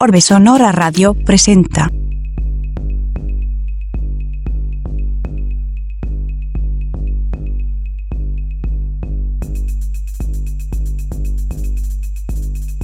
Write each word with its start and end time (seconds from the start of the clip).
Orbe 0.00 0.20
Sonora 0.20 0.70
Radio 0.70 1.12
presenta. 1.12 1.90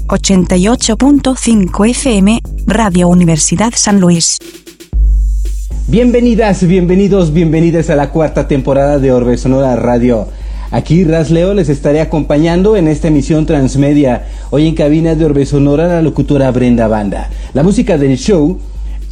...88.5 0.09 1.89
FM, 1.89 2.41
Radio 2.67 3.07
Universidad 3.07 3.73
San 3.77 4.01
Luis. 4.01 4.39
Bienvenidas, 5.87 6.67
bienvenidos, 6.67 7.33
bienvenidas 7.33 7.91
a 7.91 7.95
la 7.95 8.11
cuarta 8.11 8.49
temporada 8.49 8.99
de 8.99 9.13
Orbe 9.13 9.37
Sonora 9.37 9.77
Radio. 9.77 10.27
Aquí 10.75 11.05
Rasleo 11.05 11.55
les 11.55 11.69
estaré 11.69 12.01
acompañando 12.01 12.77
en 12.77 12.89
esta 12.89 13.07
emisión 13.07 13.47
transmedia. 13.47 14.25
Hoy 14.51 14.67
en 14.67 14.75
cabina 14.75 15.15
de 15.15 15.25
Orbe 15.25 15.47
Sonora 15.47 15.87
la 15.87 16.03
locutora 16.03 16.51
Brenda 16.51 16.89
Banda. 16.89 17.31
La 17.53 17.63
música 17.63 17.97
del 17.97 18.19
show 18.19 18.59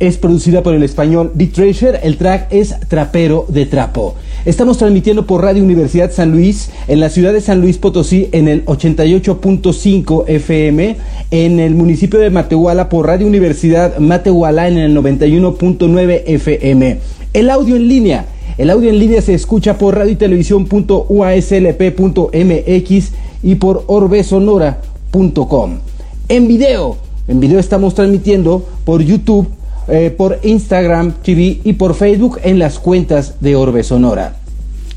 es 0.01 0.19
producida 0.19 0.65
por 0.65 0.75
el 0.75 0.83
español 0.83 1.30
The 1.39 1.47
Treasure. 1.47 2.01
El 2.03 2.17
track 2.17 2.48
es 2.51 2.75
Trapero 2.89 3.47
de 3.48 3.67
Trapo. 3.67 4.17
Estamos 4.45 4.77
transmitiendo 4.79 5.25
por 5.25 5.43
Radio 5.43 5.62
Universidad 5.62 6.11
San 6.11 6.33
Luis 6.33 6.69
en 6.89 6.98
la 6.98 7.11
ciudad 7.11 7.33
de 7.33 7.41
San 7.41 7.61
Luis 7.61 7.79
Potosí 7.79 8.29
en 8.33 8.48
el 8.48 8.65
88.5 8.65 10.25
FM, 10.27 10.97
en 11.31 11.61
el 11.61 11.77
municipio 11.77 12.19
de 12.19 12.31
Matehuala 12.31 12.89
por 12.89 13.06
Radio 13.06 13.29
Universidad 13.29 13.98
Matehuala 13.98 14.67
en 14.67 14.79
el 14.79 14.97
91.9 14.97 16.23
FM. 16.27 16.98
El 17.34 17.51
audio 17.51 17.77
en 17.77 17.87
línea 17.87 18.27
el 18.59 18.70
audio 18.70 18.91
en 18.91 18.98
línea 18.98 19.23
se 19.23 19.34
escucha 19.34 19.79
por 19.79 19.97
radio 19.97 20.12
y 20.12 20.16
y 23.42 23.55
por 23.56 23.84
orbesonora.com. 23.87 25.78
En 26.28 26.48
video, 26.48 26.97
en 27.28 27.41
video 27.41 27.59
estamos 27.59 27.95
transmitiendo 27.95 28.65
por 28.84 29.02
YouTube, 29.02 29.48
eh, 29.88 30.15
por 30.16 30.38
Instagram 30.42 31.12
TV 31.23 31.61
y 31.65 31.73
por 31.75 31.95
Facebook 31.95 32.39
en 32.45 32.58
las 32.58 32.78
cuentas 32.78 33.41
de 33.41 33.56
Orbe 33.56 33.83
Sonora. 33.83 34.36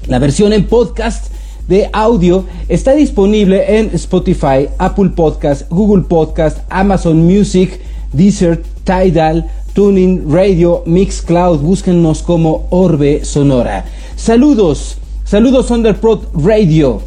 La 0.08 0.20
versión 0.20 0.54
en 0.54 0.68
podcast 0.68 1.34
de 1.68 1.90
audio 1.94 2.46
está 2.70 2.94
disponible 2.94 3.80
en 3.80 3.90
Spotify, 3.96 4.70
Apple 4.78 5.10
Podcast, 5.16 5.70
Google 5.70 6.04
Podcast, 6.04 6.60
Amazon 6.70 7.26
Music, 7.26 7.80
Deezer, 8.14 8.62
Tidal, 8.84 9.50
Tuning 9.76 10.32
Radio, 10.32 10.84
Mixcloud, 10.86 11.60
búsquennos 11.60 12.22
como 12.22 12.66
Orbe 12.70 13.26
Sonora. 13.26 13.84
Saludos, 14.16 14.98
saludos 15.26 15.70
Underprod 15.70 16.22
Radio, 16.34 17.02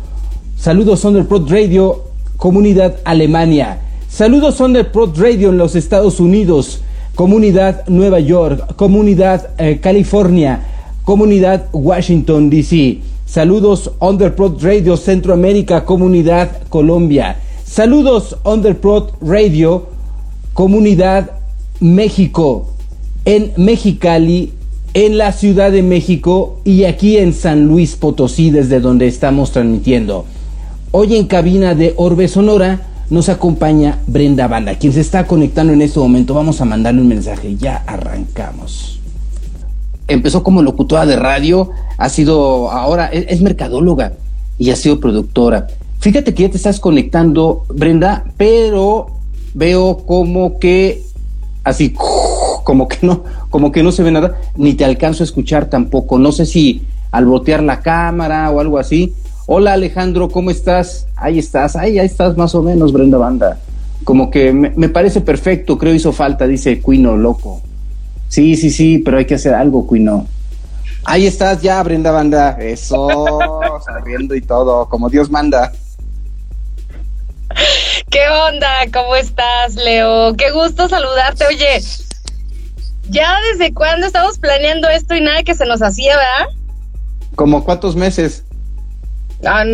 saludos 0.58 1.02
Underprod 1.06 1.50
Radio, 1.50 2.04
comunidad 2.36 2.96
Alemania, 3.06 3.78
saludos 4.10 4.60
Underprod 4.60 5.18
Radio 5.18 5.48
en 5.48 5.56
los 5.56 5.76
Estados 5.76 6.20
Unidos, 6.20 6.82
comunidad 7.14 7.88
Nueva 7.88 8.20
York, 8.20 8.76
comunidad 8.76 9.48
eh, 9.56 9.78
California, 9.80 10.60
comunidad 11.04 11.68
Washington 11.72 12.50
DC. 12.50 12.98
Saludos 13.24 13.92
Underprod 13.98 14.62
Radio 14.62 14.98
Centroamérica, 14.98 15.86
comunidad 15.86 16.50
Colombia. 16.68 17.38
Saludos 17.64 18.36
Underprod 18.44 19.12
Radio, 19.22 19.86
comunidad 20.52 21.37
México, 21.80 22.70
en 23.24 23.52
Mexicali, 23.56 24.52
en 24.94 25.18
la 25.18 25.32
Ciudad 25.32 25.70
de 25.70 25.82
México 25.82 26.60
y 26.64 26.84
aquí 26.84 27.18
en 27.18 27.32
San 27.32 27.66
Luis 27.66 27.94
Potosí, 27.94 28.50
desde 28.50 28.80
donde 28.80 29.06
estamos 29.06 29.52
transmitiendo. 29.52 30.24
Hoy 30.90 31.14
en 31.16 31.26
cabina 31.26 31.74
de 31.74 31.94
Orbe 31.96 32.26
Sonora 32.26 32.80
nos 33.10 33.28
acompaña 33.28 34.00
Brenda 34.06 34.48
Banda, 34.48 34.74
quien 34.74 34.92
se 34.92 35.00
está 35.00 35.26
conectando 35.26 35.72
en 35.72 35.82
este 35.82 36.00
momento. 36.00 36.34
Vamos 36.34 36.60
a 36.60 36.64
mandarle 36.64 37.00
un 37.00 37.08
mensaje, 37.08 37.56
ya 37.56 37.84
arrancamos. 37.86 39.00
Empezó 40.08 40.42
como 40.42 40.62
locutora 40.62 41.06
de 41.06 41.16
radio, 41.16 41.70
ha 41.96 42.08
sido 42.08 42.70
ahora, 42.70 43.06
es, 43.06 43.26
es 43.28 43.40
mercadóloga 43.40 44.14
y 44.58 44.70
ha 44.70 44.76
sido 44.76 44.98
productora. 44.98 45.68
Fíjate 46.00 46.34
que 46.34 46.44
ya 46.44 46.50
te 46.50 46.56
estás 46.56 46.80
conectando, 46.80 47.64
Brenda, 47.68 48.24
pero 48.36 49.08
veo 49.54 49.98
como 50.06 50.58
que 50.58 51.02
así 51.68 51.94
como 52.64 52.88
que 52.88 52.98
no, 53.02 53.24
como 53.50 53.72
que 53.72 53.82
no 53.82 53.92
se 53.92 54.02
ve 54.02 54.10
nada, 54.10 54.36
ni 54.56 54.74
te 54.74 54.84
alcanzo 54.84 55.22
a 55.22 55.26
escuchar 55.26 55.66
tampoco. 55.66 56.18
No 56.18 56.32
sé 56.32 56.46
si 56.46 56.86
al 57.10 57.26
voltear 57.26 57.62
la 57.62 57.80
cámara 57.80 58.50
o 58.50 58.60
algo 58.60 58.78
así. 58.78 59.14
Hola 59.46 59.72
Alejandro, 59.72 60.28
¿cómo 60.28 60.50
estás? 60.50 61.06
Ahí 61.16 61.38
estás, 61.38 61.76
ahí, 61.76 61.98
ahí 61.98 62.06
estás 62.06 62.36
más 62.36 62.54
o 62.54 62.62
menos, 62.62 62.92
Brenda 62.92 63.16
Banda. 63.16 63.58
Como 64.04 64.30
que 64.30 64.52
me, 64.52 64.88
parece 64.88 65.20
perfecto, 65.20 65.78
creo 65.78 65.94
hizo 65.94 66.12
falta, 66.12 66.46
dice 66.46 66.80
Cuino, 66.80 67.16
loco. 67.16 67.62
Sí, 68.28 68.56
sí, 68.56 68.70
sí, 68.70 68.98
pero 68.98 69.18
hay 69.18 69.24
que 69.24 69.36
hacer 69.36 69.54
algo, 69.54 69.86
Cuino. 69.86 70.26
Ahí 71.04 71.26
estás 71.26 71.62
ya, 71.62 71.82
Brenda 71.82 72.10
Banda. 72.10 72.58
Eso, 72.60 73.08
sonriendo 73.86 74.34
y 74.34 74.42
todo, 74.42 74.88
como 74.88 75.08
Dios 75.08 75.30
manda. 75.30 75.72
¿Qué 78.10 78.26
onda? 78.28 78.86
¿Cómo 78.92 79.16
estás, 79.16 79.74
Leo? 79.74 80.34
Qué 80.36 80.50
gusto 80.50 80.88
saludarte. 80.88 81.46
Oye, 81.46 81.80
¿ya 83.10 83.38
desde 83.52 83.74
cuándo 83.74 84.06
estamos 84.06 84.38
planeando 84.38 84.88
esto 84.88 85.14
y 85.14 85.20
nada 85.20 85.42
que 85.42 85.54
se 85.54 85.66
nos 85.66 85.82
hacía, 85.82 86.16
verdad? 86.16 86.54
¿Como 87.34 87.64
cuántos 87.64 87.96
meses? 87.96 88.44
Ah, 89.44 89.64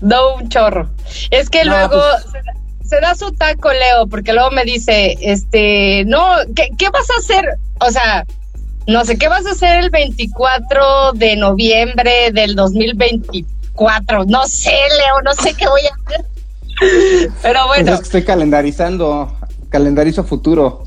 no, 0.00 0.34
un 0.36 0.48
chorro. 0.48 0.88
Es 1.30 1.50
que 1.50 1.64
luego 1.64 2.00
pues 2.00 2.44
se, 2.88 3.00
da 3.00 3.14
su 3.14 3.32
taco, 3.32 3.70
Leo, 3.70 4.06
porque 4.08 4.32
luego 4.32 4.50
me 4.50 4.64
dice, 4.64 5.18
este, 5.20 6.04
no, 6.06 6.36
¿qué, 6.56 6.70
¿qué 6.78 6.88
vas 6.88 7.10
a 7.10 7.18
hacer? 7.18 7.44
O 7.80 7.90
sea, 7.90 8.26
no 8.86 9.04
sé, 9.04 9.18
¿qué 9.18 9.28
vas 9.28 9.44
a 9.44 9.50
hacer 9.50 9.84
el 9.84 9.90
24 9.90 11.12
de 11.12 11.36
noviembre 11.36 12.30
del 12.32 12.54
2024? 12.54 14.24
No 14.24 14.46
sé, 14.46 14.70
Leo, 14.70 15.20
no 15.22 15.34
sé 15.34 15.52
qué 15.52 15.68
voy 15.68 15.82
a 15.82 15.94
hacer. 16.06 16.24
Pero 17.42 17.66
bueno. 17.66 17.92
es 17.92 17.98
que 17.98 18.04
estoy 18.04 18.24
calendarizando, 18.24 19.32
calendarizo 19.68 20.24
futuro. 20.24 20.84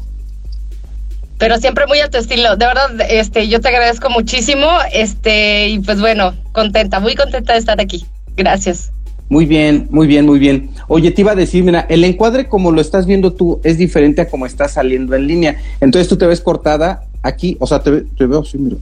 Pero 1.38 1.58
siempre 1.58 1.88
muy 1.88 2.00
a 2.00 2.10
tu 2.10 2.18
estilo. 2.18 2.56
De 2.56 2.66
verdad, 2.68 2.90
este, 3.10 3.48
yo 3.48 3.60
te 3.62 3.70
agradezco 3.70 4.10
muchísimo. 4.10 4.68
Este, 4.94 5.70
y 5.70 5.80
pues 5.80 6.00
bueno, 6.00 6.34
contenta, 6.52 7.00
muy 7.00 7.16
contenta 7.16 7.54
de 7.54 7.60
estar 7.60 7.82
aquí. 7.82 8.06
Gracias. 8.38 8.92
Muy 9.28 9.46
bien, 9.46 9.88
muy 9.90 10.08
bien, 10.08 10.26
muy 10.26 10.40
bien. 10.40 10.70
Oye, 10.88 11.10
te 11.10 11.22
iba 11.22 11.32
a 11.32 11.36
decir, 11.36 11.64
mira, 11.64 11.86
el 11.90 12.04
encuadre 12.04 12.48
como 12.48 12.72
lo 12.72 12.82
estás 12.82 13.06
viendo 13.06 13.34
tú 13.34 13.60
es 13.64 13.78
diferente 13.78 14.22
a 14.22 14.30
como 14.30 14.46
está 14.46 14.68
saliendo 14.68 15.16
en 15.16 15.26
línea. 15.26 15.56
Entonces 15.80 16.08
tú 16.08 16.18
te 16.18 16.28
ves 16.28 16.42
cortada 16.42 17.06
aquí, 17.24 17.58
o 17.60 17.66
sea, 17.66 17.82
te, 17.82 18.02
te 18.02 18.26
veo 18.26 18.42
así, 18.42 18.58
mira. 18.58 18.76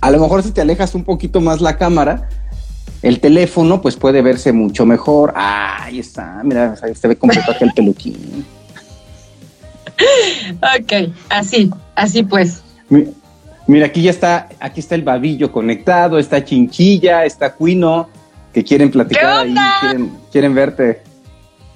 A 0.00 0.10
lo 0.10 0.20
mejor 0.20 0.42
si 0.42 0.52
te 0.52 0.60
alejas 0.60 0.94
un 0.94 1.02
poquito 1.02 1.40
más 1.40 1.62
la 1.62 1.78
cámara, 1.78 2.28
el 3.04 3.20
teléfono 3.20 3.82
pues 3.82 3.96
puede 3.96 4.22
verse 4.22 4.52
mucho 4.52 4.86
mejor. 4.86 5.34
Ah, 5.36 5.84
ahí 5.84 5.98
está, 5.98 6.40
mira, 6.42 6.74
se 6.76 7.08
ve 7.08 7.16
completo 7.16 7.50
aquí 7.50 7.64
el 7.64 7.72
peluquín. 7.76 8.46
ok, 10.56 11.12
así, 11.28 11.70
así 11.94 12.22
pues. 12.22 12.62
Mira, 13.66 13.86
aquí 13.86 14.02
ya 14.02 14.10
está, 14.10 14.48
aquí 14.58 14.80
está 14.80 14.94
el 14.94 15.02
babillo 15.02 15.52
conectado, 15.52 16.18
está 16.18 16.44
Chinchilla, 16.44 17.24
está 17.26 17.52
Cuino, 17.52 18.08
que 18.54 18.64
quieren 18.64 18.90
platicar 18.90 19.42
ahí, 19.42 19.54
quieren, 19.80 20.18
quieren 20.32 20.54
verte. 20.54 21.02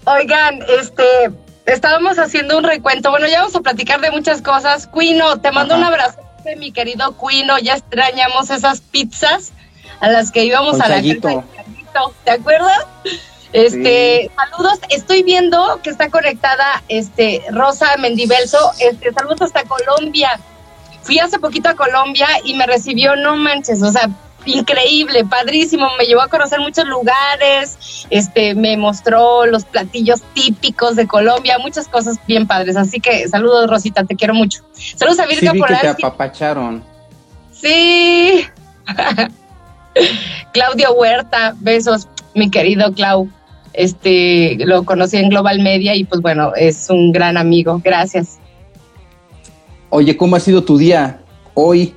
Oigan, 0.06 0.60
este, 0.80 1.02
estábamos 1.66 2.18
haciendo 2.18 2.56
un 2.56 2.64
recuento. 2.64 3.10
Bueno, 3.10 3.26
ya 3.26 3.40
vamos 3.40 3.54
a 3.54 3.60
platicar 3.60 4.00
de 4.00 4.10
muchas 4.10 4.40
cosas. 4.40 4.86
Cuino, 4.86 5.38
te 5.40 5.52
mando 5.52 5.76
un 5.76 5.84
abrazo, 5.84 6.18
mi 6.56 6.72
querido 6.72 7.12
Cuino. 7.12 7.58
Ya 7.58 7.74
extrañamos 7.74 8.48
esas 8.48 8.80
pizzas 8.80 9.52
a 10.00 10.08
las 10.08 10.30
que 10.30 10.44
íbamos 10.44 10.80
a 10.80 10.88
la 10.88 11.02
casa 11.02 11.44
¿te 12.24 12.30
acuerdas? 12.30 12.86
Este, 13.52 14.30
saludos, 14.36 14.78
estoy 14.90 15.22
viendo 15.22 15.80
que 15.82 15.90
está 15.90 16.10
conectada 16.10 16.82
este 16.88 17.42
Rosa 17.50 17.96
Mendivelso, 17.98 18.58
este, 18.78 19.12
saludos 19.12 19.42
hasta 19.42 19.64
Colombia. 19.64 20.38
Fui 21.02 21.18
hace 21.18 21.38
poquito 21.38 21.70
a 21.70 21.74
Colombia 21.74 22.28
y 22.44 22.54
me 22.54 22.66
recibió, 22.66 23.16
no 23.16 23.36
manches, 23.36 23.82
o 23.82 23.90
sea, 23.90 24.10
increíble, 24.44 25.24
padrísimo, 25.24 25.86
me 25.96 26.04
llevó 26.04 26.20
a 26.20 26.28
conocer 26.28 26.60
muchos 26.60 26.86
lugares, 26.86 28.06
este, 28.10 28.54
me 28.54 28.76
mostró 28.76 29.46
los 29.46 29.64
platillos 29.64 30.20
típicos 30.34 30.96
de 30.96 31.06
Colombia, 31.06 31.58
muchas 31.58 31.88
cosas 31.88 32.18
bien 32.26 32.46
padres, 32.46 32.76
así 32.76 33.00
que 33.00 33.26
saludos 33.28 33.70
Rosita, 33.70 34.04
te 34.04 34.14
quiero 34.14 34.34
mucho. 34.34 34.62
Saludos 34.72 35.20
a 35.20 35.26
Virga 35.26 35.52
sí, 35.52 35.60
que 35.60 35.74
te 35.74 35.88
apapacharon. 35.88 36.84
Sí. 37.50 38.46
Claudio 40.52 40.92
Huerta, 40.92 41.54
besos, 41.60 42.08
mi 42.34 42.50
querido 42.50 42.92
Clau. 42.92 43.28
Este, 43.72 44.56
lo 44.60 44.84
conocí 44.84 45.18
en 45.18 45.28
Global 45.28 45.60
Media 45.60 45.94
y 45.94 46.04
pues 46.04 46.20
bueno, 46.20 46.52
es 46.56 46.90
un 46.90 47.12
gran 47.12 47.36
amigo. 47.36 47.80
Gracias. 47.84 48.38
Oye, 49.90 50.16
¿cómo 50.16 50.36
ha 50.36 50.40
sido 50.40 50.64
tu 50.64 50.76
día 50.78 51.20
hoy? 51.54 51.94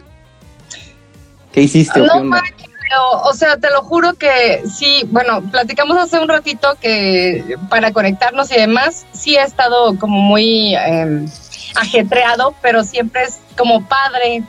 ¿Qué 1.51 1.61
hiciste? 1.61 1.99
No, 1.99 2.07
Pero, 2.07 3.21
o 3.23 3.33
sea, 3.33 3.57
te 3.57 3.69
lo 3.69 3.81
juro 3.81 4.13
que 4.13 4.63
sí, 4.71 5.03
bueno, 5.09 5.41
platicamos 5.51 5.97
hace 5.97 6.19
un 6.19 6.29
ratito 6.29 6.69
que 6.79 7.57
para 7.69 7.91
conectarnos 7.91 8.51
y 8.51 8.55
demás, 8.55 9.05
sí 9.11 9.37
ha 9.37 9.43
estado 9.43 9.97
como 9.97 10.21
muy 10.21 10.75
em, 10.75 11.27
ajetreado, 11.75 12.53
pero 12.61 12.83
siempre 12.83 13.23
es 13.23 13.39
como 13.57 13.85
padre, 13.85 14.43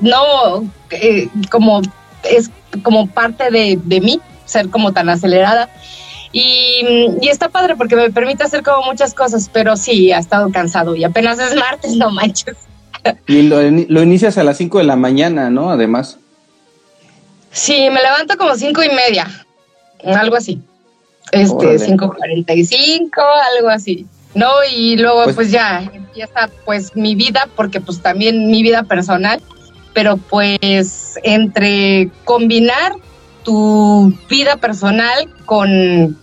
no 0.00 0.64
eh, 0.90 1.28
como 1.50 1.82
es 2.22 2.50
como 2.82 3.08
parte 3.08 3.50
de, 3.50 3.78
de 3.82 4.00
mí, 4.00 4.20
ser 4.44 4.70
como 4.70 4.92
tan 4.92 5.08
acelerada. 5.08 5.68
Y, 6.32 6.82
y, 7.22 7.28
está 7.28 7.48
padre 7.48 7.74
porque 7.76 7.96
me 7.96 8.10
permite 8.10 8.44
hacer 8.44 8.62
como 8.62 8.84
muchas 8.84 9.14
cosas, 9.14 9.50
pero 9.50 9.76
sí, 9.76 10.12
ha 10.12 10.18
estado 10.18 10.50
cansado 10.50 10.94
y 10.94 11.02
apenas 11.02 11.38
es 11.38 11.54
martes, 11.56 11.96
no 11.96 12.10
manches. 12.10 12.56
Y 13.26 13.42
lo, 13.42 13.62
lo 13.62 14.02
inicias 14.02 14.36
a 14.36 14.44
las 14.44 14.58
5 14.58 14.78
de 14.78 14.84
la 14.84 14.96
mañana, 14.96 15.48
¿no? 15.48 15.70
Además. 15.70 16.18
Sí, 17.50 17.88
me 17.90 18.02
levanto 18.02 18.36
como 18.36 18.54
cinco 18.56 18.82
y 18.82 18.88
media, 18.88 19.26
algo 20.04 20.36
así. 20.36 20.60
Este, 21.32 21.78
cinco 21.78 22.14
cuarenta 22.14 22.54
y 22.54 22.64
cinco, 22.64 23.22
algo 23.56 23.68
así. 23.68 24.06
¿No? 24.34 24.48
Y 24.70 24.96
luego 24.96 25.24
pues, 25.24 25.36
pues, 25.36 25.50
ya 25.50 25.80
empieza 25.92 26.50
pues 26.64 26.94
mi 26.94 27.14
vida, 27.14 27.48
porque 27.56 27.80
pues 27.80 28.00
también 28.00 28.48
mi 28.50 28.62
vida 28.62 28.82
personal, 28.82 29.40
pero 29.98 30.16
pues 30.16 31.18
entre 31.24 32.08
combinar 32.24 32.92
tu 33.42 34.16
vida 34.30 34.56
personal 34.56 35.28
con, 35.44 36.16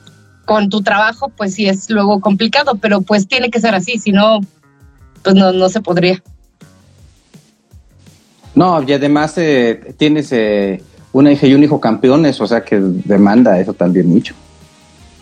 con 0.45 0.69
tu 0.69 0.81
trabajo, 0.81 1.27
pues 1.27 1.55
sí 1.55 1.67
es 1.67 1.89
luego 1.89 2.21
complicado, 2.21 2.75
pero 2.75 3.01
pues 3.01 3.27
tiene 3.27 3.49
que 3.49 3.59
ser 3.59 3.75
así, 3.75 3.99
si 3.99 4.13
no, 4.13 4.39
pues 5.23 5.35
no, 5.35 5.51
no 5.51 5.67
se 5.67 5.81
podría. 5.81 6.23
No, 8.53 8.81
y 8.81 8.93
además 8.93 9.37
eh, 9.39 9.93
tienes 9.97 10.31
eh, 10.31 10.81
una 11.11 11.33
hija 11.33 11.45
y 11.45 11.53
un 11.53 11.61
hijo 11.61 11.81
campeones, 11.81 12.39
o 12.39 12.47
sea 12.47 12.63
que 12.63 12.79
demanda 12.79 13.59
eso 13.59 13.73
también 13.73 14.07
mucho. 14.07 14.35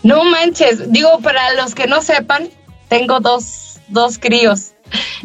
No 0.03 0.23
manches, 0.25 0.91
digo, 0.91 1.09
para 1.23 1.55
los 1.55 1.73
que 1.73 1.87
no 1.87 2.03
sepan, 2.03 2.49
tengo 2.87 3.19
dos, 3.19 3.79
dos 3.87 4.19
críos. 4.19 4.72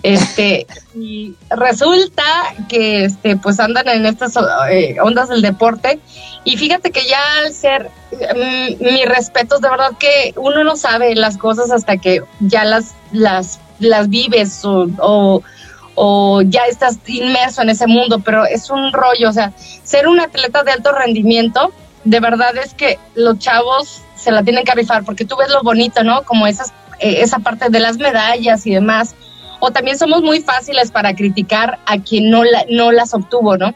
Este, 0.02 0.66
y 0.94 1.34
resulta 1.50 2.22
que 2.68 3.04
este, 3.04 3.36
pues 3.36 3.60
andan 3.60 3.88
en 3.88 4.06
estas 4.06 4.34
eh, 4.70 4.96
ondas 5.02 5.28
del 5.28 5.42
deporte. 5.42 5.98
Y 6.44 6.56
fíjate 6.56 6.90
que 6.90 7.06
ya 7.06 7.20
al 7.38 7.52
ser 7.52 7.90
mm, 8.12 8.84
mi 8.84 9.04
respeto, 9.04 9.58
de 9.58 9.68
verdad 9.68 9.92
que 9.98 10.32
uno 10.36 10.64
no 10.64 10.76
sabe 10.76 11.14
las 11.14 11.36
cosas 11.36 11.70
hasta 11.70 11.96
que 11.98 12.22
ya 12.40 12.64
las, 12.64 12.94
las, 13.12 13.60
las 13.80 14.08
vives 14.08 14.60
o 14.64 15.42
o 16.00 16.42
ya 16.42 16.62
estás 16.66 16.98
inmerso 17.06 17.62
en 17.62 17.70
ese 17.70 17.88
mundo, 17.88 18.20
pero 18.20 18.46
es 18.46 18.70
un 18.70 18.92
rollo, 18.92 19.30
o 19.30 19.32
sea, 19.32 19.52
ser 19.82 20.06
un 20.06 20.20
atleta 20.20 20.62
de 20.62 20.70
alto 20.70 20.92
rendimiento, 20.92 21.72
de 22.04 22.20
verdad 22.20 22.56
es 22.56 22.72
que 22.72 23.00
los 23.16 23.40
chavos 23.40 24.02
se 24.14 24.30
la 24.30 24.44
tienen 24.44 24.64
que 24.64 24.72
rifar, 24.74 25.02
porque 25.04 25.24
tú 25.24 25.36
ves 25.36 25.50
lo 25.50 25.60
bonito, 25.62 26.04
¿no? 26.04 26.22
Como 26.22 26.46
esas, 26.46 26.72
eh, 27.00 27.16
esa 27.22 27.40
parte 27.40 27.68
de 27.68 27.80
las 27.80 27.96
medallas 27.96 28.64
y 28.64 28.74
demás, 28.74 29.16
o 29.60 29.70
también 29.70 29.98
somos 29.98 30.22
muy 30.22 30.40
fáciles 30.40 30.90
para 30.90 31.14
criticar 31.14 31.78
a 31.86 31.98
quien 31.98 32.30
no, 32.30 32.44
la, 32.44 32.64
no 32.70 32.92
las 32.92 33.14
obtuvo, 33.14 33.56
¿no? 33.56 33.74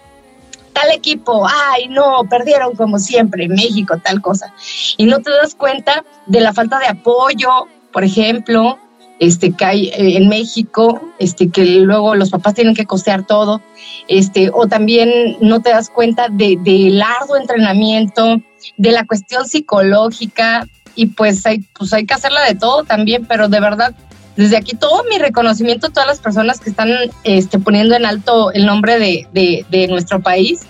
Tal 0.72 0.90
equipo, 0.90 1.46
ay, 1.46 1.88
no, 1.88 2.24
perdieron 2.30 2.74
como 2.74 2.98
siempre, 2.98 3.48
México, 3.48 3.98
tal 4.02 4.22
cosa. 4.22 4.54
Y 4.96 5.04
no 5.04 5.20
te 5.20 5.30
das 5.30 5.54
cuenta 5.54 6.04
de 6.26 6.40
la 6.40 6.52
falta 6.52 6.78
de 6.78 6.86
apoyo, 6.86 7.66
por 7.92 8.04
ejemplo, 8.04 8.78
este, 9.18 9.52
que 9.52 9.64
hay 9.64 9.88
eh, 9.88 10.16
en 10.16 10.28
México, 10.28 11.00
este, 11.18 11.50
que 11.50 11.64
luego 11.64 12.14
los 12.14 12.30
papás 12.30 12.54
tienen 12.54 12.74
que 12.74 12.86
costear 12.86 13.26
todo, 13.26 13.60
este, 14.08 14.50
o 14.52 14.66
también 14.66 15.36
no 15.40 15.60
te 15.60 15.70
das 15.70 15.90
cuenta 15.90 16.28
de, 16.28 16.58
del 16.60 17.00
arduo 17.02 17.36
entrenamiento, 17.36 18.40
de 18.76 18.92
la 18.92 19.04
cuestión 19.04 19.46
psicológica, 19.46 20.66
y 20.94 21.06
pues 21.06 21.46
hay, 21.46 21.60
pues 21.78 21.92
hay 21.92 22.04
que 22.04 22.14
hacerla 22.14 22.44
de 22.44 22.54
todo 22.54 22.84
también, 22.84 23.26
pero 23.26 23.48
de 23.48 23.60
verdad, 23.60 23.94
desde 24.36 24.56
aquí 24.56 24.76
todo 24.76 25.04
mi 25.04 25.18
reconocimiento 25.18 25.86
a 25.88 25.90
todas 25.90 26.06
las 26.06 26.20
personas 26.20 26.60
que 26.60 26.70
están 26.70 26.90
este, 27.24 27.58
poniendo 27.58 27.94
en 27.94 28.06
alto 28.06 28.52
el 28.52 28.66
nombre 28.66 28.98
de, 28.98 29.26
de, 29.32 29.66
de 29.70 29.88
nuestro 29.88 30.20
país 30.20 30.60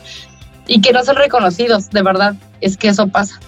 y 0.66 0.80
que 0.80 0.92
no 0.92 1.04
son 1.04 1.16
reconocidos, 1.16 1.90
de 1.90 2.02
verdad, 2.02 2.34
es 2.60 2.76
que 2.76 2.88
eso 2.88 3.08
pasa. 3.08 3.38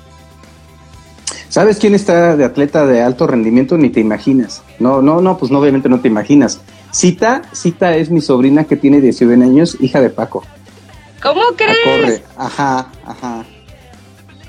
¿Sabes 1.49 1.79
quién 1.79 1.95
está 1.95 2.37
de 2.37 2.45
atleta 2.45 2.85
de 2.85 3.01
alto 3.01 3.27
rendimiento? 3.27 3.79
Ni 3.79 3.89
te 3.89 4.01
imaginas. 4.01 4.63
No, 4.81 5.01
no, 5.01 5.21
no, 5.21 5.39
pues 5.39 5.53
no, 5.53 5.61
obviamente 5.61 5.89
no 5.89 6.01
te 6.01 6.09
imaginas. 6.09 6.61
Cita, 6.91 7.43
Cita 7.53 7.97
es 7.97 8.11
mi 8.11 8.21
sobrina 8.21 8.65
que 8.65 8.77
tiene 8.77 9.01
19 9.01 9.45
años, 9.45 9.77
hija 9.81 10.01
de 10.01 10.11
Paco. 10.11 10.45
¿Cómo 11.23 11.43
crees? 11.57 11.79
corre, 11.85 12.25
ajá, 12.37 12.89
ajá. 13.07 13.45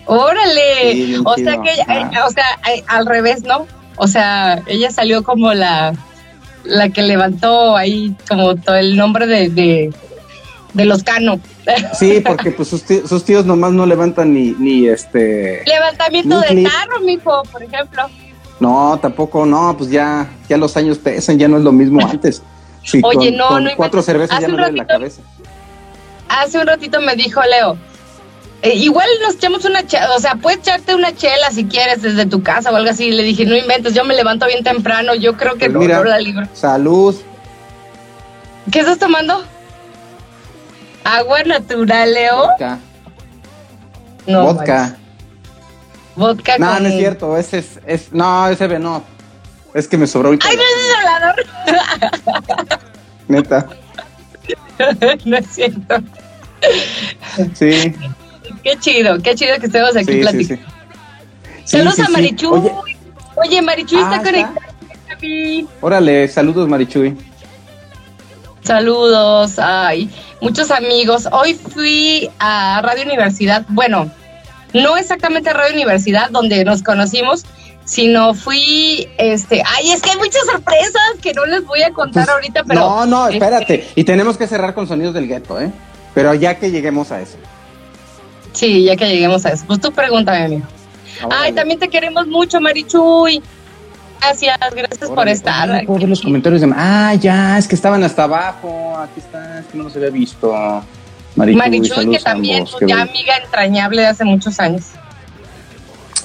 Órale. 0.07 1.19
o 1.23 1.35
sea 1.35 1.61
que, 1.61 1.71
eh, 1.71 2.09
o 2.27 2.31
sea, 2.31 2.45
eh, 2.73 2.83
al 2.87 3.05
revés, 3.05 3.43
¿no? 3.43 3.67
O 3.97 4.07
sea, 4.07 4.61
ella 4.67 4.91
salió 4.91 5.23
como 5.23 5.53
la, 5.53 5.93
la 6.63 6.89
que 6.89 7.01
levantó 7.01 7.75
ahí 7.75 8.15
como 8.27 8.55
todo 8.55 8.75
el 8.75 8.97
nombre 8.97 9.27
de, 9.27 9.49
de, 9.49 9.93
de 10.73 10.85
los 10.85 11.03
Cano. 11.03 11.39
Sí, 11.97 12.21
porque 12.23 12.51
pues 12.51 12.67
sus 12.67 12.83
tíos, 12.83 13.09
sus 13.09 13.23
tíos 13.23 13.43
nomás 13.45 13.71
no 13.71 13.87
levantan 13.87 14.33
ni, 14.33 14.51
ni 14.51 14.87
este... 14.87 15.63
Levantamiento 15.65 16.39
de 16.41 16.63
tarro, 16.63 16.99
mijo, 17.01 17.41
por 17.51 17.63
ejemplo. 17.63 18.03
No, 18.59 18.99
tampoco, 19.01 19.47
no, 19.47 19.75
pues 19.75 19.89
ya, 19.89 20.29
ya 20.47 20.57
los 20.57 20.77
años 20.77 20.99
pesan, 20.99 21.39
ya 21.39 21.47
no 21.47 21.57
es 21.57 21.63
lo 21.63 21.71
mismo 21.71 21.99
antes. 22.07 22.43
Oye, 23.03 23.31
no, 23.31 23.59
no. 23.59 23.71
Cuatro 23.75 24.01
cervezas 24.01 24.39
ya 24.39 24.47
no 24.47 24.57
ratito, 24.57 24.77
la 24.77 24.85
cabeza. 24.85 25.21
Hace 26.29 26.59
un 26.59 26.67
ratito 26.67 27.01
me 27.01 27.15
dijo 27.15 27.41
Leo, 27.41 27.77
eh, 28.65 28.73
igual 28.77 29.07
nos 29.21 29.35
echamos 29.35 29.63
una 29.65 29.85
chela, 29.85 30.15
o 30.15 30.19
sea, 30.19 30.37
puedes 30.37 30.59
echarte 30.59 30.95
una 30.95 31.15
chela 31.15 31.51
si 31.51 31.65
quieres 31.65 32.01
desde 32.01 32.25
tu 32.25 32.41
casa 32.41 32.71
o 32.71 32.75
algo 32.75 32.89
así. 32.89 33.11
Le 33.11 33.21
dije, 33.21 33.45
no 33.45 33.55
inventes, 33.55 33.93
yo 33.93 34.03
me 34.03 34.15
levanto 34.15 34.47
bien 34.47 34.63
temprano, 34.63 35.13
yo 35.13 35.37
creo 35.37 35.53
que 35.55 35.69
pues 35.69 35.87
no, 35.87 36.03
la 36.03 36.19
libro. 36.19 36.47
Salud. 36.53 37.15
¿Qué 38.71 38.79
estás 38.79 38.97
tomando? 38.97 39.43
Agua 41.03 41.43
natural, 41.43 42.11
Leo. 42.11 42.47
Vodka. 42.47 42.79
No, 44.25 44.43
vodka. 44.45 44.97
Vodka 46.15 46.57
No, 46.57 46.79
no 46.79 46.87
es 46.87 46.95
cierto, 46.95 47.37
ese 47.37 47.59
es, 47.59 47.79
es 47.85 48.13
no, 48.13 48.47
ese 48.47 48.67
no. 48.79 49.03
Es 49.75 49.87
que 49.87 49.97
me 49.99 50.07
sobró 50.07 50.31
¡Ay, 50.31 50.57
no 50.57 50.63
es 50.63 50.95
hablador! 50.97 52.79
Neta. 53.27 53.67
no 55.25 55.37
es 55.37 55.47
cierto. 55.51 55.97
Sí. 57.53 57.93
Qué 58.65 58.79
chido, 58.79 59.19
qué 59.21 59.35
chido 59.35 59.59
que 59.59 59.67
estemos 59.67 59.95
aquí 59.95 60.11
sí, 60.11 60.19
platicando. 60.21 60.65
Sí, 60.65 61.65
sí. 61.65 61.77
Saludos 61.77 61.99
a 61.99 62.09
Marichuy. 62.09 62.59
Oye, 62.59 62.97
Oye 63.35 63.61
Marichuy 63.61 63.99
ah, 64.01 64.09
está 64.11 64.23
conectada. 64.23 64.67
Órale, 65.81 66.27
saludos 66.27 66.67
Marichuy. 66.67 67.15
Saludos, 68.63 69.59
ay, 69.59 70.09
muchos 70.41 70.71
amigos. 70.71 71.29
Hoy 71.31 71.53
fui 71.53 72.27
a 72.39 72.81
Radio 72.81 73.03
Universidad, 73.03 73.65
bueno, 73.69 74.09
no 74.73 74.97
exactamente 74.97 75.51
a 75.51 75.53
Radio 75.53 75.75
Universidad 75.75 76.31
donde 76.31 76.65
nos 76.65 76.81
conocimos, 76.81 77.45
sino 77.83 78.33
fui, 78.33 79.07
este, 79.19 79.61
ay, 79.63 79.91
es 79.91 80.01
que 80.01 80.09
hay 80.09 80.17
muchas 80.17 80.43
sorpresas 80.51 81.03
que 81.21 81.33
no 81.33 81.45
les 81.45 81.63
voy 81.65 81.83
a 81.83 81.93
contar 81.93 82.25
pues, 82.25 82.33
ahorita, 82.33 82.63
pero... 82.63 82.79
No, 82.79 83.05
no, 83.05 83.27
espérate, 83.27 83.75
este 83.75 84.01
y 84.01 84.03
tenemos 84.05 84.39
que 84.39 84.47
cerrar 84.47 84.73
con 84.73 84.87
sonidos 84.87 85.13
del 85.13 85.27
gueto, 85.27 85.61
¿eh? 85.61 85.71
Pero 86.15 86.33
ya 86.33 86.57
que 86.57 86.71
lleguemos 86.71 87.11
a 87.11 87.21
eso. 87.21 87.37
Sí, 88.55 88.83
ya 88.83 88.95
que 88.95 89.07
lleguemos 89.07 89.45
a 89.45 89.49
eso. 89.49 89.65
Pues 89.67 89.79
tú 89.79 89.91
pregúntame, 89.91 90.45
amigo. 90.45 90.65
Ay, 91.29 91.51
también 91.53 91.79
te 91.79 91.87
queremos 91.89 92.25
mucho, 92.27 92.59
Marichuy. 92.59 93.41
Gracias, 94.19 94.57
gracias 94.75 95.09
por 95.09 95.27
estar. 95.27 95.85
Puedo 95.85 95.99
ver 95.99 96.09
los 96.09 96.21
comentarios 96.21 96.61
de. 96.61 96.73
Ah, 96.75 97.13
ya, 97.15 97.57
es 97.57 97.67
que 97.67 97.75
estaban 97.75 98.03
hasta 98.03 98.23
abajo. 98.23 98.97
Aquí 98.97 99.19
está, 99.19 99.59
es 99.59 99.65
que 99.67 99.77
no 99.77 99.83
los 99.85 99.95
había 99.95 100.09
visto. 100.09 100.53
Marichuy, 101.35 101.59
Marichuy 101.59 102.11
que 102.11 102.19
también, 102.19 102.65
ya 102.87 103.01
amiga 103.01 103.37
entrañable 103.43 104.01
de 104.01 104.07
hace 104.07 104.23
muchos 104.23 104.59
años. 104.59 104.85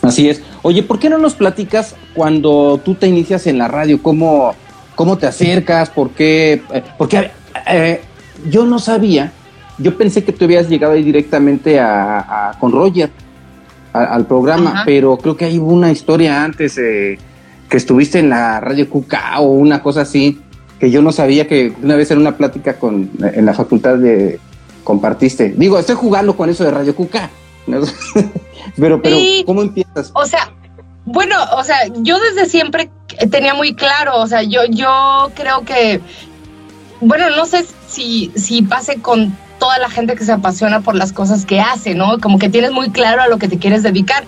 Así 0.02 0.30
es. 0.30 0.40
Oye, 0.62 0.82
¿por 0.82 0.99
qué 0.99 1.10
no 1.10 1.18
nos 1.18 1.34
platicas 1.34 1.94
cuando 2.14 2.80
tú 2.82 2.94
te 2.94 3.06
inicias 3.06 3.46
en 3.46 3.58
la 3.58 3.68
radio? 3.68 4.02
¿Cómo, 4.02 4.54
cómo 4.94 5.18
te 5.18 5.26
acercas? 5.26 5.90
¿Por 5.90 6.10
qué? 6.10 6.62
Eh, 6.72 6.82
porque 6.96 7.30
eh, 7.66 8.00
yo 8.49 8.64
no 8.64 8.78
sabía, 8.78 9.32
yo 9.80 9.96
pensé 9.96 10.25
que 10.25 10.32
tú 10.32 10.44
habías 10.44 10.68
llegado 10.68 10.92
ahí 10.92 11.02
directamente 11.02 11.80
a, 11.80 12.56
con 12.60 12.72
Roger, 12.72 13.10
al 13.92 14.26
programa, 14.26 14.82
pero 14.87 15.16
creo 15.16 15.37
que 15.37 15.46
hay 15.46 15.58
una 15.58 15.90
historia 15.90 16.44
antes. 16.44 16.78
Eh, 16.78 17.18
que 17.70 17.76
estuviste 17.76 18.18
en 18.18 18.28
la 18.28 18.60
radio 18.60 18.90
Cuca 18.90 19.38
o 19.38 19.52
una 19.52 19.80
cosa 19.80 20.02
así, 20.02 20.38
que 20.78 20.90
yo 20.90 21.00
no 21.00 21.12
sabía 21.12 21.46
que 21.46 21.72
una 21.82 21.94
vez 21.94 22.10
en 22.10 22.18
una 22.18 22.37
plática 22.37 22.78
con, 22.78 23.10
en 23.22 23.46
la 23.46 23.54
facultad 23.54 23.96
de 23.96 24.40
compartiste. 24.82 25.54
Digo, 25.56 25.78
estoy 25.78 25.94
jugando 25.94 26.37
con 26.37 26.50
eso 26.50 26.64
de 26.64 26.72
Radio 26.72 26.94
Cuca. 26.94 27.30
pero, 28.76 29.00
pero, 29.00 29.16
¿cómo 29.46 29.62
empiezas? 29.62 30.10
O 30.14 30.26
sea, 30.26 30.52
bueno, 31.04 31.37
o 31.56 31.62
sea, 31.62 31.76
yo 31.99 32.18
desde 32.18 32.46
siempre 32.46 32.90
tenía 33.30 33.54
muy 33.54 33.75
claro, 33.75 34.18
o 34.18 34.26
sea, 34.26 34.42
yo, 34.42 34.62
yo 34.68 35.30
creo 35.34 35.64
que, 35.64 36.00
bueno, 37.00 37.30
no 37.37 37.46
sé 37.46 37.64
si, 37.87 38.32
si 38.34 38.62
pase 38.62 39.00
con 39.00 39.37
toda 39.61 39.79
la 39.79 39.88
gente 39.88 40.17
que 40.17 40.25
se 40.25 40.33
apasiona 40.33 40.81
por 40.81 40.97
las 40.97 41.12
cosas 41.12 41.47
que 41.47 41.61
hace, 41.61 41.95
¿no? 41.95 42.19
Como 42.19 42.40
que 42.40 42.49
tienes 42.49 42.73
muy 42.73 42.90
claro 42.90 43.23
a 43.23 43.29
lo 43.29 43.38
que 43.38 43.47
te 43.47 43.59
quieres 43.59 43.85
dedicar. 43.85 44.25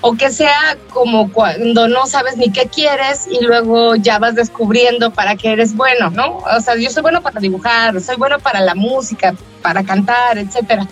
O 0.00 0.14
que 0.14 0.30
sea 0.30 0.78
como 0.88 1.30
cuando 1.30 1.86
no 1.86 2.06
sabes 2.06 2.38
ni 2.38 2.50
qué 2.50 2.62
quieres 2.62 3.28
y 3.30 3.44
luego 3.44 3.94
ya 3.96 4.18
vas 4.18 4.34
descubriendo 4.34 5.10
para 5.12 5.36
qué 5.36 5.52
eres 5.52 5.76
bueno, 5.76 6.08
¿no? 6.08 6.38
O 6.38 6.60
sea, 6.60 6.74
yo 6.76 6.90
soy 6.90 7.02
bueno 7.02 7.20
para 7.20 7.38
dibujar, 7.38 8.00
soy 8.00 8.16
bueno 8.16 8.38
para 8.38 8.60
la 8.62 8.74
música, 8.74 9.34
para 9.60 9.84
cantar, 9.84 10.38
etcétera. 10.38 10.88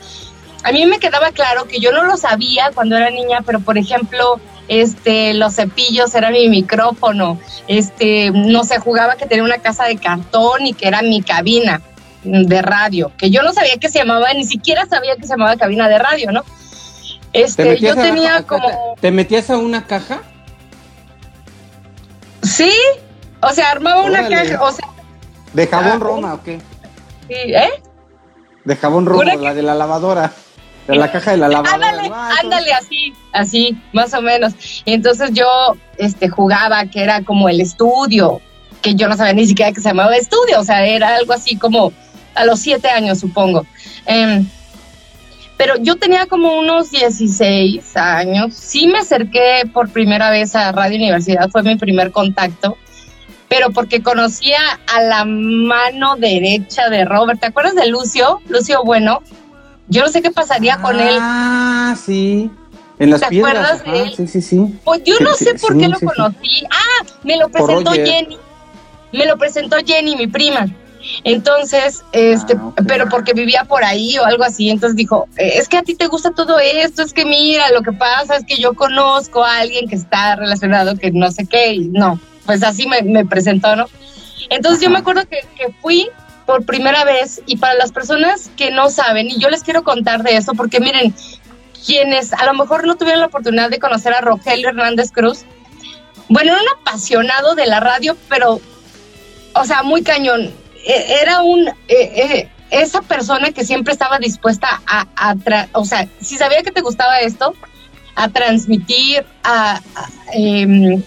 A 0.62 0.72
mí 0.72 0.84
me 0.84 0.98
quedaba 0.98 1.30
claro 1.30 1.64
que 1.64 1.80
yo 1.80 1.90
no 1.90 2.04
lo 2.04 2.18
sabía 2.18 2.70
cuando 2.74 2.98
era 2.98 3.08
niña, 3.08 3.40
pero 3.46 3.60
por 3.60 3.78
ejemplo, 3.78 4.38
este, 4.68 5.32
los 5.32 5.54
cepillos 5.54 6.14
era 6.14 6.30
mi 6.30 6.50
micrófono, 6.50 7.38
este, 7.66 8.30
no 8.32 8.64
sé, 8.64 8.78
jugaba 8.78 9.16
que 9.16 9.24
tenía 9.24 9.44
una 9.44 9.58
casa 9.58 9.84
de 9.84 9.96
cartón 9.96 10.66
y 10.66 10.74
que 10.74 10.86
era 10.86 11.00
mi 11.00 11.22
cabina 11.22 11.80
de 12.28 12.62
radio, 12.62 13.12
que 13.16 13.30
yo 13.30 13.42
no 13.42 13.52
sabía 13.52 13.76
que 13.78 13.88
se 13.88 13.98
llamaba, 13.98 14.32
ni 14.34 14.44
siquiera 14.44 14.86
sabía 14.86 15.16
que 15.16 15.22
se 15.22 15.28
llamaba 15.28 15.56
cabina 15.56 15.88
de 15.88 15.98
radio, 15.98 16.32
¿no? 16.32 16.44
Este, 17.32 17.78
yo 17.78 17.94
tenía 17.94 18.42
como... 18.42 18.94
¿Te 19.00 19.10
metías 19.10 19.50
a 19.50 19.58
una 19.58 19.86
caja? 19.86 20.22
Sí, 22.42 22.72
o 23.40 23.50
sea, 23.50 23.70
armaba 23.70 24.02
una 24.02 24.28
caja, 24.28 24.62
o 24.62 24.72
sea... 24.72 24.88
¿De 25.52 25.66
jabón 25.66 25.92
ah, 25.92 25.98
Roma 25.98 26.34
o 26.34 26.42
qué? 26.42 26.58
Sí, 27.28 27.34
¿eh? 27.34 27.70
De 28.64 28.76
jabón 28.76 29.06
Roma, 29.06 29.34
la 29.34 29.54
de 29.54 29.62
la 29.62 29.74
lavadora. 29.74 30.32
De 30.86 30.96
la 30.96 31.12
caja 31.12 31.32
de 31.32 31.36
la 31.36 31.48
lavadora. 31.48 31.90
Ándale, 31.90 32.10
ándale, 32.42 32.72
así, 32.72 33.12
así, 33.32 33.82
más 33.92 34.14
o 34.14 34.22
menos. 34.22 34.54
Y 34.84 34.92
entonces 34.94 35.30
yo 35.32 35.46
este, 35.98 36.28
jugaba 36.28 36.86
que 36.86 37.02
era 37.02 37.22
como 37.24 37.48
el 37.48 37.60
estudio, 37.60 38.40
que 38.80 38.94
yo 38.94 39.08
no 39.08 39.16
sabía 39.16 39.34
ni 39.34 39.46
siquiera 39.46 39.72
que 39.72 39.80
se 39.80 39.88
llamaba 39.88 40.16
estudio, 40.16 40.60
o 40.60 40.64
sea, 40.64 40.86
era 40.86 41.16
algo 41.16 41.32
así 41.32 41.56
como 41.56 41.92
a 42.38 42.44
los 42.44 42.60
siete 42.60 42.88
años, 42.88 43.18
supongo. 43.18 43.66
Em, 44.06 44.46
pero 45.56 45.74
yo 45.80 45.96
tenía 45.96 46.26
como 46.26 46.56
unos 46.56 46.90
16 46.92 47.96
años. 47.96 48.54
Sí 48.54 48.86
me 48.86 48.98
acerqué 48.98 49.68
por 49.72 49.90
primera 49.90 50.30
vez 50.30 50.54
a 50.54 50.70
Radio 50.72 50.96
Universidad, 50.96 51.50
fue 51.50 51.62
mi 51.64 51.76
primer 51.76 52.12
contacto, 52.12 52.78
pero 53.48 53.70
porque 53.70 54.02
conocía 54.02 54.60
a 54.86 55.02
la 55.02 55.24
mano 55.24 56.16
derecha 56.16 56.88
de 56.88 57.04
Robert. 57.04 57.40
¿Te 57.40 57.46
acuerdas 57.46 57.74
de 57.74 57.88
Lucio? 57.88 58.40
Lucio 58.48 58.82
Bueno. 58.84 59.20
Yo 59.90 60.02
no 60.02 60.08
sé 60.08 60.20
qué 60.20 60.30
pasaría 60.30 60.76
con 60.76 61.00
él. 61.00 61.16
Ah, 61.18 61.96
sí. 62.04 62.50
En 62.98 63.10
las 63.10 63.20
¿Te 63.20 63.38
acuerdas 63.38 63.84
de 63.84 64.02
él? 64.02 64.14
Sí, 64.14 64.26
sí, 64.26 64.42
sí. 64.42 64.78
Pues 64.84 65.02
yo 65.04 65.14
no 65.20 65.32
sé 65.34 65.54
por 65.54 65.78
qué 65.78 65.88
lo 65.88 65.98
conocí. 65.98 66.62
Ah, 66.70 67.06
me 67.24 67.36
lo 67.36 67.48
presentó 67.48 67.92
Jenny. 67.92 68.36
Me 69.12 69.24
lo 69.24 69.38
presentó 69.38 69.76
Jenny, 69.84 70.14
mi 70.14 70.26
prima. 70.26 70.66
Entonces, 71.24 72.04
este, 72.12 72.54
ah, 72.54 72.72
pero 72.86 73.08
porque 73.08 73.32
vivía 73.32 73.64
por 73.64 73.84
ahí 73.84 74.18
o 74.18 74.24
algo 74.24 74.44
así, 74.44 74.70
entonces 74.70 74.96
dijo, 74.96 75.28
eh, 75.36 75.54
es 75.56 75.68
que 75.68 75.78
a 75.78 75.82
ti 75.82 75.94
te 75.94 76.06
gusta 76.06 76.30
todo 76.32 76.58
esto, 76.58 77.02
es 77.02 77.12
que 77.12 77.24
mira, 77.24 77.70
lo 77.70 77.82
que 77.82 77.92
pasa 77.92 78.36
es 78.36 78.44
que 78.44 78.56
yo 78.56 78.74
conozco 78.74 79.44
a 79.44 79.58
alguien 79.58 79.88
que 79.88 79.96
está 79.96 80.36
relacionado, 80.36 80.96
que 80.96 81.10
no 81.10 81.30
sé 81.30 81.46
qué, 81.46 81.74
y 81.74 81.88
no, 81.88 82.20
pues 82.46 82.62
así 82.62 82.86
me, 82.86 83.24
presentó, 83.24 83.76
¿no? 83.76 83.86
Entonces 84.50 84.82
yo 84.82 84.90
me 84.90 84.98
acuerdo 84.98 85.22
que, 85.28 85.40
que, 85.56 85.72
fui 85.80 86.08
por 86.46 86.64
primera 86.64 87.04
vez 87.04 87.42
y 87.46 87.56
para 87.56 87.74
las 87.74 87.92
personas 87.92 88.50
que 88.56 88.70
no 88.70 88.90
saben, 88.90 89.28
y 89.28 89.38
yo 89.38 89.50
les 89.50 89.62
quiero 89.62 89.84
contar 89.84 90.22
de 90.22 90.36
eso, 90.36 90.52
porque 90.54 90.80
miren, 90.80 91.14
quienes 91.86 92.32
a 92.32 92.44
lo 92.46 92.54
mejor 92.54 92.86
no 92.86 92.96
tuvieron 92.96 93.20
la 93.20 93.26
oportunidad 93.26 93.70
de 93.70 93.78
conocer 93.78 94.14
a 94.14 94.20
Rogelio 94.20 94.68
Hernández 94.68 95.10
Cruz, 95.12 95.44
bueno, 96.28 96.52
era 96.52 96.60
un 96.60 96.68
apasionado 96.80 97.54
de 97.54 97.66
la 97.66 97.80
radio, 97.80 98.16
pero, 98.28 98.60
o 99.54 99.64
sea, 99.64 99.82
muy 99.82 100.02
cañón 100.02 100.52
era 100.88 101.42
un, 101.42 101.68
e, 101.68 101.74
e, 101.88 102.48
esa 102.70 103.02
persona 103.02 103.52
que 103.52 103.64
siempre 103.64 103.92
estaba 103.92 104.18
dispuesta 104.18 104.80
a, 104.86 105.36
o 105.72 105.84
sea, 105.84 106.08
si 106.20 106.36
sabía 106.36 106.62
que 106.62 106.72
te 106.72 106.80
gustaba 106.80 107.20
esto, 107.20 107.54
a 108.14 108.28
transmitir, 108.28 109.24
a, 109.44 109.80
em, 110.32 111.02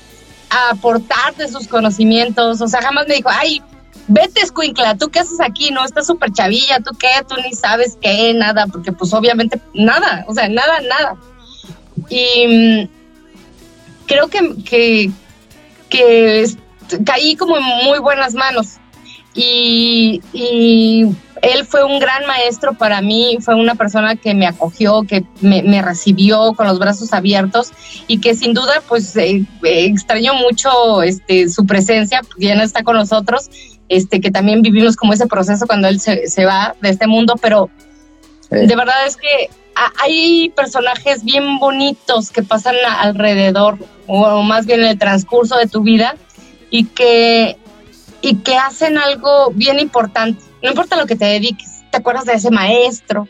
a, 0.50 0.70
aportar 0.70 1.36
de 1.36 1.48
sus 1.48 1.68
conocimientos, 1.68 2.62
o 2.62 2.68
sea, 2.68 2.82
jamás 2.82 3.08
me 3.08 3.16
dijo, 3.16 3.30
ay, 3.32 3.62
vete, 4.08 4.42
escuincla, 4.42 4.96
¿tú 4.98 5.10
qué 5.10 5.20
haces 5.20 5.42
aquí? 5.42 5.72
No, 5.72 5.84
estás 5.84 6.08
súper 6.08 6.32
chavilla, 6.32 6.80
¿tú 6.80 6.96
qué? 6.98 7.10
Tú 7.28 7.36
ni 7.44 7.54
sabes 7.54 7.98
qué, 8.02 8.34
nada, 8.34 8.68
porque 8.68 8.92
pues 8.92 9.14
obviamente 9.14 9.60
nada, 9.74 10.26
o 10.28 10.34
sea, 10.34 10.48
nada, 10.48 10.80
nada. 10.82 11.16
Y 12.10 12.48
mm, 12.48 12.90
creo 14.06 14.28
que, 14.28 15.12
que 15.90 16.46
caí 17.06 17.36
como 17.36 17.58
en 17.58 17.64
muy 17.64 18.00
buenas 18.00 18.34
manos 18.34 18.81
y, 19.34 20.22
él 21.42 21.66
fue 21.66 21.84
un 21.84 21.98
gran 22.00 22.28
maestro 22.28 22.74
para 22.74 23.02
mí, 23.02 23.38
fue 23.42 23.56
una 23.56 23.74
persona 23.74 24.16
que 24.16 24.36
me 24.36 24.46
acogió, 24.46 25.02
que 25.04 25.26
me, 25.42 25.82
recibió 25.82 26.54
con 26.54 26.68
los 26.68 26.78
brazos 26.78 27.14
abiertos 27.14 27.72
y 28.08 28.22
que 28.22 28.36
sin 28.36 28.54
duda 28.54 28.84
pues 28.88 29.16
eh, 29.18 29.44
extraño 29.64 30.36
mucho 30.36 31.02
este, 31.02 31.50
su 31.50 31.66
presencia, 31.66 32.22
ya 32.38 32.54
no 32.54 32.62
está 32.62 32.84
con 32.84 32.96
nosotros, 32.96 33.50
este, 33.90 34.22
que 34.22 34.30
también 34.30 34.62
vivimos 34.62 34.96
como 34.96 35.14
ese 35.14 35.26
proceso 35.26 35.66
cuando 35.66 35.88
él 35.88 36.00
se, 36.00 36.46
va 36.46 36.76
de 36.80 36.90
este 36.90 37.08
mundo, 37.08 37.34
pero 37.42 37.72
de 38.52 38.76
verdad 38.76 39.08
es 39.08 39.18
que 39.18 39.50
hay 40.04 40.50
personajes 40.56 41.24
bien 41.24 41.58
bonitos 41.58 42.30
que 42.30 42.44
pasan 42.44 42.76
alrededor 43.00 43.80
o 44.06 44.44
más 44.44 44.68
bien 44.68 44.82
en 44.82 44.90
el 44.90 45.00
transcurso 45.00 45.58
de 45.58 45.66
tu 45.66 45.82
vida 45.82 46.16
y 46.70 46.86
que 46.86 47.58
y 48.22 48.36
que 48.38 48.56
hacen 48.56 48.98
algo 48.98 49.51
bien 49.51 49.80
importante. 49.80 50.44
No 50.62 50.70
importa 50.70 50.96
lo 50.96 51.06
que 51.06 51.16
te 51.16 51.25
dediques, 51.25 51.84
te 51.90 51.98
acuerdas 51.98 52.25
de 52.25 52.34
ese 52.34 52.51
maestro, 52.51 53.28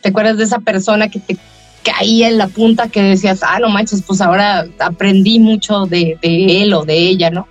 te 0.00 0.08
acuerdas 0.08 0.38
de 0.38 0.44
esa 0.44 0.58
persona 0.58 1.08
que 1.08 1.20
te 1.20 1.36
caía 1.82 2.28
en 2.28 2.38
la 2.38 2.48
punta 2.48 2.88
que 2.88 3.02
decías, 3.02 3.40
ah, 3.42 3.58
no 3.58 3.68
manches, 3.68 4.02
pues 4.02 4.20
ahora 4.20 4.66
aprendí 4.78 5.38
mucho 5.38 5.86
de, 5.86 6.18
él 6.22 6.72
o 6.74 6.84
de 6.84 6.96
ella, 6.96 7.30
¿no? 7.30 7.48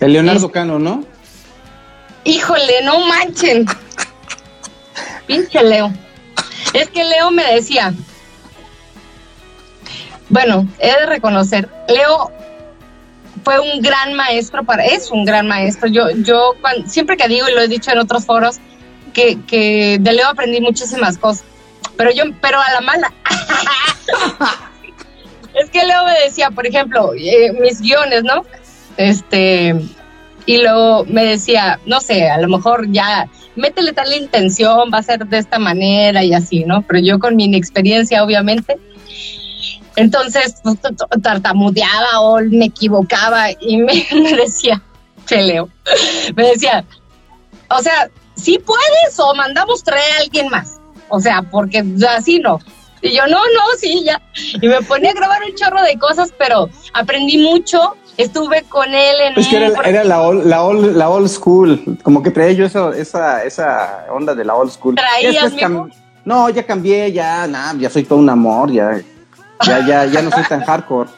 El 0.00 0.12
Leonardo 0.12 0.50
Cano, 0.50 0.78
¿no? 0.78 1.04
Híjole, 2.24 2.82
no 2.84 3.06
manchen. 3.06 3.66
Pinche 5.26 5.62
Leo. 5.62 5.92
Es 6.72 6.88
que 6.88 7.04
Leo 7.04 7.30
me 7.30 7.44
decía, 7.54 7.94
bueno, 10.28 10.68
he 10.78 10.88
de 10.88 11.06
reconocer, 11.06 11.68
Leo 11.88 12.32
fue 13.44 13.60
un 13.60 13.80
gran 13.80 14.14
maestro 14.14 14.64
para, 14.64 14.84
es 14.84 15.10
un 15.10 15.24
gran 15.24 15.46
maestro. 15.46 15.88
Yo, 15.88 16.10
yo 16.10 16.54
siempre 16.86 17.16
que 17.16 17.28
digo, 17.28 17.48
y 17.48 17.54
lo 17.54 17.60
he 17.60 17.68
dicho 17.68 17.90
en 17.90 17.98
otros 17.98 18.24
foros, 18.24 18.58
que, 19.12 19.38
que 19.46 19.98
de 20.00 20.12
Leo 20.12 20.28
aprendí 20.28 20.60
muchísimas 20.60 21.18
cosas. 21.18 21.44
Pero 21.96 22.10
yo, 22.12 22.24
pero 22.40 22.60
a 22.60 22.72
la 22.72 22.80
mala. 22.80 23.12
es 25.54 25.70
que 25.70 25.84
Leo 25.84 26.04
me 26.04 26.20
decía, 26.24 26.50
por 26.50 26.66
ejemplo, 26.66 27.12
eh, 27.14 27.52
mis 27.60 27.80
guiones, 27.80 28.24
¿no? 28.24 28.44
Este, 28.96 29.74
y 30.46 30.58
luego 30.58 31.04
me 31.06 31.24
decía, 31.24 31.80
no 31.86 32.00
sé, 32.00 32.28
a 32.28 32.38
lo 32.38 32.48
mejor 32.48 32.90
ya, 32.90 33.28
métele 33.56 33.92
tal 33.92 34.14
intención, 34.14 34.90
va 34.92 34.98
a 34.98 35.02
ser 35.02 35.26
de 35.26 35.38
esta 35.38 35.58
manera 35.58 36.22
y 36.22 36.34
así, 36.34 36.64
¿no? 36.64 36.82
Pero 36.82 37.00
yo 37.00 37.18
con 37.18 37.36
mi 37.36 37.44
inexperiencia, 37.44 38.22
obviamente, 38.22 38.78
entonces 39.96 40.56
pues, 40.62 40.78
tartamudeaba 41.22 42.20
o 42.20 42.40
me 42.40 42.66
equivocaba 42.66 43.50
y 43.60 43.78
me, 43.78 44.06
decía, 44.36 44.80
Leo, 45.30 45.68
me 46.36 46.50
decía, 46.50 46.84
o 47.70 47.82
sea, 47.82 48.10
si 48.34 48.58
puedes 48.58 49.18
o 49.18 49.34
mandamos 49.34 49.82
traer 49.82 50.12
a 50.18 50.20
alguien 50.20 50.48
más. 50.48 50.78
O 51.08 51.20
sea, 51.20 51.42
porque 51.42 51.84
así 52.08 52.38
no. 52.38 52.58
Y 53.00 53.16
yo, 53.16 53.26
no, 53.26 53.38
no, 53.38 53.62
sí, 53.78 54.02
ya. 54.04 54.20
Y 54.60 54.68
me 54.68 54.82
ponía 54.82 55.10
a 55.10 55.14
grabar 55.14 55.40
un 55.42 55.54
chorro 55.54 55.82
de 55.82 55.98
cosas, 55.98 56.32
pero 56.38 56.68
aprendí 56.92 57.38
mucho. 57.38 57.94
Estuve 58.16 58.62
con 58.62 58.88
él 58.88 59.20
en. 59.20 59.38
Es 59.38 59.48
que 59.48 59.56
era, 59.56 60.04
la, 60.04 60.22
old, 60.22 60.46
la, 60.46 60.64
old, 60.64 60.96
la 60.96 61.08
old 61.08 61.28
school. 61.28 61.98
Como 62.02 62.22
que 62.22 62.30
traía 62.30 62.52
yo 62.52 62.64
eso, 62.64 62.92
esa, 62.92 63.44
esa 63.44 64.06
onda 64.10 64.34
de 64.34 64.44
la 64.44 64.54
old 64.54 64.70
school. 64.70 64.94
¿Traías, 64.94 65.52
No, 66.24 66.48
ya 66.48 66.64
cambié, 66.64 67.12
ya, 67.12 67.46
nada, 67.46 67.74
ya 67.78 67.90
soy 67.90 68.04
todo 68.04 68.18
un 68.18 68.30
amor, 68.30 68.72
ya 68.72 69.00
ya, 69.64 69.86
ya, 69.86 70.04
ya 70.06 70.22
no 70.22 70.30
soy 70.30 70.44
tan 70.44 70.62
hardcore. 70.64 71.10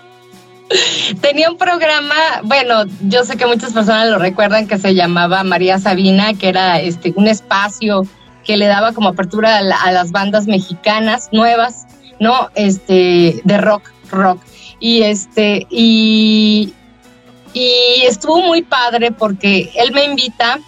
Tenía 1.21 1.51
un 1.51 1.57
programa, 1.57 2.15
bueno, 2.45 2.85
yo 3.03 3.25
sé 3.25 3.37
que 3.37 3.47
muchas 3.47 3.73
personas 3.73 4.09
lo 4.09 4.19
recuerdan, 4.19 4.67
que 4.67 4.79
se 4.79 4.95
llamaba 4.95 5.43
María 5.45 5.79
Sabina, 5.79 6.35
que 6.35 6.49
era 6.49 6.81
este 6.81 7.13
un 7.17 7.27
espacio 7.27 8.03
que 8.45 8.57
le 8.57 8.67
daba 8.67 8.93
como 8.93 9.11
apertura 9.11 9.59
a, 9.59 9.93
las 9.93 10.11
bandas 10.11 10.47
mexicanas 10.47 11.29
nuevas, 11.33 11.87
¿no? 12.19 12.51
Este, 12.55 13.41
de 13.45 13.59
rock, 13.59 13.91
rock. 14.11 14.41
Y 14.81 15.03
este, 15.03 15.67
y, 15.71 16.73
y 17.53 18.03
estuvo 18.07 18.41
muy 18.43 18.63
padre 18.63 19.11
porque 19.11 19.71
él 19.75 19.93
me 19.93 20.05
invita 20.05 20.61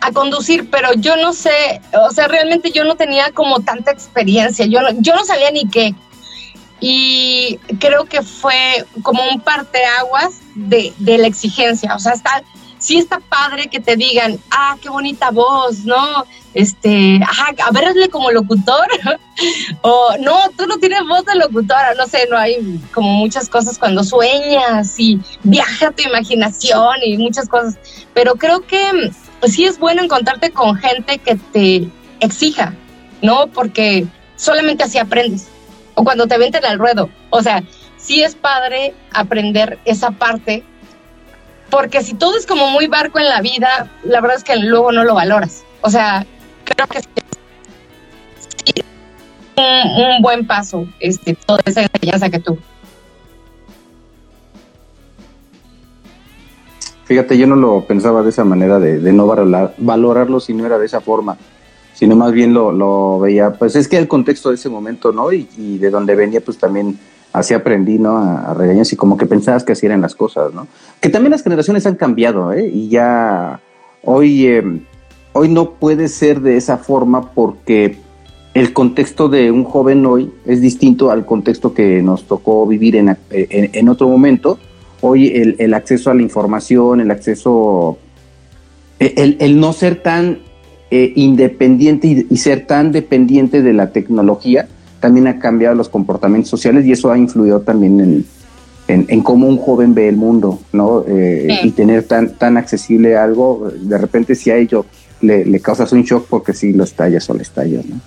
a 0.00 0.10
conducir, 0.10 0.68
pero 0.68 0.92
yo 0.94 1.16
no 1.16 1.32
sé, 1.32 1.80
o 1.92 2.10
sea, 2.10 2.26
realmente 2.26 2.72
yo 2.72 2.84
no 2.84 2.96
tenía 2.96 3.30
como 3.30 3.60
tanta 3.60 3.92
experiencia, 3.92 4.66
yo 4.66 4.80
yo 4.98 5.14
no 5.14 5.24
sabía 5.24 5.52
ni 5.52 5.68
qué 5.68 5.94
y 6.84 7.60
creo 7.78 8.06
que 8.06 8.22
fue 8.22 8.84
como 9.02 9.22
un 9.30 9.40
parteaguas 9.40 10.40
de, 10.56 10.92
de 10.98 11.16
la 11.16 11.28
exigencia. 11.28 11.94
O 11.94 12.00
sea, 12.00 12.14
sí 12.78 12.98
está 12.98 13.20
padre 13.20 13.68
que 13.68 13.78
te 13.78 13.94
digan, 13.94 14.36
ah, 14.50 14.76
qué 14.82 14.88
bonita 14.88 15.30
voz, 15.30 15.84
¿no? 15.84 16.24
Este, 16.54 17.20
ajá, 17.22 17.54
a 17.64 17.70
verle 17.70 18.08
como 18.08 18.32
locutor, 18.32 18.88
o 19.82 20.16
no, 20.18 20.36
tú 20.58 20.66
no 20.66 20.78
tienes 20.78 21.02
voz 21.08 21.24
de 21.24 21.36
locutora, 21.36 21.94
no 21.94 22.08
sé, 22.08 22.26
no 22.28 22.36
hay 22.36 22.80
como 22.92 23.12
muchas 23.12 23.48
cosas 23.48 23.78
cuando 23.78 24.02
sueñas 24.02 24.98
y 24.98 25.20
viaja 25.44 25.92
tu 25.92 26.02
imaginación 26.02 26.96
y 27.04 27.16
muchas 27.16 27.48
cosas, 27.48 27.78
pero 28.12 28.34
creo 28.34 28.66
que 28.66 29.12
pues, 29.38 29.54
sí 29.54 29.64
es 29.64 29.78
bueno 29.78 30.02
encontrarte 30.02 30.50
con 30.50 30.74
gente 30.74 31.18
que 31.18 31.36
te 31.36 31.88
exija, 32.18 32.74
¿no? 33.22 33.46
Porque 33.46 34.04
solamente 34.34 34.82
así 34.82 34.98
aprendes, 34.98 35.46
o 35.94 36.04
cuando 36.04 36.26
te 36.26 36.38
venten 36.38 36.64
al 36.64 36.78
ruedo, 36.78 37.08
o 37.30 37.42
sea, 37.42 37.62
sí 37.96 38.22
es 38.22 38.34
padre 38.34 38.94
aprender 39.12 39.78
esa 39.84 40.10
parte 40.10 40.64
porque 41.72 42.02
si 42.02 42.12
todo 42.12 42.36
es 42.36 42.46
como 42.46 42.68
muy 42.68 42.86
barco 42.86 43.18
en 43.18 43.30
la 43.30 43.40
vida, 43.40 43.88
la 44.04 44.20
verdad 44.20 44.36
es 44.36 44.44
que 44.44 44.56
luego 44.56 44.92
no 44.92 45.04
lo 45.04 45.14
valoras. 45.14 45.64
O 45.80 45.88
sea, 45.88 46.26
creo 46.64 46.86
que 46.86 47.00
sí, 47.00 48.82
un, 49.56 50.02
un 50.02 50.22
buen 50.22 50.46
paso, 50.46 50.86
este, 51.00 51.34
toda 51.34 51.60
esa 51.64 51.80
enseñanza 51.82 52.28
que 52.28 52.40
tú. 52.40 52.58
Fíjate, 57.04 57.38
yo 57.38 57.46
no 57.46 57.56
lo 57.56 57.86
pensaba 57.86 58.22
de 58.22 58.28
esa 58.28 58.44
manera, 58.44 58.78
de, 58.78 58.98
de 58.98 59.12
no 59.14 59.26
valorar, 59.26 59.74
valorarlo 59.78 60.40
si 60.40 60.52
no 60.52 60.66
era 60.66 60.78
de 60.78 60.84
esa 60.84 61.00
forma, 61.00 61.38
sino 62.02 62.16
más 62.16 62.32
bien 62.32 62.52
lo, 62.52 62.72
lo 62.72 63.20
veía, 63.20 63.52
pues 63.52 63.76
es 63.76 63.86
que 63.86 63.96
el 63.96 64.08
contexto 64.08 64.48
de 64.48 64.56
ese 64.56 64.68
momento, 64.68 65.12
¿no? 65.12 65.32
Y, 65.32 65.48
y 65.56 65.78
de 65.78 65.88
donde 65.88 66.16
venía, 66.16 66.40
pues 66.40 66.58
también 66.58 66.98
así 67.32 67.54
aprendí, 67.54 67.96
¿no? 67.96 68.18
A, 68.18 68.50
a, 68.50 68.54
regaños 68.54 68.92
y 68.92 68.96
como 68.96 69.16
que 69.16 69.24
pensabas 69.24 69.62
que 69.62 69.70
así 69.70 69.86
eran 69.86 70.00
las 70.00 70.16
cosas, 70.16 70.52
¿no? 70.52 70.66
Que 71.00 71.10
también 71.10 71.30
las 71.30 71.44
generaciones 71.44 71.86
han 71.86 71.94
cambiado, 71.94 72.52
¿eh? 72.52 72.68
Y 72.74 72.88
ya 72.88 73.60
hoy, 74.02 74.46
eh, 74.46 74.80
hoy 75.32 75.48
no 75.48 75.74
puede 75.74 76.08
ser 76.08 76.40
de 76.40 76.56
esa 76.56 76.76
forma 76.76 77.30
porque 77.30 77.98
el 78.52 78.72
contexto 78.72 79.28
de 79.28 79.52
un 79.52 79.62
joven 79.62 80.04
hoy 80.04 80.32
es 80.44 80.60
distinto 80.60 81.12
al 81.12 81.24
contexto 81.24 81.72
que 81.72 82.02
nos 82.02 82.26
tocó 82.26 82.66
vivir 82.66 82.96
en, 82.96 83.16
en, 83.30 83.70
en 83.72 83.88
otro 83.88 84.08
momento. 84.08 84.58
Hoy 85.02 85.28
el, 85.28 85.54
el, 85.60 85.72
acceso 85.72 86.10
a 86.10 86.14
la 86.14 86.22
información, 86.22 87.00
el 87.00 87.12
acceso, 87.12 87.96
el, 88.98 89.36
el 89.38 89.60
no 89.60 89.72
ser 89.72 90.02
tan 90.02 90.50
eh, 90.94 91.10
independiente 91.16 92.06
y, 92.06 92.26
y 92.28 92.36
ser 92.36 92.66
tan 92.66 92.92
dependiente 92.92 93.62
de 93.62 93.72
la 93.72 93.92
tecnología, 93.92 94.68
también 95.00 95.26
ha 95.26 95.38
cambiado 95.38 95.74
los 95.74 95.88
comportamientos 95.88 96.50
sociales 96.50 96.84
y 96.84 96.92
eso 96.92 97.10
ha 97.10 97.16
influido 97.16 97.62
también 97.62 97.98
en, 97.98 98.26
en, 98.88 99.06
en 99.08 99.22
cómo 99.22 99.48
un 99.48 99.56
joven 99.56 99.94
ve 99.94 100.10
el 100.10 100.18
mundo, 100.18 100.60
¿no? 100.70 101.02
Eh, 101.08 101.46
sí. 101.62 101.68
Y 101.68 101.70
tener 101.70 102.02
tan, 102.02 102.34
tan 102.34 102.58
accesible 102.58 103.16
algo, 103.16 103.72
de 103.74 103.96
repente 103.96 104.34
si 104.34 104.50
a 104.50 104.56
ello 104.56 104.84
le, 105.22 105.46
le 105.46 105.60
causas 105.60 105.90
un 105.92 106.02
shock 106.02 106.26
porque 106.28 106.52
si 106.52 106.74
lo 106.74 106.84
estallas 106.84 107.28
o 107.30 107.32
le 107.32 107.42
estallas, 107.42 107.86
¿no? 107.86 107.98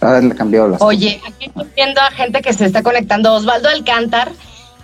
Ha 0.00 0.20
cambiado 0.30 0.66
las 0.66 0.82
Oye, 0.82 1.20
aquí 1.24 1.46
estoy 1.46 1.66
viendo 1.76 2.00
a 2.00 2.10
gente 2.10 2.40
que 2.40 2.52
se 2.52 2.64
está 2.66 2.82
conectando. 2.82 3.34
Osvaldo 3.34 3.68
Alcántar, 3.68 4.32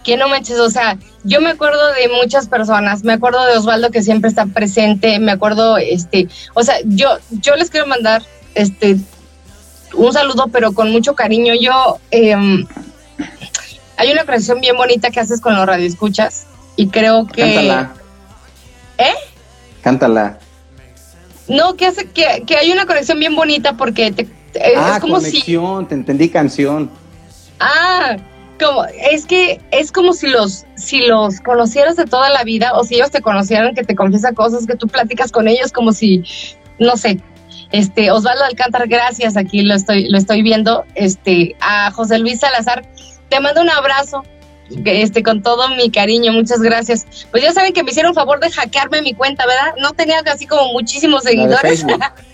que 0.05 0.17
no 0.17 0.29
manches, 0.29 0.61
o 0.61 0.71
sea, 0.71 0.99
yo 1.25 1.41
me 1.41 1.51
acuerdo 1.51 1.93
de 1.93 2.09
muchas 2.21 2.47
personas, 2.47 3.03
me 3.03 3.15
acuerdo 3.15 3.45
de 3.47 3.57
Osvaldo 3.57 3.91
que 3.91 4.03
siempre 4.03 4.29
está 4.29 4.47
presente, 4.47 5.19
me 5.19 5.33
acuerdo, 5.33 5.79
este, 5.79 6.29
o 6.53 6.63
sea, 6.63 6.77
yo, 6.85 7.09
yo 7.31 7.57
les 7.57 7.71
quiero 7.71 7.87
mandar, 7.87 8.23
este, 8.55 8.99
un 9.97 10.13
saludo, 10.13 10.49
pero 10.53 10.73
con 10.73 10.91
mucho 10.91 11.15
cariño. 11.15 11.55
Yo, 11.55 11.99
eh, 12.11 12.35
hay 13.97 14.13
una 14.13 14.25
canción 14.25 14.61
bien 14.61 14.77
bonita 14.77 15.11
que 15.11 15.21
haces 15.21 15.41
con 15.41 15.55
los 15.55 15.67
radioescuchas 15.67 16.47
y 16.77 16.89
creo 16.89 17.27
que... 17.27 17.43
Cántala. 17.43 17.93
¿Eh? 18.99 19.15
Cántala. 19.83 20.39
No, 21.49 21.75
que 21.75 21.87
hace 21.87 22.09
que, 22.09 22.45
que 22.47 22.57
hay 22.57 22.73
una 22.73 22.87
conexión 22.87 23.19
bien 23.19 23.37
bonita 23.37 23.75
porque 23.75 24.13
te, 24.13 24.29
ah, 24.77 24.95
es 24.95 25.01
como 25.01 25.17
conexión, 25.17 25.83
si... 25.83 25.89
te 25.89 25.95
entendí 25.95 26.29
canción. 26.29 26.91
Ah, 27.61 28.17
como 28.59 28.85
es 28.85 29.27
que 29.27 29.61
es 29.71 29.91
como 29.93 30.13
si 30.13 30.29
los 30.29 30.65
si 30.77 31.07
los 31.07 31.41
conocieras 31.41 31.97
de 31.97 32.05
toda 32.05 32.31
la 32.31 32.45
vida 32.45 32.73
o 32.75 32.85
si 32.85 32.97
ellos 32.97 33.11
te 33.11 33.21
conocieran 33.21 33.75
que 33.75 33.85
te 33.85 33.95
confiesa 33.95 34.33
cosas 34.33 34.67
que 34.67 34.77
tú 34.77 34.87
platicas 34.87 35.33
con 35.33 35.49
ellos 35.49 35.73
como 35.73 35.93
si 35.93 36.23
no 36.79 36.97
sé 36.97 37.21
este, 37.75 38.13
Osvaldo 38.13 38.45
Alcántar, 38.45 38.87
gracias, 38.87 39.37
aquí 39.37 39.63
lo 39.63 39.75
estoy, 39.75 40.09
lo 40.09 40.17
estoy 40.17 40.43
viendo. 40.43 40.85
Este, 40.95 41.57
a 41.59 41.91
José 41.91 42.21
Luis 42.21 42.39
Salazar, 42.39 42.87
te 43.29 43.41
mando 43.41 43.63
un 43.63 43.71
abrazo, 43.71 44.23
este, 44.85 45.25
con 45.25 45.43
todo 45.43 45.69
mi 45.71 45.91
cariño, 45.91 46.33
muchas 46.33 46.61
gracias. 46.61 47.05
Pues 47.33 47.43
ya 47.43 47.53
saben 47.53 47.73
que 47.73 47.83
me 47.83 47.91
hicieron 47.91 48.15
favor 48.15 48.39
de 48.39 48.51
hackearme 48.51 49.03
mi 49.03 49.13
cuenta, 49.15 49.45
¿verdad? 49.45 49.75
No 49.81 49.91
tenía 49.93 50.23
así 50.33 50.47
como 50.47 50.73
muchísimos 50.73 51.25
seguidores. 51.25 51.85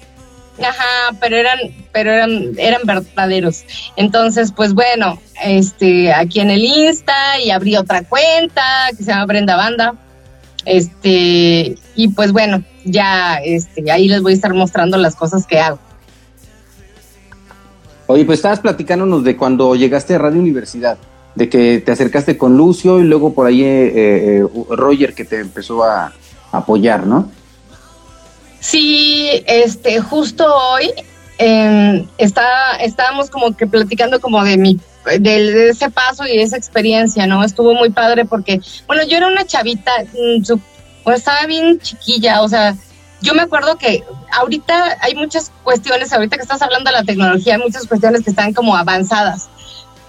Ajá, 0.61 1.17
pero 1.21 1.37
eran, 1.37 1.59
pero 1.93 2.13
eran, 2.13 2.53
eran 2.59 2.83
verdaderos. 2.85 3.65
Entonces, 3.97 4.53
pues 4.53 4.75
bueno, 4.75 5.19
este, 5.43 6.13
aquí 6.13 6.41
en 6.41 6.51
el 6.51 6.63
Insta 6.63 7.39
y 7.43 7.51
abrí 7.51 7.77
otra 7.77 8.05
cuenta 8.05 8.63
que 8.91 9.05
se 9.05 9.11
llama 9.11 9.27
Brenda 9.27 9.57
Banda. 9.57 9.95
Este, 10.67 11.77
y 11.95 12.09
pues 12.09 12.33
bueno, 12.33 12.63
ya 12.85 13.37
este, 13.37 13.91
ahí 13.91 14.09
les 14.09 14.23
voy 14.23 14.33
a 14.33 14.35
estar 14.35 14.53
mostrando 14.53 14.97
las 14.99 15.17
cosas 15.17 15.47
que 15.47 15.59
hago. 15.59 15.79
Oye, 18.07 18.25
pues 18.25 18.41
estabas 18.41 18.61
platicándonos 18.61 19.23
de 19.23 19.37
cuando 19.37 19.77
llegaste 19.77 20.17
a 20.17 20.19
Radio 20.19 20.41
Universidad, 20.41 20.99
de 21.37 21.49
que 21.49 21.79
te 21.79 21.93
acercaste 21.93 22.37
con 22.37 22.57
Lucio 22.57 22.99
y 23.01 23.05
luego 23.05 23.33
por 23.33 23.47
ahí 23.47 23.63
eh, 23.63 23.93
eh, 23.95 24.47
Roger 24.69 25.15
que 25.15 25.25
te 25.25 25.39
empezó 25.39 25.85
a, 25.85 26.13
apoyar, 26.53 27.07
¿no? 27.07 27.31
Sí, 28.61 29.43
este, 29.47 30.01
justo 30.01 30.47
hoy 30.47 30.93
eh, 31.39 32.07
está, 32.19 32.77
estábamos 32.77 33.31
como 33.31 33.57
que 33.57 33.67
platicando 33.67 34.21
como 34.21 34.45
de 34.45 34.59
mi 34.59 34.79
de, 35.19 35.71
ese 35.71 35.91
paso 35.91 36.27
y 36.27 36.39
esa 36.39 36.57
experiencia, 36.57 37.27
¿no? 37.27 37.43
Estuvo 37.43 37.75
muy 37.75 37.91
padre 37.91 38.27
porque, 38.27 38.61
bueno, 38.87 39.03
yo 39.05 39.17
era 39.17 39.29
una 39.29 39.47
chavita, 39.47 39.93
pues 41.03 41.19
estaba 41.19 41.47
bien 41.47 41.81
chiquilla, 41.81 42.43
o 42.43 42.49
sea, 42.49 42.77
yo 43.23 43.35
me 43.35 43.43
acuerdo 43.43 43.77
que 43.77 44.05
ahorita 44.33 44.99
hay 45.01 45.15
muchas 45.15 45.51
cuestiones, 45.65 46.13
ahorita 46.13 46.37
que 46.37 46.43
estás 46.43 46.63
hablando 46.63 46.91
de 46.91 46.97
la 46.97 47.05
tecnología, 47.05 47.55
hay 47.55 47.61
muchas 47.61 47.87
cuestiones 47.87 48.23
que 48.23 48.31
están 48.31 48.53
como 48.53 48.77
avanzadas, 48.77 49.49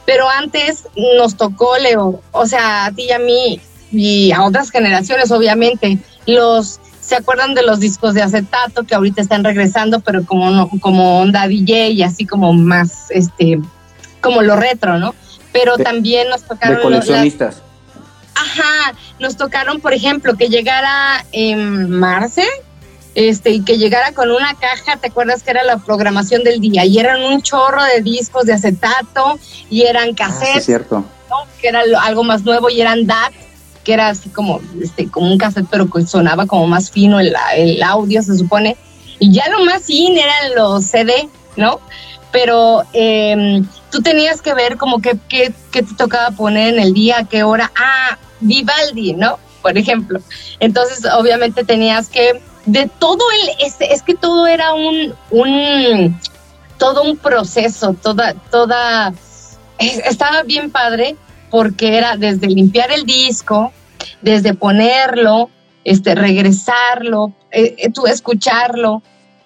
pero 0.06 0.30
antes 0.30 0.86
nos 1.18 1.38
tocó, 1.38 1.78
Leo, 1.78 2.22
o 2.32 2.46
sea, 2.46 2.86
a 2.86 2.92
ti 2.92 3.04
y 3.04 3.12
a 3.12 3.20
mí 3.20 3.62
y 3.92 4.32
a 4.32 4.44
otras 4.44 4.72
generaciones, 4.72 5.32
obviamente, 5.32 6.00
los 6.26 6.80
se 7.12 7.17
acuerdan 7.17 7.54
de 7.56 7.63
los 7.63 7.82
discos 7.82 8.13
de 8.13 8.21
acetato 8.21 8.86
que 8.86 8.95
ahorita 8.95 9.21
están 9.21 9.43
regresando, 9.43 10.00
pero 10.00 10.26
como 10.26 10.50
no, 10.50 10.69
como 10.80 11.19
onda 11.19 11.45
DJ 11.45 11.89
y 11.89 12.04
así 12.04 12.26
como 12.26 12.54
más 12.54 13.12
este 13.12 13.60
como 14.21 14.41
lo 14.41 14.56
retro, 14.56 14.97
¿no? 14.97 15.13
Pero 15.52 15.76
de, 15.76 15.84
también 15.84 16.30
nos 16.30 16.43
tocaron 16.43 16.78
de 16.78 16.84
coleccionistas. 16.84 17.56
Las, 17.56 18.47
ajá, 18.47 18.93
nos 19.19 19.36
tocaron, 19.36 19.82
por 19.82 19.93
ejemplo, 19.93 20.38
que 20.38 20.47
llegara 20.47 21.26
en 21.34 21.89
Marce, 21.89 22.47
este, 23.13 23.50
y 23.50 23.65
que 23.65 23.78
llegara 23.78 24.13
con 24.13 24.32
una 24.32 24.54
caja, 24.54 24.95
¿te 24.95 25.08
acuerdas 25.08 25.43
que 25.43 25.52
era 25.52 25.65
la 25.65 25.80
programación 25.80 26.45
del 26.45 26.62
día? 26.62 26.86
Y 26.86 26.97
eran 26.97 27.21
un 27.21 27.41
chorro 27.41 27.84
de 27.84 28.02
discos 28.02 28.45
de 28.45 28.54
acetato, 28.54 29.38
y 29.69 29.82
eran 29.82 30.13
cassettes, 30.13 30.56
ah, 30.56 30.60
sí, 30.60 30.65
cierto. 30.65 31.04
¿no? 31.30 31.45
que 31.62 31.67
era 31.67 31.82
algo 32.04 32.24
más 32.24 32.43
nuevo, 32.43 32.69
y 32.69 32.80
eran 32.80 33.06
DAT, 33.06 33.34
que 33.84 33.94
era 33.94 34.10
así 34.10 34.30
como, 34.30 34.62
este, 34.82 35.10
como 35.10 35.32
un 35.32 35.38
cassette, 35.38 35.67
pero 35.70 35.89
que 35.89 36.06
sonaba 36.06 36.46
como 36.46 36.67
más 36.67 36.91
fino 36.91 37.20
el, 37.20 37.36
el 37.56 37.82
audio, 37.84 38.22
se 38.22 38.38
supone. 38.38 38.78
Y 39.20 39.32
ya 39.32 39.48
lo 39.50 39.65
más 39.65 39.89
in 39.89 40.17
eran 40.17 40.56
los 40.56 40.86
CD, 40.86 41.30
¿no? 41.56 41.80
Pero 42.32 42.84
eh, 42.94 43.62
tú 43.91 44.02
tenías 44.02 44.41
que 44.41 44.54
ver 44.54 44.78
como 44.78 45.02
que, 45.02 45.17
que, 45.28 45.54
que, 45.72 45.84
te 45.84 45.96
tocaba 45.96 46.32
poner 46.32 46.74
en 46.74 46.80
el 46.80 46.94
día, 46.94 47.28
qué 47.30 47.44
hora. 47.44 47.72
Ah, 47.76 48.17
Vivaldi, 48.39 49.13
¿no? 49.13 49.38
Por 49.62 49.78
ejemplo. 49.78 50.20
Entonces, 50.60 51.06
obviamente 51.13 51.63
tenías 51.63 52.08
que, 52.08 52.41
de 52.65 52.89
todo 53.00 53.24
el, 53.32 53.67
es, 53.67 53.76
es 53.80 54.02
que 54.02 54.15
todo 54.15 54.48
era 54.48 54.74
un, 54.74 55.13
un, 55.30 56.20
todo 56.78 57.04
un 57.04 57.17
proceso, 57.17 57.94
toda, 58.02 58.34
toda, 58.50 59.13
estaba 59.78 60.44
bien 60.44 60.72
padre 60.72 61.15
porque 61.52 61.98
era 61.98 62.16
desde 62.16 62.48
limpiar 62.48 62.92
el 62.92 63.06
disco, 63.06 63.72
desde 64.22 64.54
ponerlo, 64.56 65.50
este, 65.84 66.16
regresarlo, 66.16 67.34
eh, 67.52 67.92
tú 67.94 68.08
escucharlo, 68.08 69.04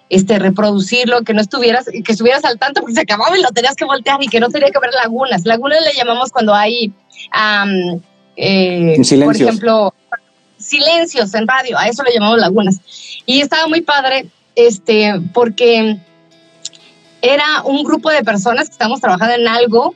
este, 0.09 0.37
reproducirlo, 0.37 1.23
que 1.23 1.33
no 1.33 1.41
estuvieras, 1.41 1.85
que 1.85 2.11
estuvieras 2.11 2.45
al 2.45 2.59
tanto 2.59 2.81
porque 2.81 2.93
se 2.93 3.01
acababa 3.01 3.37
y 3.37 3.41
lo 3.41 3.49
tenías 3.49 3.75
que 3.75 3.85
voltear 3.85 4.21
y 4.21 4.27
que 4.27 4.39
no 4.39 4.49
tenía 4.49 4.69
que 4.69 4.77
haber 4.77 4.93
lagunas. 4.93 5.45
Lagunas 5.45 5.79
le 5.81 5.93
llamamos 5.93 6.31
cuando 6.31 6.53
hay, 6.53 6.93
um, 7.33 7.99
eh, 8.37 8.97
por 9.23 9.35
ejemplo, 9.35 9.93
silencios 10.59 11.33
en 11.33 11.47
radio, 11.47 11.77
a 11.77 11.87
eso 11.87 12.03
le 12.03 12.13
llamamos 12.13 12.37
lagunas. 12.37 12.79
Y 13.25 13.41
estaba 13.41 13.67
muy 13.67 13.81
padre, 13.81 14.27
este, 14.55 15.19
porque 15.33 15.97
era 17.23 17.63
un 17.63 17.83
grupo 17.83 18.11
de 18.11 18.23
personas 18.23 18.67
que 18.67 18.73
estábamos 18.73 19.01
trabajando 19.01 19.33
en 19.33 19.47
algo 19.47 19.95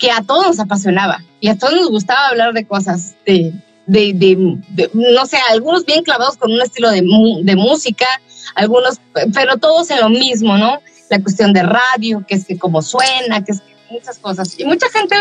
que 0.00 0.10
a 0.10 0.22
todos 0.22 0.46
nos 0.46 0.58
apasionaba 0.58 1.22
y 1.40 1.48
a 1.48 1.58
todos 1.58 1.74
nos 1.74 1.90
gustaba 1.90 2.28
hablar 2.28 2.54
de 2.54 2.66
cosas, 2.66 3.14
de, 3.26 3.52
de, 3.86 4.58
no 4.94 5.26
sé, 5.26 5.36
algunos 5.50 5.84
bien 5.84 6.02
clavados 6.02 6.38
con 6.38 6.50
un 6.50 6.60
estilo 6.62 6.90
de, 6.90 7.02
de 7.42 7.56
música, 7.56 8.06
algunos, 8.54 8.98
pero 9.34 9.58
todos 9.58 9.90
en 9.90 10.00
lo 10.00 10.08
mismo, 10.08 10.56
¿no? 10.56 10.80
La 11.10 11.20
cuestión 11.20 11.52
de 11.52 11.62
radio, 11.62 12.24
que 12.26 12.34
es 12.34 12.46
que 12.46 12.58
cómo 12.58 12.80
suena, 12.82 13.44
que 13.44 13.52
es 13.52 13.60
que 13.60 13.76
muchas 13.90 14.18
cosas. 14.18 14.58
Y 14.58 14.64
mucha 14.64 14.88
gente 14.88 15.16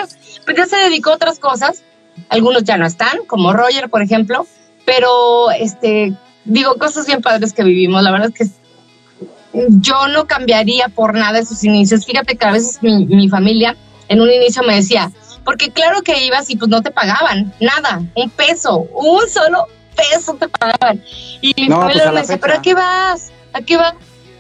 pues 0.46 0.58
ya 0.58 0.66
se 0.66 0.78
dedicó 0.78 1.12
a 1.12 1.16
otras 1.16 1.40
cosas, 1.40 1.84
algunos 2.30 2.64
ya 2.64 2.78
no 2.78 2.86
están, 2.86 3.26
como 3.28 3.52
Roger, 3.52 3.90
por 3.90 4.02
ejemplo, 4.02 4.48
pero 4.86 5.52
este, 5.52 6.14
digo, 6.46 6.76
cosas 6.76 7.06
bien 7.06 7.22
padres 7.22 7.52
que 7.52 7.64
vivimos, 7.64 8.02
la 8.02 8.12
verdad 8.12 8.32
es 8.34 8.48
que 8.48 8.60
yo 9.82 10.08
no 10.08 10.26
cambiaría 10.26 10.88
por 10.88 11.16
nada 11.16 11.40
esos 11.40 11.64
inicios. 11.66 12.06
Fíjate 12.06 12.38
que 12.38 12.46
a 12.46 12.52
veces 12.52 12.82
mi, 12.82 13.06
mi 13.06 13.28
familia 13.28 13.76
en 14.10 14.22
un 14.22 14.30
inicio 14.30 14.64
me 14.64 14.76
decía, 14.76 15.12
porque 15.46 15.72
claro 15.72 16.02
que 16.02 16.26
ibas 16.26 16.50
y 16.50 16.58
pues 16.58 16.70
no 16.70 16.82
te 16.82 16.92
pagaban 16.92 17.54
nada, 17.60 18.02
un 18.16 18.30
peso, 18.30 18.88
un 18.94 19.28
solo 19.30 19.68
peso 19.96 20.36
te 20.36 20.48
pagaban. 20.50 21.04
Y 21.42 21.54
mi 21.56 21.70
familia 21.70 22.04
pues 22.04 22.14
me 22.14 22.22
decía, 22.22 22.38
¿pero 22.38 22.54
a 22.56 22.62
qué 22.62 22.74
vas? 22.74 23.32
¿A 23.54 23.62
qué 23.62 23.78
vas? 23.78 23.94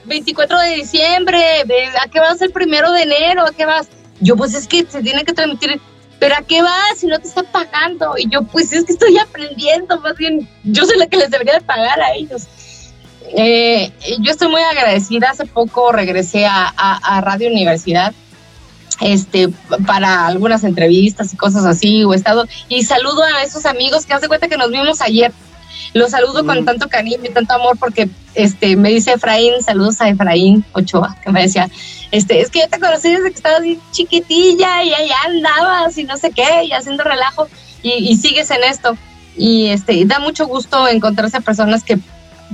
24 0.05 0.59
de 0.59 0.75
diciembre, 0.75 1.63
¿a 2.01 2.07
qué 2.09 2.19
vas 2.19 2.41
el 2.41 2.51
primero 2.51 2.91
de 2.91 3.03
enero? 3.03 3.45
¿A 3.45 3.51
qué 3.51 3.65
vas? 3.65 3.87
Yo, 4.19 4.35
pues 4.35 4.53
es 4.53 4.67
que 4.67 4.85
se 4.85 5.01
tiene 5.01 5.23
que 5.23 5.33
transmitir, 5.33 5.79
¿pero 6.19 6.35
a 6.35 6.41
qué 6.41 6.61
vas 6.61 6.97
si 6.97 7.07
no 7.07 7.19
te 7.19 7.27
están 7.27 7.45
pagando? 7.51 8.15
Y 8.17 8.27
yo, 8.29 8.43
pues 8.43 8.73
es 8.73 8.85
que 8.85 8.93
estoy 8.93 9.17
aprendiendo, 9.17 9.99
más 10.01 10.17
bien, 10.17 10.49
yo 10.63 10.85
soy 10.85 10.97
la 10.97 11.07
que 11.07 11.17
les 11.17 11.29
debería 11.29 11.53
de 11.53 11.61
pagar 11.61 12.01
a 12.01 12.13
ellos. 12.15 12.47
Eh, 13.35 13.91
yo 14.19 14.31
estoy 14.31 14.49
muy 14.49 14.61
agradecida. 14.61 15.29
Hace 15.29 15.45
poco 15.45 15.91
regresé 15.91 16.45
a, 16.45 17.21
Radio 17.21 17.49
Universidad 17.49 18.13
este, 19.01 19.49
para 19.85 20.27
algunas 20.27 20.63
entrevistas 20.63 21.33
y 21.33 21.37
cosas 21.37 21.65
así, 21.65 22.03
o 22.03 22.13
he 22.13 22.15
estado, 22.15 22.45
y 22.67 22.83
saludo 22.83 23.23
a 23.23 23.43
esos 23.43 23.65
amigos 23.65 24.05
que 24.05 24.13
hace 24.13 24.27
cuenta 24.27 24.47
que 24.47 24.57
nos 24.57 24.71
vimos 24.71 25.01
ayer. 25.01 25.31
Los 25.93 26.11
saludo 26.11 26.45
con 26.45 26.65
tanto 26.65 26.87
cariño 26.87 27.17
y 27.23 27.29
tanto 27.29 27.53
amor 27.53 27.77
porque 27.79 28.09
este 28.35 28.75
me 28.75 28.89
dice 28.89 29.13
Efraín, 29.13 29.63
saludos 29.63 29.99
a 30.01 30.09
Efraín 30.09 30.63
Ochoa, 30.73 31.15
que 31.23 31.31
me 31.31 31.41
decía, 31.41 31.67
este, 32.11 32.41
es 32.41 32.51
que 32.51 32.59
yo 32.59 32.69
te 32.69 32.79
conocí 32.79 33.09
desde 33.09 33.31
que 33.31 33.37
estabas 33.37 33.61
chiquitilla 33.91 34.83
y 34.83 34.93
allá 34.93 35.15
andabas 35.25 35.97
y 35.97 36.03
no 36.03 36.17
sé 36.17 36.31
qué, 36.31 36.65
y 36.65 36.73
haciendo 36.73 37.03
relajo, 37.03 37.47
y, 37.81 37.91
y 37.91 38.17
sigues 38.17 38.51
en 38.51 38.63
esto. 38.63 38.97
Y 39.35 39.67
este, 39.67 40.05
da 40.05 40.19
mucho 40.19 40.45
gusto 40.47 40.87
encontrarse 40.87 41.37
a 41.37 41.41
personas 41.41 41.83
que 41.83 41.97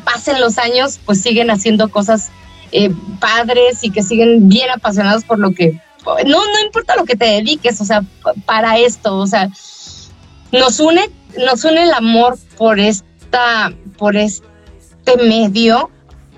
pasen 0.04 0.40
los 0.40 0.58
años, 0.58 1.00
pues 1.06 1.22
siguen 1.22 1.50
haciendo 1.50 1.90
cosas 1.90 2.30
eh, 2.72 2.92
padres 3.20 3.84
y 3.84 3.90
que 3.90 4.04
siguen 4.04 4.50
bien 4.50 4.70
apasionados 4.70 5.24
por 5.24 5.40
lo 5.40 5.52
que, 5.52 5.80
no, 6.26 6.38
no 6.38 6.60
importa 6.64 6.96
lo 6.96 7.06
que 7.06 7.16
te 7.16 7.26
dediques, 7.26 7.80
o 7.82 7.86
sea, 7.86 8.04
para 8.46 8.78
esto, 8.78 9.18
o 9.18 9.28
sea, 9.28 9.50
nos 10.52 10.80
une, 10.80 11.10
nos 11.38 11.64
une 11.64 11.84
el 11.84 11.94
amor 11.94 12.38
por 12.58 12.80
esta, 12.80 13.74
por 13.98 14.16
este 14.16 15.18
medio, 15.24 15.90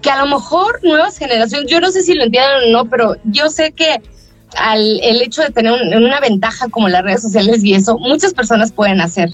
que 0.01 0.09
a 0.09 0.23
lo 0.23 0.27
mejor 0.27 0.79
nuevas 0.83 1.17
generaciones, 1.17 1.69
yo 1.69 1.81
no 1.81 1.91
sé 1.91 2.01
si 2.01 2.13
lo 2.13 2.23
entienden 2.23 2.69
o 2.69 2.83
no, 2.83 2.89
pero 2.89 3.15
yo 3.25 3.49
sé 3.49 3.71
que 3.71 4.01
al 4.55 4.99
el 5.03 5.21
hecho 5.21 5.41
de 5.41 5.49
tener 5.49 5.73
una 5.73 6.19
ventaja 6.19 6.69
como 6.69 6.87
las 6.87 7.03
redes 7.03 7.21
sociales 7.21 7.63
y 7.63 7.73
eso, 7.73 7.97
muchas 7.97 8.33
personas 8.33 8.71
pueden 8.71 9.01
hacer 9.01 9.31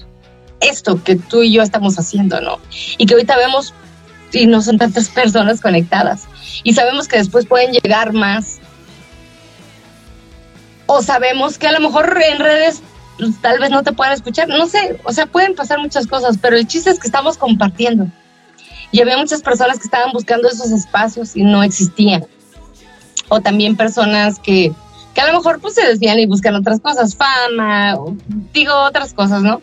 esto 0.60 1.02
que 1.02 1.16
tú 1.16 1.42
y 1.42 1.52
yo 1.52 1.62
estamos 1.62 1.98
haciendo, 1.98 2.40
¿no? 2.40 2.58
Y 2.98 3.06
que 3.06 3.14
ahorita 3.14 3.36
vemos 3.36 3.74
y 4.32 4.46
no 4.46 4.62
son 4.62 4.78
tantas 4.78 5.08
personas 5.08 5.60
conectadas. 5.60 6.24
Y 6.62 6.74
sabemos 6.74 7.08
que 7.08 7.18
después 7.18 7.46
pueden 7.46 7.72
llegar 7.72 8.12
más. 8.12 8.58
O 10.86 11.02
sabemos 11.02 11.58
que 11.58 11.66
a 11.66 11.72
lo 11.72 11.80
mejor 11.80 12.18
en 12.22 12.38
redes 12.38 12.82
pues, 13.18 13.40
tal 13.40 13.58
vez 13.58 13.70
no 13.70 13.82
te 13.82 13.92
puedan 13.92 14.12
escuchar, 14.12 14.48
no 14.48 14.66
sé, 14.66 14.98
o 15.04 15.12
sea, 15.12 15.26
pueden 15.26 15.54
pasar 15.54 15.78
muchas 15.78 16.06
cosas, 16.06 16.38
pero 16.40 16.56
el 16.56 16.66
chiste 16.66 16.90
es 16.90 16.98
que 16.98 17.06
estamos 17.06 17.38
compartiendo. 17.38 18.06
Y 18.90 19.00
había 19.00 19.16
muchas 19.16 19.42
personas 19.42 19.78
que 19.78 19.84
estaban 19.84 20.12
buscando 20.12 20.48
esos 20.48 20.70
espacios 20.70 21.36
y 21.36 21.42
no 21.42 21.62
existían. 21.62 22.26
O 23.28 23.40
también 23.40 23.76
personas 23.76 24.38
que, 24.38 24.72
que 25.14 25.20
a 25.20 25.26
lo 25.26 25.38
mejor 25.38 25.60
pues 25.60 25.74
se 25.74 25.86
desvían 25.86 26.18
y 26.18 26.26
buscan 26.26 26.54
otras 26.54 26.80
cosas, 26.80 27.16
fama, 27.16 27.98
digo 28.52 28.74
otras 28.74 29.12
cosas, 29.14 29.42
¿no? 29.42 29.62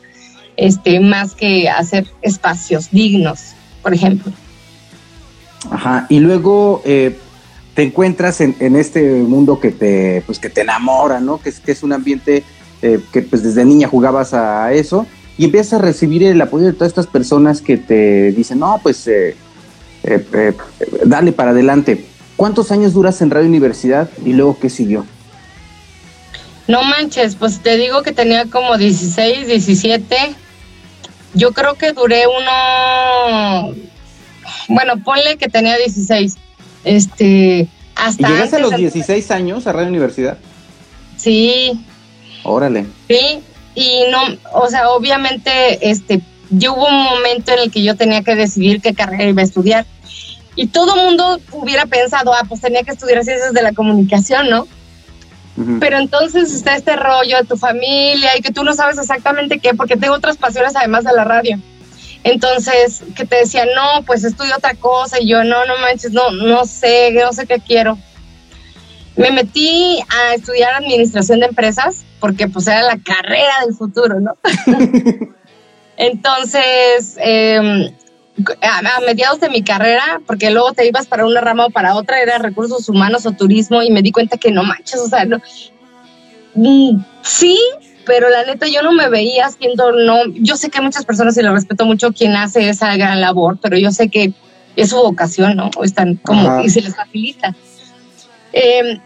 Este, 0.57 0.99
más 0.99 1.33
que 1.33 1.69
hacer 1.69 2.07
espacios 2.21 2.89
dignos, 2.91 3.53
por 3.81 3.93
ejemplo. 3.93 4.31
Ajá, 5.69 6.07
y 6.09 6.19
luego 6.19 6.81
eh, 6.85 7.17
te 7.81 7.87
encuentras 7.87 8.41
en, 8.41 8.75
este 8.75 9.01
mundo 9.01 9.59
que 9.59 9.71
te, 9.71 10.21
pues 10.27 10.37
que 10.37 10.51
te 10.51 10.61
enamora, 10.61 11.19
¿no? 11.19 11.39
Que 11.39 11.49
es, 11.49 11.59
que 11.59 11.71
es 11.71 11.81
un 11.81 11.93
ambiente 11.93 12.43
eh, 12.83 12.99
que 13.11 13.23
pues 13.23 13.41
desde 13.41 13.65
niña 13.65 13.87
jugabas 13.87 14.35
a 14.35 14.71
eso 14.71 15.07
y 15.35 15.45
empiezas 15.45 15.73
a 15.73 15.81
recibir 15.81 16.21
el 16.21 16.39
apoyo 16.39 16.67
de 16.67 16.73
todas 16.73 16.89
estas 16.89 17.07
personas 17.07 17.59
que 17.59 17.77
te 17.77 18.33
dicen, 18.33 18.59
no, 18.59 18.79
pues 18.83 19.07
eh, 19.07 19.35
dale 21.05 21.31
para 21.31 21.49
adelante. 21.49 22.05
¿Cuántos 22.35 22.71
años 22.71 22.93
duras 22.93 23.19
en 23.23 23.31
Radio 23.31 23.47
Universidad 23.47 24.11
y 24.23 24.33
luego 24.33 24.59
qué 24.59 24.69
siguió? 24.69 25.03
No 26.67 26.83
manches, 26.83 27.33
pues 27.33 27.61
te 27.63 27.77
digo 27.77 28.03
que 28.03 28.11
tenía 28.11 28.45
como 28.45 28.77
16, 28.77 29.47
17. 29.47 30.35
Yo 31.33 31.51
creo 31.51 31.73
que 31.73 31.93
duré 31.93 32.25
uno 32.27 33.73
bueno, 34.67 35.03
ponle 35.03 35.37
que 35.37 35.49
tenía 35.49 35.77
16. 35.77 36.35
Este, 36.83 37.67
hasta 37.95 38.27
¿Y 38.27 38.31
llegaste 38.31 38.55
a 38.55 38.59
los 38.59 38.75
16 38.75 39.31
años 39.31 39.67
a 39.67 39.73
Radio 39.73 39.89
Universidad? 39.89 40.37
Sí. 41.17 41.85
Órale. 42.43 42.85
Sí, 43.07 43.39
y 43.75 44.03
no, 44.11 44.19
o 44.53 44.67
sea, 44.67 44.89
obviamente, 44.89 45.89
este, 45.89 46.21
yo 46.49 46.73
hubo 46.73 46.87
un 46.87 47.03
momento 47.03 47.53
en 47.53 47.59
el 47.59 47.71
que 47.71 47.83
yo 47.83 47.95
tenía 47.95 48.23
que 48.23 48.35
decidir 48.35 48.81
qué 48.81 48.93
carrera 48.93 49.25
iba 49.25 49.41
a 49.41 49.45
estudiar. 49.45 49.85
Y 50.55 50.67
todo 50.67 50.95
el 50.95 51.05
mundo 51.05 51.39
hubiera 51.51 51.85
pensado, 51.85 52.33
ah, 52.33 52.43
pues 52.47 52.61
tenía 52.61 52.83
que 52.83 52.91
estudiar 52.91 53.23
ciencias 53.23 53.53
de 53.53 53.61
la 53.61 53.71
comunicación, 53.71 54.49
¿no? 54.49 54.67
Pero 55.79 55.99
entonces 55.99 56.51
está 56.53 56.75
este 56.75 56.95
rollo 56.95 57.37
de 57.37 57.43
tu 57.43 57.57
familia 57.57 58.35
y 58.37 58.41
que 58.41 58.51
tú 58.51 58.63
no 58.63 58.73
sabes 58.73 58.97
exactamente 58.97 59.59
qué, 59.59 59.73
porque 59.73 59.97
tengo 59.97 60.15
otras 60.15 60.37
pasiones 60.37 60.75
además 60.75 61.03
de 61.03 61.13
la 61.13 61.23
radio. 61.23 61.59
Entonces, 62.23 63.03
que 63.15 63.25
te 63.25 63.37
decían, 63.37 63.69
no, 63.75 64.03
pues 64.05 64.23
estudio 64.23 64.55
otra 64.55 64.75
cosa, 64.75 65.19
y 65.19 65.27
yo, 65.27 65.43
no, 65.43 65.65
no 65.65 65.77
manches, 65.77 66.11
no, 66.11 66.29
no 66.31 66.65
sé, 66.65 67.11
no 67.11 67.33
sé 67.33 67.47
qué 67.47 67.59
quiero. 67.59 67.97
Me 69.15 69.31
metí 69.31 69.99
a 70.09 70.35
estudiar 70.35 70.73
administración 70.75 71.39
de 71.39 71.47
empresas, 71.47 72.05
porque 72.19 72.47
pues 72.47 72.67
era 72.67 72.83
la 72.83 72.97
carrera 72.97 73.53
del 73.65 73.75
futuro, 73.75 74.19
¿no? 74.19 74.37
Entonces, 75.97 77.15
em, 77.17 77.91
a, 78.61 79.01
mediados 79.01 79.39
de 79.39 79.49
mi 79.49 79.63
carrera, 79.63 80.21
porque 80.27 80.51
luego 80.51 80.73
te 80.73 80.87
ibas 80.87 81.07
para 81.07 81.25
una 81.25 81.41
rama 81.41 81.65
o 81.65 81.69
para 81.71 81.95
otra, 81.95 82.21
era 82.21 82.37
recursos 82.37 82.87
humanos 82.87 83.25
o 83.25 83.31
turismo, 83.31 83.81
y 83.81 83.89
me 83.89 84.01
di 84.01 84.11
cuenta 84.11 84.37
que 84.37 84.51
no 84.51 84.63
manches, 84.63 84.99
o 84.99 85.07
sea, 85.07 85.25
no. 85.25 85.41
Mm, 86.53 87.03
sí, 87.23 87.59
pero 88.05 88.29
la 88.29 88.43
neta 88.43 88.67
yo 88.67 88.81
no 88.81 88.91
me 88.91 89.09
veía 89.09 89.45
haciendo, 89.45 89.91
no, 89.91 90.25
yo 90.33 90.55
sé 90.55 90.69
que 90.69 90.79
hay 90.79 90.83
muchas 90.83 91.05
personas 91.05 91.37
y 91.37 91.41
le 91.41 91.51
respeto 91.51 91.85
mucho 91.85 92.11
quien 92.11 92.35
hace 92.35 92.69
esa 92.69 92.95
gran 92.95 93.21
labor, 93.21 93.57
pero 93.61 93.77
yo 93.77 93.91
sé 93.91 94.09
que 94.09 94.33
es 94.75 94.89
su 94.89 94.97
vocación, 94.97 95.55
¿no? 95.55 95.69
Están 95.83 96.15
como, 96.15 96.61
y 96.61 96.69
se 96.69 96.81
les 96.81 96.95
facilita. 96.95 97.55
Em, 98.53 98.99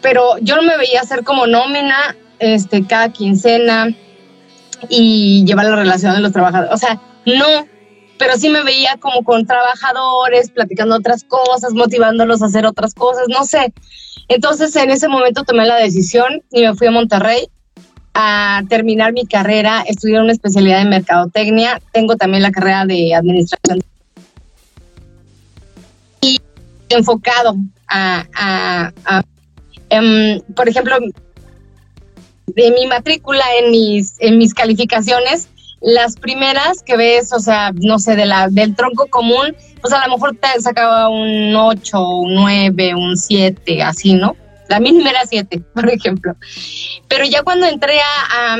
pero 0.00 0.38
yo 0.38 0.56
no 0.56 0.62
me 0.62 0.76
veía 0.76 1.00
hacer 1.00 1.24
como 1.24 1.46
nómina 1.46 2.16
este, 2.38 2.86
cada 2.86 3.10
quincena 3.10 3.94
y 4.88 5.44
llevar 5.44 5.66
la 5.66 5.76
relación 5.76 6.14
de 6.14 6.20
los 6.20 6.32
trabajadores, 6.32 6.72
o 6.72 6.76
sea, 6.76 7.00
no, 7.24 7.66
pero 8.18 8.36
sí 8.36 8.48
me 8.48 8.62
veía 8.62 8.96
como 8.98 9.24
con 9.24 9.46
trabajadores, 9.46 10.50
platicando 10.50 10.96
otras 10.96 11.24
cosas, 11.24 11.72
motivándolos 11.72 12.42
a 12.42 12.46
hacer 12.46 12.66
otras 12.66 12.94
cosas, 12.94 13.24
no 13.28 13.44
sé. 13.44 13.72
Entonces 14.28 14.74
en 14.76 14.90
ese 14.90 15.08
momento 15.08 15.44
tomé 15.44 15.66
la 15.66 15.76
decisión 15.76 16.42
y 16.50 16.62
me 16.62 16.74
fui 16.74 16.86
a 16.86 16.90
Monterrey 16.90 17.48
a 18.18 18.62
terminar 18.70 19.12
mi 19.12 19.26
carrera, 19.26 19.84
estudié 19.86 20.18
una 20.18 20.32
especialidad 20.32 20.80
en 20.80 20.88
mercadotecnia, 20.88 21.82
tengo 21.92 22.16
también 22.16 22.42
la 22.42 22.50
carrera 22.50 22.86
de 22.86 23.14
administración 23.14 23.82
y 26.22 26.40
enfocado 26.88 27.56
a, 27.86 28.90
em, 29.90 30.40
por 30.54 30.66
ejemplo, 30.66 30.96
de 32.46 32.70
mi 32.70 32.86
matrícula 32.86 33.44
en 33.60 33.70
mis, 33.70 34.16
en 34.20 34.38
mis 34.38 34.54
calificaciones, 34.54 35.48
las 35.82 36.16
primeras 36.16 36.82
que 36.82 36.96
ves, 36.96 37.34
o 37.34 37.38
sea, 37.38 37.70
no 37.74 37.98
sé, 37.98 38.16
de 38.16 38.24
la, 38.24 38.48
del 38.48 38.74
tronco 38.74 39.08
común, 39.08 39.54
pues 39.82 39.92
a 39.92 40.06
lo 40.06 40.14
mejor 40.14 40.34
te 40.36 40.58
sacaba 40.62 41.10
un 41.10 41.54
8, 41.54 42.00
un 42.00 42.34
9, 42.34 42.94
un 42.94 43.14
7, 43.18 43.82
así, 43.82 44.14
¿no? 44.14 44.36
La 44.68 44.80
mínima 44.80 45.10
era 45.10 45.24
siete, 45.26 45.60
por 45.74 45.88
ejemplo. 45.88 46.34
Pero 47.08 47.24
ya 47.24 47.42
cuando 47.42 47.66
entré 47.66 47.98
a, 48.00 48.56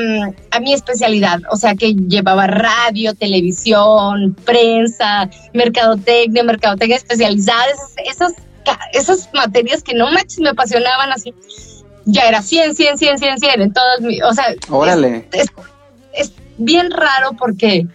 a, 0.51 0.59
mi 0.59 0.73
especialidad, 0.73 1.39
o 1.51 1.57
sea 1.57 1.75
que 1.75 1.93
llevaba 1.93 2.47
radio, 2.47 3.13
televisión, 3.13 4.35
prensa, 4.45 5.29
mercadotecnia, 5.53 6.43
mercadotecnia 6.43 6.97
especializada, 6.97 7.65
esas, 8.05 8.33
esas, 8.93 9.29
materias 9.33 9.83
que 9.83 9.93
no 9.93 10.11
manches 10.11 10.39
me 10.39 10.49
apasionaban 10.49 11.11
así, 11.11 11.33
ya 12.05 12.23
era 12.23 12.41
100, 12.41 12.75
100, 12.75 12.97
100, 12.97 13.19
100, 13.19 13.39
100 13.39 13.61
en 13.61 13.73
todas 13.73 14.01
mis, 14.01 14.21
o 14.23 14.33
sea, 14.33 14.45
Órale. 14.69 15.27
Es, 15.31 15.47
es, 16.13 16.33
bien 16.57 16.89
raro 16.89 17.33
porque 17.37 17.85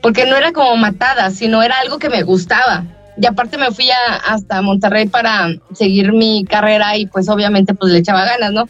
porque 0.00 0.24
no 0.24 0.36
era 0.36 0.52
como 0.52 0.76
matada, 0.76 1.30
sino 1.32 1.64
era 1.64 1.80
algo 1.80 1.98
que 1.98 2.08
me 2.08 2.22
gustaba. 2.22 2.84
Y 3.16 3.26
aparte 3.26 3.56
me 3.56 3.70
fui 3.70 3.88
hasta 4.28 4.60
Monterrey 4.60 5.06
para 5.08 5.48
seguir 5.72 6.12
mi 6.12 6.44
carrera 6.44 6.96
y 6.96 7.06
pues 7.06 7.28
obviamente 7.28 7.74
pues 7.74 7.92
le 7.92 8.00
echaba 8.00 8.24
ganas, 8.24 8.52
¿no? 8.52 8.68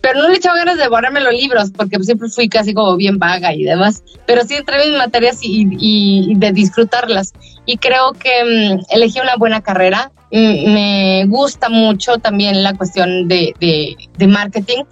Pero 0.00 0.20
no 0.20 0.28
le 0.28 0.36
echaba 0.36 0.56
ganas 0.56 0.78
de 0.78 0.88
borrarme 0.88 1.20
los 1.20 1.32
libros 1.32 1.70
porque 1.70 1.98
siempre 2.02 2.28
fui 2.28 2.48
casi 2.48 2.74
como 2.74 2.96
bien 2.96 3.18
vaga 3.18 3.54
y 3.54 3.64
demás. 3.64 4.02
Pero 4.26 4.42
sí 4.44 4.54
entré 4.54 4.82
en 4.82 4.90
mis 4.90 4.98
materias 4.98 5.38
y, 5.42 6.34
de 6.36 6.52
disfrutarlas. 6.52 7.32
Y 7.66 7.78
creo 7.78 8.12
que 8.12 8.76
mm, 8.76 8.94
elegí 8.94 9.20
una 9.20 9.36
buena 9.36 9.62
carrera. 9.62 10.10
Mm, 10.30 10.72
me 10.72 11.24
gusta 11.26 11.68
mucho 11.68 12.18
también 12.18 12.62
la 12.62 12.74
cuestión 12.74 13.28
de, 13.28 13.54
de, 13.60 13.96
de 14.18 14.26
marketing. 14.26 14.84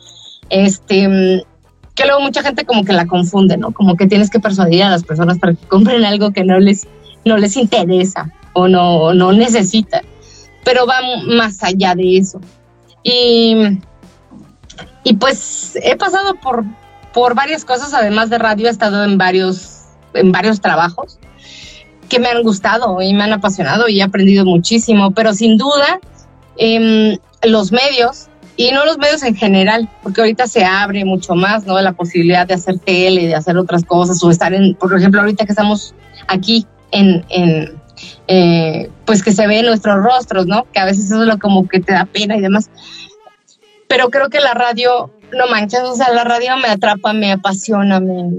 Este, 0.49 1.09
mm, 1.09 1.43
que 1.95 2.07
luego 2.07 2.21
mucha 2.21 2.43
gente 2.43 2.65
como 2.65 2.85
que 2.85 2.95
la 2.95 3.07
confunde, 3.07 3.59
¿no? 3.59 3.73
Como 3.73 3.97
que 3.97 4.07
tienes 4.07 4.31
que 4.31 4.41
persuadir 4.41 4.85
a 4.85 4.91
las 4.91 5.05
personas 5.05 5.39
para 5.39 5.53
que 5.53 5.67
compren 5.67 6.05
algo 6.05 6.33
que 6.33 6.45
no 6.45 6.59
les, 6.59 6.87
no 7.25 7.37
les 7.37 7.57
interesa 7.57 8.33
o 8.53 8.69
no, 8.69 9.15
no 9.15 9.33
necesitan. 9.33 10.03
Pero 10.65 10.87
va 10.87 11.01
más 11.27 11.63
allá 11.63 11.95
de 11.95 12.19
eso. 12.19 12.41
Y, 13.03 13.79
y 15.05 15.15
pues 15.15 15.77
he 15.83 15.97
pasado 15.97 16.35
por, 16.37 16.65
por 17.13 17.35
varias 17.35 17.65
cosas, 17.65 17.95
además 17.95 18.31
de 18.31 18.39
radio, 18.39 18.69
he 18.69 18.71
estado 18.71 19.05
en 19.05 19.19
varios, 19.19 19.85
en 20.15 20.33
varios 20.33 20.61
trabajos 20.61 21.19
que 22.09 22.21
me 22.21 22.29
han 22.29 22.43
gustado 22.43 23.01
y 23.01 23.15
me 23.15 23.25
han 23.25 23.33
apasionado 23.33 23.89
y 23.89 24.01
he 24.01 24.03
aprendido 24.03 24.45
muchísimo, 24.45 25.13
pero 25.13 25.33
sin 25.33 25.57
duda 25.57 25.99
em, 26.59 27.17
los 27.43 27.73
medios 27.73 28.29
y 28.57 28.71
no 28.71 28.85
los 28.85 28.99
medios 28.99 29.23
en 29.23 29.35
general, 29.35 29.89
porque 30.03 30.21
ahorita 30.21 30.47
se 30.47 30.63
abre 30.63 31.07
mucho 31.07 31.35
más, 31.35 31.65
¿no? 31.65 31.81
La 31.81 31.93
posibilidad 31.93 32.47
de 32.47 32.55
hacer 32.55 32.79
tele, 32.79 33.27
de 33.29 33.35
hacer 33.35 33.57
otras 33.57 33.83
cosas, 33.83 34.23
o 34.23 34.31
estar 34.31 34.53
en, 34.53 34.75
por 34.75 34.95
ejemplo, 34.95 35.21
ahorita 35.21 35.47
que 35.47 35.53
estamos 35.53 35.95
aquí 36.29 36.67
en 36.91 37.25
eh, 38.29 38.91
pues 39.05 39.23
que 39.23 39.33
se 39.33 39.47
ve 39.47 39.63
nuestros 39.63 39.97
rostros, 39.97 40.47
¿no? 40.47 40.67
Que 40.73 40.81
a 40.81 40.85
veces 40.85 41.07
eso 41.07 41.23
es 41.23 41.29
lo 41.29 41.39
como 41.39 41.69
que 41.69 41.81
te 41.81 41.93
da 41.93 42.05
pena 42.05 42.37
y 42.37 42.41
demás. 42.41 42.71
Pero 43.89 44.11
creo 44.11 44.29
que 44.31 44.41
la 44.41 44.55
radio, 44.55 45.11
no 45.33 45.47
manches, 45.49 45.83
o 45.83 45.95
sea, 45.95 46.13
la 46.13 46.25
radio 46.25 46.57
me 46.57 46.69
atrapa, 46.69 47.13
me 47.13 47.33
apasiona, 47.33 48.01
me, 48.01 48.31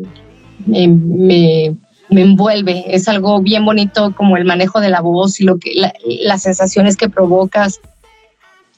me, 0.66 1.76
me, 2.10 2.22
envuelve. 2.22 2.86
Es 2.88 3.08
algo 3.08 3.42
bien 3.42 3.66
bonito 3.66 4.14
como 4.16 4.38
el 4.38 4.46
manejo 4.46 4.80
de 4.80 4.90
la 4.90 5.02
voz 5.02 5.40
y 5.40 5.44
lo 5.44 5.60
que, 5.60 5.74
las 6.22 6.42
sensaciones 6.44 6.98
que 6.98 7.10
provocas 7.10 7.80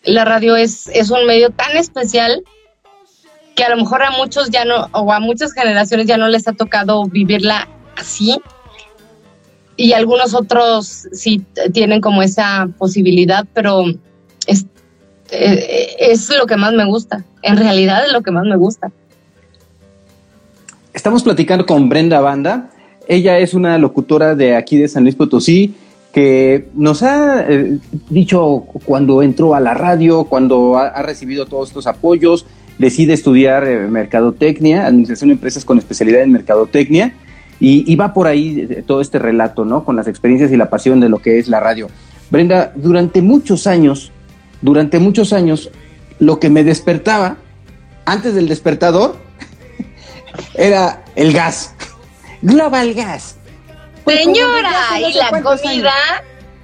la 0.06 0.26
radio 0.26 0.56
es, 0.56 0.88
es 0.88 1.10
un 1.10 1.26
medio 1.26 1.50
tan 1.50 1.76
especial 1.78 2.44
que 3.56 3.64
a 3.64 3.70
lo 3.70 3.78
mejor 3.78 4.04
a 4.04 4.12
muchos 4.12 4.50
ya 4.50 4.66
no, 4.66 4.88
o 4.92 5.12
a 5.12 5.20
muchas 5.20 5.54
generaciones 5.54 6.08
ya 6.08 6.18
no 6.18 6.28
les 6.28 6.48
ha 6.48 6.54
tocado 6.54 7.06
vivirla 7.06 7.68
así. 7.98 8.40
Y 9.78 9.94
algunos 9.94 10.34
otros 10.34 11.08
sí 11.12 11.44
tienen 11.74 12.02
como 12.02 12.22
esa 12.24 12.70
posibilidad, 12.78 13.46
pero 13.54 13.84
es, 14.48 14.66
eh, 15.32 15.96
es 16.00 16.30
lo 16.38 16.46
que 16.46 16.56
más 16.56 16.74
me 16.74 16.86
gusta. 16.86 17.24
En 17.42 17.58
realidad 17.58 18.06
es 18.06 18.14
lo 18.14 18.22
que 18.22 18.32
más 18.32 18.46
me 18.46 18.56
gusta. 18.56 18.92
Estamos 20.94 21.24
platicando 21.24 21.66
con 21.66 21.90
Brenda 21.90 22.22
Banda. 22.22 22.70
Ella 23.08 23.38
es 23.38 23.54
una 23.54 23.78
locutora 23.78 24.34
de 24.34 24.56
aquí 24.56 24.78
de 24.78 24.88
San 24.88 25.04
Luis 25.04 25.16
Potosí 25.16 25.76
que 26.16 26.70
nos 26.74 27.04
ha 27.04 27.46
eh, 27.46 27.78
dicho 28.10 28.66
cuando 28.86 29.22
entró 29.22 29.54
a 29.54 29.60
la 29.60 29.74
radio, 29.74 30.24
cuando 30.24 30.78
ha, 30.78 31.02
recibido 31.02 31.46
todos 31.46 31.68
estos 31.68 31.88
apoyos, 31.88 32.46
decide 32.78 33.12
estudiar 33.12 33.68
eh, 33.68 33.80
mercadotecnia, 33.90 34.86
administración 34.86 35.28
de 35.28 35.34
empresas 35.34 35.66
con 35.66 35.78
especialidad 35.78 36.22
en 36.22 36.32
mercadotecnia, 36.32 37.14
y, 37.60 37.96
va 37.96 38.14
por 38.14 38.28
ahí 38.28 38.68
eh, 38.70 38.84
todo 38.86 39.02
este 39.02 39.20
relato, 39.20 39.66
¿no? 39.66 39.84
Con 39.84 39.96
las 39.96 40.08
experiencias 40.08 40.52
y 40.52 40.58
la 40.58 40.70
pasión 40.70 41.00
de 41.00 41.10
lo 41.10 41.20
que 41.20 41.40
es 41.40 41.48
la 41.48 41.60
radio. 41.60 41.88
Brenda, 42.30 42.74
durante 42.76 43.22
muchos 43.22 43.68
años, 43.68 44.12
durante 44.62 45.00
muchos 45.00 45.32
años, 45.32 45.70
lo 46.20 46.40
que 46.40 46.50
me 46.50 46.64
despertaba 46.64 47.38
antes 48.06 48.36
del 48.36 48.48
despertador 48.48 49.18
era 50.54 51.04
el 51.16 51.34
gas, 51.34 51.74
Global 52.42 52.94
Gas. 52.94 53.38
Pues, 54.04 54.20
Señora, 54.20 54.72
¿y 55.00 55.14
la 55.14 55.42
comida? 55.42 55.94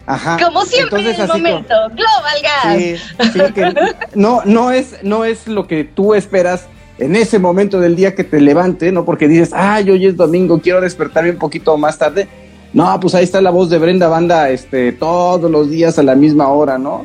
Ajá. 0.06 0.38
Como 0.44 0.64
siempre 0.66 1.02
en 1.02 1.22
el 1.22 1.28
momento, 1.28 1.74
Global 1.90 2.42
Gas. 2.44 3.32
Sí, 3.34 3.54
que 3.54 3.74
no, 4.14 4.42
no, 4.46 4.72
es, 4.72 4.98
no 5.04 5.26
es 5.26 5.48
lo 5.48 5.68
que 5.68 5.84
tú 5.84 6.14
esperas 6.14 6.68
en 7.02 7.16
ese 7.16 7.40
momento 7.40 7.80
del 7.80 7.96
día 7.96 8.14
que 8.14 8.24
te 8.24 8.40
levante, 8.40 8.92
¿no? 8.92 9.04
Porque 9.04 9.28
dices, 9.28 9.52
ay, 9.54 9.90
hoy 9.90 10.06
es 10.06 10.16
domingo, 10.16 10.62
quiero 10.62 10.82
despertarme 10.82 11.32
un 11.32 11.38
poquito 11.38 11.76
más 11.78 11.98
tarde. 11.98 12.28
No, 12.74 13.00
pues 13.00 13.16
ahí 13.16 13.24
está 13.24 13.42
la 13.42 13.50
voz 13.50 13.70
de 13.70 13.80
Brenda 13.80 14.08
Banda 14.08 14.50
este, 14.50 14.92
todos 14.94 15.50
los 15.50 15.70
días 15.70 15.98
a 16.00 16.04
la 16.04 16.16
misma 16.16 16.50
hora, 16.50 16.78
¿no? 16.78 17.04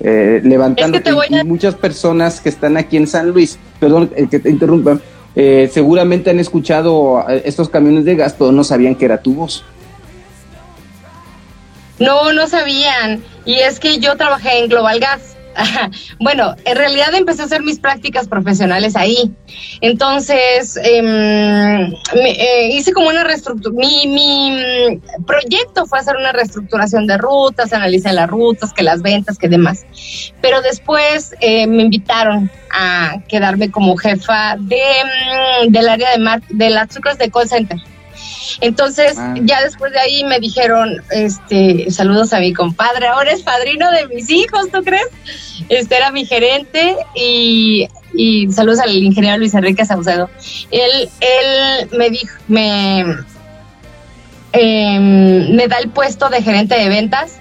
Eh, 0.00 0.40
levantando. 0.44 1.00
y 1.28 1.44
muchas 1.44 1.74
personas 1.74 2.40
que 2.40 2.50
están 2.50 2.76
aquí 2.76 2.96
en 2.96 3.06
San 3.08 3.30
Luis, 3.30 3.58
perdón 3.80 4.10
el 4.14 4.28
que 4.28 4.38
te 4.38 4.50
interrumpa, 4.50 5.00
eh, 5.34 5.68
seguramente 5.72 6.30
han 6.30 6.38
escuchado 6.38 7.24
eh, 7.28 7.42
estos 7.44 7.68
camiones 7.68 8.04
de 8.04 8.14
gas, 8.16 8.34
pero 8.38 8.52
no 8.52 8.62
sabían 8.62 8.94
que 8.94 9.06
era 9.06 9.20
tu 9.20 9.34
voz. 9.34 9.64
No, 11.98 12.32
no 12.32 12.46
sabían. 12.46 13.24
Y 13.44 13.54
es 13.54 13.80
que 13.80 13.98
yo 13.98 14.16
trabajé 14.16 14.58
en 14.58 14.68
Global 14.68 15.00
Gas. 15.00 15.37
bueno, 16.20 16.54
en 16.64 16.76
realidad 16.76 17.14
empecé 17.14 17.42
a 17.42 17.46
hacer 17.46 17.62
mis 17.62 17.78
prácticas 17.78 18.28
profesionales 18.28 18.96
ahí. 18.96 19.34
Entonces, 19.80 20.76
em, 20.82 21.92
eh, 22.14 22.70
hice 22.72 22.92
como 22.92 23.08
una 23.08 23.24
reestructuración. 23.24 23.76
Mi, 23.76 24.06
mi, 24.06 24.50
mm, 24.50 25.24
proyecto 25.24 25.86
fue 25.86 25.98
hacer 25.98 26.16
una 26.16 26.32
reestructuración 26.32 27.06
de 27.06 27.18
rutas, 27.18 27.72
analizar 27.72 28.14
las 28.14 28.28
rutas, 28.28 28.72
que 28.72 28.82
las 28.82 29.02
ventas, 29.02 29.38
que 29.38 29.48
demás. 29.48 29.84
Pero 30.40 30.60
después 30.62 31.34
eh, 31.40 31.66
me 31.66 31.82
invitaron 31.82 32.50
a 32.72 33.16
quedarme 33.28 33.70
como 33.70 33.96
jefa 33.96 34.56
de, 34.58 34.82
mm, 35.64 35.72
del 35.72 35.88
área 35.88 36.10
de, 36.16 36.42
de 36.50 36.70
las 36.70 36.88
de 37.18 37.30
call 37.30 37.48
center. 37.48 37.78
Entonces, 38.60 39.16
ah. 39.18 39.34
ya 39.42 39.62
después 39.62 39.92
de 39.92 40.00
ahí 40.00 40.24
me 40.24 40.40
dijeron, 40.40 41.02
este, 41.10 41.90
saludos 41.90 42.32
a 42.32 42.40
mi 42.40 42.52
compadre, 42.52 43.06
ahora 43.06 43.32
es 43.32 43.42
padrino 43.42 43.90
de 43.90 44.06
mis 44.08 44.30
hijos, 44.30 44.70
¿tú 44.72 44.82
crees? 44.82 45.06
Este 45.68 45.96
era 45.96 46.10
mi 46.10 46.24
gerente 46.24 46.96
y, 47.14 47.88
saludos 48.50 48.80
al 48.80 48.96
ingeniero 48.96 49.38
Luis 49.38 49.54
Enrique 49.54 49.84
Saucedo. 49.84 50.28
Él, 50.70 51.08
él 51.20 51.88
me 51.96 52.10
dijo, 52.10 52.34
me, 52.48 53.00
em, 54.52 55.54
me 55.54 55.68
da 55.68 55.78
el 55.78 55.90
puesto 55.90 56.28
de 56.28 56.42
gerente 56.42 56.74
de 56.74 56.88
ventas 56.88 57.38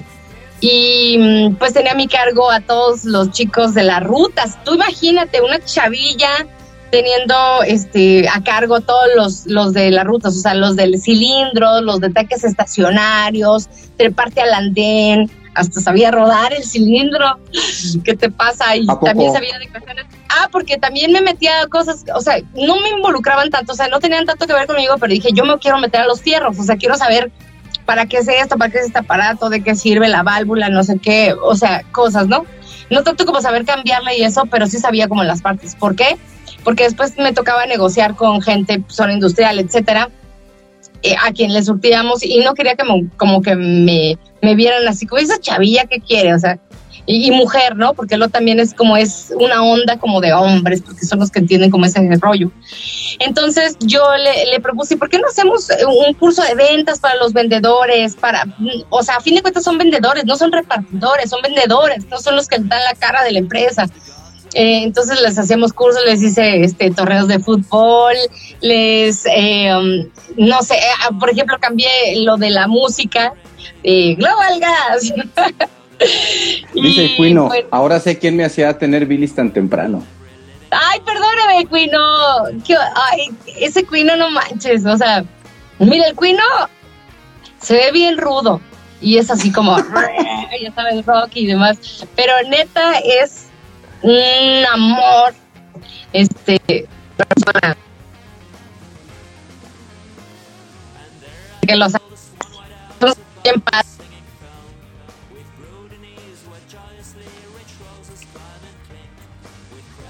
y 0.59 1.49
pues 1.59 1.73
tenía 1.73 1.91
a 1.91 1.95
mi 1.95 2.07
cargo 2.07 2.49
a 2.49 2.61
todos 2.61 3.05
los 3.05 3.31
chicos 3.31 3.73
de 3.73 3.83
las 3.83 4.03
rutas. 4.03 4.63
Tú 4.63 4.75
imagínate, 4.75 5.41
una 5.41 5.63
chavilla 5.63 6.47
teniendo 6.91 7.63
este 7.65 8.27
a 8.29 8.43
cargo 8.43 8.81
todos 8.81 9.07
los, 9.15 9.45
los 9.47 9.73
de 9.73 9.91
las 9.91 10.05
rutas, 10.05 10.35
o 10.35 10.39
sea, 10.39 10.53
los 10.53 10.75
del 10.75 10.99
cilindro, 11.01 11.81
los 11.81 11.99
de 11.99 12.09
taques 12.09 12.43
estacionarios, 12.43 13.67
treparte 13.97 14.41
al 14.41 14.53
andén, 14.53 15.29
hasta 15.53 15.81
sabía 15.81 16.11
rodar 16.11 16.53
el 16.53 16.63
cilindro. 16.63 17.39
¿Qué 18.03 18.15
te 18.15 18.29
pasa? 18.29 18.75
Y 18.75 18.85
también 18.85 19.33
sabía 19.33 19.57
de 19.59 19.67
cuestiones. 19.69 20.05
Ah, 20.29 20.47
porque 20.51 20.77
también 20.77 21.11
me 21.11 21.21
metía 21.21 21.61
a 21.61 21.67
cosas, 21.67 22.05
o 22.13 22.21
sea, 22.21 22.37
no 22.53 22.79
me 22.79 22.89
involucraban 22.89 23.49
tanto, 23.49 23.73
o 23.73 23.75
sea, 23.75 23.87
no 23.87 23.99
tenían 23.99 24.25
tanto 24.25 24.45
que 24.45 24.53
ver 24.53 24.67
conmigo, 24.67 24.95
pero 24.99 25.13
dije, 25.13 25.29
yo 25.33 25.45
me 25.45 25.57
quiero 25.57 25.79
meter 25.79 26.01
a 26.01 26.05
los 26.05 26.21
fierros, 26.21 26.59
o 26.59 26.63
sea, 26.63 26.77
quiero 26.77 26.95
saber 26.95 27.31
para 27.85 28.05
qué 28.05 28.17
es 28.17 28.27
esto, 28.27 28.57
para 28.57 28.71
qué 28.71 28.79
es 28.79 28.87
este 28.87 28.99
aparato, 28.99 29.49
de 29.49 29.63
qué 29.63 29.73
sirve 29.73 30.09
la 30.09 30.21
válvula, 30.21 30.69
no 30.69 30.83
sé 30.83 30.99
qué, 30.99 31.33
o 31.41 31.55
sea, 31.55 31.83
cosas, 31.91 32.27
¿no? 32.27 32.45
No 32.89 33.03
tanto 33.03 33.25
como 33.25 33.41
saber 33.41 33.65
cambiarla 33.65 34.13
y 34.13 34.23
eso, 34.23 34.43
pero 34.51 34.67
sí 34.67 34.77
sabía 34.77 35.07
como 35.07 35.23
las 35.23 35.41
partes. 35.41 35.75
¿Por 35.75 35.95
qué? 35.95 36.17
Porque 36.67 36.83
después 36.83 37.17
me 37.17 37.31
tocaba 37.31 37.65
negociar 37.65 38.17
con 38.17 38.41
gente, 38.41 38.83
zona 38.89 39.13
industrial, 39.13 39.57
etcétera, 39.57 40.09
eh, 41.01 41.15
a 41.23 41.31
quien 41.31 41.53
le 41.53 41.63
surtíamos 41.63 42.21
y 42.25 42.39
no 42.39 42.55
quería 42.55 42.75
que 42.75 42.83
como 43.15 43.41
que 43.41 43.55
me, 43.55 44.17
me 44.41 44.53
vieran 44.53 44.85
así 44.85 45.07
como 45.07 45.21
esa 45.21 45.39
chavilla 45.39 45.85
que 45.85 46.01
quiere, 46.01 46.33
o 46.33 46.39
sea, 46.39 46.59
y, 47.05 47.31
mujer, 47.31 47.77
¿no? 47.77 47.93
Porque 47.93 48.17
lo 48.17 48.27
también 48.27 48.59
es 48.59 48.73
como 48.73 48.97
es 48.97 49.33
una 49.39 49.63
onda 49.63 49.97
como 49.97 50.19
de 50.19 50.33
hombres, 50.33 50.81
porque 50.81 51.05
son 51.05 51.19
los 51.19 51.31
que 51.31 51.39
entienden 51.39 51.71
como 51.71 51.85
ese 51.85 52.01
rollo. 52.19 52.51
Entonces 53.19 53.77
yo 53.79 54.03
le, 54.17 54.47
le 54.51 54.59
propuse, 54.59 54.97
¿por 54.97 55.09
qué 55.09 55.19
no 55.19 55.27
hacemos 55.29 55.69
un 55.87 56.13
curso 56.15 56.43
de 56.43 56.53
ventas 56.53 56.99
para 56.99 57.15
los 57.15 57.31
vendedores? 57.31 58.17
Para, 58.17 58.43
o 58.89 59.03
sea, 59.03 59.15
a 59.15 59.21
fin 59.21 59.35
de 59.35 59.41
cuentas 59.41 59.63
son 59.63 59.77
vendedores, 59.77 60.25
no 60.25 60.35
son 60.35 60.51
repartidores, 60.51 61.29
son 61.29 61.41
vendedores, 61.41 62.05
no 62.07 62.19
son 62.19 62.35
los 62.35 62.49
que 62.49 62.57
dan 62.59 62.83
la 62.83 62.93
cara 62.99 63.23
de 63.23 63.31
la 63.31 63.39
empresa. 63.39 63.87
Eh, 64.57 64.83
entonces 64.83 65.21
les 65.21 65.37
hacíamos 65.37 65.71
cursos, 65.71 66.01
les 66.05 66.21
hice 66.21 66.63
este, 66.63 66.89
torneos 66.89 67.27
de 67.27 67.39
fútbol, 67.39 68.15
les, 68.61 69.25
eh, 69.27 69.71
um, 69.75 70.09
no 70.35 70.63
sé, 70.63 70.75
ah, 71.01 71.11
por 71.19 71.29
ejemplo, 71.29 71.57
cambié 71.59 71.87
lo 72.23 72.37
de 72.37 72.49
la 72.49 72.67
música, 72.67 73.33
de 73.83 74.15
Global 74.17 74.59
Gas. 74.59 75.13
Dice 76.73 77.15
Cuino, 77.17 77.49
ahora 77.71 77.99
sé 77.99 78.17
quién 78.17 78.35
me 78.35 78.45
hacía 78.45 78.77
tener 78.77 79.05
bilis 79.05 79.33
tan 79.33 79.51
temprano. 79.51 80.03
Ay, 80.69 80.99
perdóname, 81.05 81.65
Cuino. 81.67 81.99
Ay, 82.95 83.29
ese 83.59 83.85
Cuino 83.85 84.15
no 84.15 84.29
manches, 84.31 84.85
o 84.85 84.97
sea, 84.97 85.23
Mira, 85.79 86.07
el 86.07 86.15
cuino 86.15 86.43
se 87.59 87.75
ve 87.75 87.91
bien 87.91 88.17
rudo 88.17 88.59
y 88.99 89.17
es 89.17 89.29
así 89.29 89.51
como, 89.51 89.77
ya 90.61 90.73
sabes, 90.73 91.05
rock 91.05 91.29
y 91.35 91.45
demás, 91.45 92.05
pero 92.15 92.33
neta 92.49 92.97
es 92.99 93.46
un 94.01 94.65
amor, 94.71 95.33
este, 96.13 96.87
persona. 97.17 97.77
Que 101.65 101.75
los 101.75 101.93
bien 103.43 103.63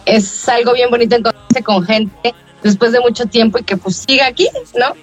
es 0.07 0.49
algo 0.49 0.73
bien 0.73 0.89
bonito 0.89 1.15
encontrarse 1.15 1.63
con 1.63 1.85
gente 1.85 2.33
después 2.63 2.91
de 2.91 2.99
mucho 3.01 3.25
tiempo 3.25 3.59
y 3.59 3.63
que 3.63 3.77
pues 3.77 3.97
siga 3.97 4.27
aquí, 4.27 4.49
¿no? 4.75 4.93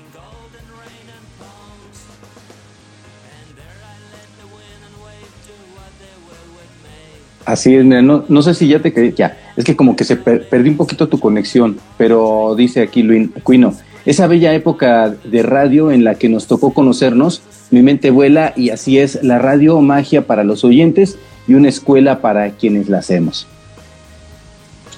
Así 7.44 7.74
es, 7.74 7.84
no, 7.84 8.24
no 8.26 8.42
sé 8.42 8.54
si 8.54 8.68
ya 8.68 8.80
te 8.80 8.92
quedé, 8.92 9.12
ya, 9.12 9.36
es 9.56 9.64
que 9.64 9.76
como 9.76 9.96
que 9.96 10.04
se 10.04 10.16
perdí 10.16 10.70
un 10.70 10.76
poquito 10.78 11.08
tu 11.08 11.20
conexión, 11.20 11.78
pero 11.98 12.54
dice 12.56 12.80
aquí 12.82 13.02
Luis 13.02 13.28
Cuino, 13.42 13.74
esa 14.06 14.26
bella 14.26 14.54
época 14.54 15.10
de 15.24 15.42
radio 15.42 15.90
en 15.90 16.04
la 16.04 16.14
que 16.14 16.28
nos 16.28 16.46
tocó 16.46 16.72
conocernos, 16.72 17.42
mi 17.70 17.82
mente 17.82 18.10
vuela 18.10 18.52
y 18.56 18.70
así 18.70 18.98
es 18.98 19.22
la 19.22 19.38
radio 19.38 19.80
magia 19.80 20.26
para 20.26 20.44
los 20.44 20.64
oyentes 20.64 21.18
y 21.46 21.54
una 21.54 21.68
escuela 21.68 22.20
para 22.20 22.50
quienes 22.50 22.88
la 22.88 22.98
hacemos. 22.98 23.46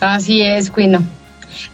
Así 0.01 0.43
es, 0.43 0.71
Cuino. 0.71 1.03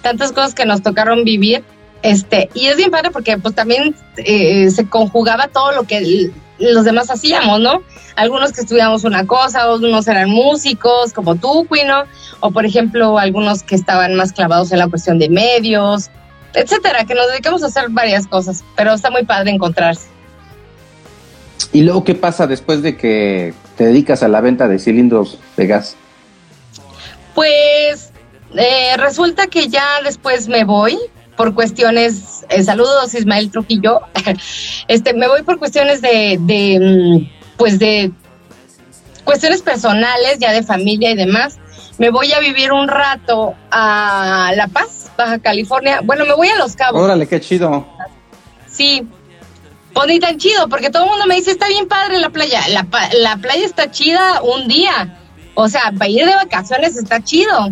Tantas 0.01 0.33
cosas 0.33 0.55
que 0.55 0.65
nos 0.65 0.83
tocaron 0.83 1.25
vivir. 1.25 1.65
Este, 2.03 2.49
y 2.55 2.67
es 2.67 2.77
bien 2.77 2.91
padre 2.91 3.11
porque 3.11 3.39
pues 3.39 3.55
también 3.55 3.95
eh, 4.17 4.69
se 4.71 4.87
conjugaba 4.87 5.49
todo 5.49 5.73
lo 5.73 5.85
que 5.85 6.31
los 6.71 6.85
demás 6.85 7.11
hacíamos, 7.11 7.61
¿no? 7.61 7.83
Algunos 8.17 8.53
que 8.53 8.61
estudiamos 8.61 9.05
una 9.05 9.27
cosa, 9.27 9.69
otros 9.69 10.07
eran 10.07 10.31
músicos, 10.31 11.13
como 11.13 11.37
tú, 11.37 11.67
Cuino, 11.69 12.05
o 12.41 12.51
por 12.51 12.65
ejemplo, 12.65 13.19
algunos 13.19 13.63
que 13.63 13.75
estaban 13.75 14.15
más 14.15 14.33
clavados 14.33 14.71
en 14.73 14.79
la 14.79 14.89
cuestión 14.89 15.19
de 15.19 15.29
medios, 15.29 16.11
etcétera, 16.55 17.05
que 17.05 17.15
nos 17.15 17.29
dedicamos 17.31 17.63
a 17.63 17.67
hacer 17.67 17.87
varias 17.91 18.27
cosas, 18.27 18.65
pero 18.77 18.93
está 18.93 19.11
muy 19.11 19.25
padre 19.25 19.51
encontrarse. 19.51 20.09
¿Y 21.73 21.83
luego 21.83 22.05
qué 22.05 22.15
pasa 22.15 22.47
después 22.47 22.83
de 22.83 22.97
que 22.97 23.55
te 23.77 23.87
dedicas 23.87 24.23
a 24.23 24.29
la 24.29 24.41
venta 24.41 24.69
de 24.69 24.79
cilindros 24.79 25.39
de 25.57 25.67
gas? 25.67 25.97
Pues 27.35 28.13
eh, 28.55 28.97
resulta 28.99 29.47
que 29.47 29.69
ya 29.69 30.03
después 30.05 30.49
me 30.49 30.65
voy 30.65 30.99
por 31.43 31.55
cuestiones, 31.55 32.47
eh, 32.51 32.63
saludos 32.63 33.15
Ismael 33.15 33.51
Trujillo, 33.51 34.03
este, 34.87 35.13
me 35.13 35.27
voy 35.27 35.43
por 35.43 35.59
cuestiones 35.59 36.01
de, 36.01 36.39
de, 36.41 36.79
mm, 36.81 37.57
pues 37.57 37.81
de 37.81 38.13
cuestiones 39.25 39.61
personales, 39.61 40.39
ya 40.39 40.53
de 40.53 40.63
familia 40.63 41.11
y 41.11 41.17
demás. 41.17 41.59
Me 41.99 42.11
voy 42.11 42.33
a 42.33 42.39
vivir 42.39 42.71
un 42.71 42.87
rato 42.87 43.55
a 43.73 44.53
La 44.55 44.69
Paz, 44.69 45.11
Baja 45.19 45.41
California. 45.41 45.99
Bueno, 46.05 46.25
me 46.27 46.35
voy 46.35 46.47
a 46.47 46.55
Los 46.55 46.77
Cabos. 46.77 47.03
Órale, 47.03 47.27
qué 47.27 47.41
chido. 47.41 47.89
Sí, 48.71 49.05
pues 49.93 50.07
ni 50.07 50.21
tan 50.21 50.39
chido, 50.39 50.69
porque 50.69 50.91
todo 50.91 51.07
el 51.07 51.11
mundo 51.11 51.27
me 51.27 51.35
dice, 51.35 51.51
está 51.51 51.67
bien 51.67 51.89
padre 51.89 52.21
la 52.21 52.31
playa. 52.31 52.61
La, 52.69 52.87
la 53.21 53.37
playa 53.39 53.67
está 53.67 53.91
chida 53.91 54.41
un 54.43 54.69
día. 54.69 55.19
O 55.55 55.69
sea, 55.69 55.93
para 55.99 56.09
ir 56.09 56.25
de 56.25 56.37
vacaciones 56.37 56.97
está 56.97 57.21
chido 57.21 57.69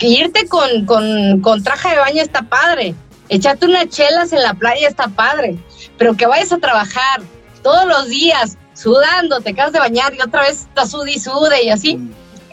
irte 0.00 0.46
con, 0.48 0.86
con, 1.40 1.62
traje 1.62 1.90
de 1.90 1.98
baño 1.98 2.22
está 2.22 2.42
padre, 2.42 2.94
echarte 3.28 3.66
unas 3.66 3.88
chelas 3.88 4.32
en 4.32 4.42
la 4.42 4.54
playa 4.54 4.88
está 4.88 5.08
padre, 5.08 5.56
pero 5.98 6.16
que 6.16 6.26
vayas 6.26 6.52
a 6.52 6.58
trabajar 6.58 7.22
todos 7.62 7.86
los 7.86 8.08
días 8.08 8.58
sudando, 8.74 9.40
te 9.40 9.50
acabas 9.50 9.72
de 9.72 9.78
bañar 9.78 10.14
y 10.14 10.20
otra 10.20 10.42
vez 10.42 10.62
estás 10.62 10.90
sud 10.90 11.06
y 11.06 11.18
sude 11.18 11.62
y 11.62 11.70
así, 11.70 11.98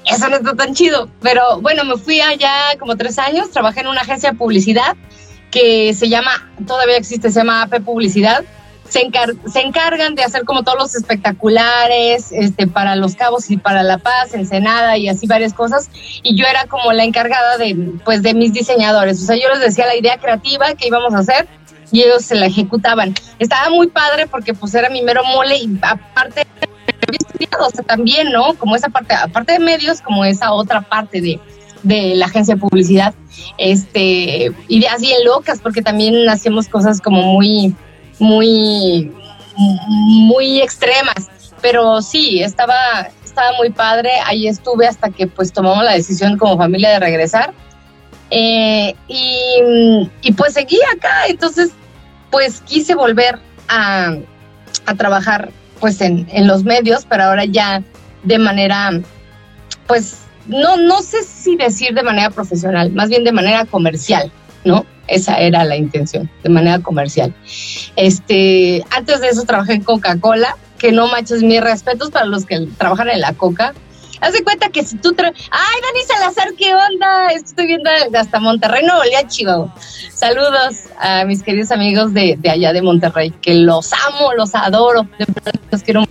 eso 0.06 0.30
no 0.30 0.38
está 0.38 0.56
tan 0.56 0.73
chido. 0.73 1.10
Pero 1.21 1.62
bueno, 1.62 1.84
me 1.84 1.97
fui 1.97 2.21
allá 2.21 2.77
como 2.80 2.95
tres 2.95 3.17
años, 3.19 3.51
trabajé 3.51 3.82
en 3.82 3.88
una 3.88 4.01
agencia 4.01 4.32
de 4.32 4.38
publicidad 4.38 4.95
que 5.51 5.93
se 5.93 6.08
llama, 6.10 6.49
todavía 6.65 6.97
existe, 6.97 7.30
se 7.30 7.39
llama 7.39 7.63
AP 7.63 7.82
Publicidad 7.84 8.45
se, 8.91 9.10
se 9.51 9.62
encargan 9.62 10.15
de 10.15 10.23
hacer 10.23 10.43
como 10.43 10.63
todos 10.63 10.77
los 10.77 10.95
espectaculares 10.95 12.32
este, 12.32 12.67
para 12.67 12.95
Los 12.95 13.15
Cabos 13.15 13.49
y 13.49 13.58
para 13.58 13.84
La 13.84 13.97
Paz, 13.97 14.34
Ensenada 14.34 14.97
y 14.97 15.08
así 15.08 15.27
varias 15.27 15.54
cosas. 15.54 15.89
Y 16.23 16.36
yo 16.36 16.45
era 16.45 16.65
como 16.65 16.91
la 16.91 17.04
encargada 17.04 17.58
de, 17.58 17.75
pues, 18.04 18.21
de 18.21 18.34
mis 18.34 18.54
diseñadores. 18.54 19.21
O 19.21 19.25
sea, 19.25 19.38
yo 19.38 19.49
les 19.49 19.62
decía 19.62 19.86
la 19.88 19.95
idea 19.95 20.17
creativa 20.17 20.73
que 20.75 20.88
íbamos 20.88 21.13
a 21.13 21.19
hacer 21.19 21.47
y 21.91 22.01
ellos 22.01 22.25
se 22.25 22.36
la 22.36 22.47
ejecutaban. 22.47 23.13
Estaba 23.39 23.69
muy 23.69 23.88
padre 23.88 24.27
porque 24.27 24.54
pues 24.54 24.73
era 24.75 24.89
mi 24.89 25.01
mero 25.01 25.23
mole 25.23 25.58
y 25.58 25.80
aparte 25.82 26.45
o 27.60 27.69
sea, 27.69 27.84
también, 27.84 28.32
¿no? 28.32 28.54
Como 28.56 28.75
esa 28.75 28.89
parte, 28.89 29.13
aparte 29.13 29.54
de 29.54 29.60
medios, 29.60 30.01
como 30.01 30.25
esa 30.25 30.54
otra 30.54 30.82
parte 30.82 31.21
de, 31.21 31.39
de 31.84 32.15
la 32.15 32.27
agencia 32.27 32.56
de 32.56 32.62
publicidad, 32.62 33.13
este, 33.58 34.51
ideas 34.67 35.01
bien 35.01 35.23
locas, 35.25 35.60
porque 35.60 35.82
también 35.82 36.30
hacemos 36.30 36.67
cosas 36.67 37.01
como 37.01 37.21
muy, 37.23 37.75
muy, 38.21 39.12
muy 39.57 40.62
extremas. 40.62 41.29
Pues 41.62 42.05
sí, 42.07 42.41
estaba, 42.41 43.10
estaba 43.23 43.57
muy 43.57 43.69
padre. 43.69 44.12
Ahí 44.25 44.47
estuve 44.47 44.88
hasta 44.88 45.10
que 45.10 45.27
pues 45.27 45.51
tomamos 45.51 45.84
la 45.84 45.93
decisión 45.93 46.38
como 46.38 46.57
familia 46.57 46.91
de 46.91 46.99
regresar. 46.99 47.53
Eh, 48.29 48.95
y, 49.07 50.10
y, 50.21 50.31
pues 50.34 50.53
seguí 50.53 50.79
acá. 50.95 51.27
Entonces, 51.27 51.71
pues 52.29 52.62
quise 52.62 52.95
volver 52.95 53.39
a, 53.67 54.15
a 54.86 54.95
trabajar 54.95 55.51
pues 55.79 55.99
en, 55.99 56.27
en, 56.31 56.47
los 56.47 56.63
medios, 56.63 57.05
pero 57.10 57.23
ahora 57.23 57.45
ya 57.45 57.84
de 58.23 58.38
manera, 58.38 58.91
pues 59.88 60.19
no, 60.47 60.77
no 60.77 61.01
sé 61.01 61.23
si 61.23 61.57
decir 61.57 61.93
de 61.93 62.03
manera 62.03 62.29
profesional, 62.29 62.91
más 62.91 63.10
bien 63.10 63.23
de 63.23 63.31
manera 63.31 63.65
comercial, 63.65 64.31
¿no? 64.63 64.86
Esa 65.12 65.38
era 65.39 65.65
la 65.65 65.76
intención, 65.76 66.30
de 66.41 66.50
manera 66.50 66.80
comercial. 66.80 67.34
Este, 67.97 68.84
antes 68.91 69.19
de 69.19 69.28
eso 69.28 69.43
trabajé 69.43 69.74
en 69.74 69.84
Coca-Cola, 69.84 70.56
que 70.78 70.93
no 70.93 71.08
manches 71.08 71.43
mis 71.43 71.62
respetos 71.62 72.12
para 72.12 72.26
los 72.26 72.45
que 72.45 72.65
trabajan 72.78 73.10
en 73.10 73.19
la 73.19 73.34
Coca. 73.34 73.74
Haz 74.21 74.34
de 74.34 74.43
cuenta 74.43 74.69
que 74.69 74.84
si 74.84 74.97
tú 74.97 75.13
traes... 75.13 75.34
¡Ay, 75.52 75.82
Dani 75.82 76.06
Salazar, 76.08 76.54
qué 76.58 76.74
onda! 76.74 77.28
Estoy 77.34 77.67
viendo 77.67 77.89
hasta 78.17 78.39
Monterrey, 78.39 78.86
no 78.86 78.95
volía 78.95 79.28
chido. 79.28 79.74
Saludos 80.13 80.86
a 81.00 81.26
mis 81.26 81.43
queridos 81.43 81.71
amigos 81.71 82.13
de, 82.13 82.38
de 82.39 82.50
allá 82.50 82.71
de 82.71 82.82
Monterrey, 82.82 83.32
que 83.41 83.56
los 83.56 83.91
amo, 83.93 84.34
los 84.38 84.56
adoro. 84.56 85.08
Los 85.71 85.84
quiero. 85.84 86.02
Una 86.02 86.08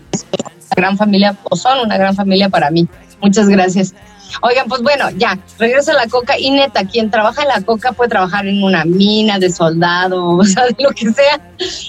gran 0.77 0.97
familia, 0.97 1.37
o 1.45 1.57
son 1.57 1.79
una 1.81 1.97
gran 1.97 2.15
familia 2.15 2.49
para 2.49 2.71
mí. 2.71 2.87
Muchas 3.23 3.49
gracias. 3.49 3.95
Oigan, 4.43 4.69
pues 4.69 4.83
bueno, 4.83 5.11
ya, 5.17 5.39
regreso 5.59 5.91
a 5.93 5.95
la 5.95 6.07
coca 6.07 6.39
y 6.39 6.51
neta, 6.51 6.85
quien 6.85 7.11
trabaja 7.11 7.43
en 7.43 7.49
la 7.49 7.61
coca 7.63 7.93
puede 7.93 8.11
trabajar 8.11 8.47
en 8.47 8.63
una 8.63 8.85
mina 8.85 9.39
de 9.39 9.51
soldado, 9.51 10.29
o 10.37 10.45
sea, 10.45 10.67
de 10.67 10.77
lo 10.79 10.91
que 10.91 11.13
sea, 11.13 11.41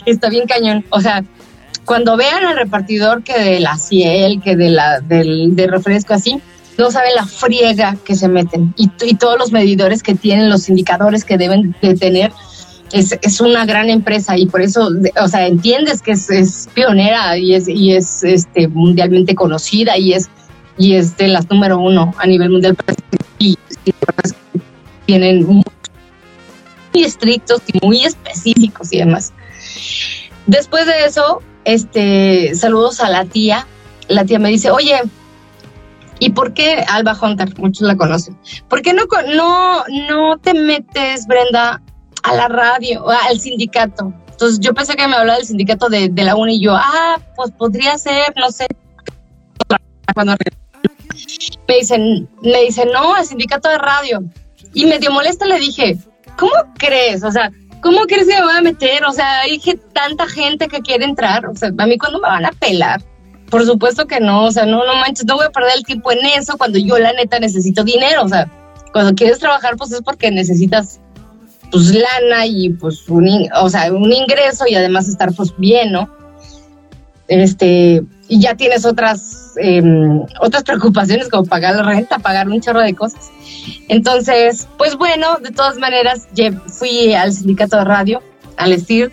está 0.05 0.29
bien 0.29 0.47
cañón. 0.47 0.85
O 0.89 1.01
sea, 1.01 1.23
cuando 1.85 2.17
vean 2.17 2.45
al 2.45 2.57
repartidor 2.57 3.23
que 3.23 3.37
de 3.37 3.59
la 3.59 3.77
ciel, 3.77 4.41
que 4.43 4.55
de 4.55 4.69
la 4.69 4.99
del 5.01 5.55
de 5.55 5.67
refresco 5.67 6.13
así, 6.13 6.41
no 6.77 6.91
saben 6.91 7.15
la 7.15 7.25
friega 7.25 7.97
que 8.03 8.15
se 8.15 8.27
meten 8.27 8.73
y, 8.77 8.89
y 9.03 9.15
todos 9.15 9.37
los 9.37 9.51
medidores 9.51 10.03
que 10.03 10.15
tienen, 10.15 10.49
los 10.49 10.69
indicadores 10.69 11.25
que 11.25 11.37
deben 11.37 11.75
de 11.81 11.95
tener. 11.95 12.31
Es, 12.91 13.17
es, 13.21 13.39
una 13.39 13.65
gran 13.65 13.89
empresa 13.89 14.37
y 14.37 14.47
por 14.47 14.61
eso, 14.61 14.89
o 15.21 15.27
sea, 15.29 15.47
entiendes 15.47 16.01
que 16.01 16.11
es, 16.11 16.29
es 16.29 16.67
pionera 16.73 17.37
y 17.37 17.55
es, 17.55 17.69
y 17.69 17.93
es 17.93 18.21
este, 18.21 18.67
mundialmente 18.67 19.33
conocida 19.33 19.97
y 19.97 20.11
es 20.11 20.29
y 20.81 20.95
es 20.95 21.15
de 21.15 21.27
las 21.27 21.47
número 21.47 21.77
uno 21.77 22.11
a 22.17 22.25
nivel 22.25 22.49
mundial 22.49 22.75
y, 23.37 23.55
tienen 25.05 25.45
muy 25.45 25.63
estrictos 26.93 27.61
y 27.67 27.85
muy 27.85 28.03
específicos 28.03 28.91
y 28.91 28.97
demás. 28.97 29.33
Después 30.47 30.87
de 30.87 31.05
eso, 31.05 31.41
este, 31.65 32.55
saludos 32.55 32.99
a 32.99 33.09
la 33.09 33.25
tía. 33.25 33.67
La 34.07 34.25
tía 34.25 34.39
me 34.39 34.49
dice, 34.49 34.71
oye, 34.71 35.01
¿y 36.19 36.31
por 36.31 36.53
qué 36.53 36.83
Alba 36.87 37.17
Hunter? 37.21 37.59
Muchos 37.59 37.87
la 37.87 37.95
conocen. 37.95 38.37
¿Por 38.67 38.81
qué 38.81 38.93
no, 38.93 39.03
no, 39.35 39.83
no 40.09 40.37
te 40.37 40.53
metes, 40.53 41.27
Brenda, 41.27 41.81
a 42.23 42.33
la 42.33 42.47
radio, 42.47 43.07
al 43.09 43.39
sindicato? 43.39 44.13
Entonces 44.31 44.59
yo 44.59 44.73
pensé 44.73 44.95
que 44.95 45.07
me 45.07 45.15
hablaba 45.15 45.37
del 45.37 45.47
sindicato 45.47 45.89
de, 45.89 46.09
de 46.09 46.23
la 46.23 46.35
UNI 46.35 46.55
y 46.55 46.61
yo, 46.61 46.75
ah, 46.75 47.19
pues 47.35 47.51
podría 47.51 47.97
ser, 47.97 48.33
no 48.35 48.49
sé, 48.51 48.65
cuando 50.13 50.35
me 51.67 51.75
dicen, 51.75 52.29
me 52.41 52.61
dicen, 52.63 52.89
no, 52.91 53.17
el 53.17 53.25
sindicato 53.25 53.69
de 53.69 53.77
radio. 53.77 54.23
Y 54.73 54.85
medio 54.85 55.11
molesta 55.11 55.45
le 55.45 55.59
dije, 55.59 55.97
¿cómo 56.37 56.51
crees? 56.77 57.23
O 57.23 57.31
sea, 57.31 57.51
¿cómo 57.81 58.01
crees 58.03 58.27
que 58.27 58.35
me 58.35 58.43
voy 58.43 58.57
a 58.57 58.61
meter? 58.61 59.05
O 59.05 59.11
sea, 59.11 59.41
hay 59.41 59.59
tanta 59.93 60.27
gente 60.27 60.67
que 60.67 60.79
quiere 60.79 61.05
entrar. 61.05 61.45
O 61.47 61.55
sea, 61.55 61.69
a 61.77 61.85
mí 61.85 61.97
cuando 61.97 62.19
me 62.19 62.27
van 62.27 62.45
a 62.45 62.51
pelar. 62.51 63.01
Por 63.49 63.65
supuesto 63.65 64.07
que 64.07 64.21
no, 64.21 64.45
o 64.45 64.51
sea, 64.51 64.65
no, 64.65 64.85
no 64.85 64.95
manches, 64.95 65.25
no 65.25 65.35
voy 65.35 65.45
a 65.45 65.49
perder 65.49 65.73
el 65.75 65.83
tiempo 65.83 66.11
en 66.11 66.25
eso 66.25 66.57
cuando 66.57 66.79
yo 66.79 66.97
la 66.97 67.11
neta 67.11 67.37
necesito 67.37 67.83
dinero. 67.83 68.23
O 68.23 68.29
sea, 68.29 68.49
cuando 68.93 69.13
quieres 69.13 69.39
trabajar, 69.39 69.75
pues 69.75 69.91
es 69.91 70.01
porque 70.01 70.31
necesitas 70.31 70.99
pues 71.71 71.93
lana 71.93 72.45
y 72.45 72.69
pues 72.69 73.07
un, 73.07 73.47
o 73.55 73.69
sea, 73.69 73.91
un 73.91 74.11
ingreso 74.11 74.65
y 74.67 74.75
además 74.75 75.07
estar 75.07 75.33
pues 75.33 75.53
bien, 75.57 75.91
¿no? 75.91 76.09
Este, 77.27 78.03
y 78.27 78.41
ya 78.41 78.55
tienes 78.55 78.85
otras, 78.85 79.40
em, 79.57 80.21
otras 80.39 80.63
preocupaciones 80.63 81.29
como 81.29 81.45
pagar 81.45 81.75
la 81.75 81.83
renta, 81.83 82.19
pagar 82.19 82.47
un 82.47 82.61
chorro 82.61 82.81
de 82.81 82.93
cosas. 82.93 83.29
Entonces, 83.87 84.67
pues 84.77 84.95
bueno, 84.95 85.37
de 85.41 85.51
todas 85.51 85.77
maneras, 85.77 86.27
fui 86.67 87.13
al 87.13 87.33
sindicato 87.33 87.77
de 87.77 87.83
radio, 87.83 88.21
al 88.57 88.77
STIR, 88.77 89.11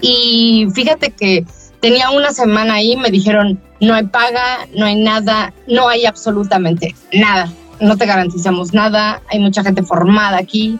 y 0.00 0.68
fíjate 0.74 1.10
que 1.10 1.44
tenía 1.80 2.10
una 2.10 2.32
semana 2.32 2.74
ahí, 2.74 2.96
me 2.96 3.10
dijeron, 3.10 3.60
no 3.80 3.94
hay 3.94 4.06
paga, 4.06 4.66
no 4.76 4.86
hay 4.86 4.96
nada, 4.96 5.52
no 5.66 5.88
hay 5.88 6.06
absolutamente 6.06 6.94
nada, 7.12 7.50
no 7.80 7.96
te 7.96 8.06
garantizamos 8.06 8.72
nada, 8.72 9.22
hay 9.30 9.38
mucha 9.38 9.62
gente 9.62 9.82
formada 9.82 10.38
aquí. 10.38 10.78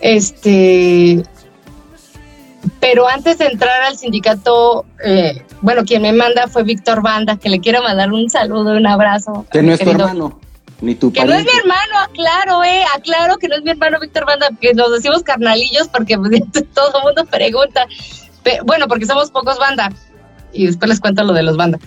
Este, 0.00 1.24
pero 2.80 3.08
antes 3.08 3.38
de 3.38 3.46
entrar 3.46 3.82
al 3.82 3.96
sindicato, 3.96 4.84
eh, 5.04 5.44
bueno, 5.60 5.84
quien 5.84 6.02
me 6.02 6.12
manda 6.12 6.48
fue 6.48 6.62
Víctor 6.62 7.02
Banda, 7.02 7.36
que 7.36 7.48
le 7.48 7.60
quiero 7.60 7.82
mandar 7.82 8.12
un 8.12 8.28
saludo, 8.30 8.72
un 8.72 8.86
abrazo. 8.86 9.46
Que 9.50 9.62
no 9.62 9.72
es 9.72 9.80
tu 9.80 9.90
hermano, 9.90 10.38
ni 10.80 10.94
tu 10.94 11.12
Que 11.12 11.24
no 11.24 11.34
es 11.34 11.44
mi 11.44 11.50
hermano, 11.58 11.98
aclaro, 12.04 12.64
eh, 12.64 12.82
aclaro 12.94 13.36
que 13.38 13.48
no 13.48 13.56
es 13.56 13.62
mi 13.62 13.70
hermano 13.70 13.98
Víctor 14.00 14.26
Banda, 14.26 14.48
que 14.60 14.74
nos 14.74 14.92
decimos 14.92 15.22
carnalillos 15.22 15.88
porque 15.88 16.16
pues, 16.18 16.30
todo 16.74 16.98
el 16.98 17.04
mundo 17.04 17.24
pregunta. 17.26 17.86
bueno, 18.64 18.88
porque 18.88 19.06
somos 19.06 19.30
pocos 19.30 19.58
banda, 19.58 19.90
y 20.52 20.66
después 20.66 20.88
les 20.88 21.00
cuento 21.00 21.24
lo 21.24 21.32
de 21.32 21.42
los 21.42 21.56
bandas, 21.56 21.80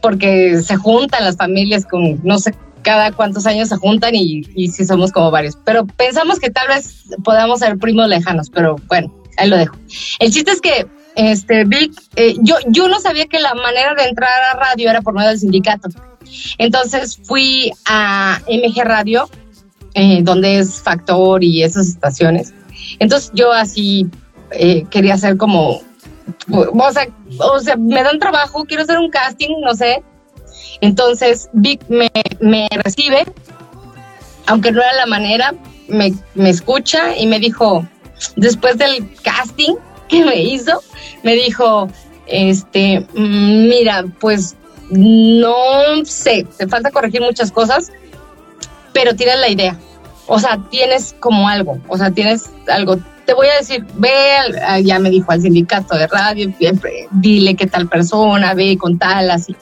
porque 0.00 0.60
se 0.62 0.76
juntan 0.76 1.24
las 1.24 1.36
familias 1.36 1.86
con, 1.86 2.20
no 2.22 2.38
sé, 2.38 2.54
cada 2.82 3.12
cuántos 3.12 3.46
años 3.46 3.68
se 3.68 3.76
juntan 3.76 4.14
y, 4.14 4.42
y 4.54 4.68
sí 4.68 4.84
somos 4.84 5.12
como 5.12 5.30
varios, 5.30 5.56
pero 5.64 5.86
pensamos 5.86 6.40
que 6.40 6.50
tal 6.50 6.68
vez 6.68 7.04
podamos 7.24 7.60
ser 7.60 7.78
primos 7.78 8.08
lejanos, 8.08 8.50
pero 8.50 8.76
bueno, 8.88 9.21
ahí 9.36 9.48
lo 9.48 9.56
dejo. 9.56 9.76
El 10.18 10.30
chiste 10.30 10.50
es 10.50 10.60
que 10.60 10.86
este 11.14 11.64
Vic, 11.64 11.92
eh, 12.16 12.36
yo, 12.40 12.56
yo 12.68 12.88
no 12.88 13.00
sabía 13.00 13.26
que 13.26 13.38
la 13.38 13.54
manera 13.54 13.94
de 13.94 14.04
entrar 14.04 14.30
a 14.50 14.58
radio 14.58 14.90
era 14.90 15.02
por 15.02 15.14
medio 15.14 15.28
del 15.28 15.38
sindicato. 15.38 15.88
Entonces 16.58 17.18
fui 17.24 17.72
a 17.86 18.40
MG 18.48 18.82
Radio, 18.84 19.28
eh, 19.94 20.20
donde 20.22 20.58
es 20.58 20.80
Factor 20.80 21.44
y 21.44 21.62
esas 21.62 21.88
estaciones. 21.88 22.54
Entonces 22.98 23.30
yo 23.34 23.52
así 23.52 24.06
eh, 24.52 24.84
quería 24.90 25.14
hacer 25.14 25.36
como, 25.36 25.82
o 26.50 26.92
sea, 26.92 27.08
o 27.38 27.60
sea, 27.60 27.76
me 27.76 28.02
dan 28.02 28.18
trabajo, 28.18 28.64
quiero 28.64 28.82
hacer 28.82 28.98
un 28.98 29.10
casting, 29.10 29.60
no 29.60 29.74
sé. 29.74 30.02
Entonces 30.80 31.48
Vic 31.52 31.82
me, 31.88 32.10
me 32.40 32.68
recibe, 32.82 33.24
aunque 34.46 34.72
no 34.72 34.80
era 34.80 34.94
la 34.94 35.06
manera, 35.06 35.54
me, 35.88 36.14
me 36.34 36.50
escucha 36.50 37.16
y 37.16 37.26
me 37.26 37.38
dijo, 37.38 37.86
después 38.36 38.78
del 38.78 39.08
casting 39.22 39.74
que 40.08 40.24
me 40.24 40.42
hizo, 40.42 40.82
me 41.22 41.34
dijo, 41.34 41.88
este, 42.26 43.00
mm, 43.14 43.68
mira, 43.68 44.04
pues 44.20 44.56
no 44.90 46.04
sé, 46.04 46.46
te 46.56 46.68
falta 46.68 46.90
corregir 46.90 47.22
muchas 47.22 47.50
cosas, 47.50 47.90
pero 48.92 49.16
tienes 49.16 49.38
la 49.38 49.48
idea. 49.48 49.78
O 50.26 50.38
sea, 50.38 50.58
tienes 50.70 51.14
como 51.18 51.48
algo, 51.48 51.78
o 51.88 51.96
sea, 51.96 52.10
tienes 52.10 52.50
algo. 52.68 52.98
Te 53.24 53.34
voy 53.34 53.46
a 53.48 53.58
decir, 53.58 53.84
ve, 53.94 54.10
ah, 54.66 54.80
ya 54.80 54.98
me 54.98 55.10
dijo 55.10 55.32
al 55.32 55.40
sindicato 55.40 55.96
de 55.96 56.06
radio, 56.06 56.52
dile 57.12 57.54
qué 57.54 57.66
tal 57.66 57.88
persona, 57.88 58.54
ve 58.54 58.76
con 58.78 58.98
tal, 58.98 59.30
así. 59.30 59.56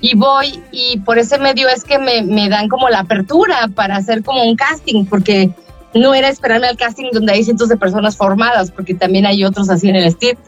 Y 0.00 0.16
voy, 0.16 0.60
y 0.72 0.98
por 1.00 1.18
ese 1.18 1.38
medio 1.38 1.68
es 1.68 1.84
que 1.84 1.98
me 1.98 2.48
dan 2.48 2.68
como 2.68 2.88
la 2.88 3.00
apertura 3.00 3.68
para 3.74 3.96
hacer 3.96 4.22
como 4.24 4.42
un 4.42 4.56
casting, 4.56 5.04
porque 5.04 5.52
no 5.94 6.14
era 6.14 6.28
esperarme 6.28 6.66
al 6.66 6.76
casting 6.76 7.10
donde 7.12 7.32
hay 7.32 7.44
cientos 7.44 7.68
de 7.68 7.76
personas 7.76 8.16
formadas, 8.16 8.70
porque 8.70 8.94
también 8.94 9.26
hay 9.26 9.44
otros 9.44 9.68
así 9.70 9.88
en 9.88 9.96
el 9.96 10.10
STIP. 10.10 10.38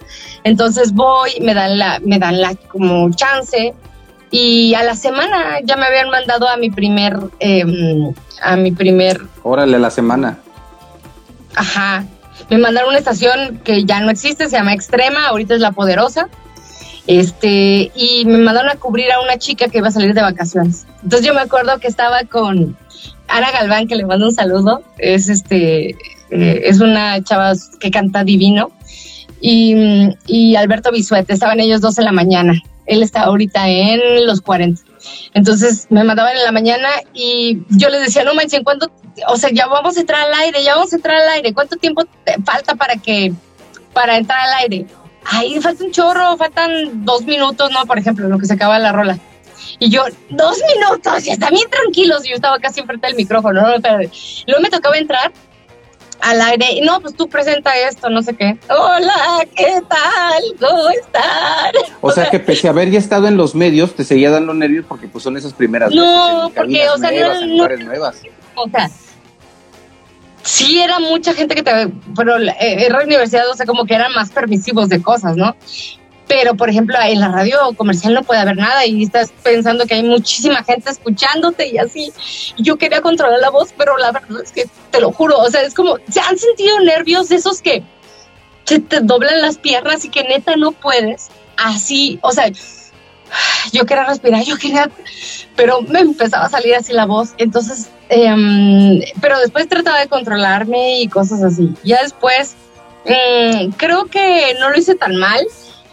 Entonces 0.44 0.92
voy, 0.92 1.32
me 1.40 1.54
dan 1.54 1.78
la, 1.78 2.00
me 2.00 2.18
dan 2.18 2.40
la 2.40 2.54
como 2.54 3.10
chance 3.12 3.74
y 4.30 4.74
a 4.74 4.82
la 4.82 4.96
semana 4.96 5.60
ya 5.62 5.76
me 5.76 5.86
habían 5.86 6.10
mandado 6.10 6.48
a 6.48 6.56
mi 6.56 6.70
primer, 6.70 7.16
em, 7.38 8.12
a 8.42 8.56
mi 8.56 8.72
primer. 8.72 9.20
Órale, 9.42 9.76
a 9.76 9.78
la 9.78 9.90
semana. 9.90 10.38
Ajá. 11.54 12.04
Me 12.50 12.58
mandaron 12.58 12.90
una 12.90 12.98
estación 12.98 13.60
que 13.64 13.84
ya 13.84 14.00
no 14.00 14.10
existe, 14.10 14.48
se 14.48 14.56
llama 14.56 14.74
Extrema, 14.74 15.28
ahorita 15.28 15.54
es 15.54 15.60
La 15.60 15.72
Poderosa. 15.72 16.28
Este, 17.06 17.92
y 17.94 18.24
me 18.24 18.38
mandaron 18.38 18.70
a 18.70 18.76
cubrir 18.76 19.12
a 19.12 19.20
una 19.20 19.36
chica 19.36 19.68
que 19.68 19.78
iba 19.78 19.88
a 19.88 19.92
salir 19.92 20.14
de 20.14 20.22
vacaciones. 20.22 20.86
Entonces 21.02 21.26
yo 21.26 21.34
me 21.34 21.42
acuerdo 21.42 21.78
que 21.78 21.86
estaba 21.86 22.24
con, 22.24 22.76
Ara 23.28 23.50
Galván, 23.50 23.88
que 23.88 23.96
le 23.96 24.04
mando 24.04 24.26
un 24.26 24.34
saludo, 24.34 24.82
es 24.98 25.28
este, 25.28 25.96
eh, 26.30 26.62
es 26.64 26.80
una 26.80 27.22
chava 27.22 27.52
que 27.80 27.90
canta 27.90 28.24
divino. 28.24 28.70
Y, 29.40 30.56
Alberto 30.56 30.90
Bisuete, 30.90 31.34
estaban 31.34 31.60
ellos 31.60 31.82
dos 31.82 31.98
en 31.98 32.06
la 32.06 32.12
mañana. 32.12 32.62
Él 32.86 33.02
está 33.02 33.22
ahorita 33.22 33.68
en 33.68 34.26
los 34.26 34.40
40. 34.40 34.82
Entonces 35.34 35.86
me 35.90 36.02
mandaban 36.02 36.34
en 36.34 36.44
la 36.44 36.52
mañana 36.52 36.88
y 37.12 37.58
yo 37.68 37.90
les 37.90 38.00
decía, 38.00 38.24
no 38.24 38.34
manches, 38.34 38.62
¿cuánto? 38.64 38.90
O 39.28 39.36
sea, 39.36 39.50
ya 39.52 39.66
vamos 39.66 39.98
a 39.98 40.00
entrar 40.00 40.26
al 40.26 40.34
aire, 40.34 40.64
ya 40.64 40.76
vamos 40.76 40.92
a 40.92 40.96
entrar 40.96 41.16
al 41.16 41.28
aire. 41.28 41.52
¿Cuánto 41.52 41.76
tiempo 41.76 42.04
falta 42.44 42.74
para 42.74 42.96
que, 42.96 43.34
para 43.92 44.16
entrar 44.16 44.40
al 44.40 44.54
aire? 44.62 44.86
Ay, 45.26 45.60
falta 45.60 45.84
un 45.84 45.92
chorro, 45.92 46.36
faltan 46.38 47.04
dos 47.04 47.24
minutos, 47.24 47.70
¿no? 47.70 47.84
Por 47.84 47.98
ejemplo, 47.98 48.28
lo 48.28 48.38
que 48.38 48.46
se 48.46 48.54
acaba 48.54 48.78
la 48.78 48.92
rola. 48.92 49.18
Y 49.78 49.90
yo, 49.90 50.04
dos 50.30 50.58
minutos, 50.74 51.26
y 51.26 51.30
está 51.30 51.50
bien 51.50 51.68
tranquilos. 51.70 52.24
Y 52.24 52.30
yo 52.30 52.34
estaba 52.36 52.58
casi 52.58 52.80
enfrente 52.80 53.06
del 53.06 53.16
micrófono, 53.16 53.62
¿no? 53.62 53.68
luego 54.46 54.62
me 54.62 54.70
tocaba 54.70 54.96
entrar 54.96 55.32
al 56.20 56.40
aire. 56.40 56.80
No, 56.82 57.00
pues 57.00 57.14
tú 57.14 57.28
presenta 57.28 57.76
esto, 57.76 58.08
no 58.08 58.22
sé 58.22 58.34
qué. 58.34 58.58
Hola, 58.68 59.46
¿qué 59.54 59.80
tal? 59.88 60.42
¿Cómo 60.60 60.88
están? 60.90 61.72
O, 62.00 62.10
sea, 62.10 62.30
que 62.30 62.40
pese 62.40 62.68
a 62.68 62.70
haber 62.70 62.90
ya 62.90 62.98
estado 62.98 63.28
en 63.28 63.36
los 63.36 63.54
medios, 63.54 63.94
te 63.94 64.04
seguía 64.04 64.30
dando 64.30 64.54
nervios 64.54 64.86
porque 64.88 65.08
pues 65.08 65.24
son 65.24 65.36
esas 65.36 65.52
primeras 65.52 65.92
no, 65.92 66.50
porque, 66.54 66.88
o 66.88 66.98
sea, 66.98 67.10
no, 67.46 67.68
nuevas. 67.68 68.22
O 68.56 68.68
sea, 68.68 68.90
sí 70.42 70.80
era 70.80 70.98
mucha 70.98 71.34
gente 71.34 71.54
que 71.54 71.62
te... 71.62 71.70
Pero 72.16 72.36
era 72.36 72.98
la 72.98 73.04
universidad, 73.04 73.48
o 73.50 73.54
sea, 73.54 73.66
como 73.66 73.84
que 73.84 73.94
eran 73.94 74.12
más 74.12 74.30
permisivos 74.30 74.88
de 74.88 75.02
cosas, 75.02 75.36
¿no? 75.36 75.56
Pero 76.26 76.54
por 76.54 76.70
ejemplo 76.70 76.96
en 77.00 77.20
la 77.20 77.28
radio 77.28 77.58
comercial 77.76 78.14
no 78.14 78.22
puede 78.22 78.40
haber 78.40 78.56
nada 78.56 78.86
y 78.86 79.02
estás 79.02 79.32
pensando 79.42 79.86
que 79.86 79.94
hay 79.94 80.02
muchísima 80.02 80.62
gente 80.64 80.90
escuchándote 80.90 81.68
y 81.68 81.78
así. 81.78 82.12
Yo 82.58 82.76
quería 82.76 83.00
controlar 83.02 83.40
la 83.40 83.50
voz, 83.50 83.74
pero 83.76 83.96
la 83.98 84.12
verdad 84.12 84.42
es 84.42 84.52
que 84.52 84.66
te 84.90 85.00
lo 85.00 85.12
juro, 85.12 85.38
o 85.38 85.50
sea, 85.50 85.62
es 85.62 85.74
como, 85.74 85.98
¿se 86.08 86.20
han 86.20 86.38
sentido 86.38 86.80
nervios 86.80 87.28
de 87.28 87.36
esos 87.36 87.60
que 87.60 87.82
se 88.64 88.80
te 88.80 89.00
doblan 89.00 89.40
las 89.40 89.58
piernas 89.58 90.04
y 90.04 90.08
que 90.08 90.24
neta 90.24 90.56
no 90.56 90.72
puedes? 90.72 91.28
Así, 91.56 92.18
o 92.22 92.32
sea, 92.32 92.50
yo 93.72 93.84
quería 93.86 94.04
respirar, 94.04 94.42
yo 94.44 94.56
quería, 94.56 94.90
pero 95.56 95.82
me 95.82 96.00
empezaba 96.00 96.46
a 96.46 96.50
salir 96.50 96.74
así 96.74 96.92
la 96.92 97.06
voz, 97.06 97.34
entonces, 97.38 97.90
em, 98.08 99.00
pero 99.20 99.38
después 99.38 99.68
trataba 99.68 100.00
de 100.00 100.08
controlarme 100.08 101.00
y 101.00 101.08
cosas 101.08 101.42
así. 101.42 101.74
Ya 101.84 102.02
después, 102.02 102.54
mm, 103.04 103.70
creo 103.76 104.06
que 104.06 104.56
no 104.58 104.70
lo 104.70 104.78
hice 104.78 104.94
tan 104.94 105.16
mal 105.16 105.44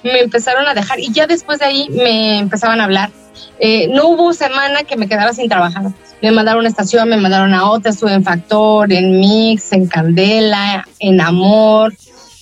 me 0.04 0.20
empezaron 0.20 0.68
a 0.68 0.74
dejar 0.74 1.00
y 1.00 1.12
ya 1.12 1.28
después 1.28 1.60
de 1.60 1.66
ahí 1.66 1.90
me 1.90 2.40
empezaban 2.40 2.82
a 2.82 2.86
hablar. 2.86 3.12
Eh, 3.60 3.88
no 3.90 4.08
hubo 4.10 4.34
semana 4.34 4.84
que 4.84 4.98
me 4.98 5.08
quedara 5.08 5.34
sin 5.34 5.48
trabajar. 5.48 5.84
Me 6.22 6.32
mandaron 6.32 6.66
a 6.66 6.70
estación, 6.70 7.10
me 7.10 7.18
mandaron 7.18 7.54
a 7.54 7.70
otra, 7.70 7.92
estuve 7.92 8.14
en 8.14 8.24
Factor, 8.24 8.92
en 8.92 9.20
Mix, 9.20 9.72
en 9.72 9.88
Candela, 9.88 10.86
en 11.00 11.20
Amor, 11.22 11.94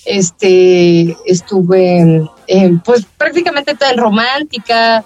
este, 0.04 1.16
estuve 1.24 2.28
en, 2.46 2.80
pues 2.80 3.06
prácticamente 3.16 3.76
en 3.90 3.98
Romántica, 3.98 5.04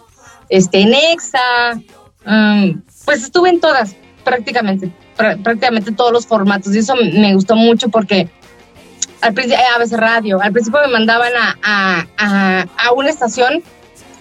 este, 0.49 0.81
en 0.81 0.95
Exa, 0.95 1.75
um, 2.27 2.81
pues 3.05 3.23
estuve 3.23 3.51
en 3.51 3.61
todas, 3.61 3.95
prácticamente, 4.25 4.91
prácticamente 5.17 5.93
todos 5.93 6.13
los 6.13 6.27
formatos 6.27 6.75
y 6.75 6.79
eso 6.79 6.95
me 6.97 7.35
gustó 7.35 7.55
mucho 7.55 7.89
porque 7.89 8.29
al 9.25 9.35
principio, 9.35 9.62
eh, 9.62 9.75
a 9.75 9.79
veces 9.79 9.99
radio, 9.99 10.41
al 10.41 10.53
principio 10.53 10.81
me 10.83 10.89
mandaban 10.89 11.33
a, 11.35 12.07
a, 12.16 12.66
a, 12.77 12.93
una 12.93 13.11
estación 13.11 13.62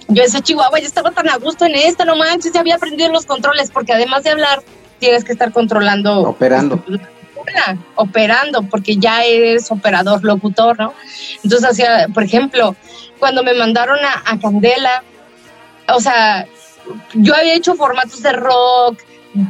yo 0.07 0.23
decía, 0.23 0.41
Chihuahua, 0.41 0.79
yo 0.79 0.85
estaba 0.85 1.11
tan 1.11 1.29
a 1.29 1.37
gusto 1.37 1.65
en 1.65 1.75
esta, 1.75 2.05
no 2.05 2.15
manches, 2.15 2.51
ya 2.51 2.59
había 2.59 2.75
aprendido 2.75 3.11
los 3.11 3.25
controles, 3.25 3.71
porque 3.71 3.93
además 3.93 4.23
de 4.23 4.31
hablar, 4.31 4.61
tienes 4.99 5.23
que 5.23 5.31
estar 5.31 5.51
controlando. 5.51 6.21
Operando. 6.21 6.83
operando, 7.95 8.63
porque 8.63 8.97
ya 8.97 9.23
eres 9.23 9.71
operador, 9.71 10.23
locutor, 10.23 10.77
¿no? 10.77 10.93
Entonces, 11.43 11.69
hacía, 11.69 12.07
por 12.13 12.23
ejemplo, 12.23 12.75
cuando 13.17 13.43
me 13.43 13.53
mandaron 13.53 13.97
a, 13.99 14.31
a, 14.31 14.39
Candela, 14.39 15.03
o 15.87 15.99
sea, 15.99 16.47
yo 17.13 17.33
había 17.35 17.55
hecho 17.55 17.75
formatos 17.75 18.21
de 18.21 18.33
rock, 18.33 18.99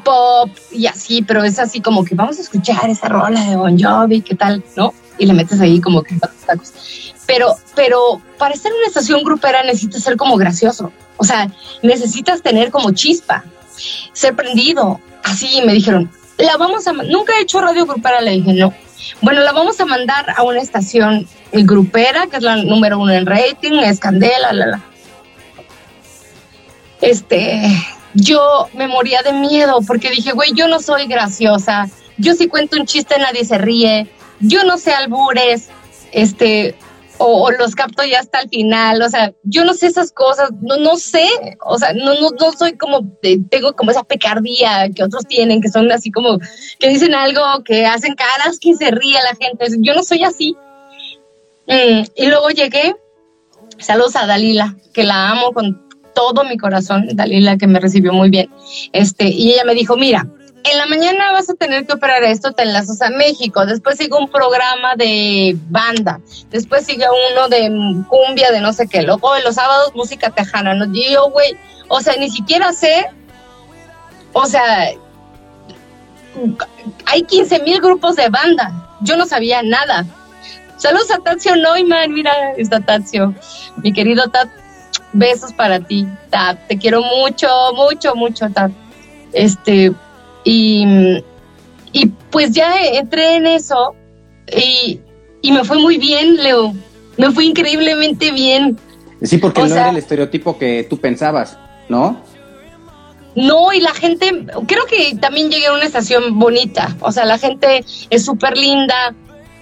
pop 0.04 0.50
y 0.72 0.88
así, 0.88 1.24
pero 1.24 1.44
es 1.44 1.60
así 1.60 1.82
como 1.82 2.06
que 2.06 2.16
vamos 2.16 2.38
a 2.40 2.42
escuchar 2.42 2.90
esa 2.90 3.10
rola 3.10 3.42
de 3.42 3.56
Bon 3.56 3.78
Jovi, 3.78 4.22
¿qué 4.22 4.36
tal? 4.36 4.64
¿No? 4.78 4.94
Y 5.24 5.26
le 5.26 5.34
metes 5.34 5.60
ahí 5.60 5.80
como 5.82 6.04
que 6.04 6.16
tacos. 6.46 6.74
Pero, 7.26 7.56
pero 7.76 8.22
para 8.38 8.54
estar 8.54 8.72
en 8.72 8.78
una 8.78 8.88
estación 8.88 9.24
grupera 9.24 9.64
necesitas 9.64 10.04
ser 10.04 10.18
como 10.18 10.36
gracioso. 10.36 10.92
O 11.18 11.24
sea, 11.24 11.50
necesitas 11.82 12.42
tener 12.42 12.70
como 12.70 12.92
chispa, 12.92 13.44
ser 14.12 14.36
prendido. 14.36 15.00
Así 15.24 15.62
me 15.66 15.74
dijeron, 15.74 16.12
la 16.38 16.58
vamos 16.58 16.88
a... 16.88 16.94
Nunca 16.94 17.34
he 17.38 17.44
hecho 17.44 17.62
radio 17.62 17.86
grupera, 17.86 18.22
le 18.22 18.32
dije, 18.32 18.54
no. 18.54 18.74
bueno, 19.22 19.42
la 19.42 19.54
vamos 19.54 19.80
a 19.80 19.86
mandar 19.86 20.34
a 20.36 20.44
una 20.44 20.60
estación 20.60 21.28
grupera, 21.52 22.28
que 22.28 22.38
es 22.38 22.44
la 22.44 22.58
número 22.58 23.00
uno 23.00 23.14
en 23.14 23.26
rating, 23.26 23.80
es 23.80 24.00
Candela, 24.00 24.52
la, 24.52 24.66
la. 24.66 24.82
Este, 27.00 27.62
yo 28.14 28.68
me 28.74 28.88
moría 28.88 29.22
de 29.22 29.34
miedo 29.34 29.80
porque 29.86 30.10
dije, 30.10 30.32
güey, 30.32 30.54
yo 30.54 30.68
no 30.68 30.80
soy 30.80 31.06
graciosa, 31.06 31.90
yo 32.18 32.34
si 32.34 32.48
cuento 32.48 32.78
un 32.78 32.86
chiste 32.86 33.18
nadie 33.18 33.44
se 33.46 33.58
ríe, 33.58 34.08
yo 34.44 34.64
no 34.64 34.78
sé 34.78 34.92
albures, 34.92 35.70
este, 36.12 36.76
o, 37.18 37.52
los 37.52 37.76
capto 37.76 38.04
ya 38.04 38.20
hasta 38.20 38.42
el 38.42 38.50
final, 38.50 39.02
o 39.02 39.10
sea, 39.10 39.34
yo 39.44 39.64
no 39.66 39.74
sé 39.74 39.88
esas 39.88 40.12
cosas, 40.12 40.52
no, 40.62 40.78
no 40.78 40.98
sé, 40.98 41.28
o 41.66 41.78
sea, 41.78 41.94
no, 41.94 42.14
no, 42.16 42.32
no 42.32 42.52
soy 42.52 42.78
como, 42.78 43.08
tengo 43.50 43.74
como 43.74 43.92
esa 43.92 44.04
picardía 44.04 44.90
que 44.94 45.04
otros 45.04 45.26
tienen, 45.28 45.62
que 45.62 45.70
son 45.70 45.92
así 45.92 46.12
como, 46.12 46.40
que 46.80 46.90
dicen 46.90 47.14
algo, 47.14 47.42
que 47.64 47.86
hacen 47.86 48.16
caras, 48.16 48.60
que 48.60 48.76
se 48.76 48.92
ríe 48.92 49.14
la 49.14 49.36
gente, 49.36 49.66
yo 49.80 49.94
no 49.94 50.04
soy 50.04 50.24
así. 50.24 50.56
Mm, 51.68 52.04
y 52.16 52.26
luego 52.28 52.50
llegué, 52.50 52.96
saludos 53.78 54.16
a 54.16 54.26
Dalila, 54.26 54.76
que 54.94 55.04
la 55.04 55.30
amo 55.30 55.54
con 55.54 55.88
todo 56.14 56.44
mi 56.44 56.58
corazón, 56.58 57.08
Dalila, 57.14 57.58
que 57.58 57.68
me 57.68 57.80
recibió 57.80 58.12
muy 58.14 58.30
bien, 58.30 58.50
este, 58.92 59.30
y 59.30 59.54
ella 59.54 59.64
me 59.66 59.76
dijo, 59.76 59.96
mira, 59.96 60.28
en 60.64 60.78
la 60.78 60.86
mañana 60.86 61.32
vas 61.32 61.50
a 61.50 61.56
tener 61.56 61.86
que 61.86 61.94
operar 61.94 62.24
esto, 62.24 62.54
te 62.54 62.64
enlazas 62.64 63.02
a 63.02 63.10
México, 63.10 63.66
después 63.66 63.98
sigue 63.98 64.16
un 64.18 64.30
programa 64.30 64.96
de 64.96 65.58
banda, 65.70 66.22
después 66.50 66.86
sigue 66.86 67.06
uno 67.32 67.50
de 67.50 67.70
cumbia, 68.08 68.52
de 68.52 68.62
no 68.62 68.72
sé 68.74 68.88
qué, 68.88 69.02
luego 69.02 69.34
de 69.34 69.44
los 69.44 69.56
sábados 69.56 69.94
música 69.94 70.30
tejana, 70.30 70.74
¿no? 70.74 70.86
Yo, 70.94 71.30
güey, 71.32 71.58
o 71.90 72.00
sea, 72.00 72.16
ni 72.16 72.30
siquiera 72.30 72.72
sé, 72.72 73.06
o 74.32 74.46
sea, 74.46 74.92
hay 77.06 77.24
15 77.24 77.60
mil 77.60 77.82
grupos 77.82 78.16
de 78.16 78.30
banda, 78.30 78.98
yo 79.02 79.18
no 79.18 79.26
sabía 79.26 79.62
nada. 79.64 80.06
Saludos 80.78 81.12
a 81.12 81.20
Tatsio 81.20 81.56
Neumann, 81.56 82.14
mira, 82.14 82.54
está 82.58 82.80
Tatsio, 82.80 83.34
mi 83.78 83.94
querido 83.94 84.30
Tat, 84.30 84.50
besos 85.12 85.54
para 85.54 85.80
ti, 85.80 86.08
Tat, 86.30 86.58
te 86.68 86.78
quiero 86.78 87.02
mucho, 87.02 87.48
mucho, 87.76 88.16
mucho, 88.16 88.50
Tat. 88.50 88.72
Este, 89.34 89.94
y, 90.44 91.24
y 91.92 92.08
pues 92.32 92.52
ya 92.52 92.82
entré 92.82 93.36
en 93.36 93.48
eso 93.48 93.96
y, 94.48 95.00
me 95.52 95.64
fue 95.64 95.78
muy 95.78 95.98
bien, 95.98 96.38
Leo. 96.38 96.74
Me 97.18 97.32
fue 97.32 97.46
increíblemente 97.46 98.32
bien. 98.32 98.78
Sí, 99.22 99.38
porque 99.38 99.62
no 99.62 99.68
era 99.68 99.90
el 99.90 99.98
estereotipo 99.98 100.58
que 100.58 100.86
tú 100.90 100.98
pensabas, 100.98 101.58
¿no? 101.90 102.22
No, 103.36 103.74
y 103.74 103.80
la 103.80 103.94
gente, 103.94 104.46
creo 104.68 104.86
que 104.86 105.16
también 105.20 105.50
llegué 105.50 105.68
a 105.68 105.74
una 105.74 105.86
estación 105.86 106.38
bonita. 106.40 106.96
O 107.02 107.12
sea, 107.12 107.26
la 107.26 107.38
gente 107.38 107.84
es 108.10 108.26
súper 108.26 108.58
linda. 108.58 109.16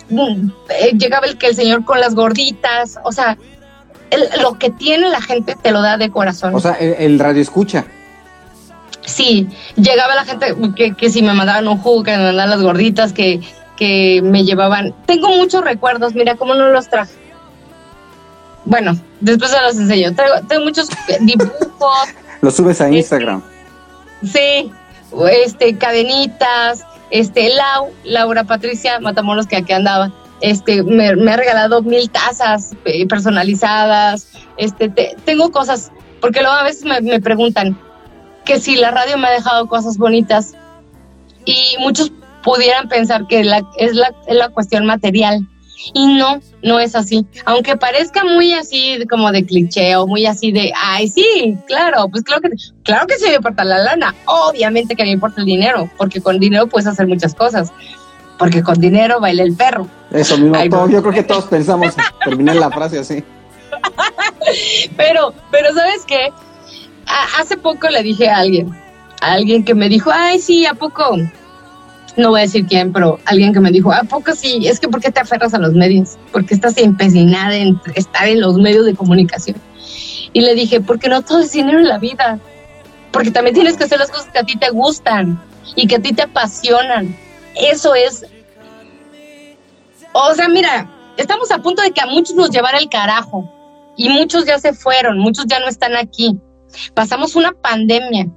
Mm, 0.09 0.49
eh, 0.69 0.91
llegaba 0.97 1.27
el 1.27 1.37
que 1.37 1.47
el 1.47 1.55
señor 1.55 1.85
con 1.85 1.99
las 1.99 2.15
gorditas. 2.15 2.99
O 3.03 3.11
sea, 3.11 3.37
lo 4.41 4.57
que 4.57 4.71
tiene 4.71 5.09
la 5.09 5.21
gente 5.21 5.55
te 5.61 5.71
lo 5.71 5.81
da 5.81 5.97
de 5.97 6.09
corazón. 6.09 6.53
O 6.55 6.59
sea, 6.59 6.73
el 6.73 7.19
radio 7.19 7.41
escucha. 7.41 7.85
Sí, 9.05 9.47
llegaba 9.75 10.15
la 10.15 10.25
gente 10.25 10.55
que, 10.75 10.93
que 10.93 11.09
si 11.09 11.21
me 11.21 11.33
mandaban 11.33 11.67
un 11.67 11.77
jugo, 11.77 12.03
que 12.03 12.11
me 12.11 12.23
mandaban 12.23 12.51
las 12.51 12.61
gorditas, 12.61 13.13
que, 13.13 13.41
que 13.77 14.21
me 14.23 14.43
llevaban. 14.43 14.93
Tengo 15.05 15.29
muchos 15.29 15.63
recuerdos, 15.63 16.13
mira 16.13 16.35
cómo 16.35 16.53
no 16.53 16.69
los 16.69 16.87
traje. 16.87 17.13
Bueno, 18.65 18.95
después 19.19 19.51
se 19.51 19.61
los 19.61 19.75
enseño. 19.75 20.13
Tengo, 20.47 20.63
muchos 20.65 20.87
dibujos. 21.21 22.09
los 22.41 22.55
subes 22.55 22.79
a 22.81 22.89
Instagram. 22.89 23.41
sí, 24.23 24.71
este, 25.31 25.77
cadenitas, 25.77 26.83
este, 27.09 27.49
Lau, 27.49 27.91
Laura 28.03 28.43
Patricia 28.43 28.99
Matamoros, 28.99 29.47
que 29.47 29.57
aquí 29.57 29.73
andaba, 29.73 30.11
este, 30.41 30.83
me, 30.83 31.09
ha 31.09 31.37
regalado 31.37 31.81
mil 31.81 32.09
tazas 32.09 32.75
eh, 32.85 33.07
personalizadas, 33.07 34.27
este, 34.57 34.89
tengo 35.25 35.51
cosas, 35.51 35.91
porque 36.21 36.41
luego 36.41 36.55
a 36.55 36.63
veces 36.63 36.85
me, 36.85 37.01
me 37.01 37.19
preguntan, 37.19 37.77
que 38.45 38.59
si 38.59 38.75
la 38.75 38.91
radio 38.91 39.17
me 39.17 39.27
ha 39.27 39.31
dejado 39.31 39.67
cosas 39.67 39.97
bonitas 39.97 40.53
y 41.45 41.75
muchos 41.79 42.11
pudieran 42.43 42.89
pensar 42.89 43.27
que 43.27 43.43
la, 43.43 43.61
es, 43.77 43.95
la, 43.95 44.13
es 44.27 44.35
la 44.35 44.49
cuestión 44.49 44.85
material. 44.85 45.47
Y 45.93 46.13
no, 46.13 46.39
no 46.61 46.79
es 46.79 46.95
así. 46.95 47.25
Aunque 47.45 47.75
parezca 47.75 48.23
muy 48.23 48.53
así 48.53 48.99
como 49.09 49.31
de 49.31 49.43
cliché 49.45 49.95
o 49.95 50.05
muy 50.05 50.27
así 50.27 50.51
de, 50.51 50.71
ay, 50.79 51.07
sí, 51.07 51.57
claro, 51.65 52.07
pues 52.09 52.23
claro 52.23 52.41
que, 52.41 52.49
claro 52.83 53.07
que 53.07 53.17
se 53.17 53.29
me 53.29 53.35
importa 53.35 53.63
la 53.63 53.79
lana. 53.79 54.13
Obviamente 54.25 54.95
que 54.95 55.03
me 55.03 55.09
importa 55.09 55.41
el 55.41 55.47
dinero, 55.47 55.89
porque 55.97 56.21
con 56.21 56.39
dinero 56.39 56.67
puedes 56.67 56.87
hacer 56.87 57.07
muchas 57.07 57.33
cosas. 57.33 57.71
Porque 58.37 58.61
con 58.61 58.79
dinero 58.79 59.19
baila 59.19 59.41
el 59.41 59.55
perro. 59.55 59.87
Eso 60.11 60.37
mismo, 60.37 60.87
yo 60.87 61.01
creo 61.01 61.13
que 61.13 61.23
todos 61.23 61.45
pensamos 61.45 61.95
terminar 62.23 62.57
la 62.57 62.69
frase 62.69 62.99
así. 62.99 63.23
pero, 64.95 65.33
pero 65.49 65.73
¿sabes 65.73 66.05
qué? 66.05 66.31
Hace 67.37 67.57
poco 67.57 67.89
le 67.89 68.03
dije 68.03 68.29
a 68.29 68.37
alguien, 68.37 68.71
a 69.21 69.33
alguien 69.33 69.63
que 69.63 69.75
me 69.75 69.89
dijo, 69.89 70.11
ay, 70.13 70.39
sí, 70.39 70.65
¿a 70.65 70.73
poco? 70.73 71.17
No 72.17 72.29
voy 72.29 72.39
a 72.39 72.43
decir 72.43 72.65
quién, 72.65 72.91
pero 72.91 73.19
alguien 73.25 73.53
que 73.53 73.59
me 73.59 73.71
dijo, 73.71 73.91
¿a 73.91 74.03
poco 74.03 74.33
sí? 74.35 74.67
Es 74.67 74.79
que 74.79 74.89
¿por 74.89 75.01
qué 75.01 75.11
te 75.11 75.21
aferras 75.21 75.53
a 75.53 75.59
los 75.59 75.73
medios? 75.73 76.17
¿Por 76.31 76.45
qué 76.45 76.53
estás 76.53 76.77
empecinada 76.77 77.55
en 77.55 77.79
estar 77.95 78.27
en 78.27 78.41
los 78.41 78.57
medios 78.57 78.85
de 78.85 78.95
comunicación? 78.95 79.57
Y 80.33 80.41
le 80.41 80.55
dije, 80.55 80.81
porque 80.81 81.09
no 81.09 81.21
todo 81.21 81.39
es 81.39 81.51
dinero 81.51 81.79
en 81.79 81.87
la 81.87 81.97
vida. 81.97 82.39
Porque 83.11 83.31
también 83.31 83.53
tienes 83.53 83.77
que 83.77 83.83
hacer 83.83 83.99
las 83.99 84.09
cosas 84.09 84.27
que 84.31 84.39
a 84.39 84.43
ti 84.43 84.57
te 84.57 84.69
gustan 84.69 85.41
y 85.75 85.87
que 85.87 85.95
a 85.95 86.01
ti 86.01 86.13
te 86.13 86.23
apasionan. 86.23 87.15
Eso 87.55 87.95
es... 87.95 88.25
O 90.13 90.33
sea, 90.33 90.47
mira, 90.49 90.89
estamos 91.17 91.51
a 91.51 91.59
punto 91.59 91.81
de 91.81 91.91
que 91.91 92.01
a 92.01 92.05
muchos 92.05 92.35
nos 92.35 92.49
llevara 92.49 92.77
el 92.77 92.89
carajo. 92.89 93.49
Y 93.97 94.09
muchos 94.09 94.45
ya 94.45 94.57
se 94.59 94.73
fueron, 94.73 95.17
muchos 95.19 95.45
ya 95.47 95.59
no 95.59 95.67
están 95.67 95.95
aquí 95.95 96.39
pasamos 96.93 97.35
una 97.35 97.51
pandemia. 97.53 98.27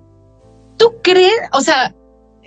¿Tú 0.76 0.95
crees? 1.03 1.35
O 1.53 1.61
sea, 1.61 1.95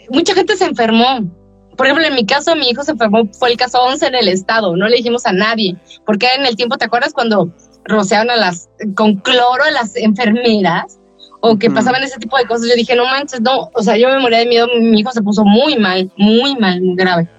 mucha 0.10 0.34
gente 0.34 0.56
se 0.58 0.66
enfermó. 0.66 1.30
Por 1.76 1.86
ejemplo, 1.86 2.08
en 2.08 2.16
mi 2.16 2.26
caso, 2.26 2.56
mi 2.56 2.70
hijo 2.70 2.84
se 2.84 2.92
enfermó, 2.92 3.28
fue 3.34 3.52
el 3.52 3.58
caso 3.58 3.80
11 3.80 4.08
en 4.08 4.16
el 4.16 4.28
estado, 4.30 4.76
no 4.76 4.88
le 4.88 4.98
dijimos 4.98 5.28
a 5.28 5.32
nadie, 5.32 5.78
porque 6.08 6.28
en 6.36 6.48
el 6.48 6.56
tiempo, 6.56 6.76
¿te 6.78 6.86
acuerdas 6.86 7.14
cuando 7.14 7.54
rociaban 7.84 8.32
a 8.32 8.36
las, 8.36 8.68
con 8.96 9.18
cloro 9.18 9.64
a 9.64 9.72
las 9.72 9.96
enfermeras? 9.96 11.00
O 11.40 11.60
que 11.60 11.70
pasaban 11.70 12.02
ese 12.04 12.18
tipo 12.18 12.36
de 12.36 12.46
cosas. 12.46 12.68
Yo 12.68 12.76
dije, 12.76 12.96
no 12.96 13.06
manches, 13.06 13.42
no, 13.42 13.70
o 13.72 13.84
sea, 13.84 13.96
yo 13.96 14.10
me 14.10 14.18
moría 14.18 14.40
de 14.40 14.48
miedo, 14.48 14.68
mi 14.80 15.00
hijo 15.00 15.12
se 15.12 15.22
puso 15.22 15.46
muy 15.46 15.78
mal, 15.78 16.12
muy 16.18 16.56
mal, 16.56 16.82
muy 16.82 16.96
grave. 16.96 17.30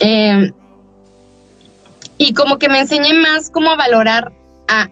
Eh, 0.00 0.52
y 2.18 2.34
como 2.34 2.58
que 2.58 2.68
me 2.68 2.80
enseñé 2.80 3.14
más 3.14 3.48
cómo 3.48 3.74
valorar 3.78 4.32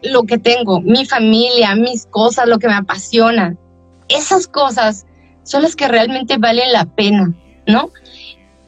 lo 0.02 0.24
que 0.24 0.38
tengo, 0.38 0.80
mi 0.80 1.04
familia, 1.06 1.74
mis 1.74 2.06
cosas, 2.06 2.48
lo 2.48 2.58
que 2.58 2.68
me 2.68 2.74
apasiona. 2.74 3.56
Esas 4.08 4.46
cosas 4.46 5.06
son 5.44 5.62
las 5.62 5.76
que 5.76 5.88
realmente 5.88 6.36
valen 6.38 6.72
la 6.72 6.84
pena, 6.84 7.34
¿no? 7.66 7.90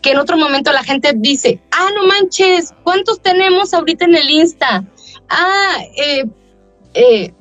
Que 0.03 0.13
en 0.13 0.19
otro 0.19 0.37
momento 0.37 0.73
la 0.73 0.83
gente 0.83 1.13
dice, 1.15 1.61
ah, 1.73 1.89
no 1.95 2.07
manches, 2.07 2.73
¿cuántos 2.85 3.21
tenemos 3.21 3.75
ahorita 3.75 4.05
en 4.05 4.15
el 4.15 4.31
Insta? 4.31 4.85
Ah, 5.29 5.77
eh, 5.97 6.25
eh, 6.95 7.33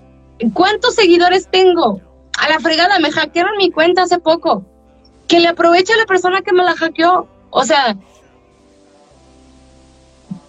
¿cuántos 0.54 0.96
seguidores 0.96 1.48
tengo? 1.50 2.02
A 2.38 2.50
la 2.50 2.60
fregada, 2.60 3.00
me 3.00 3.12
hackearon 3.12 3.58
mi 3.58 3.72
cuenta 3.72 4.04
hace 4.04 4.20
poco. 4.20 4.66
Que 5.28 5.40
le 5.40 5.48
aproveche 5.48 5.94
a 5.94 5.98
la 5.98 6.06
persona 6.06 6.42
que 6.42 6.54
me 6.54 6.64
la 6.64 6.76
hackeó. 6.76 7.28
O 7.52 7.64
sea, 7.64 7.96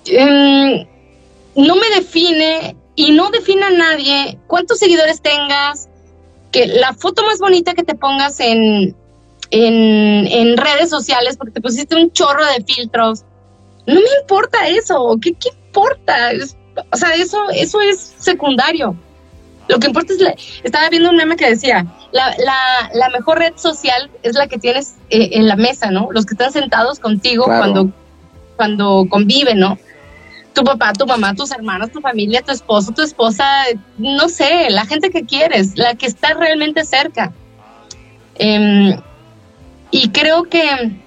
em, 0.07 0.87
no 1.55 1.77
me 1.77 1.89
define 1.95 2.77
y 3.01 3.13
no 3.13 3.31
defina 3.31 3.69
a 3.69 3.71
nadie 3.71 4.39
cuántos 4.47 4.79
seguidores 4.79 5.23
tengas, 5.23 5.89
que 6.53 6.67
la 6.67 6.93
foto 6.93 7.25
más 7.25 7.39
bonita 7.39 7.73
que 7.73 7.83
te 7.83 7.95
pongas 7.95 8.41
en, 8.41 8.95
en, 9.51 10.57
redes 10.59 10.91
sociales 10.91 11.39
porque 11.39 11.53
te 11.53 11.63
pusiste 11.63 11.97
un 11.97 12.13
chorro 12.13 12.45
de 12.45 12.63
filtros. 12.63 13.25
No 13.87 13.95
me 13.95 14.21
importa 14.21 14.69
eso, 14.69 15.17
¿qué, 15.23 15.33
qué 15.33 15.49
importa? 15.49 16.33
o 16.93 16.97
sea, 16.97 17.15
eso, 17.15 17.39
eso 17.55 17.81
es 17.81 17.99
secundario. 18.19 18.95
Lo 19.69 19.79
que 19.79 19.87
importa 19.87 20.13
es, 20.13 20.61
estaba 20.63 20.91
viendo 20.91 21.09
un 21.09 21.17
meme 21.17 21.37
que 21.37 21.49
decía, 21.49 21.87
la, 22.13 22.37
la, 22.37 22.91
la 22.93 23.09
mejor 23.09 23.39
red 23.39 23.55
social 23.57 24.11
es 24.23 24.35
la 24.35 24.47
que 24.47 24.59
tienes 24.59 24.97
eh, 25.09 25.31
en 25.33 25.49
la 25.49 25.57
mesa, 25.57 25.91
¿no? 25.91 26.09
Los 26.13 26.27
que 26.27 26.35
están 26.35 26.53
sentados 26.53 26.99
contigo 26.99 27.47
cuando, 27.47 27.91
cuando 28.57 29.07
conviven, 29.09 29.59
¿no? 29.59 29.79
Tu 30.55 30.65
papá, 30.65 30.93
tu 30.93 31.07
mamá, 31.07 31.35
tus 31.35 31.51
hermanos, 31.53 31.91
tu 31.91 32.01
familia, 32.01 32.43
tu 32.43 32.53
esposo, 32.53 32.93
tu 32.93 33.03
esposa, 33.03 33.45
no 33.99 34.29
sé, 34.29 34.71
la 34.71 34.85
gente 34.85 35.11
que 35.11 35.25
quieres, 35.25 35.77
la 35.77 35.95
que 35.95 36.07
está 36.07 36.35
realmente 36.35 36.85
cerca. 36.85 37.33
Em, 38.37 38.97
y 39.91 40.09
creo 40.11 40.45
que 40.45 41.01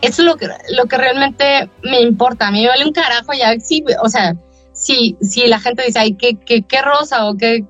eso 0.00 0.22
es 0.22 0.26
lo 0.26 0.36
que, 0.36 0.48
lo 0.70 0.86
que 0.86 0.96
realmente 0.96 1.70
me 1.82 2.00
importa. 2.00 2.48
A 2.48 2.50
mí 2.50 2.62
me 2.62 2.68
vale 2.68 2.84
un 2.84 2.92
carajo 2.92 3.32
ya, 3.32 3.58
sí, 3.60 3.84
o 4.02 4.08
sea, 4.08 4.34
si, 4.72 5.16
si 5.22 5.46
la 5.46 5.60
gente 5.60 5.84
dice, 5.84 5.98
ay, 5.98 6.14
¿qué, 6.14 6.36
qué, 6.36 6.62
qué 6.62 6.82
rosa 6.82 7.26
o 7.26 7.36
qué, 7.36 7.64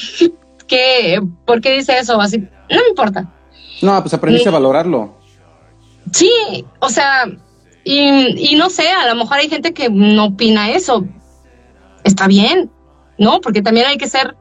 qué, 0.66 1.20
por 1.44 1.60
qué 1.60 1.72
dice 1.72 1.98
eso? 1.98 2.20
Así, 2.20 2.38
no 2.38 2.82
me 2.82 2.88
importa. 2.88 3.28
No, 3.82 4.00
pues 4.00 4.14
aprendiste 4.14 4.48
a 4.48 4.52
valorarlo. 4.52 5.16
Sí, 6.12 6.64
o 6.80 6.88
sea, 6.88 7.26
Y, 7.90 8.52
y 8.52 8.56
no 8.56 8.68
sé, 8.68 8.90
a 8.90 9.06
lo 9.08 9.14
mejor 9.14 9.38
hay 9.38 9.48
gente 9.48 9.72
que 9.72 9.88
no 9.88 10.26
opina 10.26 10.72
eso. 10.72 11.06
Está 12.04 12.26
bien, 12.26 12.70
¿no? 13.16 13.40
Porque 13.40 13.62
también 13.62 13.86
hay 13.86 13.96
que 13.96 14.08
ser 14.08 14.36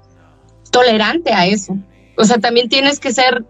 tolerante 0.69 1.31
a 1.31 1.45
eso. 1.45 1.77
O 2.17 2.25
sea, 2.25 2.39
también 2.39 2.67
tienes 2.67 2.99
que 2.99 3.13
ser 3.13 3.45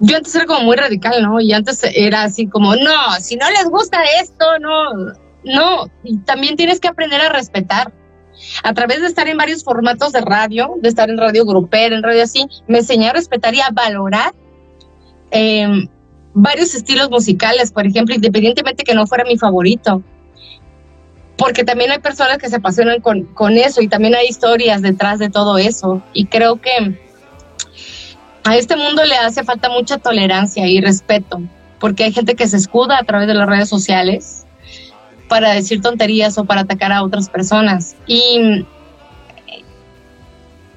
yo 0.00 0.16
antes 0.16 0.34
era 0.34 0.46
como 0.46 0.62
muy 0.62 0.76
radical, 0.76 1.22
¿no? 1.22 1.38
Y 1.38 1.52
antes 1.52 1.82
era 1.94 2.22
así 2.22 2.46
como, 2.46 2.74
no, 2.76 3.20
si 3.20 3.36
no 3.36 3.50
les 3.50 3.68
gusta 3.68 4.02
esto, 4.22 4.58
no, 4.58 5.12
no. 5.44 5.90
También 6.24 6.56
tienes 6.56 6.80
que 6.80 6.88
aprender 6.88 7.20
a 7.20 7.28
respetar. 7.28 7.92
A 8.62 8.72
través 8.72 9.02
de 9.02 9.06
estar 9.06 9.28
en 9.28 9.36
varios 9.36 9.64
formatos 9.64 10.12
de 10.12 10.22
radio, 10.22 10.76
de 10.80 10.88
estar 10.88 11.10
en 11.10 11.18
radio 11.18 11.44
grupera, 11.44 11.94
en 11.94 12.02
radio 12.02 12.22
así, 12.22 12.46
me 12.68 12.78
enseñé 12.78 13.10
a 13.10 13.12
respetar 13.12 13.54
y 13.54 13.60
a 13.60 13.68
valorar 13.70 14.32
em, 15.30 15.88
varios 16.34 16.74
estilos 16.74 17.10
musicales, 17.10 17.72
por 17.72 17.86
ejemplo, 17.86 18.14
independientemente 18.14 18.84
que 18.84 18.94
no 18.94 19.06
fuera 19.06 19.24
mi 19.24 19.38
favorito. 19.38 20.02
Porque 21.36 21.64
también 21.64 21.90
hay 21.90 21.98
personas 21.98 22.38
que 22.38 22.48
se 22.48 22.56
apasionan 22.56 23.00
con, 23.00 23.24
con 23.24 23.56
eso 23.56 23.80
y 23.80 23.88
también 23.88 24.14
hay 24.14 24.26
historias 24.26 24.82
detrás 24.82 25.18
de 25.18 25.30
todo 25.30 25.58
eso. 25.58 26.02
Y 26.12 26.26
creo 26.26 26.60
que 26.60 26.98
a 28.44 28.56
este 28.56 28.76
mundo 28.76 29.04
le 29.04 29.16
hace 29.16 29.42
falta 29.42 29.68
mucha 29.70 29.98
tolerancia 29.98 30.66
y 30.66 30.80
respeto, 30.80 31.40
porque 31.80 32.04
hay 32.04 32.12
gente 32.12 32.34
que 32.34 32.46
se 32.46 32.56
escuda 32.56 32.98
a 32.98 33.04
través 33.04 33.26
de 33.26 33.34
las 33.34 33.48
redes 33.48 33.68
sociales 33.68 34.44
para 35.28 35.52
decir 35.52 35.80
tonterías 35.80 36.36
o 36.38 36.44
para 36.44 36.62
atacar 36.62 36.92
a 36.92 37.02
otras 37.02 37.30
personas. 37.30 37.96
Y, 38.06 38.64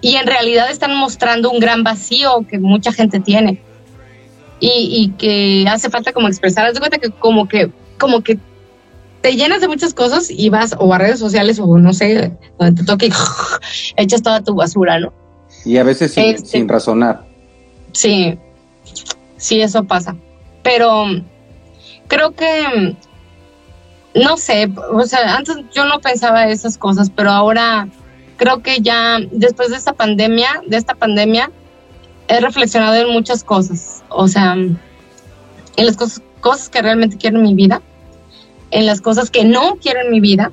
y 0.01 0.15
en 0.15 0.25
realidad 0.25 0.71
están 0.71 0.95
mostrando 0.95 1.51
un 1.51 1.59
gran 1.59 1.83
vacío 1.83 2.45
que 2.49 2.57
mucha 2.57 2.91
gente 2.93 3.19
tiene. 3.19 3.61
Y, 4.59 5.13
que 5.17 5.65
hace 5.69 5.89
falta 5.89 6.13
como 6.13 6.27
expresar. 6.27 6.65
Haz 6.65 6.73
de 6.73 6.79
cuenta 6.79 6.97
que 6.97 7.11
como 7.11 7.47
que, 7.47 7.71
como 7.99 8.21
que 8.21 8.39
te 9.21 9.35
llenas 9.35 9.61
de 9.61 9.67
muchas 9.67 9.93
cosas 9.93 10.29
y 10.29 10.49
vas 10.49 10.75
o 10.79 10.93
a 10.93 10.97
redes 10.97 11.19
sociales 11.19 11.59
o 11.59 11.77
no 11.77 11.93
sé, 11.93 12.35
donde 12.57 12.81
te 12.81 12.85
toque 12.85 13.07
y 13.07 13.11
echas 13.97 14.21
toda 14.21 14.43
tu 14.43 14.55
basura, 14.55 14.99
¿no? 14.99 15.13
Y 15.65 15.77
a 15.77 15.83
veces 15.83 16.13
sin, 16.13 16.23
este, 16.23 16.47
sin 16.47 16.67
razonar. 16.67 17.25
Sí, 17.91 18.37
sí, 19.37 19.61
eso 19.61 19.83
pasa. 19.83 20.15
Pero 20.63 21.05
creo 22.07 22.31
que, 22.31 22.95
no 24.15 24.37
sé, 24.37 24.71
o 24.91 25.03
sea, 25.03 25.35
antes 25.35 25.57
yo 25.73 25.85
no 25.85 25.99
pensaba 25.99 26.47
esas 26.47 26.77
cosas, 26.77 27.09
pero 27.09 27.31
ahora 27.31 27.87
creo 28.37 28.61
que 28.61 28.79
ya 28.81 29.19
después 29.31 29.69
de 29.69 29.77
esta 29.77 29.93
pandemia, 29.93 30.61
de 30.67 30.77
esta 30.77 30.95
pandemia, 30.95 31.51
he 32.27 32.39
reflexionado 32.39 32.95
en 32.95 33.09
muchas 33.09 33.43
cosas. 33.43 34.03
O 34.09 34.27
sea, 34.27 34.53
en 34.53 34.79
las 35.75 35.97
cosas, 35.97 36.69
que 36.69 36.81
realmente 36.81 37.17
quiero 37.17 37.37
en 37.37 37.43
mi 37.43 37.53
vida, 37.53 37.81
en 38.71 38.85
las 38.85 39.01
cosas 39.01 39.29
que 39.29 39.43
no 39.43 39.77
quiero 39.81 40.01
en 40.01 40.11
mi 40.11 40.19
vida. 40.19 40.51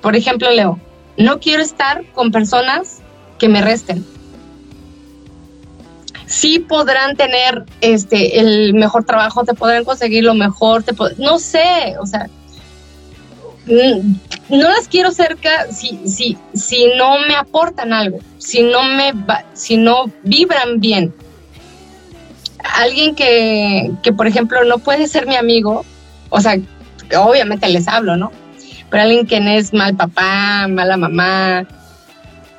Por 0.00 0.16
ejemplo, 0.16 0.50
Leo, 0.50 0.78
no 1.16 1.40
quiero 1.40 1.62
estar 1.62 2.04
con 2.12 2.32
personas 2.32 3.00
que 3.38 3.48
me 3.48 3.60
resten 3.60 4.04
sí 6.32 6.58
podrán 6.60 7.14
tener 7.14 7.64
este 7.82 8.40
el 8.40 8.74
mejor 8.74 9.04
trabajo, 9.04 9.44
te 9.44 9.54
podrán 9.54 9.84
conseguir 9.84 10.24
lo 10.24 10.34
mejor, 10.34 10.82
te 10.82 10.92
no 11.18 11.38
sé, 11.38 11.94
o 12.00 12.06
sea, 12.06 12.28
no 13.66 14.68
las 14.68 14.88
quiero 14.88 15.12
cerca 15.12 15.70
si, 15.72 16.00
si, 16.06 16.36
si 16.54 16.86
no 16.96 17.18
me 17.26 17.34
aportan 17.34 17.92
algo, 17.92 18.18
si 18.38 18.62
no 18.62 18.82
me 18.82 19.12
si 19.54 19.76
no 19.76 20.06
vibran 20.22 20.80
bien. 20.80 21.14
Alguien 22.76 23.14
que, 23.14 23.90
que, 24.02 24.12
por 24.12 24.26
ejemplo, 24.26 24.64
no 24.64 24.78
puede 24.78 25.08
ser 25.08 25.26
mi 25.26 25.36
amigo, 25.36 25.84
o 26.30 26.40
sea, 26.40 26.56
obviamente 27.18 27.68
les 27.68 27.88
hablo, 27.88 28.16
¿no? 28.16 28.30
Pero 28.88 29.02
alguien 29.02 29.26
que 29.26 29.40
no 29.40 29.50
es 29.50 29.72
mal 29.72 29.96
papá, 29.96 30.66
mala 30.68 30.96
mamá. 30.96 31.66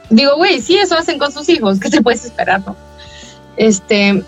Digo, 0.10 0.36
güey, 0.36 0.62
sí, 0.62 0.78
eso 0.78 0.98
hacen 0.98 1.20
con 1.20 1.32
sus 1.32 1.48
hijos, 1.50 1.80
¿qué 1.80 1.90
te 1.90 2.02
puedes 2.02 2.26
esperar, 2.26 2.62
no? 2.66 2.76
Este, 3.56 4.24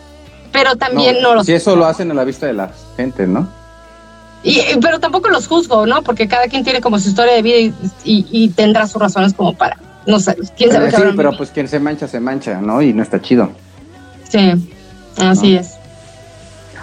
pero 0.52 0.76
también 0.76 1.22
no, 1.22 1.44
Si 1.44 1.54
eso 1.54 1.76
lo 1.76 1.86
hacen 1.86 2.12
a 2.12 2.14
la 2.14 2.24
vista 2.24 2.46
de 2.46 2.54
la 2.54 2.72
gente, 2.96 3.28
¿no? 3.28 3.50
Y, 4.44 4.62
pero 4.82 5.00
tampoco 5.00 5.30
los 5.30 5.48
juzgo, 5.48 5.86
¿no? 5.86 6.04
Porque 6.04 6.28
cada 6.28 6.48
quien 6.48 6.64
tiene 6.64 6.82
como 6.82 7.00
su 7.00 7.10
historia 7.10 7.34
de 7.34 7.42
vida 7.42 7.76
y, 8.04 8.50
tendrá 8.50 8.88
sus 8.88 9.02
razones 9.02 9.34
como 9.34 9.56
para, 9.56 9.78
no 10.06 10.20
sé, 10.20 10.38
quién 10.56 10.72
sabe. 10.72 10.92
sí, 10.92 11.02
pero 11.16 11.36
pues 11.36 11.50
quien 11.50 11.68
se 11.68 11.80
mancha, 11.80 12.08
se 12.08 12.20
mancha, 12.20 12.62
¿no? 12.62 12.82
Y 12.82 12.94
no 12.94 13.02
está 13.02 13.22
chido. 13.22 13.52
Sí, 14.30 14.52
así 15.18 15.56
es. 15.56 15.76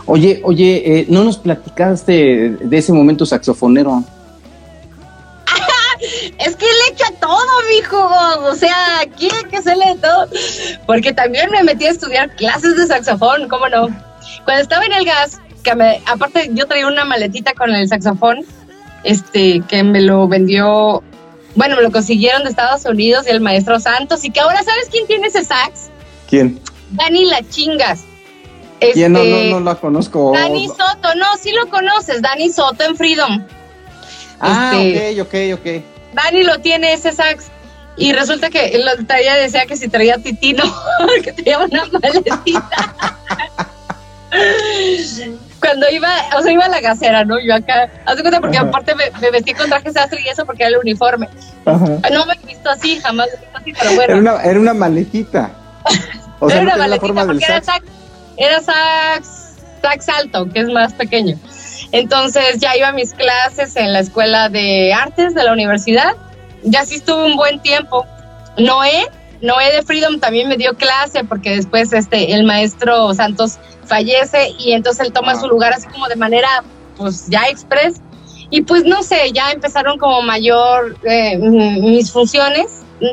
Oye, 0.06 0.40
oye, 0.44 0.82
eh, 0.84 1.06
¿no 1.08 1.22
nos 1.22 1.38
platicaste 1.38 2.56
de 2.60 2.78
ese 2.78 2.92
momento 2.92 3.24
saxofonero? 3.24 4.02
es 6.38 6.56
que 6.56 6.66
le 6.66 6.92
echa 6.92 7.12
todo, 7.20 7.46
mijo. 7.70 8.08
O 8.48 8.54
sea, 8.54 9.00
aquí 9.00 9.28
hay 9.30 9.44
que 9.44 9.58
hacerle 9.58 9.96
todo. 10.00 10.28
Porque 10.86 11.12
también 11.12 11.50
me 11.50 11.62
metí 11.62 11.86
a 11.86 11.90
estudiar 11.90 12.34
clases 12.34 12.76
de 12.76 12.86
saxofón, 12.86 13.48
¿cómo 13.48 13.68
no? 13.68 13.88
Cuando 14.44 14.62
estaba 14.62 14.84
en 14.84 14.92
el 14.92 15.04
gas, 15.04 15.40
que 15.62 15.74
me, 15.74 16.02
aparte 16.06 16.50
yo 16.52 16.66
traía 16.66 16.86
una 16.86 17.04
maletita 17.04 17.54
con 17.54 17.74
el 17.74 17.88
saxofón, 17.88 18.44
este, 19.04 19.62
que 19.68 19.82
me 19.82 20.00
lo 20.00 20.28
vendió, 20.28 21.02
bueno, 21.54 21.76
me 21.76 21.82
lo 21.82 21.90
consiguieron 21.90 22.44
de 22.44 22.50
Estados 22.50 22.84
Unidos 22.84 23.26
y 23.26 23.30
el 23.30 23.40
maestro 23.40 23.80
Santos, 23.80 24.24
y 24.24 24.30
que 24.30 24.40
ahora, 24.40 24.62
¿sabes 24.62 24.88
quién 24.90 25.06
tiene 25.06 25.28
ese 25.28 25.44
sax? 25.44 25.90
¿Quién? 26.28 26.60
Dani 26.90 27.24
La 27.26 27.42
Chingas. 27.48 28.04
¿Quién? 28.92 29.12
No, 29.12 29.20
no, 29.20 29.24
este, 29.24 29.50
no 29.50 29.60
la 29.60 29.74
conozco. 29.76 30.32
Dani 30.34 30.66
Soto, 30.66 31.14
no, 31.16 31.26
sí 31.40 31.52
lo 31.52 31.68
conoces, 31.68 32.20
Dani 32.20 32.50
Soto 32.50 32.84
en 32.84 32.96
Freedom. 32.96 33.46
Ah, 34.40 34.72
este, 34.74 35.20
ok, 35.22 35.28
ok, 35.28 35.60
ok. 35.60 35.82
Dani 36.14 36.42
lo 36.42 36.58
tiene 36.58 36.92
ese 36.92 37.12
sax. 37.12 37.46
Y 37.96 38.12
resulta 38.12 38.48
que 38.48 38.78
lo 38.78 39.04
traía, 39.06 39.34
decía 39.34 39.66
que 39.66 39.76
si 39.76 39.88
traía 39.88 40.16
titino, 40.18 40.64
que 41.22 41.32
traía 41.32 41.58
una 41.58 41.84
maletita. 41.86 43.16
Cuando 45.62 45.88
iba, 45.90 46.10
o 46.36 46.42
sea, 46.42 46.52
iba 46.52 46.64
a 46.64 46.68
la 46.68 46.80
gasera, 46.80 47.24
¿no? 47.24 47.38
Yo 47.38 47.54
acá, 47.54 47.88
hace 48.04 48.20
cuenta 48.22 48.40
porque 48.40 48.58
aparte 48.58 48.94
me, 48.96 49.30
vestí 49.30 49.54
con 49.54 49.70
traje 49.70 49.92
sastre 49.92 50.20
y 50.20 50.28
eso 50.28 50.44
porque 50.44 50.64
era 50.64 50.70
el 50.70 50.78
uniforme. 50.78 51.28
No 51.64 52.26
me 52.26 52.34
he 52.34 52.46
visto 52.46 52.68
así, 52.68 52.98
jamás 52.98 53.28
me 53.28 53.34
he 53.34 53.40
visto 53.40 53.58
así, 53.58 53.72
pero 53.78 53.94
bueno. 53.94 54.12
Era 54.12 54.16
una, 54.16 54.42
era 54.42 54.60
una 54.60 54.74
maletita. 54.74 55.52
O 56.40 56.48
sea, 56.50 56.62
era 56.62 56.74
una 56.74 56.76
maletita 56.78 57.26
porque 57.26 57.44
era 57.44 57.62
sax, 57.62 57.86
era 58.36 58.60
sax, 58.60 59.54
sax 59.80 60.08
alto, 60.08 60.48
que 60.52 60.60
es 60.60 60.68
más 60.68 60.94
pequeño. 60.94 61.38
Entonces 61.92 62.58
ya 62.58 62.76
iba 62.76 62.88
a 62.88 62.92
mis 62.92 63.12
clases 63.14 63.76
en 63.76 63.92
la 63.92 64.00
escuela 64.00 64.48
de 64.48 64.92
artes 64.92 65.34
de 65.34 65.44
la 65.44 65.52
universidad. 65.52 66.16
Ya 66.64 66.84
sí 66.84 66.96
estuve 66.96 67.24
un 67.24 67.36
buen 67.36 67.60
tiempo. 67.60 68.04
Noé, 68.58 69.06
Noé 69.42 69.72
de 69.72 69.82
Freedom 69.82 70.18
también 70.18 70.48
me 70.48 70.56
dio 70.56 70.74
clase 70.74 71.22
porque 71.24 71.56
después 71.56 71.92
este 71.92 72.32
el 72.32 72.44
maestro 72.44 73.14
Santos 73.14 73.58
fallece 73.92 74.54
y 74.58 74.72
entonces 74.72 75.06
él 75.06 75.12
toma 75.12 75.38
su 75.38 75.46
lugar 75.48 75.72
así 75.74 75.86
como 75.88 76.08
de 76.08 76.16
manera 76.16 76.48
pues 76.96 77.26
ya 77.28 77.42
express 77.48 78.00
y 78.54 78.60
pues 78.62 78.84
no 78.84 79.02
sé, 79.02 79.32
ya 79.32 79.50
empezaron 79.50 79.96
como 79.96 80.20
mayor 80.20 80.94
eh, 81.04 81.38
mis 81.38 82.12
funciones. 82.12 82.66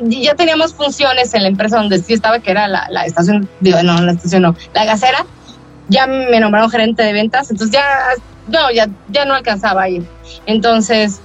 Ya 0.03 0.35
teníamos 0.35 0.73
funciones 0.73 1.33
en 1.33 1.43
la 1.43 1.47
empresa 1.47 1.77
donde 1.77 1.97
sí 1.99 2.13
estaba, 2.13 2.39
que 2.39 2.51
era 2.51 2.67
la, 2.67 2.87
la 2.91 3.05
estación, 3.05 3.49
digo, 3.61 3.81
no, 3.81 4.01
la 4.01 4.11
estación 4.11 4.41
no, 4.41 4.55
la 4.73 4.83
gasera. 4.83 5.25
Ya 5.87 6.07
me 6.07 6.41
nombraron 6.41 6.69
gerente 6.69 7.03
de 7.03 7.13
ventas, 7.13 7.49
entonces 7.49 7.73
ya 7.73 7.85
no, 8.47 8.69
ya, 8.71 8.89
ya 9.07 9.23
no 9.23 9.33
alcanzaba 9.33 9.83
a 9.83 9.89
ir. 9.89 10.03
Entonces, 10.45 11.21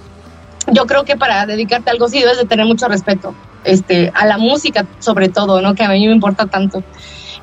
yo 0.68 0.86
creo 0.86 1.05
que 1.05 1.16
para 1.16 1.44
dedicarte 1.44 1.90
a 1.90 1.92
algo 1.92 2.07
así 2.07 2.20
debes 2.20 2.38
de 2.38 2.44
tener 2.44 2.66
mucho 2.66 2.86
respeto, 2.86 3.34
este, 3.64 4.12
a 4.14 4.26
la 4.26 4.38
música 4.38 4.86
sobre 5.00 5.28
todo, 5.28 5.61
¿no? 5.61 5.74
Que 5.74 5.82
a 5.82 5.88
mí 5.88 6.07
me 6.07 6.14
importa 6.14 6.46
tanto. 6.46 6.84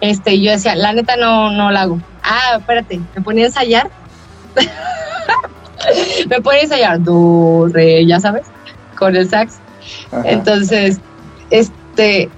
Este, 0.02 0.42
yo 0.42 0.52
decía, 0.52 0.76
la 0.76 0.94
neta 0.94 1.16
no, 1.16 1.52
no 1.52 1.72
la 1.72 1.82
hago. 1.82 2.02
Ah, 2.24 2.58
espérate, 2.58 3.00
me 3.16 3.22
ponía 3.22 3.46
a 3.46 3.48
ensayar. 3.48 3.90
me 6.30 6.42
ponía 6.42 6.60
a 6.60 6.64
ensayar, 6.64 7.04
do, 7.04 7.68
re, 7.72 8.06
ya 8.06 8.20
sabes, 8.20 8.48
con 8.98 9.16
el 9.16 9.30
sax. 9.30 9.60
Entonces, 10.26 11.00
este, 11.52 12.30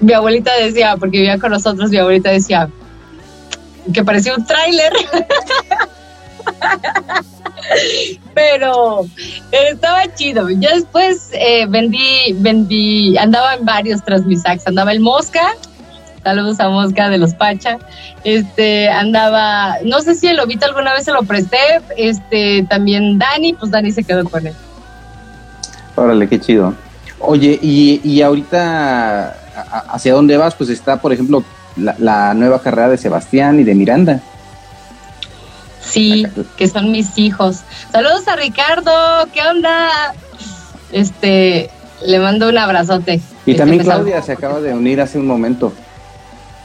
mi 0.00 0.12
abuelita 0.12 0.54
decía, 0.56 0.96
porque 0.96 1.18
vivía 1.18 1.38
con 1.38 1.50
nosotros, 1.50 1.90
mi 1.90 1.96
abuelita 1.96 2.30
decía 2.30 2.68
que 3.92 4.04
parecía 4.04 4.34
un 4.34 4.44
tráiler. 4.44 4.92
Pero 8.34 9.06
estaba 9.50 10.14
chido. 10.14 10.50
Ya 10.50 10.74
después 10.74 11.30
eh, 11.32 11.66
vendí, 11.66 12.34
vendí, 12.34 13.16
andaba 13.16 13.54
en 13.54 13.64
varios 13.64 14.04
Transmisax. 14.04 14.66
Andaba 14.66 14.92
el 14.92 15.00
Mosca, 15.00 15.54
saludos 16.26 16.58
a 16.58 16.68
Mosca 16.68 17.08
de 17.08 17.18
los 17.18 17.34
Pacha. 17.34 17.78
Este, 18.24 18.88
andaba, 18.88 19.76
no 19.84 20.00
sé 20.00 20.16
si 20.16 20.26
el 20.26 20.38
Lobito 20.38 20.66
alguna 20.66 20.92
vez 20.92 21.04
se 21.04 21.12
lo 21.12 21.22
presté. 21.22 21.56
Este, 21.96 22.66
también 22.68 23.16
Dani, 23.16 23.52
pues 23.52 23.70
Dani 23.70 23.92
se 23.92 24.02
quedó 24.02 24.28
con 24.28 24.44
él. 24.44 24.52
Órale, 25.94 26.28
qué 26.28 26.40
chido. 26.40 26.74
Oye, 27.20 27.56
y, 27.62 28.00
y 28.02 28.22
ahorita, 28.22 29.36
¿hacia 29.88 30.14
dónde 30.14 30.36
vas? 30.36 30.56
Pues 30.56 30.68
está, 30.68 31.00
por 31.00 31.12
ejemplo, 31.12 31.44
la 31.76 32.34
nueva 32.34 32.60
carrera 32.60 32.88
de 32.88 32.98
Sebastián 32.98 33.60
y 33.60 33.62
de 33.62 33.76
Miranda. 33.76 34.20
Sí, 35.80 36.26
que 36.56 36.66
son 36.66 36.90
mis 36.90 37.16
hijos. 37.18 37.60
Saludos 37.92 38.26
a 38.26 38.34
Ricardo, 38.34 38.90
¿qué 39.32 39.42
onda? 39.42 40.12
Este, 40.90 41.70
le 42.04 42.18
mando 42.18 42.48
un 42.48 42.58
abrazote. 42.58 43.20
Y 43.46 43.54
también 43.54 43.84
Claudia 43.84 44.20
se 44.22 44.32
acaba 44.32 44.60
de 44.60 44.74
unir 44.74 45.00
hace 45.00 45.20
un 45.20 45.28
momento. 45.28 45.72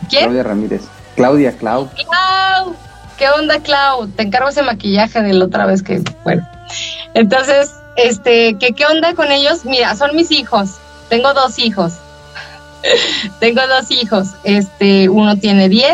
¿Quién? 0.09 0.23
Claudia 0.23 0.43
Ramírez. 0.43 0.81
Claudia, 1.15 1.51
Clau. 1.57 1.89
Clau, 1.89 2.75
¿qué 3.17 3.29
onda, 3.29 3.59
Clau? 3.59 4.07
Te 4.07 4.23
encargo 4.23 4.49
ese 4.49 4.63
maquillaje 4.63 5.21
de 5.21 5.33
la 5.33 5.45
otra 5.45 5.65
vez 5.65 5.83
que, 5.83 6.01
bueno. 6.23 6.47
Entonces, 7.13 7.71
este, 7.95 8.55
¿qué, 8.59 8.73
¿qué 8.73 8.85
onda 8.85 9.13
con 9.13 9.31
ellos? 9.31 9.65
Mira, 9.65 9.95
son 9.95 10.15
mis 10.15 10.31
hijos. 10.31 10.77
Tengo 11.09 11.33
dos 11.33 11.59
hijos. 11.59 11.93
Tengo 13.39 13.61
dos 13.67 13.91
hijos. 13.91 14.29
Este, 14.43 15.09
uno 15.09 15.37
tiene 15.37 15.69
10, 15.69 15.93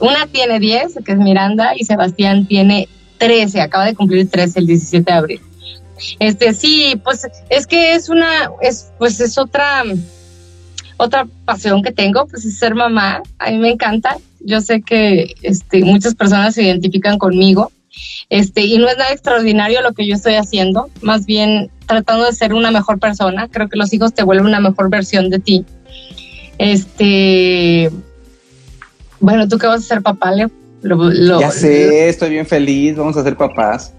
una 0.00 0.26
tiene 0.26 0.60
10, 0.60 0.98
que 1.04 1.12
es 1.12 1.18
Miranda, 1.18 1.72
y 1.76 1.84
Sebastián 1.84 2.46
tiene 2.46 2.88
13, 3.18 3.60
acaba 3.60 3.84
de 3.86 3.94
cumplir 3.94 4.30
13 4.30 4.60
el 4.60 4.66
17 4.66 5.10
de 5.10 5.18
abril. 5.18 5.40
Este, 6.18 6.54
sí, 6.54 7.00
pues 7.04 7.26
es 7.48 7.66
que 7.66 7.94
es 7.94 8.08
una, 8.08 8.50
es, 8.60 8.90
pues 8.98 9.20
es 9.20 9.38
otra, 9.38 9.84
otra 10.96 11.26
pasión 11.44 11.82
que 11.82 11.92
tengo, 11.92 12.26
pues 12.26 12.44
es 12.44 12.58
ser 12.58 12.74
mamá. 12.74 13.22
A 13.38 13.50
mí 13.50 13.58
me 13.58 13.70
encanta. 13.70 14.16
Yo 14.40 14.60
sé 14.60 14.82
que 14.82 15.34
este, 15.42 15.84
muchas 15.84 16.14
personas 16.14 16.54
se 16.54 16.62
identifican 16.62 17.18
conmigo. 17.18 17.72
Este, 18.28 18.62
y 18.62 18.78
no 18.78 18.88
es 18.88 18.96
nada 18.98 19.12
extraordinario 19.12 19.80
lo 19.82 19.92
que 19.92 20.06
yo 20.06 20.14
estoy 20.14 20.34
haciendo, 20.34 20.88
más 21.00 21.26
bien 21.26 21.70
tratando 21.86 22.24
de 22.24 22.32
ser 22.32 22.52
una 22.52 22.70
mejor 22.70 22.98
persona. 22.98 23.48
Creo 23.48 23.68
que 23.68 23.76
los 23.76 23.92
hijos 23.92 24.14
te 24.14 24.24
vuelven 24.24 24.46
una 24.46 24.60
mejor 24.60 24.90
versión 24.90 25.30
de 25.30 25.38
ti. 25.38 25.64
Este, 26.58 27.90
bueno, 29.20 29.48
¿tú 29.48 29.58
qué 29.58 29.66
vas 29.66 29.80
a 29.80 29.86
ser 29.86 30.02
papá, 30.02 30.32
Leo? 30.32 30.50
Lo, 30.82 31.40
ya 31.40 31.50
sé, 31.50 32.10
estoy 32.10 32.30
bien 32.30 32.46
feliz, 32.46 32.96
vamos 32.96 33.16
a 33.16 33.22
ser 33.22 33.36
papás. 33.36 33.94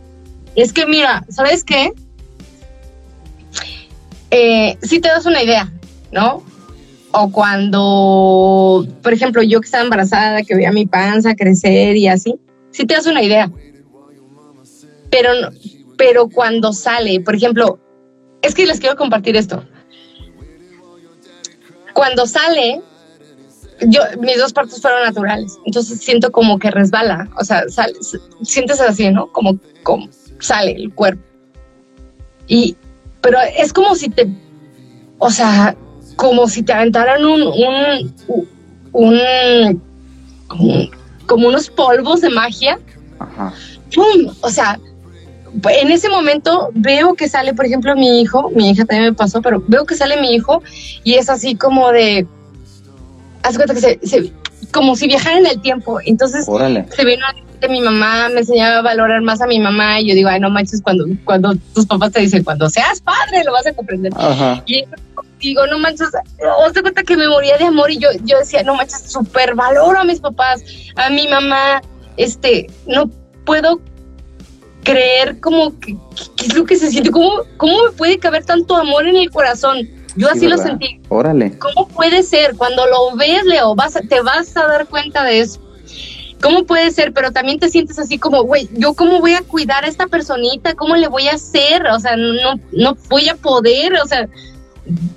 Es 0.55 0.71
que 0.71 0.85
mira, 0.85 1.25
¿sabes 1.29 1.63
qué? 1.63 1.91
Eh, 4.29 4.77
si 4.83 4.99
te 4.99 5.07
das 5.07 5.25
una 5.25 5.41
idea, 5.41 5.71
¿no? 6.11 6.43
O 7.18 7.32
cuando, 7.32 8.86
por 9.01 9.13
ejemplo, 9.13 9.41
yo 9.41 9.61
que 9.61 9.66
estaba 9.66 9.84
embarazada, 9.84 10.43
que 10.43 10.55
veía 10.55 10.72
mi 10.72 10.86
panza 10.86 11.36
crecer 11.36 11.95
y 11.95 12.07
así, 12.07 12.36
si 12.72 12.86
te 12.86 12.93
das 12.93 13.05
una 13.05 13.24
idea. 13.24 13.51
Pero, 15.09 15.32
pero 15.97 16.30
cuando 16.30 16.74
sale, 16.74 17.22
por 17.22 17.36
ejemplo, 17.36 17.80
es 18.41 18.53
que 18.53 18.66
les 18.66 18.80
quiero 18.80 18.97
compartir 18.97 19.38
esto 19.38 19.63
cuando 21.95 22.28
sale, 22.28 22.82
yo, 23.88 24.01
mis 24.20 24.38
dos 24.38 24.51
partos 24.51 24.82
fueron 24.82 25.03
naturales, 25.03 25.57
entonces 25.66 26.01
siento 26.01 26.30
como 26.30 26.59
que 26.59 26.70
resbala, 26.70 27.30
o 27.39 27.43
sea, 27.45 27.63
sale, 27.70 27.93
sientes 28.43 28.82
así, 28.82 29.09
¿no? 29.09 29.32
Como, 29.32 29.57
como 29.82 30.09
sale 30.39 30.74
el 30.74 30.93
cuerpo. 30.93 31.24
Y, 32.47 32.76
pero 33.22 33.38
es 33.57 33.72
como 33.72 33.95
si 33.95 34.09
te, 34.09 34.28
o 35.20 35.32
sea, 35.32 35.78
como 36.16 36.47
si 36.47 36.63
te 36.63 36.74
aventaran 36.74 37.26
un, 37.26 37.41
un, 37.41 38.13
un, 38.91 39.82
como 41.26 41.47
unos 41.47 41.70
polvos 41.70 42.22
de 42.22 42.30
magia. 42.30 42.80
Ajá. 43.20 43.53
¡Pum! 43.93 44.34
O 44.41 44.49
sea, 44.49 44.80
en 45.70 45.91
ese 45.91 46.09
momento 46.09 46.70
veo 46.74 47.13
que 47.16 47.30
sale, 47.30 47.53
por 47.53 47.66
ejemplo, 47.66 47.95
mi 47.95 48.22
hijo, 48.22 48.51
mi 48.55 48.70
hija 48.70 48.86
también 48.86 49.11
me 49.11 49.13
pasó, 49.13 49.41
pero 49.41 49.63
veo 49.68 49.86
que 49.86 49.95
sale 49.95 50.20
mi 50.20 50.34
hijo 50.34 50.61
y 51.03 51.16
es 51.16 51.30
así 51.30 51.55
como 51.55 51.91
de, 51.91 52.28
haz 53.43 53.55
cuenta 53.55 53.74
que 53.74 53.80
se, 53.80 54.32
como 54.72 54.95
si 54.95 55.07
viajara 55.07 55.38
en 55.38 55.45
el 55.45 55.61
tiempo. 55.61 55.99
Entonces 56.05 56.45
se 56.45 57.05
vino 57.05 57.26
de 57.61 57.70
mi 57.70 57.82
mamá, 57.82 58.30
me 58.30 58.41
enseñaba 58.41 58.80
a 58.80 58.82
valorar 58.82 59.22
más 59.22 59.41
a 59.41 59.47
mi 59.47 59.59
mamá 59.59 60.01
y 60.01 60.09
yo 60.09 60.16
digo, 60.16 60.30
ay, 60.30 60.39
no 60.39 60.49
manches, 60.49 60.82
cuando, 60.82 61.05
cuando 61.24 61.55
tus 61.74 61.86
papás 61.86 62.11
te 62.11 62.22
dicen, 62.22 62.43
cuando 62.43 62.70
seas 62.70 62.99
padre, 63.01 63.43
lo 63.45 63.53
vas 63.53 63.66
a 63.66 63.74
comprender. 63.74 64.11
Y 64.66 64.84
digo, 65.39 65.65
no 65.67 65.79
manches, 65.79 66.09
os 66.65 66.73
te 66.73 66.81
cuenta 66.81 67.03
que 67.03 67.17
me 67.17 67.27
moría 67.27 67.57
de 67.57 67.65
amor 67.65 67.91
y 67.91 67.97
yo, 67.97 68.09
yo 68.23 68.39
decía, 68.39 68.63
no 68.63 68.75
manches, 68.75 69.11
súper 69.11 69.55
valoro 69.55 69.99
a 69.99 70.03
mis 70.03 70.19
papás, 70.19 70.63
a 70.95 71.09
mi 71.09 71.27
mamá, 71.27 71.81
este, 72.17 72.67
no 72.88 73.09
puedo 73.45 73.81
creer 74.83 75.39
como 75.39 75.77
que, 75.79 75.97
es 76.43 76.55
lo 76.55 76.65
que 76.65 76.77
se 76.77 76.89
siente, 76.89 77.11
¿Cómo, 77.11 77.43
cómo 77.57 77.86
me 77.86 77.91
puede 77.91 78.19
caber 78.19 78.45
tanto 78.45 78.75
amor 78.75 79.07
en 79.07 79.17
el 79.17 79.29
corazón. 79.31 79.89
Yo 80.15 80.29
así 80.29 80.47
lo 80.47 80.57
sentí. 80.57 81.01
Órale. 81.09 81.57
¿Cómo 81.57 81.89
puede 81.89 82.23
ser? 82.23 82.55
Cuando 82.55 82.86
lo 82.86 83.17
ves, 83.17 83.43
Leo, 83.43 83.75
vas, 83.75 83.99
te 84.07 84.21
vas 84.21 84.55
a 84.55 84.65
dar 84.65 84.88
cuenta 84.88 85.25
de 85.25 85.41
eso. 85.41 85.59
¿Cómo 86.41 86.63
puede 86.65 86.91
ser? 86.91 87.11
Pero 87.11 87.31
también 87.31 87.59
te 87.59 87.69
sientes 87.69 87.99
así 87.99 88.17
como, 88.17 88.43
güey, 88.43 88.69
¿yo 88.73 88.93
cómo 88.93 89.19
voy 89.19 89.33
a 89.33 89.41
cuidar 89.41 89.83
a 89.83 89.88
esta 89.88 90.07
personita? 90.07 90.73
¿Cómo 90.75 90.95
le 90.95 91.07
voy 91.07 91.27
a 91.27 91.33
hacer? 91.33 91.86
O 91.88 91.99
sea, 91.99 92.15
no, 92.15 92.59
no 92.71 92.97
voy 93.09 93.27
a 93.27 93.36
poder, 93.36 93.93
o 93.95 94.05
sea, 94.05 94.29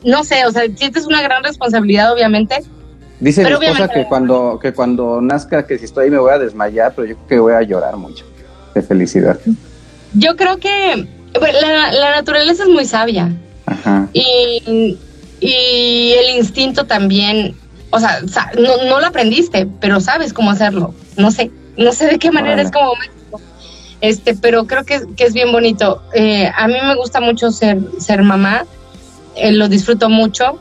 no 0.05 0.25
sé, 0.25 0.47
o 0.47 0.53
sea, 0.53 0.63
sientes 0.75 1.07
una 1.07 1.23
gran 1.23 1.43
responsabilidad, 1.45 2.13
obviamente. 2.13 2.63
Dice 3.21 3.45
mi 3.45 3.67
esposa 3.67 3.89
que 3.89 4.05
cuando, 4.05 4.59
que 4.63 4.73
cuando 4.73 5.21
nazca, 5.21 5.67
que 5.67 5.79
si 5.79 5.87
estoy 5.87 6.05
ahí 6.05 6.11
me 6.11 6.19
voy 6.19 6.33
a 6.33 6.39
desmayar, 6.39 6.93
pero 6.95 7.09
yo 7.09 7.17
creo 7.17 7.29
que 7.29 7.39
voy 7.41 7.53
a 7.55 7.63
llorar 7.63 7.97
mucho 7.97 8.25
de 8.75 8.83
felicidad. 8.83 9.39
Yo 10.15 10.37
creo 10.37 10.59
que 10.59 11.07
la, 11.35 12.17
naturaleza 12.17 12.63
es 12.63 12.69
muy 12.69 12.85
sabia. 12.85 13.31
Ajá. 13.67 14.09
Y, 14.13 14.97
y, 15.41 16.13
el 16.13 16.37
instinto 16.39 16.87
también, 16.87 17.55
o 17.91 17.99
sea, 17.99 18.21
no, 18.59 18.85
no, 18.89 19.01
lo 19.01 19.07
aprendiste, 19.07 19.69
pero 19.81 20.01
sabes 20.01 20.33
cómo 20.33 20.53
hacerlo. 20.53 20.95
No 21.17 21.31
sé, 21.31 21.51
no 21.77 21.93
sé 21.93 22.07
de 22.07 22.19
qué 22.19 22.31
manera 22.31 22.63
es 22.63 22.71
como 22.71 22.93
Este, 24.01 24.35
pero 24.35 24.67
creo 24.67 24.85
que, 24.85 25.03
que 25.17 25.25
es 25.25 25.35
bien 25.35 25.51
bonito. 25.51 26.03
Eh, 26.15 26.51
a 26.57 26.69
mí 26.69 26.75
me 26.83 26.95
gusta 26.95 27.21
mucho 27.21 27.51
ser, 27.51 27.79
ser 27.99 28.23
mamá, 28.23 28.65
eh, 29.39 29.53
lo 29.53 29.69
disfruto 29.69 30.09
mucho. 30.09 30.59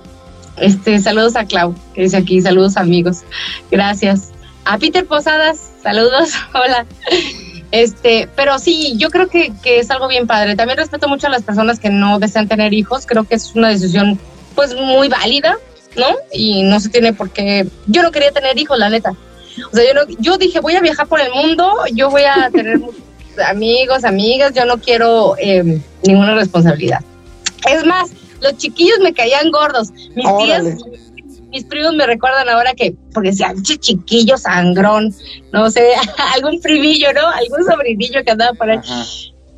Este, 0.57 0.99
saludos 0.99 1.35
a 1.35 1.45
Clau, 1.45 1.75
que 1.93 2.03
dice 2.03 2.17
aquí, 2.17 2.41
saludos 2.41 2.77
amigos. 2.77 3.23
Gracias. 3.69 4.31
A 4.65 4.77
Peter 4.77 5.05
Posadas, 5.05 5.71
saludos, 5.81 6.31
hola. 6.53 6.85
Este, 7.71 8.29
pero 8.35 8.59
sí, 8.59 8.95
yo 8.97 9.09
creo 9.09 9.27
que, 9.27 9.51
es 9.63 9.91
algo 9.91 10.07
bien 10.07 10.27
padre. 10.27 10.55
También 10.55 10.77
respeto 10.77 11.07
mucho 11.07 11.27
a 11.27 11.29
las 11.29 11.43
personas 11.43 11.79
que 11.79 11.89
no 11.89 12.19
desean 12.19 12.47
tener 12.47 12.73
hijos. 12.73 13.05
Creo 13.05 13.23
que 13.23 13.35
es 13.35 13.53
una 13.55 13.69
decisión, 13.69 14.19
pues, 14.55 14.73
muy 14.75 15.09
válida, 15.09 15.57
¿no? 15.95 16.07
Y 16.31 16.63
no 16.63 16.79
se 16.79 16.89
tiene 16.89 17.13
por 17.13 17.29
qué. 17.29 17.67
Yo 17.87 18.03
no 18.03 18.11
quería 18.11 18.31
tener 18.31 18.57
hijos, 18.57 18.77
la 18.77 18.89
neta. 18.89 19.11
O 19.71 19.75
sea, 19.75 19.85
yo, 19.85 19.93
no, 19.93 20.01
yo 20.19 20.37
dije, 20.37 20.59
voy 20.59 20.75
a 20.75 20.81
viajar 20.81 21.07
por 21.07 21.19
el 21.19 21.31
mundo, 21.31 21.73
yo 21.93 22.09
voy 22.09 22.23
a 22.23 22.49
tener 22.51 22.79
amigos, 23.47 24.03
amigas, 24.03 24.53
yo 24.53 24.65
no 24.65 24.77
quiero 24.77 25.35
eh, 25.37 25.81
ninguna 26.03 26.35
responsabilidad. 26.35 27.01
Es 27.69 27.85
más, 27.85 28.11
los 28.41 28.57
chiquillos 28.57 28.99
me 29.01 29.13
caían 29.13 29.51
gordos. 29.51 29.91
Mis 30.15 30.25
tías 30.37 30.63
mis 31.49 31.63
primos 31.65 31.93
me 31.95 32.05
recuerdan 32.05 32.49
ahora 32.49 32.73
que, 32.73 32.95
porque 33.13 33.29
decían, 33.29 33.61
chiquillo 33.63 34.37
sangrón, 34.37 35.13
no 35.53 35.69
sé, 35.71 35.93
algún 36.35 36.59
primillo, 36.61 37.13
¿no? 37.13 37.27
Algún 37.27 37.65
sobrinillo 37.65 38.23
que 38.23 38.31
andaba 38.31 38.53
por 38.53 38.69
ahí. 38.69 38.79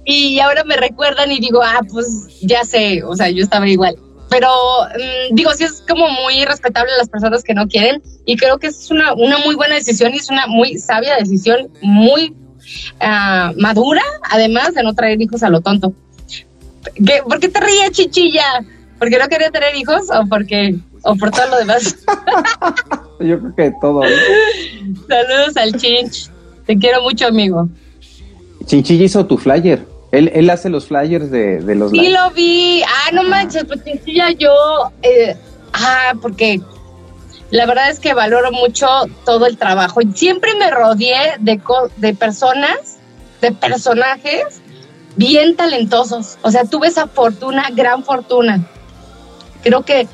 Y 0.05 0.39
ahora 0.39 0.63
me 0.63 0.75
recuerdan 0.75 1.31
y 1.31 1.39
digo, 1.39 1.61
ah, 1.63 1.81
pues 1.91 2.39
ya 2.41 2.63
sé, 2.63 3.03
o 3.03 3.15
sea, 3.15 3.29
yo 3.29 3.43
estaba 3.43 3.67
igual. 3.67 3.95
Pero 4.29 4.49
mm, 4.49 5.35
digo, 5.35 5.51
sí 5.53 5.63
es 5.63 5.83
como 5.87 6.07
muy 6.09 6.45
respetable 6.45 6.91
a 6.93 6.97
las 6.97 7.09
personas 7.09 7.43
que 7.43 7.53
no 7.53 7.67
quieren 7.67 8.01
y 8.25 8.37
creo 8.37 8.59
que 8.59 8.67
es 8.67 8.91
una, 8.91 9.13
una 9.13 9.39
muy 9.39 9.55
buena 9.55 9.75
decisión 9.75 10.13
y 10.13 10.17
es 10.17 10.29
una 10.29 10.45
muy 10.47 10.77
sabia 10.77 11.15
decisión, 11.17 11.69
muy 11.81 12.35
ah, 12.99 13.51
madura, 13.57 14.01
además 14.29 14.73
de 14.75 14.83
no 14.83 14.93
traer 14.93 15.21
hijos 15.21 15.41
a 15.43 15.49
lo 15.49 15.61
tonto. 15.61 15.93
¿Qué, 17.05 17.21
¿Por 17.23 17.39
qué 17.39 17.49
te 17.49 17.59
ríes, 17.59 17.91
chichilla? 17.91 18.65
¿Porque 18.97 19.17
no 19.17 19.27
quería 19.27 19.49
tener 19.49 19.75
hijos 19.75 20.03
o 20.11 20.25
porque 20.27 20.75
o 21.03 21.15
por 21.15 21.31
todo 21.31 21.47
lo 21.47 21.57
demás. 21.57 21.97
Yo 23.19 23.39
creo 23.39 23.55
que 23.55 23.73
todo. 23.81 24.01
Saludos 25.07 25.57
al 25.57 25.73
Chinch. 25.75 26.29
Te 26.65 26.77
quiero 26.77 27.01
mucho, 27.01 27.27
amigo. 27.27 27.67
Chinchilla 28.65 29.05
hizo 29.05 29.25
tu 29.25 29.37
flyer. 29.37 29.85
Él, 30.11 30.31
él 30.33 30.49
hace 30.49 30.69
los 30.69 30.87
flyers 30.87 31.29
de, 31.31 31.61
de 31.61 31.75
los. 31.75 31.91
Sí, 31.91 32.09
lo 32.09 32.31
vi. 32.31 32.81
Ah, 32.83 33.11
no 33.13 33.23
manches, 33.23 33.65
pues 33.65 33.83
Chinchilla 33.83 34.31
yo. 34.31 34.51
Eh, 35.01 35.35
ah, 35.73 36.13
porque 36.21 36.61
la 37.51 37.65
verdad 37.65 37.89
es 37.89 37.99
que 37.99 38.13
valoro 38.13 38.51
mucho 38.51 38.87
todo 39.25 39.45
el 39.45 39.57
trabajo. 39.57 40.01
Siempre 40.13 40.53
me 40.55 40.71
rodeé 40.71 41.35
de, 41.39 41.59
de 41.97 42.13
personas, 42.13 42.97
de 43.41 43.51
personajes 43.51 44.61
bien 45.19 45.57
talentosos. 45.57 46.37
O 46.41 46.49
sea, 46.49 46.63
tuve 46.63 46.87
esa 46.87 47.05
fortuna, 47.07 47.69
gran 47.75 48.03
fortuna. 48.05 48.65
Creo 49.61 49.83
que 49.83 50.07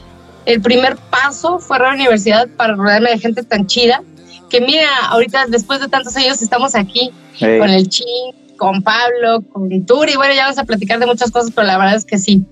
el 0.46 0.62
primer 0.62 0.98
paso 0.98 1.60
fue 1.60 1.78
a 1.78 1.82
la 1.82 1.94
universidad 1.94 2.48
para 2.58 2.74
rodearme 2.74 3.12
de 3.12 3.20
gente 3.20 3.44
tan 3.44 3.68
chida 3.68 4.02
que 4.50 4.62
mira, 4.62 4.88
ahorita 5.10 5.46
después 5.48 5.80
de 5.80 5.90
tantos 5.90 6.16
años 6.16 6.42
estamos 6.42 6.76
aquí 6.76 7.12
con 7.40 7.70
el 7.70 7.88
Chin, 7.88 8.34
con 8.58 8.82
Pablo, 8.82 9.42
con 9.52 9.70
Turi, 9.86 10.16
bueno, 10.16 10.34
ya 10.34 10.44
vamos 10.44 10.58
a 10.58 10.64
platicar 10.64 11.00
de 11.00 11.06
muchas 11.06 11.30
cosas, 11.30 11.52
pero 11.54 11.68
la 11.68 11.78
verdad 11.78 11.96
es 11.96 12.06
que 12.06 12.18
sí, 12.18 12.46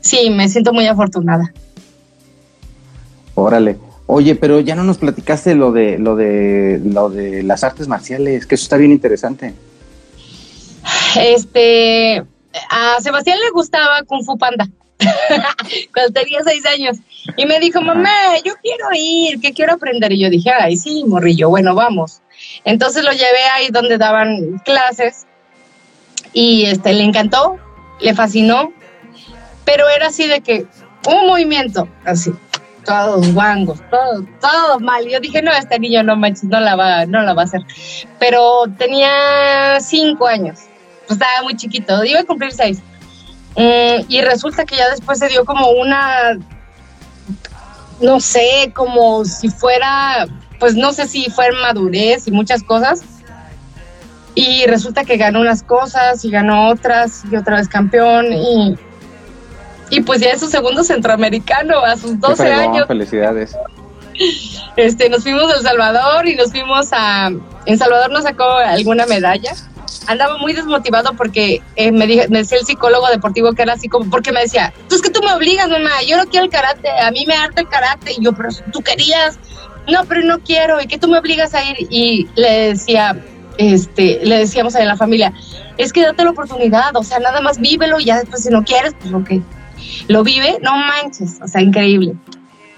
sí, 0.00 0.30
me 0.30 0.48
siento 0.48 0.72
muy 0.72 0.86
afortunada. 0.86 1.52
Órale. 3.34 3.76
Oye, 4.06 4.34
pero 4.34 4.60
ya 4.60 4.74
no 4.74 4.84
nos 4.84 4.98
platicaste 4.98 5.54
lo 5.54 5.72
de 5.72 5.98
lo 5.98 6.16
de 6.16 6.80
lo 6.84 7.08
de 7.08 7.42
las 7.42 7.64
artes 7.64 7.88
marciales, 7.88 8.46
que 8.46 8.54
eso 8.54 8.64
está 8.64 8.76
bien 8.76 8.92
interesante. 8.92 9.54
Este, 11.16 12.24
a 12.70 13.00
Sebastián 13.00 13.38
le 13.38 13.50
gustaba 13.50 14.02
Kung 14.04 14.24
Fu 14.24 14.38
Panda. 14.38 14.66
cuando 15.92 16.12
tenía 16.12 16.40
seis 16.44 16.64
años. 16.66 16.98
Y 17.36 17.46
me 17.46 17.58
dijo, 17.60 17.80
mamá, 17.80 18.10
yo 18.44 18.54
quiero 18.62 18.86
ir, 18.94 19.40
que 19.40 19.52
quiero 19.52 19.74
aprender. 19.74 20.12
Y 20.12 20.20
yo 20.20 20.30
dije, 20.30 20.50
ay, 20.50 20.76
sí, 20.76 21.04
morrillo, 21.06 21.48
bueno, 21.48 21.74
vamos. 21.74 22.20
Entonces 22.64 23.04
lo 23.04 23.12
llevé 23.12 23.44
ahí 23.54 23.68
donde 23.70 23.98
daban 23.98 24.58
clases 24.64 25.26
y 26.32 26.64
este, 26.64 26.92
le 26.92 27.04
encantó, 27.04 27.58
le 28.00 28.14
fascinó, 28.14 28.72
pero 29.64 29.88
era 29.88 30.08
así 30.08 30.26
de 30.26 30.40
que 30.40 30.66
un 31.06 31.26
movimiento, 31.26 31.88
así, 32.04 32.32
todos 32.84 33.32
guangos, 33.32 33.80
todo, 33.90 34.24
todo 34.40 34.80
mal. 34.80 35.06
Yo 35.08 35.20
dije, 35.20 35.42
no, 35.42 35.52
este 35.52 35.78
niño 35.78 36.02
no 36.02 36.16
manches, 36.16 36.44
no 36.44 36.58
la 36.60 36.74
va, 36.74 37.06
no 37.06 37.22
la 37.22 37.34
va 37.34 37.42
a 37.42 37.44
hacer. 37.44 37.62
Pero 38.18 38.64
tenía 38.78 39.78
cinco 39.80 40.26
años, 40.26 40.60
pues 41.16 41.28
estaba 41.28 41.42
muy 41.42 41.56
chiquito, 41.56 42.04
iba 42.04 42.20
a 42.20 42.24
cumplir 42.24 42.52
seis. 42.52 42.80
Mm, 43.56 44.04
y 44.08 44.20
resulta 44.22 44.64
que 44.64 44.76
ya 44.76 44.90
después 44.90 45.18
se 45.18 45.28
dio 45.28 45.44
como 45.44 45.70
una, 45.70 46.38
no 48.00 48.20
sé, 48.20 48.72
como 48.74 49.24
si 49.24 49.48
fuera, 49.48 50.26
pues 50.58 50.74
no 50.74 50.92
sé 50.92 51.06
si 51.06 51.30
fue 51.30 51.52
madurez 51.52 52.26
y 52.26 52.30
muchas 52.30 52.62
cosas. 52.62 53.02
Y 54.34 54.64
resulta 54.66 55.04
que 55.04 55.18
ganó 55.18 55.40
unas 55.40 55.62
cosas 55.62 56.24
y 56.24 56.30
ganó 56.30 56.70
otras 56.70 57.22
y 57.30 57.36
otra 57.36 57.56
vez 57.56 57.68
campeón 57.68 58.32
y, 58.32 58.78
y 59.90 60.00
pues 60.00 60.22
ya 60.22 60.30
es 60.30 60.40
su 60.40 60.48
segundo 60.48 60.84
centroamericano 60.84 61.84
a 61.84 61.98
sus 61.98 62.18
12 62.18 62.50
años. 62.50 62.86
Felicidades. 62.86 63.54
Este, 64.76 65.10
nos 65.10 65.22
fuimos 65.22 65.52
a 65.52 65.56
El 65.56 65.62
Salvador 65.62 66.26
y 66.26 66.34
nos 66.34 66.50
fuimos 66.50 66.88
a... 66.92 67.30
En 67.66 67.78
Salvador 67.78 68.10
nos 68.10 68.24
sacó 68.24 68.44
alguna 68.44 69.04
medalla 69.06 69.52
andaba 70.06 70.38
muy 70.38 70.52
desmotivado 70.52 71.14
porque 71.14 71.62
eh, 71.76 71.92
me, 71.92 72.06
dije, 72.06 72.28
me 72.28 72.38
decía 72.38 72.58
el 72.58 72.66
psicólogo 72.66 73.08
deportivo 73.08 73.52
que 73.52 73.62
era 73.62 73.74
así 73.74 73.88
como, 73.88 74.10
porque 74.10 74.32
me 74.32 74.40
decía, 74.40 74.72
tú 74.88 74.96
es 74.96 75.02
que 75.02 75.10
tú 75.10 75.20
me 75.22 75.32
obligas, 75.32 75.68
mamá, 75.68 75.90
yo 76.06 76.16
no 76.16 76.26
quiero 76.26 76.44
el 76.44 76.50
karate, 76.50 76.88
a 76.90 77.10
mí 77.10 77.24
me 77.26 77.34
harta 77.34 77.60
el 77.60 77.68
karate. 77.68 78.12
Y 78.12 78.24
yo, 78.24 78.32
pero 78.32 78.50
tú 78.72 78.80
querías, 78.80 79.38
no, 79.90 80.04
pero 80.04 80.22
no 80.22 80.40
quiero, 80.40 80.80
y 80.80 80.86
que 80.86 80.98
tú 80.98 81.08
me 81.08 81.18
obligas 81.18 81.54
a 81.54 81.64
ir. 81.64 81.76
Y 81.90 82.28
le 82.34 82.68
decía, 82.68 83.16
este, 83.58 84.20
le 84.24 84.38
decíamos 84.38 84.74
a 84.74 84.84
la 84.84 84.96
familia, 84.96 85.32
es 85.76 85.92
que 85.92 86.02
date 86.02 86.24
la 86.24 86.30
oportunidad, 86.30 86.96
o 86.96 87.02
sea, 87.02 87.18
nada 87.18 87.40
más 87.40 87.58
vívelo 87.58 88.00
y 88.00 88.06
ya 88.06 88.18
después 88.18 88.42
si 88.42 88.50
no 88.50 88.64
quieres, 88.64 88.94
pues 89.00 89.24
que 89.26 89.42
lo 90.08 90.22
vive, 90.22 90.58
no 90.62 90.76
manches, 90.76 91.38
o 91.42 91.48
sea, 91.48 91.60
increíble. 91.60 92.14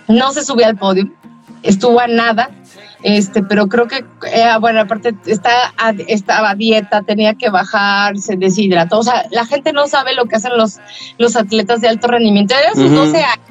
No 0.08 0.32
se 0.32 0.44
subió 0.44 0.66
al 0.66 0.76
podio, 0.76 1.08
estuvo 1.62 2.00
a 2.00 2.06
nada, 2.06 2.50
este, 3.04 3.42
pero 3.42 3.68
creo 3.68 3.86
que, 3.86 4.02
eh, 4.32 4.48
bueno, 4.60 4.80
aparte 4.80 5.14
está, 5.26 5.74
estaba 6.08 6.50
a 6.50 6.54
dieta, 6.54 7.02
tenía 7.02 7.34
que 7.34 7.50
bajar, 7.50 8.16
se 8.16 8.34
deshidrató, 8.36 9.00
o 9.00 9.02
sea, 9.02 9.26
la 9.30 9.44
gente 9.44 9.74
no 9.74 9.86
sabe 9.86 10.14
lo 10.14 10.24
que 10.24 10.36
hacen 10.36 10.56
los, 10.56 10.78
los 11.18 11.36
atletas 11.36 11.82
de 11.82 11.88
alto 11.88 12.08
rendimiento, 12.08 12.54
eran 12.54 12.74
sus 12.74 12.90
12 12.90 13.22
años, 13.22 13.46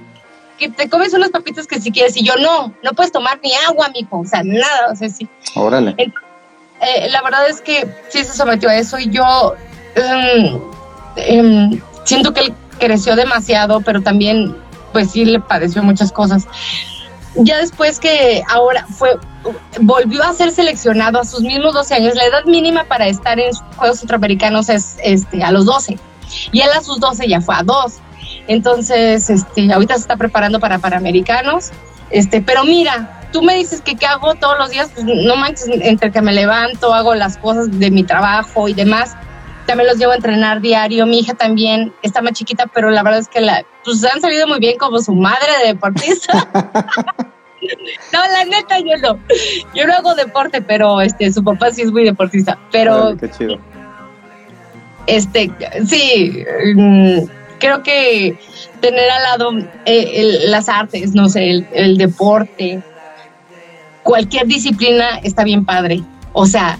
que 0.57 0.69
te 0.69 0.89
comes 0.89 1.13
unas 1.13 1.29
papitas 1.29 1.67
que 1.67 1.79
si 1.79 1.91
quieres, 1.91 2.17
y 2.17 2.25
yo 2.25 2.33
no, 2.37 2.73
no 2.83 2.93
puedes 2.93 3.11
tomar 3.11 3.39
ni 3.43 3.51
agua, 3.69 3.91
mijo, 3.93 4.21
o 4.21 4.25
sea, 4.25 4.41
nada, 4.43 4.91
o 4.91 4.95
sea, 4.95 5.07
sí. 5.07 5.29
Órale. 5.53 5.95
Eh, 5.99 7.09
la 7.11 7.21
verdad 7.21 7.47
es 7.47 7.61
que 7.61 7.87
sí 8.09 8.23
se 8.23 8.33
sometió 8.33 8.69
a 8.69 8.75
eso 8.75 8.97
y 8.97 9.11
yo 9.11 9.53
em, 9.93 10.59
em, 11.15 11.81
siento 12.05 12.33
que 12.33 12.39
él 12.39 12.53
creció 12.79 13.15
demasiado, 13.15 13.81
pero 13.81 14.01
también, 14.01 14.55
pues 14.93 15.11
sí 15.11 15.25
le 15.25 15.39
padeció 15.39 15.83
muchas 15.83 16.11
cosas 16.11 16.47
ya 17.35 17.57
después 17.57 17.99
que 17.99 18.43
ahora 18.47 18.85
fue 18.87 19.17
volvió 19.81 20.23
a 20.23 20.33
ser 20.33 20.51
seleccionado 20.51 21.19
a 21.19 21.25
sus 21.25 21.41
mismos 21.41 21.73
12 21.73 21.95
años, 21.95 22.15
la 22.15 22.25
edad 22.25 22.45
mínima 22.45 22.85
para 22.85 23.07
estar 23.07 23.39
en 23.39 23.53
Juegos 23.75 23.99
Centroamericanos 23.99 24.69
es 24.69 24.97
este, 25.03 25.43
a 25.43 25.51
los 25.51 25.65
12. 25.65 25.99
Y 26.51 26.61
él 26.61 26.69
a 26.75 26.81
sus 26.81 26.99
12 26.99 27.27
ya 27.27 27.41
fue 27.41 27.55
a 27.55 27.63
2. 27.63 27.93
Entonces, 28.47 29.29
este, 29.29 29.71
ahorita 29.71 29.95
se 29.95 30.01
está 30.01 30.15
preparando 30.15 30.59
para 30.59 30.79
Panamericanos. 30.79 31.71
Este, 32.09 32.41
pero 32.41 32.63
mira, 32.63 33.21
tú 33.31 33.41
me 33.41 33.55
dices 33.55 33.81
que 33.81 33.95
qué 33.95 34.05
hago 34.05 34.35
todos 34.35 34.57
los 34.57 34.69
días, 34.69 34.89
pues 34.93 35.05
no 35.05 35.35
manches, 35.35 35.67
entre 35.67 36.11
que 36.11 36.21
me 36.21 36.31
levanto, 36.31 36.93
hago 36.93 37.15
las 37.15 37.37
cosas 37.37 37.79
de 37.79 37.91
mi 37.91 38.03
trabajo 38.03 38.67
y 38.67 38.73
demás 38.73 39.15
también 39.65 39.87
los 39.87 39.97
llevo 39.97 40.11
a 40.11 40.15
entrenar 40.15 40.61
diario. 40.61 41.05
Mi 41.05 41.19
hija 41.19 41.33
también 41.33 41.93
está 42.01 42.21
más 42.21 42.33
chiquita, 42.33 42.67
pero 42.67 42.89
la 42.89 43.03
verdad 43.03 43.19
es 43.19 43.27
que 43.27 43.41
la, 43.41 43.65
pues 43.83 44.03
han 44.05 44.21
salido 44.21 44.47
muy 44.47 44.59
bien 44.59 44.77
como 44.77 44.99
su 44.99 45.13
madre 45.13 45.47
de 45.61 45.67
deportista. 45.73 46.33
no, 48.13 48.19
la 48.19 48.45
neta, 48.45 48.79
yo 48.79 48.97
no. 49.01 49.19
Yo 49.73 49.87
no 49.87 49.93
hago 49.93 50.15
deporte, 50.15 50.61
pero 50.61 51.01
este, 51.01 51.31
su 51.31 51.43
papá 51.43 51.71
sí 51.71 51.81
es 51.81 51.91
muy 51.91 52.03
deportista. 52.03 52.57
Pero. 52.71 53.15
qué 53.17 53.29
chido. 53.29 53.57
Este, 55.05 55.51
sí, 55.85 56.45
mm, 56.75 57.19
creo 57.59 57.83
que 57.83 58.37
tener 58.79 59.09
al 59.09 59.23
lado 59.23 59.51
eh, 59.85 60.45
las 60.47 60.69
artes, 60.69 61.13
no 61.13 61.27
sé, 61.27 61.49
el, 61.49 61.67
el 61.73 61.97
deporte, 61.97 62.81
cualquier 64.03 64.47
disciplina 64.47 65.17
está 65.23 65.43
bien 65.43 65.65
padre. 65.65 66.01
O 66.31 66.45
sea, 66.45 66.77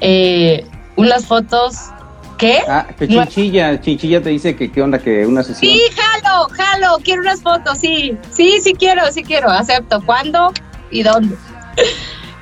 eh, 0.00 0.66
unas 0.96 1.26
fotos 1.26 1.90
¿Qué? 2.38 2.60
Ah, 2.66 2.86
que 2.98 3.06
Chinchilla, 3.06 3.80
Chinchilla 3.80 4.22
te 4.22 4.30
dice 4.30 4.56
que 4.56 4.70
qué 4.70 4.82
onda, 4.82 4.98
que 4.98 5.26
una 5.26 5.42
sesión. 5.42 5.72
Sí, 5.72 5.80
jalo, 5.94 6.48
jalo, 6.50 6.98
quiero 7.02 7.22
unas 7.22 7.40
fotos, 7.42 7.78
sí, 7.78 8.16
sí, 8.32 8.60
sí 8.60 8.74
quiero, 8.74 9.10
sí 9.12 9.22
quiero, 9.22 9.50
acepto. 9.50 10.02
¿Cuándo 10.04 10.52
y 10.90 11.02
dónde? 11.02 11.36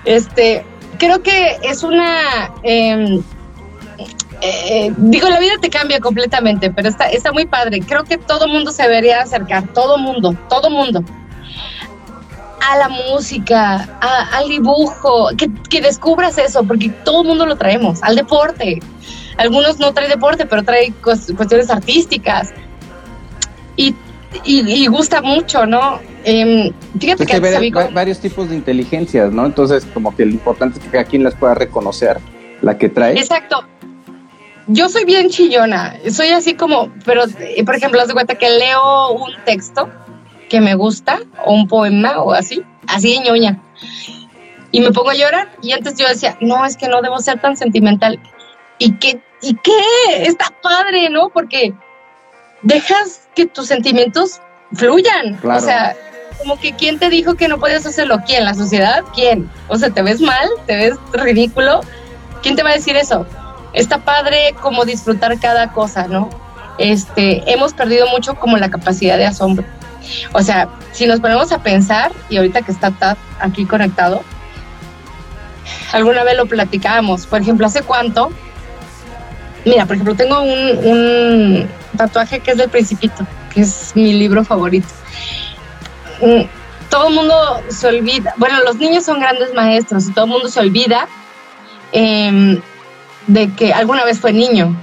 Este, 0.05 0.67
creo 0.99 1.23
que 1.23 1.59
es 1.63 1.85
una, 1.85 2.51
em, 2.65 3.23
eh, 4.41 4.93
digo, 4.97 5.29
la 5.29 5.39
vida 5.39 5.53
te 5.61 5.71
cambia 5.71 6.01
completamente, 6.01 6.73
pero 6.73 6.89
está, 6.89 7.09
está 7.09 7.31
muy 7.31 7.47
padre. 7.47 7.81
Creo 7.87 8.03
que 8.03 8.19
todo 8.19 8.49
mundo 8.49 8.73
se 8.73 8.83
debería 8.83 9.21
acercar, 9.21 9.69
todo 9.69 9.99
mundo, 9.99 10.37
todo 10.49 10.71
mundo 10.71 11.05
a 12.69 12.77
la 12.79 12.89
música, 12.89 13.99
al 14.33 14.49
dibujo, 14.49 15.29
que, 15.37 15.49
que, 15.71 15.81
descubras 15.81 16.37
eso, 16.39 16.65
porque 16.65 16.89
todo 16.89 17.23
mundo 17.23 17.47
lo 17.47 17.57
traemos, 17.57 18.03
al 18.03 18.17
deporte 18.17 18.81
algunos 19.37 19.79
no 19.79 19.93
trae 19.93 20.09
deporte, 20.09 20.47
pero 20.47 20.63
trae 20.63 20.93
cuestiones 21.03 21.71
artísticas. 21.71 22.53
Y, 23.77 23.95
y, 24.45 24.87
gusta 24.87 25.23
mucho, 25.23 25.67
¿no? 25.67 26.01
Eh, 26.25 26.73
fíjate 26.99 27.27
que, 27.27 27.35
hay 27.35 27.71
varios 27.71 28.21
tipos 28.21 28.49
de 28.49 28.57
inteligencias, 28.57 29.33
¿no? 29.33 29.47
Entonces, 29.47 29.87
como 29.93 30.15
que 30.15 30.25
lo 30.25 30.33
importante 30.33 30.79
es 30.79 30.85
que 30.85 30.91
cada 30.91 31.05
quien 31.05 31.25
las 31.25 31.35
pueda 31.35 31.55
reconocer, 31.55 32.19
la 32.61 32.79
que 32.79 32.89
trae. 32.89 33.19
Exacto. 33.19 33.65
Yo 34.69 34.89
soy 34.89 35.05
bien 35.05 35.29
chillona, 35.29 35.97
soy 36.11 36.29
así 36.29 36.55
como, 36.55 36.93
pero 37.05 37.25
eh, 37.41 37.65
por 37.65 37.75
ejemplo, 37.75 38.01
haz 38.01 38.09
de 38.09 38.15
cuenta 38.15 38.37
que 38.37 38.49
leo 38.49 39.11
un 39.11 39.33
texto 39.45 39.89
que 40.49 40.61
me 40.61 40.75
gusta, 40.75 41.19
o 41.45 41.53
un 41.53 41.67
poema, 41.67 42.23
o 42.23 42.33
así, 42.33 42.63
así 42.87 43.15
de 43.15 43.25
ñoña, 43.25 43.61
y 44.71 44.81
me 44.81 44.93
pongo 44.93 45.11
a 45.11 45.15
llorar, 45.15 45.49
y 45.63 45.73
antes 45.73 45.97
yo 45.97 46.07
decía, 46.07 46.37
no, 46.41 46.65
es 46.65 46.77
que 46.77 46.89
no 46.89 47.03
debo 47.03 47.19
ser 47.21 47.41
tan 47.41 47.57
sentimental, 47.57 48.21
¿Y 48.83 48.93
qué? 48.95 49.21
¿Y 49.41 49.55
qué? 49.55 49.81
Está 50.27 50.47
padre, 50.61 51.09
¿no? 51.09 51.29
Porque 51.29 51.73
dejas 52.63 53.29
que 53.35 53.47
tus 53.47 53.69
sentimientos 53.69 54.41
fluyan. 54.75 55.39
O 55.45 55.61
sea, 55.61 55.95
como 56.39 56.59
que 56.59 56.73
¿quién 56.75 56.99
te 56.99 57.09
dijo 57.09 57.37
que 57.37 57.47
no 57.47 57.59
puedes 57.59 57.87
hacerlo? 57.87 58.19
¿Quién? 58.27 58.45
¿La 58.45 58.55
sociedad? 58.55 59.05
¿Quién? 59.15 59.49
O 59.69 59.77
sea, 59.79 59.91
¿te 59.91 60.03
ves 60.03 60.21
mal? 60.21 60.49
¿Te 60.67 60.77
ves 60.77 60.95
ridículo? 61.13 61.83
¿Quién 62.43 62.57
te 62.57 62.65
va 62.65 62.71
a 62.71 62.75
decir 62.75 62.97
eso? 62.97 63.25
Está 63.73 63.99
padre 63.99 64.53
como 64.61 64.85
disfrutar 64.85 65.39
cada 65.39 65.73
cosa, 65.73 66.09
¿no? 66.09 66.29
Este, 66.79 67.49
hemos 67.53 67.75
perdido 67.75 68.09
mucho 68.09 68.35
como 68.35 68.57
la 68.57 68.69
capacidad 68.69 69.17
de 69.17 69.27
asombro. 69.27 69.65
O 70.33 70.43
sea, 70.43 70.69
si 70.91 71.07
nos 71.07 71.21
ponemos 71.21 71.53
a 71.53 71.63
pensar, 71.63 72.11
y 72.29 72.37
ahorita 72.37 72.63
que 72.63 72.73
está 72.73 73.17
aquí 73.39 73.65
conectado, 73.65 74.23
alguna 75.93 76.25
vez 76.25 76.37
lo 76.37 76.47
platicábamos, 76.47 77.27
por 77.27 77.41
ejemplo, 77.41 77.67
¿hace 77.67 77.83
cuánto 77.83 78.33
Mira, 79.65 79.87
por 79.87 79.95
ejemplo, 79.95 80.15
tengo 80.15 80.43
un, 80.43 81.69
tatuaje 81.97 82.41
que 82.41 82.53
es 82.53 82.57
del 82.57 82.71
Principito, 82.71 83.27
que 83.53 83.61
es 83.61 83.93
mi 83.95 84.13
libro 84.15 84.45
favorito. 84.45 84.89
Mm, 86.21 86.43
todo 86.89 87.09
el 87.09 87.15
mundo 87.15 87.35
se 87.69 87.89
olvida, 87.89 88.35
bueno, 88.37 88.57
los 88.65 88.77
niños 88.77 89.05
son 89.05 89.21
grandes 89.21 89.55
maestros 89.55 90.09
y 90.09 90.13
todo 90.13 90.27
el 90.27 90.31
mundo 90.31 90.49
se 90.49 90.61
olvida 90.61 91.09
em, 91.93 92.61
de 93.27 93.53
que 93.55 93.73
alguna 93.73 94.05
vez 94.05 94.21
fue 94.21 94.33
niño. 94.33 94.77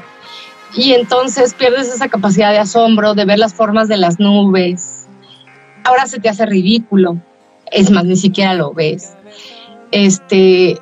Y 0.76 0.94
entonces 0.94 1.54
pierdes 1.56 1.88
esa 1.88 2.10
capacidad 2.10 2.52
de 2.52 2.60
asombro, 2.60 3.16
de 3.16 3.26
ver 3.26 3.40
las 3.40 3.54
formas 3.54 3.88
de 3.88 3.98
las 3.98 4.20
nubes. 4.20 5.08
Ahora 5.84 6.06
se 6.06 6.20
te 6.20 6.30
hace 6.30 6.46
ridículo. 6.46 7.18
Es 7.72 7.90
más, 7.92 8.06
ni 8.06 8.16
siquiera 8.16 8.54
lo 8.54 8.74
ves. 8.74 9.14
Este, 9.92 10.80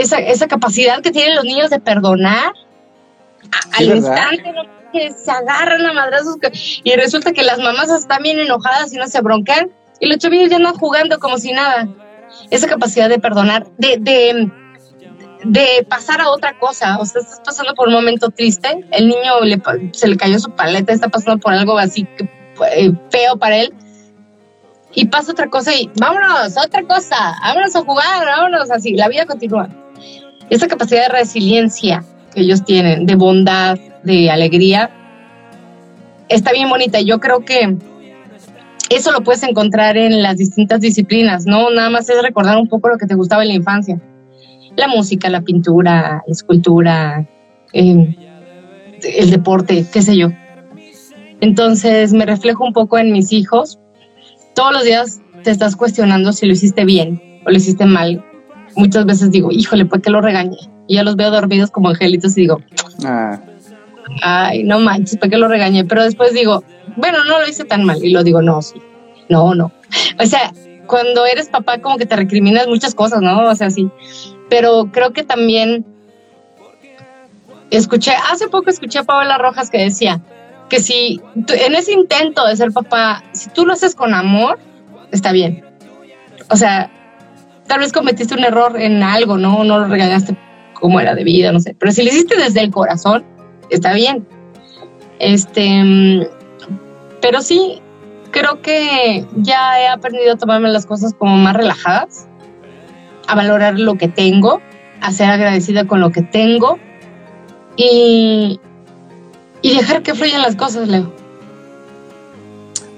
esa, 0.00 0.18
esa 0.18 0.46
capacidad 0.46 1.00
que 1.00 1.10
tienen 1.10 1.36
los 1.36 1.44
niños 1.44 1.70
de 1.70 1.80
perdonar 1.80 2.52
al 3.72 3.84
instante, 3.84 4.52
que 4.92 5.12
se 5.12 5.30
agarran 5.30 5.84
a 5.86 5.92
madrazos 5.92 6.36
y 6.82 6.94
resulta 6.94 7.32
que 7.32 7.42
las 7.42 7.58
mamás 7.58 7.90
están 7.90 8.22
bien 8.22 8.38
enojadas 8.38 8.92
y 8.92 8.96
no 8.96 9.06
se 9.06 9.20
broncan 9.20 9.70
y 10.00 10.06
los 10.06 10.18
chavillos 10.18 10.50
ya 10.50 10.56
andan 10.56 10.74
jugando 10.74 11.18
como 11.18 11.38
si 11.38 11.52
nada. 11.52 11.88
Esa 12.50 12.66
capacidad 12.66 13.08
de 13.08 13.18
perdonar, 13.18 13.66
de, 13.78 14.50
de 15.44 15.86
pasar 15.88 16.20
a 16.20 16.30
otra 16.30 16.58
cosa. 16.58 16.98
O 16.98 17.06
sea, 17.06 17.22
estás 17.22 17.40
pasando 17.44 17.74
por 17.74 17.88
un 17.88 17.94
momento 17.94 18.30
triste, 18.30 18.84
el 18.90 19.08
niño 19.08 19.40
le, 19.42 19.60
se 19.92 20.08
le 20.08 20.16
cayó 20.16 20.38
su 20.38 20.50
paleta, 20.50 20.92
está 20.92 21.08
pasando 21.08 21.38
por 21.40 21.52
algo 21.52 21.78
así 21.78 22.06
eh, 22.18 22.92
feo 23.10 23.36
para 23.36 23.58
él. 23.58 23.72
Y 24.94 25.06
pasa 25.06 25.32
otra 25.32 25.48
cosa 25.48 25.74
y 25.74 25.90
vámonos, 25.98 26.56
otra 26.56 26.82
cosa, 26.84 27.34
vámonos 27.42 27.74
a 27.74 27.80
jugar, 27.80 28.24
vámonos 28.24 28.70
así, 28.70 28.94
la 28.94 29.08
vida 29.08 29.26
continúa. 29.26 29.68
Esa 30.50 30.68
capacidad 30.68 31.08
de 31.08 31.18
resiliencia 31.18 32.04
que 32.32 32.42
ellos 32.42 32.64
tienen, 32.64 33.06
de 33.06 33.14
bondad, 33.16 33.78
de 34.02 34.30
alegría, 34.30 34.90
está 36.28 36.52
bien 36.52 36.68
bonita. 36.68 37.00
Yo 37.00 37.18
creo 37.18 37.44
que 37.44 37.76
eso 38.90 39.12
lo 39.12 39.22
puedes 39.22 39.42
encontrar 39.42 39.96
en 39.96 40.22
las 40.22 40.36
distintas 40.36 40.80
disciplinas, 40.80 41.46
¿no? 41.46 41.70
Nada 41.70 41.90
más 41.90 42.08
es 42.08 42.22
recordar 42.22 42.56
un 42.58 42.68
poco 42.68 42.88
lo 42.88 42.98
que 42.98 43.06
te 43.06 43.14
gustaba 43.14 43.42
en 43.42 43.48
la 43.48 43.54
infancia. 43.54 44.00
La 44.76 44.88
música, 44.88 45.28
la 45.30 45.42
pintura, 45.42 46.22
la 46.26 46.32
escultura, 46.32 47.26
eh, 47.72 48.16
el 49.02 49.30
deporte, 49.30 49.86
qué 49.92 50.02
sé 50.02 50.16
yo. 50.16 50.28
Entonces 51.40 52.12
me 52.12 52.26
reflejo 52.26 52.64
un 52.64 52.72
poco 52.72 52.98
en 52.98 53.12
mis 53.12 53.32
hijos. 53.32 53.78
Todos 54.54 54.72
los 54.72 54.84
días 54.84 55.20
te 55.42 55.50
estás 55.50 55.76
cuestionando 55.76 56.32
si 56.32 56.46
lo 56.46 56.52
hiciste 56.52 56.84
bien 56.84 57.40
o 57.44 57.50
lo 57.50 57.56
hiciste 57.56 57.84
mal. 57.86 58.24
Muchas 58.76 59.04
veces 59.06 59.30
digo, 59.30 59.50
híjole, 59.52 59.84
¿por 59.84 60.00
qué 60.00 60.10
lo 60.10 60.20
regañé? 60.20 60.56
Y 60.86 60.96
ya 60.96 61.02
los 61.02 61.16
veo 61.16 61.30
dormidos 61.30 61.70
como 61.70 61.88
angelitos 61.88 62.36
y 62.36 62.42
digo, 62.42 62.60
ah. 63.04 63.40
ay, 64.22 64.64
no 64.64 64.78
manches, 64.78 65.18
¿por 65.18 65.30
qué 65.30 65.38
lo 65.38 65.48
regañé? 65.48 65.84
Pero 65.84 66.02
después 66.02 66.32
digo, 66.32 66.64
bueno, 66.96 67.24
no 67.24 67.40
lo 67.40 67.48
hice 67.48 67.64
tan 67.64 67.84
mal. 67.84 68.02
Y 68.04 68.10
lo 68.10 68.22
digo, 68.22 68.42
no, 68.42 68.62
sí, 68.62 68.80
no, 69.28 69.54
no. 69.54 69.72
O 70.20 70.26
sea, 70.26 70.52
cuando 70.86 71.26
eres 71.26 71.48
papá 71.48 71.78
como 71.78 71.96
que 71.96 72.06
te 72.06 72.16
recriminas 72.16 72.66
muchas 72.66 72.94
cosas, 72.94 73.22
¿no? 73.22 73.48
O 73.48 73.54
sea, 73.54 73.70
sí. 73.70 73.90
Pero 74.48 74.90
creo 74.92 75.12
que 75.12 75.24
también 75.24 75.84
escuché, 77.70 78.12
hace 78.30 78.48
poco 78.48 78.70
escuché 78.70 79.00
a 79.00 79.04
Paola 79.04 79.38
Rojas 79.38 79.70
que 79.70 79.78
decía 79.78 80.20
que 80.68 80.80
si 80.80 81.20
en 81.34 81.74
ese 81.74 81.92
intento 81.92 82.46
de 82.46 82.56
ser 82.56 82.72
papá, 82.72 83.22
si 83.32 83.50
tú 83.50 83.66
lo 83.66 83.72
haces 83.72 83.94
con 83.94 84.14
amor, 84.14 84.58
está 85.12 85.32
bien. 85.32 85.64
O 86.50 86.56
sea, 86.56 86.90
tal 87.66 87.80
vez 87.80 87.92
cometiste 87.92 88.34
un 88.34 88.44
error 88.44 88.80
en 88.80 89.02
algo, 89.02 89.36
¿no? 89.36 89.64
No 89.64 89.78
lo 89.78 89.86
regañaste 89.86 90.36
como 90.74 91.00
era 91.00 91.14
de 91.14 91.24
vida, 91.24 91.52
no 91.52 91.60
sé. 91.60 91.76
Pero 91.78 91.92
si 91.92 92.02
lo 92.02 92.10
hiciste 92.10 92.36
desde 92.36 92.60
el 92.60 92.70
corazón, 92.70 93.24
está 93.70 93.92
bien. 93.92 94.26
Este, 95.18 96.28
pero 97.20 97.40
sí, 97.40 97.80
creo 98.30 98.60
que 98.60 99.24
ya 99.36 99.80
he 99.80 99.88
aprendido 99.88 100.34
a 100.34 100.36
tomarme 100.36 100.68
las 100.68 100.86
cosas 100.86 101.14
como 101.14 101.36
más 101.36 101.54
relajadas, 101.54 102.28
a 103.28 103.34
valorar 103.34 103.78
lo 103.78 103.94
que 103.94 104.08
tengo, 104.08 104.60
a 105.00 105.12
ser 105.12 105.30
agradecida 105.30 105.86
con 105.86 106.00
lo 106.00 106.10
que 106.10 106.22
tengo 106.22 106.78
y, 107.76 108.60
y 109.64 109.74
dejar 109.74 110.02
que 110.02 110.14
fluyan 110.14 110.42
las 110.42 110.56
cosas, 110.56 110.88
Leo. 110.88 111.10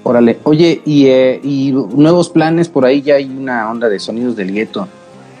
Órale, 0.03 0.37
oye, 0.43 0.81
y, 0.83 1.07
eh, 1.07 1.39
y, 1.41 1.71
nuevos 1.71 2.29
planes, 2.29 2.67
por 2.67 2.85
ahí 2.85 3.01
ya 3.01 3.15
hay 3.15 3.23
una 3.23 3.71
onda 3.71 3.87
de 3.87 3.99
sonidos 3.99 4.35
del 4.35 4.51
gueto, 4.51 4.85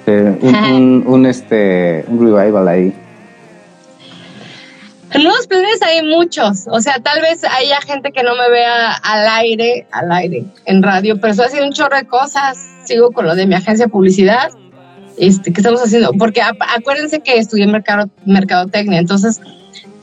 eh, 0.05 0.39
un, 0.41 1.03
un, 1.05 1.25
este, 1.25 2.05
un 2.07 2.19
revival 2.19 2.67
ahí. 2.69 2.93
Nuevos 5.15 5.47
planes 5.47 5.81
hay 5.81 6.01
muchos, 6.05 6.65
o 6.71 6.79
sea, 6.79 6.99
tal 7.01 7.19
vez 7.21 7.43
haya 7.43 7.81
gente 7.81 8.13
que 8.13 8.23
no 8.23 8.33
me 8.37 8.49
vea 8.49 8.93
al 8.93 9.27
aire, 9.27 9.85
al 9.91 10.09
aire, 10.13 10.45
en 10.63 10.81
radio, 10.81 11.19
pero 11.19 11.31
estoy 11.31 11.47
haciendo 11.47 11.67
un 11.67 11.73
chorro 11.73 11.97
de 11.97 12.07
cosas, 12.07 12.57
sigo 12.85 13.11
con 13.11 13.25
lo 13.25 13.35
de 13.35 13.47
mi 13.47 13.55
agencia 13.55 13.87
de 13.87 13.91
publicidad, 13.91 14.51
este, 15.17 15.51
que 15.51 15.59
estamos 15.59 15.81
haciendo, 15.81 16.13
porque 16.13 16.41
acuérdense 16.41 17.19
que 17.19 17.37
estudié 17.37 17.67
mercado, 17.67 18.09
mercadotecnia, 18.25 18.99
entonces 18.99 19.41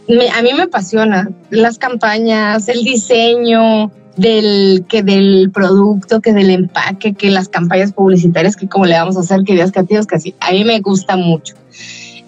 a 0.08 0.42
mí 0.42 0.52
me 0.54 0.62
apasiona 0.64 1.30
las 1.50 1.78
campañas, 1.78 2.68
el 2.68 2.84
diseño 2.84 3.90
del, 4.16 4.84
que 4.88 5.02
del 5.02 5.50
producto, 5.52 6.20
que 6.20 6.32
del 6.32 6.50
empaque, 6.50 7.14
que 7.14 7.30
las 7.30 7.48
campañas 7.48 7.92
publicitarias, 7.92 8.56
que 8.56 8.68
cómo 8.68 8.86
le 8.86 8.94
vamos 8.94 9.16
a 9.16 9.20
hacer, 9.20 9.44
que 9.44 9.54
días 9.54 9.72
creativos, 9.72 10.06
que 10.06 10.16
así, 10.16 10.34
a 10.40 10.52
mí 10.52 10.64
me 10.64 10.80
gusta 10.80 11.16
mucho. 11.16 11.54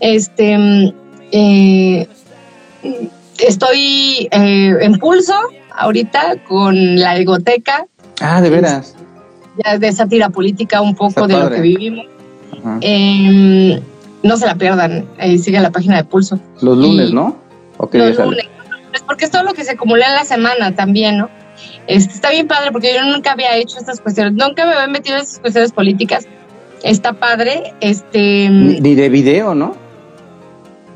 Este, 0.01 0.95
eh, 1.33 2.09
estoy 3.39 4.29
eh, 4.31 4.77
en 4.81 4.99
pulso 4.99 5.35
ahorita 5.77 6.45
con 6.49 6.99
la 6.99 7.16
egoteca. 7.16 7.87
Ah, 8.20 8.41
de 8.41 8.51
veras. 8.51 8.95
Ya 9.64 9.79
de 9.79 9.93
sátira 9.93 10.31
política 10.31 10.81
un 10.81 10.95
poco 10.95 11.27
de 11.27 11.39
lo 11.39 11.51
que 11.51 11.61
vivimos. 11.61 12.07
Em, 12.81 13.81
no 14.22 14.37
se 14.37 14.47
la 14.47 14.57
pierdan, 14.57 15.07
sigue 15.39 15.61
la 15.61 15.70
página 15.70 15.97
de 15.97 16.05
Pulso. 16.05 16.41
Los 16.61 16.77
lunes, 16.77 17.12
¿no? 17.12 17.45
Los 17.79 18.18
lunes. 18.18 18.47
Porque 19.07 19.27
es 19.27 19.31
todo 19.31 19.43
lo 19.43 19.55
que 19.55 19.64
se 19.64 19.72
acumula 19.72 20.07
en 20.07 20.14
la 20.14 20.24
semana 20.24 20.74
también, 20.74 21.18
¿no? 21.18 21.31
Este, 21.87 22.14
está 22.14 22.31
bien 22.31 22.49
padre 22.49 22.72
porque 22.72 22.95
yo 22.95 23.05
nunca 23.05 23.33
había 23.33 23.57
hecho 23.57 23.79
estas 23.79 24.01
cuestiones, 24.01 24.33
nunca 24.35 24.66
me 24.66 24.72
había 24.72 24.89
metido 24.89 25.16
en 25.16 25.22
estas 25.22 25.39
cuestiones 25.39 25.72
políticas. 25.72 26.27
Está 26.83 27.14
padre, 27.14 27.74
este... 27.81 28.49
Ni 28.49 28.95
de 28.95 29.09
video, 29.09 29.55
¿no? 29.55 29.77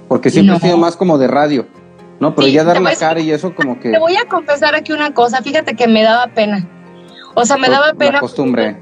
Porque 0.08 0.30
siempre 0.30 0.56
ha 0.56 0.60
sido 0.60 0.76
más 0.76 0.96
como 0.96 1.18
de 1.18 1.28
radio. 1.28 1.66
No, 2.18 2.34
pero 2.34 2.48
ya 2.48 2.64
dar 2.64 2.80
la 2.80 2.94
cara 2.94 3.20
y 3.20 3.30
eso 3.30 3.54
como 3.54 3.80
que... 3.80 3.90
Te 3.90 3.98
voy 3.98 4.16
a 4.16 4.26
confesar 4.26 4.74
aquí 4.74 4.92
una 4.92 5.14
cosa, 5.14 5.42
fíjate 5.42 5.74
que 5.74 5.88
me 5.88 6.02
daba 6.02 6.26
pena. 6.28 6.68
O 7.34 7.46
sea, 7.46 7.56
me 7.56 7.68
daba 7.68 7.94
pena... 7.94 8.12
La 8.12 8.20
costumbre. 8.20 8.76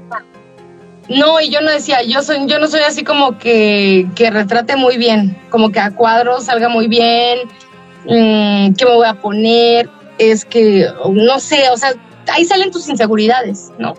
No, 1.07 1.39
y 1.39 1.49
yo 1.49 1.61
no 1.61 1.71
decía, 1.71 2.03
yo 2.03 2.21
soy, 2.21 2.45
yo 2.47 2.59
no 2.59 2.67
soy 2.67 2.81
así 2.81 3.03
como 3.03 3.39
que, 3.39 4.07
que 4.15 4.29
retrate 4.29 4.75
muy 4.75 4.97
bien, 4.97 5.37
como 5.49 5.71
que 5.71 5.79
a 5.79 5.91
cuadros 5.91 6.45
salga 6.45 6.69
muy 6.69 6.87
bien, 6.87 7.39
mmm, 8.05 8.73
qué 8.73 8.85
me 8.85 8.93
voy 8.95 9.07
a 9.07 9.13
poner, 9.15 9.89
es 10.17 10.45
que, 10.45 10.87
no 11.11 11.39
sé, 11.39 11.69
o 11.69 11.77
sea, 11.77 11.93
ahí 12.31 12.45
salen 12.45 12.71
tus 12.71 12.87
inseguridades, 12.89 13.71
¿no? 13.77 13.95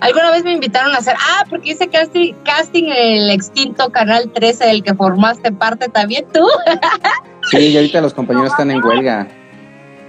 Alguna 0.00 0.30
vez 0.30 0.44
me 0.44 0.52
invitaron 0.52 0.94
a 0.94 0.98
hacer, 0.98 1.14
ah, 1.18 1.44
porque 1.48 1.70
hice 1.70 1.88
casting, 1.88 2.34
casting 2.44 2.84
en 2.84 3.22
el 3.22 3.30
extinto 3.30 3.90
Canal 3.90 4.30
13 4.32 4.66
del 4.66 4.82
que 4.82 4.94
formaste 4.94 5.52
parte 5.52 5.88
también 5.88 6.26
tú. 6.32 6.46
Sí, 7.50 7.58
y 7.58 7.76
ahorita 7.76 8.02
los 8.02 8.12
compañeros 8.12 8.50
están 8.50 8.70
en 8.70 8.84
huelga. 8.84 9.26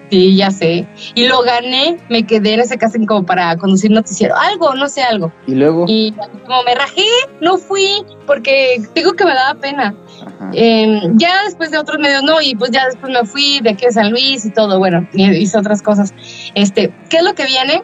Sí, 0.09 0.35
ya 0.35 0.49
sé. 0.49 0.87
Y 1.13 1.27
lo 1.27 1.41
gané, 1.43 1.97
me 2.09 2.25
quedé 2.25 2.53
en 2.53 2.61
ese 2.61 2.77
casting 2.77 3.05
como 3.05 3.25
para 3.25 3.55
conducir 3.57 3.91
noticiero, 3.91 4.35
algo, 4.35 4.73
no 4.73 4.89
sé, 4.89 5.03
algo. 5.03 5.31
Y 5.45 5.55
luego. 5.55 5.85
Y 5.87 6.13
como 6.45 6.63
me 6.63 6.73
rajé, 6.73 7.05
no 7.41 7.57
fui, 7.57 8.03
porque 8.25 8.81
digo 8.95 9.13
que 9.13 9.25
me 9.25 9.33
daba 9.33 9.59
pena. 9.59 9.95
Em, 10.53 11.17
ya 11.17 11.43
después 11.43 11.69
de 11.69 11.77
otros 11.77 11.99
medios, 11.99 12.23
no, 12.23 12.41
y 12.41 12.55
pues 12.55 12.71
ya 12.71 12.85
después 12.87 13.13
me 13.13 13.23
fui 13.25 13.59
de 13.61 13.71
aquí 13.71 13.85
a 13.85 13.91
San 13.91 14.09
Luis 14.09 14.45
y 14.45 14.51
todo, 14.51 14.79
bueno, 14.79 15.07
hice 15.13 15.57
otras 15.57 15.81
cosas. 15.81 16.13
Este, 16.55 16.93
¿qué 17.09 17.17
es 17.17 17.23
lo 17.23 17.35
que 17.35 17.45
viene? 17.45 17.83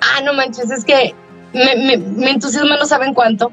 Ah, 0.00 0.22
no 0.22 0.32
manches, 0.32 0.70
es 0.70 0.84
que 0.84 1.14
me, 1.52 1.76
me, 1.76 1.96
me 1.98 2.30
entusiasma, 2.30 2.76
no 2.76 2.86
saben 2.86 3.12
cuánto. 3.12 3.52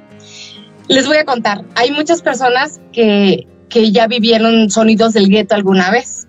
Les 0.88 1.06
voy 1.06 1.18
a 1.18 1.26
contar, 1.26 1.66
hay 1.76 1.92
muchas 1.92 2.22
personas 2.22 2.80
que 2.94 3.46
que 3.70 3.92
ya 3.92 4.08
vivieron 4.08 4.70
sonidos 4.70 5.14
del 5.14 5.30
gueto 5.30 5.56
alguna 5.56 5.92
vez. 5.92 6.27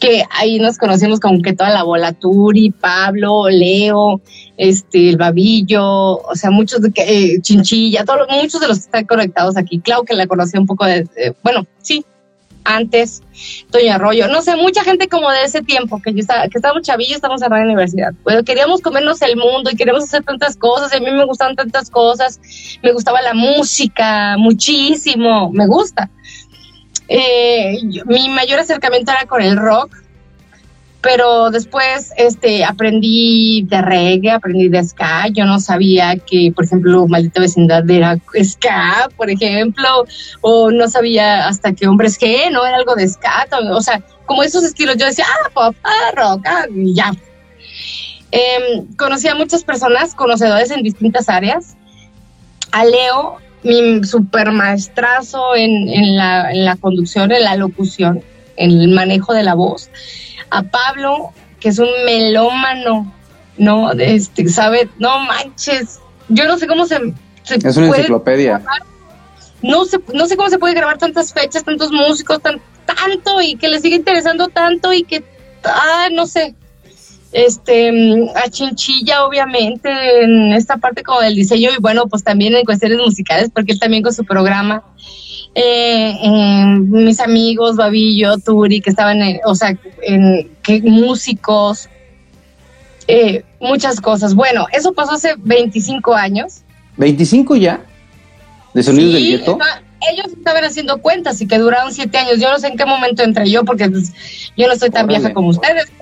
Que 0.00 0.24
ahí 0.30 0.58
nos 0.58 0.78
conocimos 0.78 1.20
como 1.20 1.40
que 1.40 1.54
toda 1.54 1.70
la 1.70 1.82
bola, 1.82 2.12
Turi, 2.12 2.70
Pablo, 2.70 3.48
Leo, 3.48 4.20
este, 4.56 5.10
el 5.10 5.16
Babillo, 5.16 6.18
o 6.18 6.34
sea, 6.34 6.50
muchos 6.50 6.82
de 6.82 6.92
que, 6.92 7.02
eh, 7.02 7.40
Chinchilla, 7.40 8.04
todos, 8.04 8.28
muchos 8.28 8.60
de 8.60 8.68
los 8.68 8.78
que 8.78 8.84
están 8.84 9.06
conectados 9.06 9.56
aquí. 9.56 9.80
Clau, 9.80 10.04
que 10.04 10.14
la 10.14 10.26
conocí 10.26 10.58
un 10.58 10.66
poco 10.66 10.84
de, 10.84 11.06
bueno, 11.42 11.66
sí, 11.80 12.04
antes, 12.66 13.22
Toño 13.70 13.94
Arroyo, 13.94 14.28
no 14.28 14.42
sé, 14.42 14.56
mucha 14.56 14.82
gente 14.82 15.08
como 15.08 15.30
de 15.30 15.44
ese 15.44 15.62
tiempo, 15.62 16.00
que, 16.02 16.12
yo 16.12 16.20
estaba, 16.20 16.48
que 16.48 16.58
estábamos 16.58 16.82
chavillos, 16.82 17.16
estamos 17.16 17.40
en 17.42 17.50
la 17.50 17.60
universidad. 17.60 18.12
Bueno, 18.24 18.42
queríamos 18.42 18.80
comernos 18.80 19.22
el 19.22 19.36
mundo 19.36 19.70
y 19.70 19.76
queríamos 19.76 20.04
hacer 20.04 20.24
tantas 20.24 20.56
cosas, 20.56 20.92
y 20.92 20.96
a 20.96 21.00
mí 21.00 21.10
me 21.10 21.24
gustaban 21.24 21.54
tantas 21.54 21.90
cosas, 21.90 22.40
me 22.82 22.92
gustaba 22.92 23.22
la 23.22 23.34
música 23.34 24.36
muchísimo, 24.36 25.50
me 25.52 25.66
gusta. 25.66 26.10
Eh, 27.08 27.78
mi 28.06 28.28
mayor 28.28 28.60
acercamiento 28.60 29.12
era 29.12 29.26
con 29.26 29.40
el 29.40 29.56
rock, 29.56 29.96
pero 31.06 31.50
después 31.50 32.12
este, 32.16 32.64
aprendí 32.64 33.62
de 33.68 33.80
reggae, 33.80 34.32
aprendí 34.32 34.68
de 34.68 34.82
ska. 34.82 35.28
Yo 35.28 35.44
no 35.44 35.60
sabía 35.60 36.16
que, 36.16 36.52
por 36.54 36.64
ejemplo, 36.64 37.06
Maldita 37.06 37.40
Vecindad 37.40 37.88
era 37.88 38.18
ska, 38.42 39.08
por 39.16 39.30
ejemplo, 39.30 40.04
o 40.40 40.70
no 40.72 40.88
sabía 40.88 41.46
hasta 41.46 41.72
que 41.72 41.86
Hombres 41.86 42.18
G 42.18 42.50
no 42.50 42.66
era 42.66 42.78
algo 42.78 42.96
de 42.96 43.08
ska. 43.08 43.46
O 43.70 43.80
sea, 43.80 44.02
como 44.26 44.42
esos 44.42 44.64
estilos, 44.64 44.96
yo 44.96 45.06
decía, 45.06 45.26
ah, 45.28 45.50
pop, 45.54 45.76
ah, 45.84 46.10
rock, 46.16 46.44
ah, 46.46 46.64
y 46.74 46.92
ya. 46.92 47.12
Em, 48.32 48.86
conocí 48.96 49.28
a 49.28 49.36
muchas 49.36 49.62
personas, 49.62 50.12
conocedores 50.12 50.72
en 50.72 50.82
distintas 50.82 51.28
áreas. 51.28 51.76
A 52.72 52.84
Leo 52.84 53.38
mi 53.66 54.04
super 54.04 54.52
maestrazo 54.52 55.54
en, 55.56 55.88
en, 55.88 56.16
la, 56.16 56.50
en 56.50 56.64
la 56.64 56.76
conducción, 56.76 57.32
en 57.32 57.44
la 57.44 57.56
locución, 57.56 58.22
en 58.56 58.70
el 58.70 58.88
manejo 58.88 59.34
de 59.34 59.42
la 59.42 59.54
voz. 59.54 59.90
A 60.50 60.62
Pablo, 60.62 61.32
que 61.60 61.70
es 61.70 61.78
un 61.78 61.88
melómano, 62.04 63.12
¿no? 63.58 63.92
Este, 63.92 64.48
sabe, 64.48 64.88
no 64.98 65.18
manches, 65.20 66.00
yo 66.28 66.44
no 66.44 66.58
sé 66.58 66.66
cómo 66.66 66.86
se... 66.86 66.96
es 67.44 67.76
una 67.76 67.88
enciclopedia. 67.88 68.62
no 69.62 69.84
sé, 69.84 69.98
no 70.14 70.26
sé 70.26 70.36
cómo 70.36 70.48
se 70.48 70.58
puede 70.58 70.74
grabar 70.74 70.98
tantas 70.98 71.32
fechas, 71.32 71.64
tantos 71.64 71.90
músicos, 71.90 72.40
tan, 72.40 72.60
tanto 72.86 73.40
y 73.42 73.56
que 73.56 73.68
les 73.68 73.82
sigue 73.82 73.96
interesando 73.96 74.48
tanto 74.48 74.92
y 74.92 75.02
que, 75.02 75.24
ah, 75.64 76.08
no 76.12 76.26
sé, 76.26 76.54
este, 77.32 77.90
a 78.34 78.48
Chinchilla, 78.48 79.24
obviamente, 79.24 79.90
en 80.22 80.52
esta 80.52 80.76
parte 80.76 81.02
como 81.02 81.20
del 81.20 81.34
diseño 81.34 81.70
y 81.76 81.80
bueno, 81.80 82.06
pues 82.06 82.24
también 82.24 82.54
en 82.54 82.64
cuestiones 82.64 82.98
musicales, 82.98 83.50
porque 83.52 83.72
él 83.72 83.80
también 83.80 84.02
con 84.02 84.14
su 84.14 84.24
programa, 84.24 84.82
eh, 85.54 86.14
mis 86.78 87.20
amigos, 87.20 87.76
Babillo, 87.76 88.36
Turi, 88.38 88.80
que 88.80 88.90
estaban, 88.90 89.22
en, 89.22 89.40
o 89.44 89.54
sea, 89.54 89.76
en, 90.02 90.50
que 90.62 90.82
músicos, 90.82 91.88
eh, 93.08 93.44
muchas 93.60 94.00
cosas. 94.00 94.34
Bueno, 94.34 94.66
eso 94.72 94.92
pasó 94.92 95.12
hace 95.12 95.34
25 95.38 96.14
años. 96.14 96.62
¿25 96.98 97.58
ya? 97.58 97.84
¿De 98.74 98.82
Sonidos 98.82 99.14
del 99.14 99.26
Gueto? 99.30 99.58
Ellos 100.10 100.26
estaban 100.28 100.64
haciendo 100.64 100.98
cuentas 100.98 101.40
y 101.40 101.46
que 101.46 101.58
duraron 101.58 101.92
siete 101.92 102.18
años. 102.18 102.38
Yo 102.38 102.50
no 102.50 102.58
sé 102.58 102.68
en 102.68 102.76
qué 102.76 102.84
momento 102.84 103.22
entré 103.22 103.50
yo, 103.50 103.64
porque 103.64 103.88
pues, 103.88 104.12
yo 104.56 104.68
no 104.68 104.76
soy 104.76 104.90
tan 104.90 105.06
vieja 105.06 105.32
como 105.32 105.48
ustedes. 105.48 105.90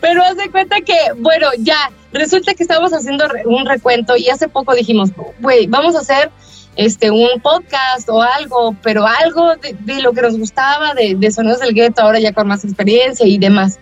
Pero... 0.00 0.22
haz 0.24 0.36
de 0.36 0.50
cuenta 0.50 0.80
que, 0.80 0.96
bueno, 1.18 1.48
ya, 1.58 1.90
resulta 2.12 2.54
que 2.54 2.62
estábamos 2.62 2.92
haciendo 2.92 3.26
un 3.44 3.66
recuento 3.66 4.16
y 4.16 4.28
hace 4.28 4.48
poco 4.48 4.74
dijimos, 4.74 5.10
güey, 5.40 5.66
vamos 5.66 5.94
a 5.94 6.00
hacer 6.00 6.30
este 6.76 7.10
un 7.10 7.40
podcast 7.42 8.08
o 8.08 8.22
algo, 8.22 8.76
pero 8.82 9.06
algo 9.06 9.54
de, 9.56 10.02
lo 10.02 10.12
que 10.12 10.22
nos 10.22 10.38
gustaba 10.38 10.94
de, 10.94 11.14
de, 11.14 11.30
Sonidos 11.30 11.60
del 11.60 11.74
Gueto, 11.74 12.02
ahora 12.02 12.18
ya 12.18 12.32
con 12.32 12.48
más 12.48 12.64
experiencia 12.64 13.26
y 13.26 13.38
demás. 13.38 13.78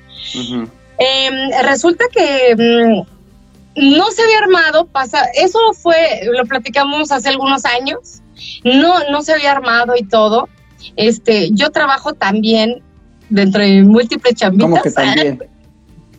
Em, 0.98 1.50
resulta 1.62 2.04
que 2.12 2.54
mm, 2.56 3.13
no 3.76 4.10
se 4.10 4.22
había 4.22 4.38
armado, 4.38 4.86
pasa, 4.86 5.24
eso 5.34 5.58
fue, 5.74 6.22
lo 6.32 6.44
platicamos 6.44 7.10
hace 7.12 7.28
algunos 7.28 7.64
años, 7.64 8.22
no, 8.64 9.10
no 9.10 9.22
se 9.22 9.32
había 9.32 9.52
armado 9.52 9.94
y 9.96 10.04
todo. 10.04 10.48
Este, 10.96 11.50
yo 11.52 11.70
trabajo 11.70 12.12
también 12.12 12.82
dentro 13.30 13.62
de 13.62 13.82
múltiples 13.82 14.34
chambitas. 14.34 14.70
¿Cómo 14.70 14.82
que 14.82 14.90
también? 14.90 15.38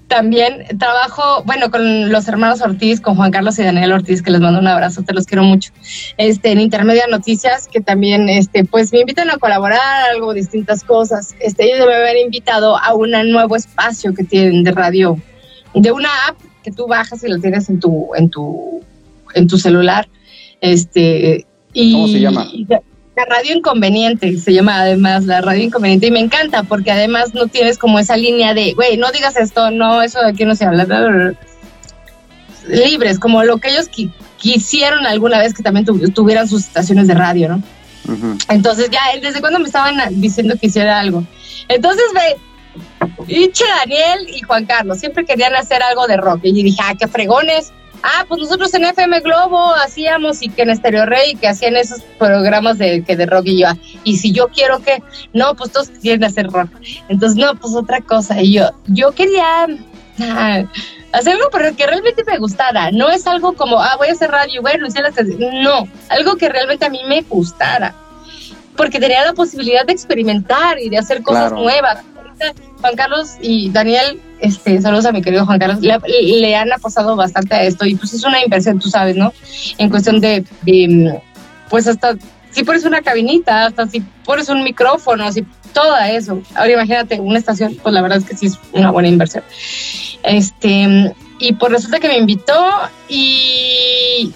también 0.07 0.65
trabajo, 0.77 1.43
bueno, 1.45 1.71
con 1.71 2.11
los 2.11 2.27
hermanos 2.27 2.61
Ortiz, 2.61 3.01
con 3.01 3.15
Juan 3.15 3.31
Carlos 3.31 3.57
y 3.59 3.63
Daniel 3.63 3.93
Ortiz, 3.93 4.21
que 4.21 4.31
les 4.31 4.41
mando 4.41 4.59
un 4.59 4.67
abrazo, 4.67 5.03
te 5.03 5.13
los 5.13 5.25
quiero 5.25 5.43
mucho. 5.43 5.71
Este, 6.17 6.51
en 6.51 6.59
Intermedia 6.59 7.05
Noticias, 7.09 7.67
que 7.67 7.81
también, 7.81 8.29
este, 8.29 8.65
pues 8.65 8.91
me 8.93 8.99
invitan 8.99 9.29
a 9.29 9.37
colaborar, 9.37 10.09
algo, 10.11 10.33
distintas 10.33 10.83
cosas. 10.83 11.35
Este, 11.39 11.65
ellos 11.65 11.87
me 11.87 11.95
habían 11.95 12.17
invitado 12.25 12.77
a 12.77 12.93
un 12.93 13.11
nuevo 13.31 13.55
espacio 13.55 14.13
que 14.13 14.23
tienen 14.23 14.63
de 14.63 14.71
radio, 14.71 15.19
de 15.75 15.91
una 15.91 16.09
app 16.27 16.37
que 16.63 16.71
tú 16.71 16.87
bajas 16.87 17.23
y 17.23 17.27
lo 17.27 17.39
tienes 17.39 17.69
en 17.69 17.79
tu, 17.79 18.09
en 18.15 18.29
tu, 18.29 18.81
en 19.33 19.47
tu 19.47 19.57
celular. 19.57 20.07
Este, 20.61 21.45
y, 21.73 21.93
¿Cómo 21.93 22.07
se 22.07 22.19
llama? 22.19 22.47
la 23.15 23.25
radio 23.25 23.55
inconveniente 23.55 24.37
se 24.37 24.53
llama 24.53 24.81
además 24.81 25.25
la 25.25 25.39
radio 25.39 25.63
inconveniente 25.63 26.07
y 26.07 26.11
me 26.11 26.19
encanta 26.19 26.63
porque 26.63 26.91
además 26.91 27.33
no 27.33 27.47
tienes 27.47 27.77
como 27.77 27.97
esa 27.97 28.17
línea 28.17 28.53
de, 28.53 28.73
güey, 28.73 28.97
no 28.97 29.11
digas 29.11 29.37
esto, 29.37 29.71
no, 29.71 30.01
eso 30.01 30.19
de 30.19 30.29
aquí 30.29 30.43
no 30.43 30.55
se 30.55 30.65
habla. 30.65 31.33
Libres, 32.67 33.19
como 33.19 33.43
lo 33.43 33.57
que 33.57 33.69
ellos 33.69 33.89
quisieron 34.37 35.05
alguna 35.05 35.39
vez 35.39 35.53
que 35.53 35.63
también 35.63 35.85
tuvieran 35.85 36.47
sus 36.47 36.63
estaciones 36.63 37.07
de 37.07 37.13
radio, 37.13 37.49
¿no? 37.49 37.63
Entonces 38.49 38.89
ya, 38.91 38.99
desde 39.21 39.39
cuando 39.39 39.59
me 39.59 39.65
estaban 39.65 39.97
diciendo 40.19 40.55
que 40.59 40.67
hiciera 40.67 40.99
algo. 40.99 41.23
Entonces, 41.67 42.05
ve, 42.13 42.37
Iche 43.27 43.65
Daniel 43.79 44.27
y 44.29 44.41
Juan 44.41 44.65
Carlos 44.65 44.99
siempre 44.99 45.25
querían 45.25 45.55
hacer 45.55 45.81
algo 45.83 46.07
de 46.07 46.17
rock. 46.17 46.41
Y 46.43 46.63
dije, 46.63 46.81
ah, 46.83 46.93
qué 46.97 47.07
fregones. 47.07 47.73
Ah, 48.03 48.23
pues 48.27 48.39
nosotros 48.41 48.71
en 48.75 48.85
FM 48.85 49.21
Globo 49.21 49.73
hacíamos 49.73 50.43
y 50.43 50.49
que 50.49 50.61
en 50.61 50.69
Estéreo 50.69 51.07
Rey 51.07 51.35
que 51.35 51.47
hacían 51.47 51.75
esos 51.75 52.01
programas 52.19 52.77
de, 52.77 53.03
que 53.03 53.15
de 53.15 53.25
rock 53.25 53.45
y 53.47 53.61
yo, 53.61 53.67
y 54.03 54.17
si 54.17 54.31
yo 54.31 54.49
quiero 54.49 54.79
que, 54.79 55.01
no, 55.33 55.55
pues 55.55 55.71
todos 55.71 55.89
quieren 55.89 56.23
hacer 56.23 56.51
rock. 56.51 56.69
Entonces, 57.09 57.35
no, 57.35 57.55
pues 57.55 57.73
otra 57.73 58.01
cosa. 58.01 58.39
Y 58.41 58.53
yo, 58.53 58.69
yo 58.85 59.11
quería 59.13 59.65
ah, 60.19 60.63
hacerlo 61.13 61.49
pero 61.51 61.75
que 61.75 61.87
realmente 61.87 62.23
me 62.27 62.37
gustara. 62.37 62.91
No 62.91 63.09
es 63.09 63.25
algo 63.25 63.53
como, 63.53 63.81
ah, 63.81 63.95
voy 63.97 64.09
a 64.09 64.11
hacer 64.11 64.29
radio, 64.29 64.61
bueno, 64.61 64.87
no, 65.63 65.87
algo 66.09 66.35
que 66.35 66.49
realmente 66.49 66.85
a 66.85 66.89
mí 66.89 67.01
me 67.07 67.23
gustara. 67.23 67.95
Porque 68.77 68.99
tenía 68.99 69.25
la 69.25 69.33
posibilidad 69.33 69.85
de 69.85 69.93
experimentar 69.93 70.79
y 70.79 70.89
de 70.89 70.97
hacer 70.97 71.23
cosas 71.23 71.53
nuevas 71.53 72.03
Juan 72.81 72.95
Carlos 72.95 73.35
y 73.41 73.69
Daniel, 73.71 74.19
este, 74.39 74.81
saludos 74.81 75.05
a 75.05 75.11
mi 75.11 75.21
querido 75.21 75.45
Juan 75.45 75.59
Carlos, 75.59 75.79
le, 75.81 76.55
han 76.55 76.71
apostado 76.71 77.15
bastante 77.15 77.55
a 77.55 77.63
esto 77.63 77.85
y 77.85 77.95
pues 77.95 78.13
es 78.13 78.23
una 78.23 78.43
inversión, 78.43 78.79
tú 78.79 78.89
sabes, 78.89 79.15
¿no? 79.15 79.33
En 79.77 79.89
cuestión 79.89 80.19
de, 80.19 80.45
pues 81.69 81.87
hasta 81.87 82.15
si 82.51 82.63
pones 82.63 82.85
una 82.85 83.01
cabinita, 83.01 83.65
hasta 83.65 83.87
si 83.87 84.01
pones 84.23 84.49
un 84.49 84.63
micrófono, 84.63 85.31
si 85.31 85.45
todo 85.73 85.97
eso. 85.97 86.41
Ahora 86.55 86.71
imagínate 86.71 87.19
una 87.19 87.39
estación, 87.39 87.75
pues 87.81 87.93
la 87.93 88.01
verdad 88.01 88.19
es 88.19 88.25
que 88.25 88.37
sí 88.37 88.45
es 88.45 88.59
una 88.71 88.91
buena 88.91 89.09
inversión. 89.09 89.43
Este, 90.23 91.13
y 91.39 91.53
pues 91.53 91.71
resulta 91.71 91.99
que 91.99 92.07
me 92.07 92.17
invitó 92.17 92.65
y 93.09 94.31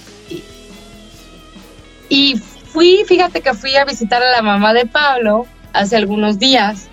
y 2.10 2.36
fui, 2.74 3.04
fíjate 3.08 3.41
que 3.41 3.54
fui 3.54 3.76
a 3.76 3.86
visitar 3.86 4.22
a 4.22 4.32
la 4.32 4.41
mamá 4.41 4.74
de 4.74 4.86
Pablo 4.86 5.45
hace 5.74 5.95
algunos 5.95 6.39
días 6.39 6.89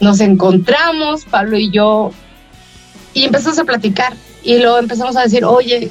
nos 0.00 0.20
encontramos, 0.20 1.24
Pablo 1.24 1.56
y 1.56 1.70
yo, 1.70 2.10
y 3.14 3.24
empezamos 3.24 3.58
a 3.58 3.64
platicar. 3.64 4.14
Y 4.42 4.58
luego 4.58 4.78
empezamos 4.78 5.16
a 5.16 5.22
decir, 5.22 5.44
oye, 5.44 5.90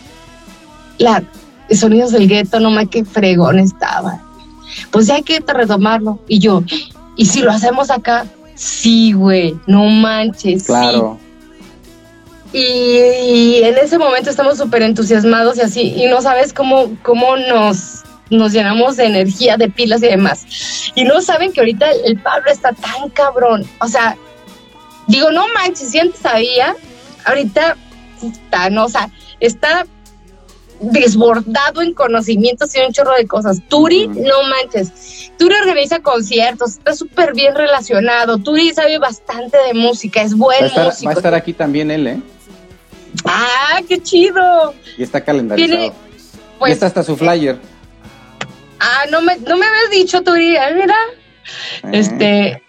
la 0.97 1.23
Sonidos 1.71 2.11
del 2.11 2.27
Gueto, 2.27 2.59
no 2.59 2.69
más 2.69 2.87
que 2.87 3.03
fregón 3.03 3.59
estaba. 3.59 4.21
Pues 4.91 5.07
ya 5.07 5.15
hay 5.15 5.23
que 5.23 5.39
retomarlo. 5.39 6.19
Y 6.27 6.39
yo, 6.39 6.63
¿y 7.15 7.25
si 7.25 7.41
lo 7.41 7.51
hacemos 7.51 7.89
acá? 7.89 8.25
Sí, 8.53 9.13
güey, 9.13 9.57
no 9.67 9.85
manches. 9.85 10.65
Claro. 10.65 11.19
Y, 12.53 13.57
en 13.63 13.77
ese 13.77 13.97
momento 13.97 14.29
estamos 14.29 14.57
súper 14.57 14.81
entusiasmados 14.83 15.57
y 15.57 15.61
así, 15.61 15.81
y 15.81 16.07
no 16.07 16.21
sabes 16.21 16.53
cómo, 16.53 16.95
cómo 17.03 17.35
nos 17.35 18.04
nos 18.29 18.53
llenamos 18.53 18.97
de 18.97 19.05
energía, 19.05 19.57
de 19.57 19.69
pilas 19.69 20.01
y 20.03 20.07
demás. 20.07 20.45
Y 20.95 21.03
no 21.03 21.21
saben 21.21 21.51
que 21.51 21.59
ahorita 21.59 21.91
el 22.05 22.17
Pablo 22.19 22.51
está 22.51 22.73
tan 22.73 23.09
cabrón. 23.09 23.65
O 23.79 23.87
sea, 23.87 24.17
digo, 25.07 25.31
no 25.31 25.45
manches, 25.53 25.91
si 25.91 25.99
antes 25.99 26.19
sabía, 26.19 26.75
ahorita 27.25 27.77
está, 28.21 28.69
no, 28.69 28.85
o 28.85 28.89
sea, 28.89 29.09
está 29.39 29.85
desbordado 30.79 31.81
en 31.81 31.93
conocimientos 31.93 32.75
y 32.75 32.79
un 32.79 32.91
chorro 32.91 33.13
de 33.15 33.27
cosas. 33.27 33.61
Turi, 33.67 34.07
no 34.07 34.43
manches. 34.43 35.31
Turi 35.37 35.55
organiza 35.55 35.99
conciertos, 35.99 36.71
está 36.73 36.93
súper 36.93 37.33
bien 37.33 37.55
relacionado. 37.55 38.37
Turi 38.37 38.73
sabe 38.73 38.97
bastante 38.99 39.57
de 39.67 39.73
música, 39.73 40.21
es 40.21 40.35
buen 40.35 40.63
va 40.63 40.67
estar, 40.67 40.85
músico. 40.85 41.05
Va 41.05 41.11
a 41.11 41.15
estar 41.15 41.33
aquí 41.33 41.53
también 41.53 41.91
él, 41.91 42.07
¿eh? 42.07 42.21
Ah, 43.23 43.79
qué 43.87 44.01
chido. 44.01 44.73
Y 44.97 45.03
está 45.03 45.23
calendarizado. 45.23 45.93
Pues, 46.59 46.69
y 46.69 46.73
está 46.73 46.87
hasta 46.87 47.03
su 47.03 47.15
flyer. 47.15 47.57
Ah, 48.87 49.05
no 49.09 49.19
me, 49.21 49.35
no 49.37 49.57
me 49.57 49.65
habías 49.65 49.89
dicho, 49.89 50.21
Turi. 50.21 50.55
mira. 50.75 50.95
Este. 51.91 52.61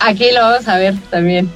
Aquí 0.00 0.32
lo 0.32 0.40
vamos 0.40 0.66
a 0.66 0.78
ver 0.78 0.94
también. 1.10 1.48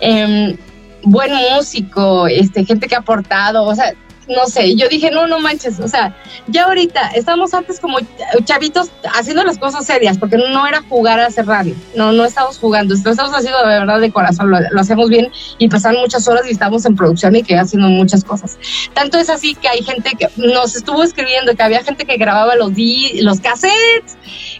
Eh, 0.00 0.56
buen 1.02 1.32
músico, 1.32 2.26
este, 2.26 2.64
gente 2.64 2.88
que 2.88 2.96
ha 2.96 2.98
aportado, 2.98 3.64
o 3.64 3.74
sea, 3.74 3.94
no 4.30 4.46
sé, 4.46 4.76
yo 4.76 4.88
dije, 4.88 5.10
no, 5.10 5.26
no 5.26 5.40
manches, 5.40 5.80
o 5.80 5.88
sea, 5.88 6.14
ya 6.46 6.64
ahorita 6.64 7.10
estamos 7.14 7.52
antes 7.52 7.80
como 7.80 7.98
chavitos 8.44 8.90
haciendo 9.14 9.42
las 9.44 9.58
cosas 9.58 9.84
serias, 9.84 10.18
porque 10.18 10.36
no 10.36 10.66
era 10.66 10.82
jugar 10.88 11.18
a 11.18 11.26
hacer 11.26 11.46
radio, 11.46 11.74
no, 11.96 12.12
no 12.12 12.24
estamos 12.24 12.58
jugando, 12.58 12.94
lo 12.94 13.10
estamos 13.10 13.34
haciendo 13.34 13.58
de 13.58 13.80
verdad 13.80 14.00
de 14.00 14.12
corazón, 14.12 14.50
lo, 14.50 14.80
hacemos 14.80 15.08
bien 15.08 15.30
y 15.58 15.68
pasan 15.68 15.96
muchas 15.96 16.26
horas 16.28 16.46
y 16.46 16.50
estamos 16.50 16.86
en 16.86 16.94
producción 16.94 17.34
y 17.34 17.42
que 17.42 17.58
haciendo 17.58 17.88
muchas 17.88 18.24
cosas. 18.24 18.58
Tanto 18.94 19.18
es 19.18 19.28
así 19.28 19.54
que 19.54 19.68
hay 19.68 19.82
gente 19.82 20.12
que 20.18 20.28
nos 20.36 20.76
estuvo 20.76 21.02
escribiendo, 21.02 21.54
que 21.54 21.62
había 21.62 21.82
gente 21.82 22.04
que 22.04 22.16
grababa 22.16 22.54
los, 22.54 22.72
los 23.20 23.40
cassettes, 23.40 24.16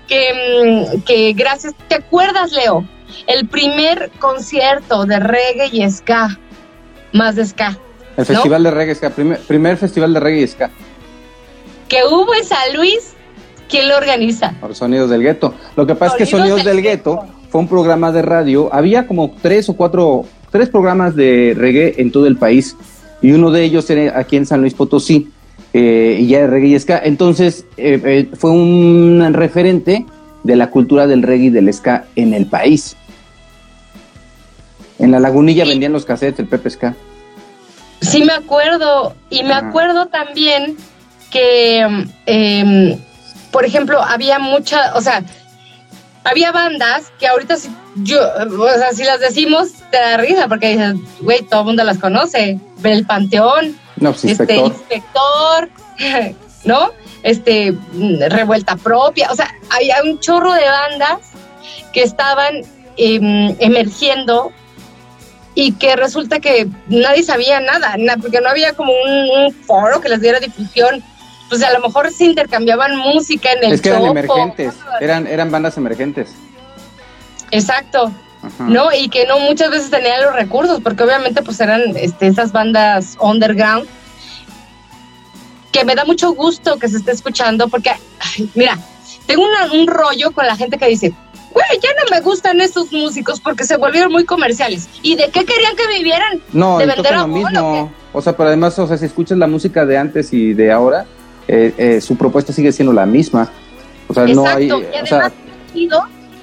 que, 0.09 0.97
mm, 0.97 1.02
que 1.02 1.32
gracias, 1.34 1.74
¿te 1.88 1.94
acuerdas, 1.94 2.52
Leo? 2.52 2.84
El 3.26 3.48
primer 3.48 4.10
concierto 4.18 5.05
de 5.05 5.20
reggae 5.20 5.68
y 5.72 5.88
ska, 5.88 6.38
más 7.12 7.36
de 7.36 7.47
ska 7.47 7.78
el 8.20 8.26
Festival 8.26 8.62
de 8.62 8.70
Reggae 8.70 8.94
Ska, 8.94 9.10
primer, 9.10 9.76
Festival 9.76 10.12
de 10.14 10.20
Reggae 10.20 10.47
Ska. 10.47 10.70
Que 11.88 11.98
hubo 12.09 12.34
en 12.34 12.44
San 12.44 12.76
Luis, 12.76 13.14
¿quién 13.68 13.88
lo 13.88 13.97
organiza? 13.97 14.55
Por 14.60 14.74
Sonidos 14.74 15.10
del 15.10 15.22
Gueto. 15.22 15.55
Lo 15.76 15.86
que 15.86 15.94
pasa 15.94 16.14
es 16.14 16.18
que 16.18 16.26
Sonidos 16.26 16.64
del, 16.64 16.82
Gueto 16.82 17.24
fue 17.51 17.60
un 17.60 17.68
programa 17.68 18.12
de 18.12 18.22
radio, 18.22 18.72
había 18.72 19.06
como 19.06 19.34
tres 19.42 19.68
o 19.68 19.76
cuatro, 19.76 20.24
tres 20.51 20.68
programas 20.68 21.16
de 21.16 21.55
reggae 21.56 21.94
en 21.98 22.12
todo 22.12 22.26
el 22.26 22.36
país, 22.36 22.76
y 23.22 23.32
uno 23.32 23.51
de 23.51 23.64
ellos 23.64 23.88
era 23.90 24.18
aquí 24.18 24.36
en 24.36 24.47
San 24.47 24.60
Luis 24.60 24.74
Potosí, 24.74 25.30
eh, 25.72 26.18
y 26.20 26.26
ya 26.28 26.40
de 26.40 26.47
reggae 26.47 26.68
y 26.68 26.78
ska. 26.78 27.01
Entonces 27.02 27.64
eh, 27.76 28.01
eh, 28.05 28.28
fue 28.36 28.51
un 28.51 29.32
referente 29.32 30.05
de 30.42 30.56
la 30.56 30.70
cultura 30.70 31.06
del 31.06 31.22
reggae 31.22 31.47
y 31.47 31.51
del 31.51 31.72
ska 31.72 32.05
en 32.16 32.34
el 32.34 32.47
país. 32.47 32.97
En 34.98 35.10
la 35.10 35.18
lagunilla 35.18 35.64
vendían 35.64 35.92
los 35.92 36.05
cassettes, 36.05 36.40
el 36.40 36.47
Pepe 36.47 36.68
Ska. 36.68 36.94
Sí 38.01 38.24
me 38.24 38.32
acuerdo, 38.32 39.14
y 39.28 39.43
me 39.43 39.52
acuerdo 39.55 40.06
también 40.06 40.77
que, 41.31 41.81
em, 42.27 42.98
por 43.51 43.64
ejemplo, 43.64 44.02
había 44.02 44.39
mucha, 44.39 44.94
o 44.94 45.01
sea, 45.02 45.22
había 46.24 46.52
bandas 46.52 47.12
que 47.18 47.27
ahorita 47.27 47.56
si 47.56 47.70
yo, 47.97 48.20
o 48.22 48.78
sea, 48.78 48.93
si 48.93 49.05
las 49.05 49.20
decimos 49.20 49.68
te 49.90 49.98
da 49.98 50.16
risa 50.16 50.48
porque 50.48 50.70
dices, 50.70 50.94
güey, 51.20 51.43
todo 51.43 51.60
el 51.60 51.66
mundo 51.66 51.85
las 51.85 51.98
conoce, 51.98 52.59
el 52.82 53.06
Panteón, 53.06 53.77
No, 53.97 54.12
pues, 54.12 54.24
este 54.24 54.56
inspector. 54.56 55.68
inspector, 55.98 56.35
¿no? 56.64 56.93
Este 57.22 57.74
revuelta 58.28 58.77
propia, 58.77 59.31
o 59.31 59.35
sea, 59.35 59.55
había 59.70 59.97
un 60.02 60.18
chorro 60.20 60.52
de 60.52 60.64
bandas 60.64 61.18
que 61.93 62.02
estaban 62.02 62.62
em, 62.97 63.55
emergiendo 63.59 64.52
y 65.55 65.72
que 65.72 65.97
resulta 65.97 66.39
que 66.40 66.68
nadie 66.89 67.22
sabía 67.22 67.60
nada, 67.60 67.97
na- 67.98 68.16
porque 68.16 68.40
no 68.40 68.48
había 68.48 68.72
como 68.74 68.93
un, 68.93 69.31
un 69.47 69.52
foro 69.55 70.01
que 70.01 70.09
les 70.09 70.20
diera 70.20 70.39
difusión. 70.40 71.02
Pues 71.48 71.62
a 71.64 71.72
lo 71.72 71.81
mejor 71.81 72.12
se 72.12 72.24
intercambiaban 72.27 72.97
música 72.97 73.51
en 73.52 73.64
el 73.64 73.72
Es 73.72 73.81
que 73.81 73.89
eran 73.89 74.02
chopo, 74.02 74.12
emergentes, 74.12 74.74
eran, 75.01 75.27
eran 75.27 75.51
bandas 75.51 75.77
emergentes. 75.77 76.31
Exacto. 77.51 78.12
Ajá. 78.43 78.64
¿no? 78.64 78.90
Y 78.93 79.09
que 79.10 79.27
no 79.27 79.39
muchas 79.40 79.70
veces 79.70 79.90
tenían 79.90 80.22
los 80.22 80.32
recursos, 80.32 80.81
porque 80.81 81.02
obviamente 81.02 81.43
pues 81.43 81.60
eran 81.60 81.82
este, 81.97 82.28
esas 82.28 82.52
bandas 82.52 83.16
underground, 83.20 83.86
que 85.72 85.85
me 85.85 85.94
da 85.94 86.05
mucho 86.05 86.32
gusto 86.32 86.78
que 86.78 86.89
se 86.89 86.97
esté 86.98 87.12
escuchando, 87.12 87.68
porque, 87.68 87.90
ay, 87.90 88.51
mira, 88.55 88.78
tengo 89.27 89.44
una- 89.44 89.72
un 89.72 89.86
rollo 89.86 90.31
con 90.32 90.47
la 90.47 90.56
gente 90.56 90.78
que 90.78 90.86
dice, 90.86 91.12
güey, 91.69 91.81
ya 91.81 91.89
no 91.91 92.11
me 92.11 92.20
gustan 92.20 92.61
estos 92.61 92.93
músicos 92.93 93.41
porque 93.41 93.65
se 93.65 93.77
volvieron 93.77 94.12
muy 94.12 94.24
comerciales. 94.24 94.89
¿Y 95.03 95.16
de 95.16 95.24
qué 95.31 95.45
querían 95.45 95.77
que 95.77 95.87
vivieran? 95.89 96.41
No, 96.53 96.78
¿De 96.78 96.87
vender 96.87 97.15
lo 97.15 97.24
o 97.24 97.28
mismo. 97.28 97.93
O 98.12 98.23
sea, 98.23 98.37
pero 98.37 98.49
además, 98.49 98.78
o 98.78 98.87
sea, 98.87 98.97
si 98.97 99.07
escuchas 99.07 99.39
la 99.39 99.47
música 99.47 99.87
de 99.87 99.99
antes 99.99 100.32
y 100.32 100.53
de 100.55 100.73
ahora, 100.73 101.07
eh, 101.49 101.74
eh, 101.78 102.01
su 102.01 102.16
propuesta 102.16 102.53
sigue 102.53 102.73
siendo 102.73 102.93
la 102.93 103.07
misma. 103.07 103.51
O 104.09 104.15
sea, 104.15 104.27
no 104.27 104.47
hay, 104.47 104.70
o 104.70 105.07
sea, 105.07 105.32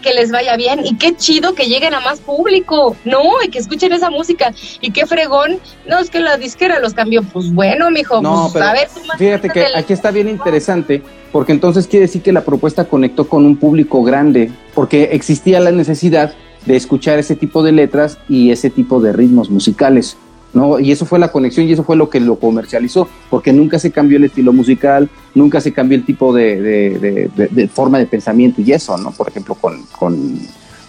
que 0.08 0.14
les 0.14 0.32
vaya 0.32 0.56
bien 0.56 0.86
y 0.86 0.96
qué 0.96 1.16
chido 1.16 1.54
que 1.54 1.66
lleguen 1.66 1.94
a 1.94 2.00
más 2.00 2.20
público, 2.20 2.96
no, 3.04 3.24
y 3.44 3.50
que 3.50 3.60
escuchen 3.60 3.92
esa 3.92 4.10
música. 4.10 4.54
Y 4.80 4.92
qué 4.92 5.06
fregón, 5.06 5.60
no, 5.88 6.00
es 6.00 6.10
que 6.10 6.20
la 6.20 6.38
disquera 6.38 6.80
los 6.80 6.94
cambió, 6.94 7.24
pues 7.24 7.54
bueno, 7.54 7.92
mijo, 7.92 8.22
no, 8.22 8.44
pues 8.44 8.54
pero 8.54 8.66
a 8.66 8.74
ver, 8.74 8.88
tú 8.94 9.02
fíjate 9.18 9.50
que 9.50 9.66
aquí 9.76 9.94
está 9.94 10.12
bien 10.12 10.30
interesante, 10.30 11.02
porque 11.32 11.52
entonces 11.52 11.88
quiere 11.88 12.06
decir 12.06 12.22
que 12.22 12.32
la 12.32 12.42
propuesta 12.42 12.86
conectó 12.86 13.28
con 13.28 13.46
un 13.46 13.58
público 13.58 14.02
grande, 14.04 14.52
porque 14.74 15.10
existía 15.12 15.60
la 15.60 15.72
necesidad 15.72 16.34
de 16.66 16.76
escuchar 16.76 17.20
ese 17.20 17.36
tipo 17.36 17.64
de 17.64 17.72
letras 17.72 18.18
y 18.30 18.52
ese 18.52 18.70
tipo 18.70 19.02
de 19.02 19.14
ritmos 19.14 19.50
musicales. 19.50 20.18
¿No? 20.54 20.80
Y 20.80 20.92
eso 20.92 21.06
fue 21.06 21.20
la 21.20 21.32
conexión 21.32 21.68
y 21.68 21.74
eso 21.74 21.84
fue 21.84 21.96
lo 21.96 22.10
que 22.10 22.20
lo 22.20 22.38
comercializó, 22.38 23.08
porque 23.30 23.54
nunca 23.54 23.80
se 23.80 23.92
cambió 23.92 24.18
el 24.18 24.24
estilo 24.26 24.54
musical, 24.54 25.10
nunca 25.36 25.62
se 25.62 25.72
cambió 25.74 25.98
el 25.98 26.06
tipo 26.06 26.34
de, 26.34 26.62
de- 26.62 27.00
de- 27.00 27.30
de- 27.36 27.48
de 27.48 27.68
forma 27.68 28.00
de 28.00 28.06
pensamiento 28.08 28.62
y 28.62 28.72
eso, 28.72 28.98
¿no? 28.98 29.12
Por 29.12 29.28
ejemplo, 29.30 29.56
con, 29.56 29.84
con, 30.00 30.40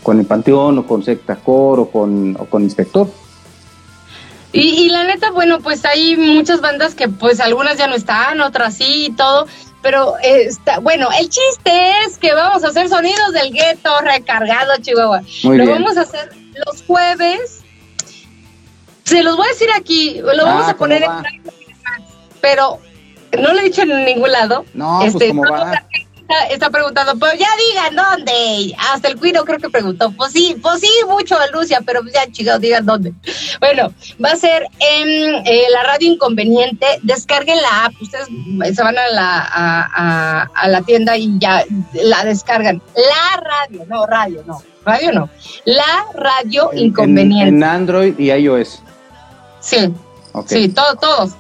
con 0.03 0.19
el 0.21 0.27
Panteón 0.27 0.79
o 0.79 0.87
con 0.87 1.03
Secta 1.03 1.37
Core 1.37 1.83
o 1.83 1.91
con, 1.91 2.37
o 2.39 2.45
con 2.47 2.63
Inspector. 2.63 3.09
Y, 4.53 4.61
y 4.85 4.89
la 4.89 5.05
neta, 5.05 5.31
bueno, 5.31 5.61
pues 5.61 5.85
hay 5.85 6.17
muchas 6.17 6.61
bandas 6.63 6.95
que 6.95 7.09
pues 7.09 7.39
algunas 7.39 7.77
ya 7.77 7.87
no 7.87 7.95
están, 7.95 8.41
otras 8.41 8.75
sí 8.77 9.07
y 9.09 9.11
todo, 9.11 9.47
pero 9.83 10.15
eh, 10.23 10.45
está, 10.47 10.79
bueno, 10.79 11.09
el 11.21 11.29
chiste 11.29 11.91
es 12.07 12.17
que 12.17 12.33
vamos 12.33 12.65
a 12.65 12.69
hacer 12.69 12.89
sonidos 12.89 13.33
del 13.35 13.53
gueto 13.53 13.91
recargado, 14.03 14.73
Chihuahua. 14.81 15.21
Muy 15.45 15.59
lo 15.59 15.65
bien. 15.67 15.83
vamos 15.83 15.99
a 15.99 16.03
hacer 16.03 16.31
los 16.67 16.83
jueves. 16.87 17.58
Se 19.09 19.23
los 19.23 19.37
voy 19.37 19.47
a 19.47 19.51
decir 19.51 19.69
aquí, 19.77 20.21
lo 20.21 20.45
vamos 20.45 20.67
Ah, 20.67 20.71
a 20.71 20.77
poner 20.77 21.03
¿cómo 21.05 21.19
en 21.19 21.25
va? 21.25 21.29
pero 22.41 22.79
no 23.39 23.53
lo 23.53 23.61
he 23.61 23.65
dicho 23.65 23.83
en 23.83 24.05
ningún 24.05 24.31
lado. 24.33 24.65
No, 24.75 25.01
pues 25.01 25.29
cómo 25.29 25.45
toda 25.45 25.65
va. 25.65 25.83
Está, 26.31 26.47
está 26.49 26.69
preguntando, 26.71 27.19
pero 27.19 27.33
ya 27.39 27.49
digan 27.71 27.97
dónde. 27.97 28.75
Hasta 28.93 29.09
el 29.09 29.17
cuino 29.17 29.45
creo 29.47 29.59
que 29.59 29.71
preguntó. 29.71 30.11
Pues 30.11 30.33
sí, 30.33 30.57
pues 30.61 30.81
sí, 30.83 30.89
mucho 31.09 31.39
Lucia, 31.55 31.81
pero 31.87 32.03
pues 32.03 32.13
ya 32.13 32.31
chicos, 32.31 32.61
digan 32.61 32.85
dónde. 32.85 33.15
Bueno, 33.61 33.95
va 34.23 34.33
a 34.33 34.37
ser 34.37 34.65
en 34.79 35.37
eh, 35.47 35.63
la 35.73 35.85
radio 35.85 36.13
inconveniente. 36.13 36.87
Descarguen 37.03 37.57
la 37.63 37.87
app. 37.87 37.95
Ustedes 38.03 38.27
se 38.77 38.83
van 38.83 38.99
a 38.99 39.09
la, 39.09 39.39
a, 39.41 39.89
a- 40.43 40.51
a 40.55 40.69
la 40.69 40.83
tienda 40.83 41.17
y 41.17 41.31
ya 41.39 41.65
la 41.95 42.23
descargan. 42.25 42.83
La 42.95 43.41
radio, 43.41 43.87
no 43.89 44.05
radio, 44.07 44.45
no. 44.47 44.63
Radio 44.85 45.13
no. 45.13 45.31
La 45.65 46.05
radio 46.15 46.71
En- 46.73 46.79
en- 46.79 46.85
inconveniente. 46.85 47.49
En, 47.57 47.65
Android 47.65 48.19
y 48.19 48.31
iOS. 48.33 48.83
Sí. 49.61 49.93
Sí, 50.47 50.69
todo, 50.69 50.95
todos. 50.97 51.33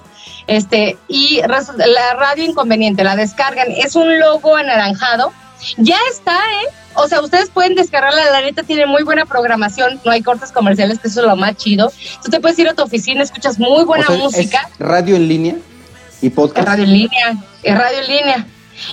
Este, 0.46 0.96
y 1.08 1.40
la 1.42 2.14
radio 2.14 2.44
inconveniente, 2.44 3.04
la 3.04 3.16
descargan, 3.16 3.68
es 3.70 3.94
un 3.94 4.18
logo 4.18 4.56
anaranjado. 4.56 5.32
Ya 5.76 5.98
está, 6.10 6.36
¿eh? 6.36 6.66
O 6.94 7.06
sea, 7.06 7.20
ustedes 7.20 7.50
pueden 7.50 7.74
descargarla, 7.74 8.30
la 8.30 8.40
neta 8.40 8.62
tiene 8.62 8.86
muy 8.86 9.02
buena 9.02 9.26
programación, 9.26 10.00
no 10.04 10.10
hay 10.10 10.22
cortes 10.22 10.50
comerciales, 10.50 10.98
que 10.98 11.08
eso 11.08 11.20
es 11.20 11.26
lo 11.26 11.36
más 11.36 11.56
chido. 11.56 11.92
Tú 12.24 12.30
te 12.30 12.40
puedes 12.40 12.58
ir 12.58 12.68
a 12.68 12.74
tu 12.74 12.82
oficina, 12.82 13.22
escuchas 13.22 13.58
muy 13.58 13.84
buena 13.84 14.06
O 14.08 14.12
sea, 14.12 14.16
música, 14.16 14.68
¿es 14.72 14.78
radio 14.78 15.16
en 15.16 15.28
línea 15.28 15.56
y 16.20 16.28
es 16.28 16.32
podcast. 16.32 16.66
radio 16.66 16.84
en 16.84 16.92
línea, 16.92 17.36
es 17.62 17.78
radio 17.78 17.98
en 17.98 18.06
línea. 18.06 18.46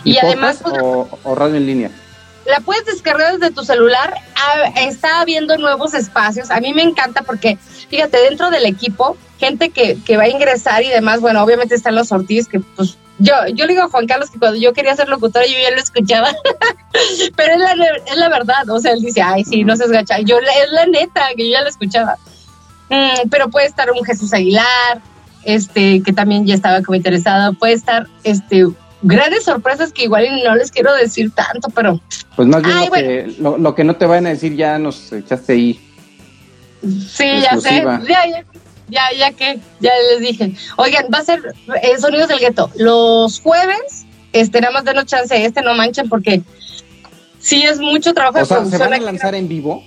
Y, 0.04 0.18
además, 0.18 0.60
pues, 0.62 0.76
o, 0.82 1.08
o 1.24 1.36
radio 1.36 1.56
en 1.56 1.66
línea. 1.66 1.92
la 2.46 2.60
puedes 2.60 2.86
descargar 2.86 3.38
desde 3.38 3.54
tu 3.54 3.64
celular. 3.64 4.14
Ah, 4.36 4.72
Está 4.82 5.22
habiendo 5.22 5.58
nuevos 5.58 5.94
espacios. 5.94 6.52
A 6.52 6.60
mí 6.60 6.74
me 6.74 6.84
encanta 6.84 7.22
porque, 7.22 7.58
fíjate, 7.96 8.18
dentro 8.18 8.50
del 8.50 8.66
equipo, 8.66 9.16
gente 9.40 9.70
que, 9.70 9.98
que 10.06 10.18
va 10.18 10.24
a 10.24 10.28
ingresar 10.28 10.84
y 10.84 10.90
demás, 10.90 11.22
bueno, 11.22 11.42
obviamente 11.42 11.76
están 11.76 11.96
los 11.96 12.12
Ortiz, 12.12 12.48
que 12.48 12.60
pues 12.60 12.98
yo, 13.20 13.34
yo 13.54 13.66
le 13.66 13.74
digo 13.74 13.84
a 13.84 13.90
Juan 13.90 14.06
Carlos 14.06 14.30
que 14.30 14.38
cuando 14.38 14.58
yo 14.58 14.74
quería 14.74 14.96
ser 14.96 15.08
locutora 15.08 15.46
yo 15.46 15.54
ya 15.54 15.72
lo 15.72 15.82
escuchaba, 15.82 16.30
pero 17.38 17.54
es 17.54 17.60
la, 17.60 17.86
es 18.06 18.18
la 18.18 18.30
verdad, 18.30 18.70
o 18.70 18.80
sea, 18.80 18.92
él 18.92 19.02
dice, 19.02 19.22
ay, 19.22 19.46
sí, 19.46 19.64
no 19.64 19.78
seas 19.78 19.92
gacha, 19.92 20.20
yo, 20.20 20.40
es 20.40 20.72
la 20.72 20.86
neta, 20.88 21.22
que 21.38 21.46
yo 21.46 21.52
ya 21.54 21.62
lo 21.62 21.70
escuchaba. 21.70 22.18
Mm, 22.90 23.30
pero 23.30 23.50
puede 23.50 23.68
estar 23.68 23.90
un 23.92 24.04
Jesús 24.04 24.34
Aguilar, 24.34 25.02
este, 25.46 26.04
que 26.04 26.12
también 26.12 26.46
ya 26.46 26.56
estaba 26.56 26.82
como 26.82 26.96
interesado, 26.96 27.54
puede 27.54 27.74
estar, 27.74 28.08
este, 28.24 28.66
grandes 29.02 29.46
sorpresas 29.46 29.94
que 29.94 30.04
igual 30.04 30.28
no 30.44 30.56
les 30.56 30.72
quiero 30.72 30.94
decir 30.94 31.32
tanto, 31.32 31.70
pero 31.70 32.02
Pues 32.36 32.48
más 32.48 32.62
bien 32.62 32.78
Ay, 32.78 32.88
lo, 32.88 32.94
que, 32.94 33.36
lo, 33.40 33.58
lo 33.58 33.76
que 33.76 33.84
no 33.86 33.96
te 33.96 34.06
vayan 34.06 34.26
a 34.26 34.30
decir 34.30 34.56
ya 34.56 34.78
nos 34.80 35.14
echaste 35.14 35.54
ahí. 35.54 35.85
Sí, 36.82 37.42
ya 37.42 37.60
sé. 37.60 37.84
Ya, 38.08 38.26
ya, 38.28 38.46
ya, 38.88 39.02
ya 39.18 39.32
que, 39.32 39.60
ya 39.80 39.92
les 40.12 40.20
dije. 40.22 40.54
Oigan, 40.78 41.06
va 41.14 41.20
a 41.20 41.24
ser 41.24 41.42
eh, 41.82 41.98
Sonidos 42.00 42.28
del 42.28 42.40
Gueto. 42.40 42.70
Los 42.76 43.42
jueves, 43.42 44.06
este, 44.34 44.62
nada 44.62 44.74
más 44.74 44.86
denos 44.86 45.06
chance, 45.06 45.46
este 45.46 45.62
no 45.62 45.74
manchen 45.74 46.10
porque 46.10 46.42
sí 47.40 47.64
es 47.64 47.80
mucho 47.80 48.14
trabajo 48.14 48.38
O 48.38 48.40
de 48.42 48.46
sea, 48.46 48.66
¿se 48.66 48.78
van 48.78 48.94
a 48.94 48.98
aquí. 48.98 49.06
lanzar 49.06 49.36
en 49.36 49.48
vivo? 49.48 49.84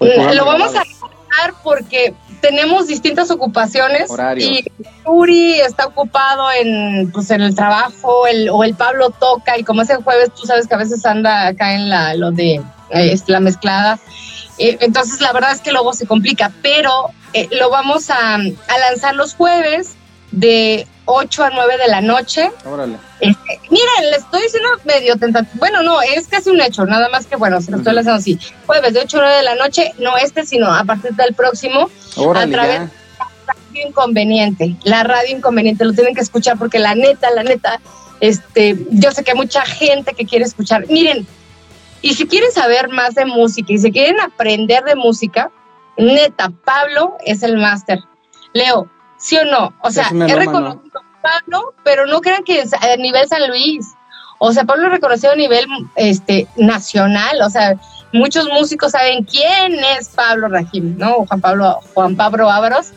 Lo 0.00 0.44
vamos 0.44 0.74
a 0.76 0.84
recortar 0.84 1.54
porque 1.64 2.14
tenemos 2.40 2.86
distintas 2.86 3.30
ocupaciones 3.32 4.08
Horarios. 4.10 4.48
y 4.48 4.64
Uri 5.04 5.54
está 5.60 5.86
ocupado 5.86 6.46
en 6.52 7.10
pues 7.10 7.30
en 7.32 7.40
el 7.42 7.54
trabajo 7.56 8.28
el, 8.28 8.48
o 8.50 8.62
el 8.62 8.74
Pablo 8.76 9.10
toca 9.10 9.58
y 9.58 9.64
como 9.64 9.82
es 9.82 9.90
el 9.90 9.96
jueves 10.04 10.30
tú 10.32 10.46
sabes 10.46 10.68
que 10.68 10.74
a 10.74 10.78
veces 10.78 11.04
anda 11.04 11.48
acá 11.48 11.74
en 11.74 11.88
la 11.88 12.14
lo 12.14 12.30
de 12.30 12.62
eh, 12.90 13.10
este, 13.12 13.32
la 13.32 13.40
mezclada 13.40 13.98
Eh, 14.58 14.76
entonces 14.80 15.20
la 15.20 15.32
verdad 15.32 15.52
es 15.52 15.60
que 15.60 15.70
luego 15.72 15.92
se 15.92 16.06
complica 16.06 16.50
pero 16.62 17.10
eh, 17.32 17.48
lo 17.52 17.70
vamos 17.70 18.10
a, 18.10 18.34
a 18.34 18.78
lanzar 18.78 19.14
los 19.14 19.34
jueves 19.34 19.94
de 20.32 20.86
8 21.04 21.44
a 21.44 21.50
9 21.50 21.78
de 21.78 21.88
la 21.88 22.00
noche 22.00 22.50
Órale. 22.64 22.96
este, 23.20 23.60
miren, 23.70 24.10
le 24.10 24.16
estoy 24.16 24.42
diciendo 24.42 24.68
medio 24.84 25.16
tentativo. 25.16 25.54
Bueno, 25.58 25.82
no, 25.82 26.02
es 26.02 26.26
casi 26.28 26.50
un 26.50 26.60
hecho, 26.60 26.84
nada 26.84 27.08
más 27.08 27.24
que 27.26 27.36
bueno, 27.36 27.60
se 27.62 27.70
lo 27.70 27.78
estoy 27.78 27.94
lanzando 27.94 28.18
así. 28.18 28.38
Jueves 28.66 28.92
de 28.92 29.00
8 29.00 29.16
a 29.16 29.20
9 29.22 29.36
de 29.36 29.42
la 29.42 29.54
noche, 29.54 29.92
no 29.98 30.16
este, 30.18 30.44
sino 30.44 30.66
a 30.70 30.84
partir 30.84 31.12
del 31.14 31.32
próximo, 31.34 31.88
Órale, 32.16 32.54
A 32.54 32.58
través- 32.58 32.80
ya. 32.80 32.90
Radio 33.46 33.88
Inconveniente. 33.88 34.76
La 34.84 35.02
radio 35.04 35.34
inconveniente, 35.36 35.84
lo 35.86 35.92
tienen 35.94 36.14
que 36.14 36.20
escuchar 36.20 36.58
porque 36.58 36.78
la 36.78 36.94
neta, 36.94 37.30
la 37.30 37.42
neta, 37.44 37.80
este, 38.20 38.76
yo 38.90 39.10
sé 39.12 39.24
que 39.24 39.30
hay 39.30 39.36
mucha 39.36 39.62
gente 39.64 40.12
que 40.14 40.26
quiere 40.26 40.44
escuchar. 40.44 40.84
Miren, 40.88 41.26
y 42.02 42.14
si 42.14 42.26
quieren 42.26 42.52
saber 42.52 42.88
más 42.88 43.14
de 43.14 43.24
música 43.24 43.72
y 43.72 43.78
si 43.78 43.90
quieren 43.90 44.20
aprender 44.20 44.84
de 44.84 44.94
música, 44.94 45.50
neta, 45.96 46.50
Pablo 46.64 47.16
es 47.24 47.42
el 47.42 47.56
máster. 47.56 47.98
Leo, 48.52 48.88
¿sí 49.18 49.36
o 49.36 49.44
no? 49.44 49.72
O 49.82 49.90
sea, 49.90 50.04
Es 50.04 50.36
reconocido 50.36 51.02
Pablo, 51.22 51.74
pero 51.84 52.06
no 52.06 52.20
crean 52.20 52.44
que 52.44 52.60
es 52.60 52.72
a 52.72 52.96
nivel 52.96 53.26
San 53.28 53.46
Luis. 53.48 53.86
O 54.38 54.52
sea, 54.52 54.64
Pablo 54.64 54.86
es 54.86 54.92
reconocido 54.92 55.32
a 55.32 55.36
nivel 55.36 55.66
este, 55.96 56.46
nacional. 56.56 57.42
O 57.42 57.50
sea, 57.50 57.74
muchos 58.12 58.46
músicos 58.46 58.92
saben 58.92 59.24
quién 59.24 59.74
es 59.98 60.10
Pablo 60.10 60.48
Rajim, 60.48 60.96
¿no? 60.96 61.26
Juan 61.26 61.40
Pablo, 61.40 61.80
Juan 61.94 62.16
Pablo 62.16 62.48
Ávaros. 62.48 62.92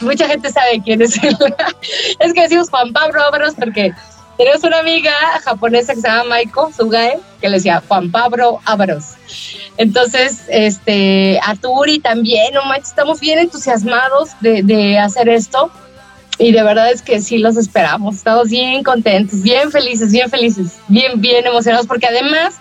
Mucha 0.00 0.28
gente 0.28 0.50
sabe 0.50 0.82
quién 0.84 1.00
es 1.00 1.22
él. 1.22 1.36
es 2.18 2.32
que 2.34 2.42
decimos 2.42 2.68
Juan 2.68 2.92
Pablo 2.92 3.22
Ávaros 3.22 3.54
porque 3.54 3.92
tenemos 4.36 4.64
una 4.64 4.78
amiga 4.78 5.12
japonesa 5.44 5.94
que 5.94 6.00
se 6.00 6.08
llama 6.08 6.24
Maiko 6.24 6.72
Sugae, 6.76 7.18
que 7.40 7.48
le 7.48 7.56
decía 7.56 7.82
Juan 7.86 8.10
Pablo 8.10 8.60
Ávaros. 8.64 9.14
Entonces, 9.76 10.42
este, 10.48 11.38
Arturi 11.42 11.98
también, 11.98 12.54
no 12.54 12.64
manches, 12.64 12.90
estamos 12.90 13.20
bien 13.20 13.38
entusiasmados 13.38 14.30
de, 14.40 14.62
de 14.62 14.98
hacer 14.98 15.28
esto. 15.28 15.70
y 16.38 16.50
de 16.52 16.62
verdad 16.62 16.90
es 16.90 17.02
que 17.02 17.20
sí 17.20 17.38
los 17.38 17.56
esperamos. 17.56 18.16
Estamos 18.16 18.48
bien 18.48 18.82
contentos, 18.82 19.42
bien 19.42 19.70
felices, 19.70 20.10
bien 20.10 20.30
felices, 20.30 20.78
bien, 20.88 21.20
bien 21.20 21.46
emocionados, 21.46 21.86
porque 21.86 22.06
además, 22.06 22.54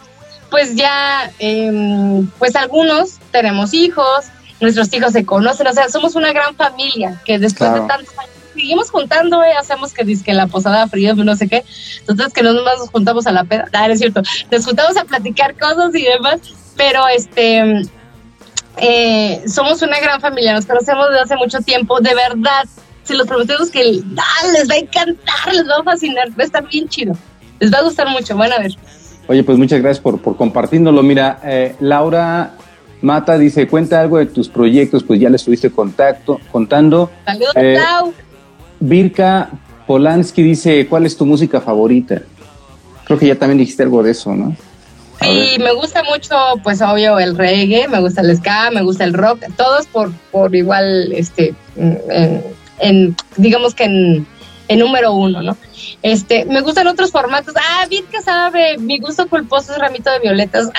pues 0.50 0.76
ya, 0.76 1.32
em, 1.40 2.28
pues 2.38 2.56
algunos 2.56 3.18
tenemos 3.32 3.74
hijos, 3.74 4.26
nuestros 4.60 4.94
hijos 4.94 5.14
se 5.14 5.26
conocen, 5.26 5.68
o 5.68 5.74
sea, 5.74 5.90
somos 5.90 6.16
una 6.16 6.34
gran 6.34 6.56
familia 6.56 7.20
que 7.26 7.40
después 7.40 7.74
de 7.74 7.80
tantos 7.82 8.18
años 8.18 8.41
seguimos 8.54 8.90
juntando, 8.90 9.44
eh, 9.44 9.54
hacemos 9.60 9.94
que 9.94 10.04
disque 10.04 10.34
la 10.34 10.48
posada 10.48 10.88
frío, 10.88 11.16
no 11.16 11.36
sé 11.36 11.48
qué, 11.48 11.64
entonces 12.00 12.34
que 12.34 12.44
no 12.44 12.54
nos 12.54 12.90
juntamos 12.90 13.28
a 13.28 13.32
la 13.32 13.44
peda, 13.44 13.68
ah, 13.74 13.88
es 13.88 14.00
cierto, 14.00 14.22
nos 14.52 14.66
juntamos 14.66 14.98
a 14.98 15.06
platicar 15.06 15.58
cosas 15.58 15.94
y 15.96 16.04
demás, 16.04 16.40
pero 16.76 17.08
este, 17.08 17.84
eh, 18.78 19.44
somos 19.48 19.82
una 19.82 20.00
gran 20.00 20.22
familia, 20.22 20.54
nos 20.54 20.66
conocemos 20.66 21.08
desde 21.10 21.22
hace 21.22 21.36
mucho 21.36 21.60
tiempo, 21.60 22.00
de 22.00 22.16
verdad, 22.16 22.66
si 23.04 23.16
los 23.16 23.28
prometemos 23.28 23.70
que 23.72 23.84
les 23.84 24.70
va 24.70 24.76
a 24.76 24.78
encantar, 24.78 25.54
les 25.54 25.68
va 25.68 25.78
a 25.80 25.84
fascinar, 25.84 26.30
va 26.30 26.44
a 26.44 26.44
estar 26.44 26.68
bien 26.68 26.88
chido, 26.88 27.14
les 27.60 27.74
va 27.74 27.80
a 27.80 27.84
gustar 27.84 28.08
mucho, 28.10 28.36
van 28.38 28.54
a 28.54 28.60
ver. 28.60 28.72
Oye, 29.28 29.44
pues 29.44 29.58
muchas 29.58 29.82
gracias 29.82 30.02
por, 30.02 30.20
por 30.22 30.36
compartiéndolo. 30.36 31.04
Mira, 31.04 31.40
eh, 31.44 31.76
Laura 31.80 32.54
Mata 33.02 33.38
dice, 33.38 33.68
cuenta 33.68 34.00
algo 34.00 34.18
de 34.18 34.28
tus 34.28 34.50
proyectos, 34.50 35.04
pues 35.04 35.20
ya 35.20 35.30
le 35.30 35.38
estuviste 35.38 35.72
contacto, 35.72 36.40
contando. 36.52 37.10
Saludos, 37.26 37.54
eh, 37.56 37.78
Virka 38.82 39.50
Polanski 39.88 40.44
dice, 40.44 40.88
¿cuál 40.88 41.06
es 41.06 41.16
tu 41.16 41.26
música 41.26 41.62
favorita? 41.62 42.22
Creo 43.06 43.18
que 43.18 43.28
ya 43.28 43.36
también 43.36 43.60
dijiste 43.60 43.84
algo 43.84 44.04
de 44.04 44.12
eso, 44.12 44.36
¿no? 44.36 44.56
sí, 45.22 45.58
me 45.60 45.72
gusta 45.74 46.04
mucho, 46.04 46.36
pues 46.64 46.82
obvio, 46.82 47.20
el 47.20 47.38
reggae, 47.38 47.88
me 47.88 48.00
gusta 48.00 48.22
el 48.22 48.36
ska, 48.36 48.72
me 48.72 48.82
gusta 48.82 49.04
el 49.04 49.14
rock, 49.14 49.44
todos 49.56 49.86
por, 49.88 50.12
por 50.32 50.56
igual, 50.56 51.12
este, 51.14 51.54
en, 52.80 53.16
digamos 53.38 53.76
que 53.76 53.84
en, 53.84 54.28
en 54.72 54.80
número 54.80 55.12
uno, 55.12 55.42
¿no? 55.42 55.58
Este, 56.02 56.46
me 56.46 56.62
gustan 56.62 56.88
otros 56.88 57.12
formatos. 57.12 57.54
Ah, 57.58 57.86
que 57.90 58.22
sabe, 58.22 58.78
mi 58.78 59.00
gusto 59.00 59.28
culposo 59.28 59.74
es 59.74 59.78
ramito 59.78 60.10
de 60.10 60.20
violetas. 60.20 60.70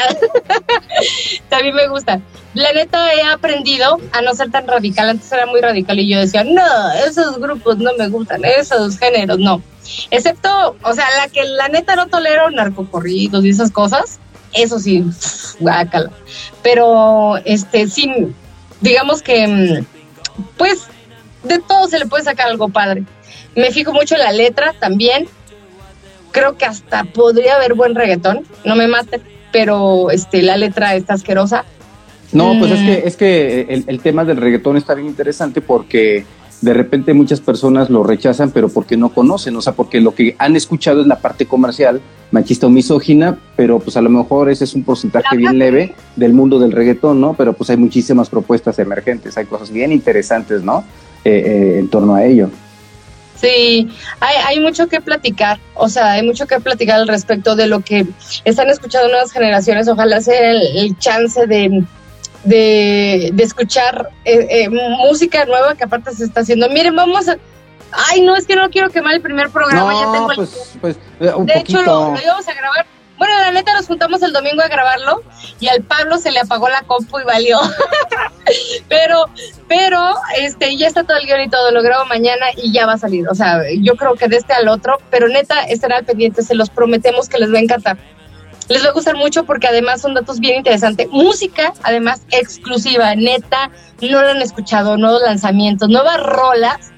También 1.51 1.75
me 1.75 1.89
gusta. 1.89 2.19
La 2.55 2.73
neta 2.73 3.13
he 3.13 3.23
aprendido 3.23 4.01
a 4.13 4.23
no 4.23 4.33
ser 4.35 4.51
tan 4.51 4.67
radical. 4.67 5.11
Antes 5.11 5.31
era 5.31 5.45
muy 5.45 5.61
radical 5.61 5.99
y 5.99 6.09
yo 6.09 6.21
decía, 6.21 6.43
no, 6.43 6.91
esos 7.07 7.39
grupos 7.39 7.77
no 7.77 7.91
me 7.99 8.09
gustan, 8.09 8.43
esos 8.47 8.99
géneros 8.99 9.39
no. 9.39 9.63
Excepto, 10.11 10.75
o 10.83 10.95
sea, 10.95 11.05
la 11.19 11.29
que 11.29 11.45
la 11.45 11.69
neta 11.69 11.95
no 11.95 12.07
tolero 12.07 12.51
narcocorridos 12.51 13.45
y 13.45 13.51
esas 13.51 13.71
cosas, 13.71 14.21
eso 14.55 14.79
sí, 14.79 15.05
guácala. 15.61 16.11
Pero, 16.63 17.37
este, 17.45 17.89
sí, 17.89 18.11
digamos 18.81 19.21
que, 19.21 19.47
mm, 19.47 19.85
pues, 20.57 20.87
de 21.43 21.59
todo 21.59 21.89
se 21.89 21.99
le 21.99 22.07
puede 22.07 22.25
sacar 22.25 22.49
algo 22.49 22.71
padre. 22.71 23.05
Me 23.57 23.71
fijo 23.71 23.93
mucho 23.93 24.15
en 24.15 24.21
la 24.21 24.33
letra 24.33 24.75
también. 24.79 25.27
Creo 26.31 26.57
que 26.57 26.65
hasta 26.65 27.05
podría 27.05 27.57
haber 27.57 27.75
buen 27.75 27.95
reggaetón, 27.95 28.47
no 28.65 28.75
me 28.75 28.89
mate, 28.89 29.21
pero 29.53 30.11
este, 30.11 30.43
la 30.43 30.57
letra 30.57 30.95
está 30.95 31.15
asquerosa. 31.15 31.65
No, 32.33 32.59
pues 32.59 32.73
es 32.73 32.81
mm. 32.81 32.87
que, 32.87 33.03
es 33.05 33.17
que 33.17 33.85
el, 33.87 34.01
tema 34.01 34.25
del 34.25 34.39
reggaetón 34.39 34.79
está 34.79 34.95
bien 34.95 35.09
interesante 35.09 35.61
porque 35.61 36.25
de 36.63 36.73
repente 36.73 37.13
muchas 37.13 37.41
personas 37.41 37.91
lo 37.91 38.05
rechazan, 38.05 38.53
pero 38.53 38.71
porque 38.71 38.97
no 38.97 39.11
conocen, 39.11 39.55
o 39.57 39.61
sea, 39.61 39.75
porque 39.75 40.01
lo 40.01 40.15
que 40.15 40.35
han 40.39 40.57
escuchado 40.57 41.03
es 41.03 41.07
la 41.07 41.19
parte 41.19 41.45
comercial, 41.45 42.01
machista 42.31 42.69
o 42.69 42.71
misógina, 42.71 43.37
pero 43.57 43.81
pues 43.81 43.97
a 43.97 44.01
lo 44.01 44.09
mejor 44.09 44.49
ese 44.49 44.65
es 44.65 44.75
un 44.75 44.85
porcentaje 44.85 45.37
bien 45.37 45.59
leve 45.59 45.95
del 46.17 46.33
mundo 46.33 46.59
del 46.59 46.73
reggaetón, 46.73 47.21
¿no? 47.21 47.35
Pero 47.35 47.53
pues 47.53 47.69
hay 47.69 47.77
muchísimas 47.77 48.31
propuestas 48.31 48.79
emergentes, 48.79 49.37
hay 49.37 49.45
cosas 49.45 49.71
bien 49.71 49.93
interesantes, 49.93 50.63
¿no? 50.63 50.85
Eh, 51.25 51.43
eh, 51.45 51.79
en 51.81 51.89
torno 51.89 52.15
a 52.15 52.25
ello. 52.25 52.49
Sí, 53.43 53.89
hay, 54.21 54.37
hay 54.47 54.61
mucho 54.61 54.87
que 54.87 55.01
platicar, 55.01 55.59
o 55.75 55.89
sea, 55.89 56.13
hay 56.13 56.23
mucho 56.23 56.47
que 56.47 56.61
platicar 56.61 57.01
al 57.01 57.09
respecto 57.09 57.57
de 57.57 57.67
lo 57.67 57.81
que 57.81 58.07
están 58.45 58.71
escuchando 58.71 59.09
nuevas 59.09 59.33
generaciones. 59.33 59.89
Ojalá 59.89 60.21
sea 60.21 60.53
el, 60.53 60.97
chance 60.99 61.45
de, 61.49 61.85
de, 62.45 63.33
escuchar 63.39 64.11
eh, 64.25 64.47
eh, 64.49 64.69
música 64.71 65.45
nueva 65.45 65.75
que 65.75 65.83
aparte 65.83 66.13
se 66.13 66.25
está 66.25 66.43
haciendo. 66.43 66.69
Miren, 66.69 66.95
vamos 66.95 67.29
a... 67.29 67.37
Ay, 68.11 68.21
no, 68.21 68.37
es 68.37 68.47
que 68.47 68.55
no 68.55 68.71
quiero 68.71 68.91
quemar 68.91 69.15
el 69.15 69.21
primer 69.21 69.51
programa, 69.51 69.93
ya 69.93 70.13
tengo 70.13 70.31
pues, 70.35 70.79
pues, 70.81 70.97
eh, 71.19 71.33
de 71.41 71.59
hecho, 71.59 71.83
lo, 71.83 72.13
lo 72.13 72.23
íbamos 72.23 72.47
a 72.47 72.55
grabar 72.55 72.87
bueno, 73.19 73.39
la 73.39 73.53
neta 73.53 73.75
nos 73.75 73.87
juntamos 73.87 74.23
el 74.23 74.33
domingo 74.33 74.63
a 74.63 74.69
grabarlo 74.69 75.23
y 75.61 75.69
al 75.69 75.83
Pablo 75.83 76.19
se 76.19 76.31
le 76.31 76.41
apagó 76.41 76.69
la 76.69 76.83
compu 76.83 77.21
y 77.21 77.25
valió. 77.25 77.59
pero, 78.89 79.27
pero, 79.69 80.15
este, 80.39 80.77
ya 80.77 80.89
está 80.89 81.05
todo 81.05 81.17
el 81.19 81.27
guion 81.27 81.43
y 81.43 81.49
todo, 81.49 81.71
lo 81.71 81.83
grabo 81.83 82.05
mañana 82.07 82.47
y 82.57 82.73
ya 82.73 82.87
va 82.87 82.95
a 82.95 82.99
salir. 82.99 83.29
O 83.29 83.35
sea, 83.35 83.61
yo 83.81 83.97
creo 83.97 84.15
que 84.15 84.29
de 84.29 84.37
este 84.37 84.55
al 84.55 84.69
otro, 84.69 84.99
pero 85.11 85.29
neta, 85.29 85.63
estará 85.65 85.99
al 85.99 86.05
pendiente, 86.05 86.43
se 86.43 86.55
los 86.55 86.71
prometemos 86.71 87.29
que 87.29 87.39
les 87.39 87.53
va 87.53 87.59
a 87.59 87.63
encantar. 87.63 87.99
Les 88.69 88.85
va 88.85 88.89
a 88.89 88.93
gustar 88.93 89.17
mucho 89.17 89.45
porque 89.45 89.67
además 89.67 90.01
son 90.01 90.15
datos 90.15 90.41
bien 90.41 90.57
interesantes. 90.57 91.09
Música, 91.11 91.73
además, 91.83 92.23
exclusiva, 92.31 93.15
neta, 93.15 93.71
no 94.01 94.23
lo 94.23 94.31
han 94.31 94.43
escuchado, 94.43 94.97
nuevos 94.97 95.23
lanzamientos, 95.23 95.89
nuevas 95.89 96.21
rolas 96.21 96.93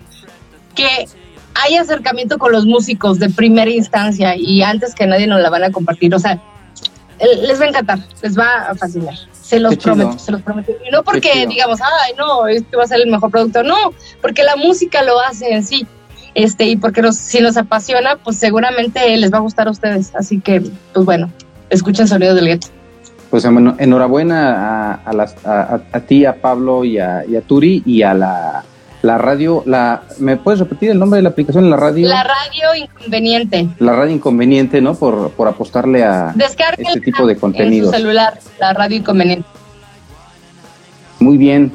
que 0.74 1.06
hay 1.54 1.76
acercamiento 1.76 2.38
con 2.38 2.52
los 2.52 2.66
músicos 2.66 3.18
de 3.18 3.30
primera 3.30 3.70
instancia 3.70 4.36
y 4.36 4.62
antes 4.62 4.94
que 4.94 5.06
nadie 5.06 5.26
nos 5.26 5.40
la 5.40 5.50
van 5.50 5.64
a 5.64 5.70
compartir. 5.70 6.14
O 6.14 6.18
sea, 6.18 6.40
les 7.20 7.60
va 7.60 7.64
a 7.64 7.68
encantar, 7.68 7.98
les 8.22 8.38
va 8.38 8.70
a 8.70 8.74
fascinar. 8.74 9.14
Se 9.32 9.60
los 9.60 9.76
prometo, 9.76 10.18
se 10.18 10.32
los 10.32 10.42
prometo. 10.42 10.72
Y 10.86 10.90
no 10.90 11.02
porque 11.02 11.46
digamos, 11.46 11.80
ay, 11.80 12.12
no, 12.18 12.46
este 12.46 12.76
va 12.76 12.84
a 12.84 12.86
ser 12.86 13.00
el 13.00 13.10
mejor 13.10 13.30
producto. 13.30 13.62
No, 13.62 13.76
porque 14.20 14.42
la 14.42 14.56
música 14.56 15.02
lo 15.02 15.20
hace 15.20 15.52
en 15.52 15.64
sí. 15.64 15.86
Este, 16.34 16.64
y 16.64 16.76
porque 16.76 17.12
si 17.12 17.40
nos 17.40 17.56
apasiona, 17.56 18.16
pues 18.16 18.38
seguramente 18.38 19.16
les 19.16 19.32
va 19.32 19.38
a 19.38 19.42
gustar 19.42 19.68
a 19.68 19.70
ustedes. 19.70 20.12
Así 20.16 20.40
que, 20.40 20.62
pues 20.92 21.06
bueno, 21.06 21.30
escuchen 21.70 22.08
Sonido 22.08 22.34
del 22.34 22.46
Gueto. 22.46 22.68
Pues 23.30 23.44
enhorabuena 23.44 25.00
a, 25.04 25.10
a, 25.44 25.80
a, 25.92 26.00
ti, 26.00 26.24
a 26.24 26.40
Pablo 26.40 26.84
y 26.84 26.98
a 26.98 27.24
Turi 27.46 27.82
y 27.84 28.02
a 28.02 28.14
la 28.14 28.64
la 29.04 29.18
radio, 29.18 29.62
la, 29.66 30.04
¿me 30.18 30.38
puedes 30.38 30.58
repetir 30.58 30.90
el 30.90 30.98
nombre 30.98 31.18
de 31.18 31.22
la 31.22 31.28
aplicación? 31.28 31.68
La 31.68 31.76
radio. 31.76 32.08
La 32.08 32.22
radio 32.24 32.74
inconveniente. 32.74 33.68
La 33.78 33.92
radio 33.92 34.14
inconveniente, 34.14 34.80
¿no? 34.80 34.94
Por, 34.94 35.30
por 35.32 35.46
apostarle 35.46 36.02
a 36.02 36.34
este 36.78 37.00
tipo 37.00 37.26
de 37.26 37.36
contenido. 37.36 37.90
celular, 37.92 38.38
la 38.58 38.72
radio 38.72 38.96
inconveniente. 38.96 39.46
Muy 41.20 41.36
bien, 41.36 41.70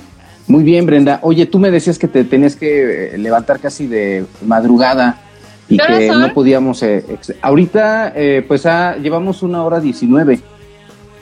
muy 0.48 0.64
bien, 0.64 0.88
Brenda. 0.88 1.20
Oye, 1.22 1.46
tú 1.46 1.60
me 1.60 1.70
decías 1.70 2.00
que 2.00 2.08
te 2.08 2.24
tenías 2.24 2.56
que 2.56 3.14
eh, 3.14 3.18
levantar 3.20 3.60
casi 3.60 3.86
de 3.86 4.26
madrugada 4.42 5.22
y 5.68 5.78
que 5.78 6.08
no 6.10 6.34
podíamos. 6.34 6.82
Eh, 6.82 7.06
ahorita, 7.44 8.12
eh, 8.16 8.44
pues 8.48 8.66
ah, 8.66 8.96
llevamos 9.00 9.44
una 9.44 9.64
hora 9.64 9.80
diecinueve. 9.80 10.40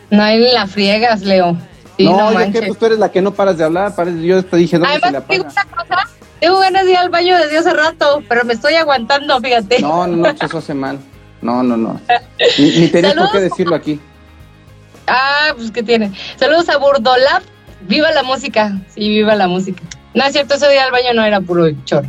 No 0.10 0.24
hay 0.24 0.40
la 0.54 0.68
friegas, 0.68 1.24
Leo 1.24 1.58
no, 2.00 2.32
no 2.32 2.52
que 2.52 2.62
pues 2.62 2.78
tú 2.78 2.86
eres 2.86 3.00
la 3.00 3.12
que 3.12 3.22
no 3.22 3.34
paras 3.34 3.58
de 3.58 3.64
hablar, 3.64 3.94
yo 4.22 4.44
te 4.44 4.58
dije, 4.58 4.78
¿dónde 4.78 5.00
Además, 5.02 5.24
se 5.28 5.40
una 5.40 5.66
cosa, 5.66 6.10
tengo 6.40 6.60
ganas 6.60 6.86
de 6.86 6.92
ir 6.92 6.98
al 6.98 7.10
baño 7.10 7.38
desde 7.38 7.58
hace 7.58 7.74
rato, 7.74 8.24
pero 8.28 8.46
me 8.46 8.54
estoy 8.54 8.76
aguantando, 8.76 9.40
fíjate. 9.40 9.80
No, 9.82 10.06
no, 10.06 10.18
no, 10.18 10.28
eso 10.28 10.58
hace 10.58 10.74
mal. 10.74 11.00
No, 11.42 11.64
no, 11.64 11.78
no. 11.78 12.00
Ni, 12.58 12.80
ni 12.80 12.88
tenías 12.90 13.14
por 13.14 13.32
qué 13.32 13.40
decirlo 13.40 13.76
aquí. 13.76 14.00
Ah, 15.08 15.54
pues 15.56 15.72
¿qué 15.72 15.84
tiene? 15.84 16.12
Saludos 16.36 16.70
a 16.70 16.78
Burdolab. 16.78 17.42
Viva 17.82 18.12
la 18.12 18.24
música. 18.24 18.78
Sí, 18.94 19.08
viva 19.08 19.36
la 19.36 19.48
música. 19.48 19.82
No 20.14 20.26
es 20.26 20.34
cierto, 20.34 20.56
ese 20.56 20.70
día 20.70 20.84
al 20.84 20.92
baño 20.92 21.14
no 21.14 21.24
era 21.24 21.40
puro 21.42 21.70
choro. 21.86 22.08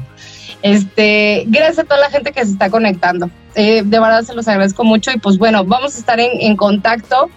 Este, 0.62 1.44
gracias 1.46 1.80
a 1.80 1.84
toda 1.84 2.00
la 2.00 2.10
gente 2.10 2.32
que 2.32 2.44
se 2.44 2.52
está 2.52 2.70
conectando. 2.70 3.30
Eh, 3.54 3.82
de 3.84 4.00
verdad 4.00 4.22
se 4.22 4.34
los 4.34 4.48
agradezco 4.48 4.84
mucho 4.84 5.10
y 5.12 5.18
pues 5.18 5.38
bueno, 5.38 5.64
vamos 5.64 5.94
a 5.94 5.98
estar 5.98 6.18
en, 6.18 6.40
en 6.40 6.56
contacto 6.56 7.30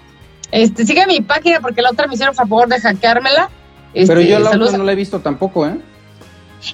este, 0.51 0.85
sigue 0.85 1.07
mi 1.07 1.21
página 1.21 1.59
porque 1.59 1.81
la 1.81 1.91
otra 1.91 2.07
me 2.07 2.13
hicieron 2.13 2.35
favor 2.35 2.67
de 2.67 2.79
hackeármela. 2.79 3.49
pero 3.93 4.21
yo 4.21 4.39
la 4.39 4.51
otra 4.51 4.77
no 4.77 4.83
la 4.83 4.91
he 4.91 4.95
visto 4.95 5.19
tampoco, 5.19 5.67
¿eh? 5.67 5.77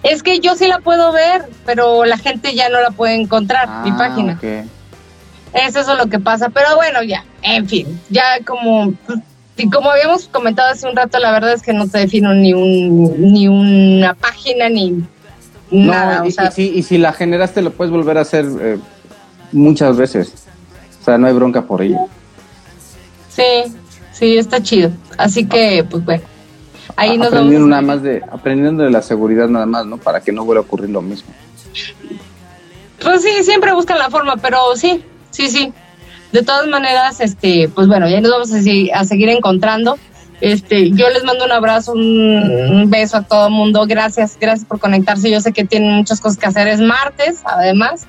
Es 0.03 0.21
que 0.21 0.39
yo 0.39 0.55
sí 0.55 0.67
la 0.67 0.79
puedo 0.79 1.13
ver, 1.13 1.45
pero 1.65 2.03
la 2.03 2.17
gente 2.17 2.53
ya 2.53 2.69
no 2.69 2.81
la 2.81 2.91
puede 2.91 3.15
encontrar, 3.15 3.83
mi 3.83 3.91
ah, 3.91 3.97
página. 3.97 4.33
Okay. 4.33 4.63
Es 5.53 5.75
eso 5.75 5.95
lo 5.95 6.07
que 6.07 6.19
pasa, 6.19 6.49
pero 6.49 6.75
bueno, 6.75 7.01
ya, 7.03 7.23
en 7.41 7.67
fin, 7.67 7.99
ya 8.09 8.23
como 8.45 8.93
y 9.55 9.69
como 9.69 9.89
habíamos 9.89 10.27
comentado 10.27 10.71
hace 10.71 10.87
un 10.87 10.95
rato, 10.95 11.17
la 11.19 11.31
verdad 11.31 11.53
es 11.53 11.61
que 11.61 11.73
no 11.73 11.87
te 11.87 11.99
defino 11.99 12.33
ni 12.33 12.53
un 12.53 13.33
ni 13.33 13.47
una 13.47 14.13
página 14.13 14.69
ni 14.69 15.03
nada. 15.71 16.27
Y, 16.27 16.31
si, 16.51 16.69
y 16.69 16.83
si 16.83 16.97
la 16.97 17.13
generaste, 17.13 17.61
lo 17.61 17.71
puedes 17.71 17.91
volver 17.91 18.17
a 18.17 18.21
hacer 18.21 18.45
eh, 18.61 18.77
muchas 19.51 19.97
veces. 19.97 20.33
O 21.01 21.05
sea, 21.05 21.17
no 21.17 21.27
hay 21.27 21.33
bronca 21.33 21.63
por 21.63 21.81
ello. 21.81 22.07
Sí, 23.37 23.71
sí, 24.13 24.37
está 24.37 24.61
chido. 24.63 24.89
Así 25.17 25.45
que, 25.45 25.85
pues 25.87 26.03
bueno. 26.03 26.23
Ahí 26.95 27.17
nos 27.17 27.27
aprendiendo 27.27 27.67
nada 27.67 27.81
más 27.83 28.01
de 28.01 28.23
aprendiendo 28.31 28.83
de 28.83 28.89
la 28.89 29.03
seguridad 29.03 29.47
nada 29.47 29.67
más, 29.67 29.85
¿no? 29.85 29.97
Para 29.97 30.21
que 30.21 30.31
no 30.31 30.43
vuelva 30.45 30.63
a 30.63 30.65
ocurrir 30.65 30.89
lo 30.89 31.03
mismo. 31.03 31.29
Pues 32.99 33.21
sí, 33.21 33.43
siempre 33.43 33.73
buscan 33.73 33.99
la 33.99 34.09
forma, 34.09 34.37
pero 34.37 34.57
sí, 34.75 35.03
sí, 35.29 35.47
sí. 35.49 35.71
De 36.31 36.41
todas 36.41 36.67
maneras, 36.67 37.21
este, 37.21 37.69
pues 37.69 37.87
bueno, 37.87 38.09
ya 38.09 38.19
nos 38.19 38.31
vamos 38.31 38.51
a, 38.51 38.61
seguir, 38.61 38.91
a 38.95 39.05
seguir 39.05 39.29
encontrando. 39.29 39.99
Este, 40.41 40.89
yo 40.91 41.09
les 41.09 41.23
mando 41.23 41.45
un 41.45 41.51
abrazo, 41.51 41.93
un, 41.93 42.89
beso 42.89 43.17
a 43.17 43.21
todo 43.21 43.47
el 43.47 43.53
mundo. 43.53 43.85
Gracias, 43.87 44.37
gracias 44.39 44.67
por 44.67 44.79
conectarse. 44.79 45.29
Yo 45.29 45.39
sé 45.41 45.53
que 45.53 45.65
tienen 45.65 45.91
muchas 45.91 46.19
cosas 46.19 46.39
que 46.39 46.47
hacer. 46.47 46.67
Es 46.67 46.79
martes, 46.79 47.41
además. 47.45 48.07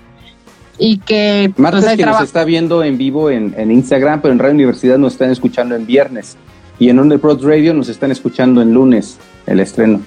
Y 0.79 0.99
que. 0.99 1.51
Pues, 1.55 1.59
martes 1.59 1.97
que 1.97 2.07
nos 2.07 2.23
está 2.23 2.45
viendo 2.45 2.85
en 2.85 2.99
vivo 2.99 3.31
en, 3.31 3.55
en, 3.57 3.71
Instagram, 3.71 4.21
pero 4.21 4.33
en 4.33 4.39
Radio 4.39 4.55
Universidad 4.55 4.99
nos 4.99 5.15
están 5.15 5.31
escuchando 5.31 5.75
en 5.75 5.87
viernes. 5.87 6.37
Y 6.79 6.91
en 6.91 7.01
Underprod 7.01 7.45
Radio 7.45 7.75
nos 7.75 7.89
están 7.89 8.13
escuchando 8.13 8.63
en 8.63 8.73
lunes, 8.73 9.19
el 9.47 9.59
estreno. 9.61 10.01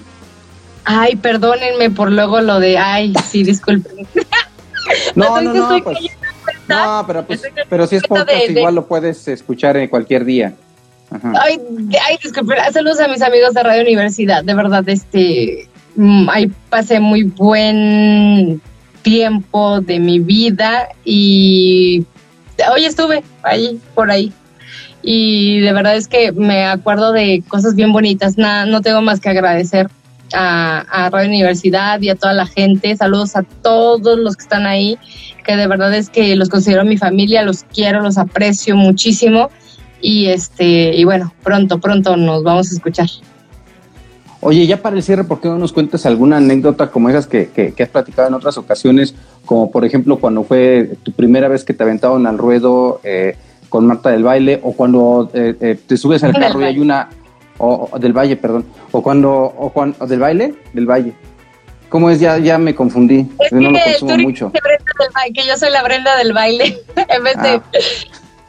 Ay, 0.86 1.16
perdónenme 1.18 1.90
por 1.90 2.12
luego 2.12 2.42
lo 2.42 2.60
de. 2.60 2.78
Ay, 2.78 3.14
sí, 3.30 3.44
disculpen. 3.44 4.08
no, 5.16 5.42
no, 5.42 5.54
no. 5.54 5.84
Pues, 5.84 5.98
no, 6.68 7.04
pero, 7.06 7.26
pues, 7.26 7.42
pero 7.70 7.88
si 7.88 7.98
es 7.98 8.04
podcast, 8.04 8.50
igual 8.50 8.76
lo 8.76 8.88
puedes 8.88 9.28
escuchar 9.28 9.78
en 9.78 9.90
cualquier 9.90 10.26
día. 10.26 10.54
Ay, 11.12 11.60
ay, 12.08 12.18
disculpe, 12.24 12.56
saludos 12.72 13.02
a 13.02 13.08
mis 13.10 13.22
amigos 13.22 13.54
de 13.54 13.64
Radio 13.64 13.82
Universidad, 13.82 14.46
de 14.46 14.54
verdad, 14.54 14.88
este, 14.88 15.68
mm, 15.98 16.30
ahí 16.30 16.50
pasé 16.70 17.02
muy 17.02 17.24
buen 17.24 18.62
tiempo 19.02 19.82
de 19.82 20.00
mi 20.00 20.20
vida 20.20 20.90
y 21.04 22.06
hoy 22.72 22.86
estuve 22.86 23.24
ahí, 23.44 23.80
por 23.96 24.12
ahí. 24.12 24.32
Y 25.04 25.60
de 25.62 25.74
verdad 25.74 25.96
es 25.96 26.08
que 26.08 26.32
me 26.32 26.66
acuerdo 26.66 27.12
de 27.12 27.44
cosas 27.48 27.76
bien 27.76 27.92
bonitas. 27.92 28.38
Nada, 28.38 28.66
no 28.66 28.82
tengo 28.82 29.02
más 29.02 29.20
que 29.20 29.30
agradecer 29.30 29.90
a, 30.34 30.80
a, 30.90 31.10
Radio 31.10 31.28
Universidad 31.28 32.00
y 32.02 32.10
a 32.10 32.16
toda 32.16 32.34
la 32.34 32.46
gente. 32.46 32.96
Saludos 32.96 33.36
a 33.36 33.44
todos 33.44 34.20
los 34.20 34.38
que 34.38 34.44
están 34.44 34.68
ahí, 34.68 34.98
que 35.44 35.56
de 35.56 35.68
verdad 35.68 35.94
es 35.94 36.10
que 36.10 36.36
los 36.36 36.50
considero 36.50 36.86
mi 36.86 36.98
familia, 36.98 37.44
los 37.44 37.64
quiero, 37.64 38.02
los 38.02 38.18
aprecio 38.18 38.76
muchísimo 38.76 39.50
y 40.02 40.28
este 40.28 40.96
y 40.96 41.04
bueno, 41.04 41.34
pronto, 41.44 41.80
pronto 41.80 42.16
nos 42.18 42.44
vamos 42.44 42.72
a 42.72 42.76
escuchar. 42.76 43.08
Oye, 44.44 44.66
ya 44.66 44.82
para 44.82 44.96
el 44.96 45.04
cierre, 45.04 45.24
¿por 45.24 45.40
qué 45.40 45.48
no 45.48 45.60
nos 45.60 45.72
cuentas 45.72 46.06
alguna 46.08 46.38
anécdota 46.38 46.90
como 46.90 47.10
esas 47.10 47.28
que, 47.28 47.50
que, 47.50 47.84
has 47.84 47.90
platicado 47.90 48.28
en 48.28 48.34
otras 48.34 48.58
ocasiones? 48.58 49.14
Como 49.46 49.72
por 49.72 49.86
ejemplo 49.86 50.20
cuando 50.20 50.44
fue 50.44 50.98
tu 51.04 51.12
primera 51.12 51.48
vez 51.48 51.64
que 51.64 51.76
te 51.76 51.84
aventaron 51.84 52.26
al 52.26 52.40
ruedo 52.40 53.00
eh, 53.04 53.36
con 53.70 53.86
Marta 53.86 54.10
del 54.10 54.24
Baile, 54.24 54.60
o 54.64 54.74
cuando 54.74 55.30
eh, 55.34 55.56
eh, 55.62 55.80
te 55.86 55.96
subes 55.96 56.24
al 56.24 56.34
carro 56.34 56.62
y 56.62 56.66
hay 56.66 56.80
una... 56.80 57.10
O, 57.60 57.90
del 58.00 58.14
Valle, 58.14 58.36
perdón. 58.36 58.66
O 58.92 59.04
cuando... 59.04 59.32
O 59.32 59.70
cuando 59.72 60.06
¿Del 60.08 60.20
Baile? 60.20 60.56
Del 60.74 60.88
Valle. 60.90 61.14
¿Cómo 61.90 62.10
es? 62.10 62.20
Ya, 62.20 62.38
ya 62.40 62.58
me 62.58 62.74
confundí. 62.74 63.28
no 63.52 63.70
lo 63.70 63.80
consumo 63.80 64.18
mucho. 64.18 64.52
Que 65.36 65.46
yo 65.46 65.56
soy 65.58 65.70
la 65.70 65.84
Brenda 65.84 66.18
del 66.18 66.34
baile. 66.34 66.80
en 66.96 67.24
vez 67.24 67.36
de 67.36 67.50
ah. 67.50 67.64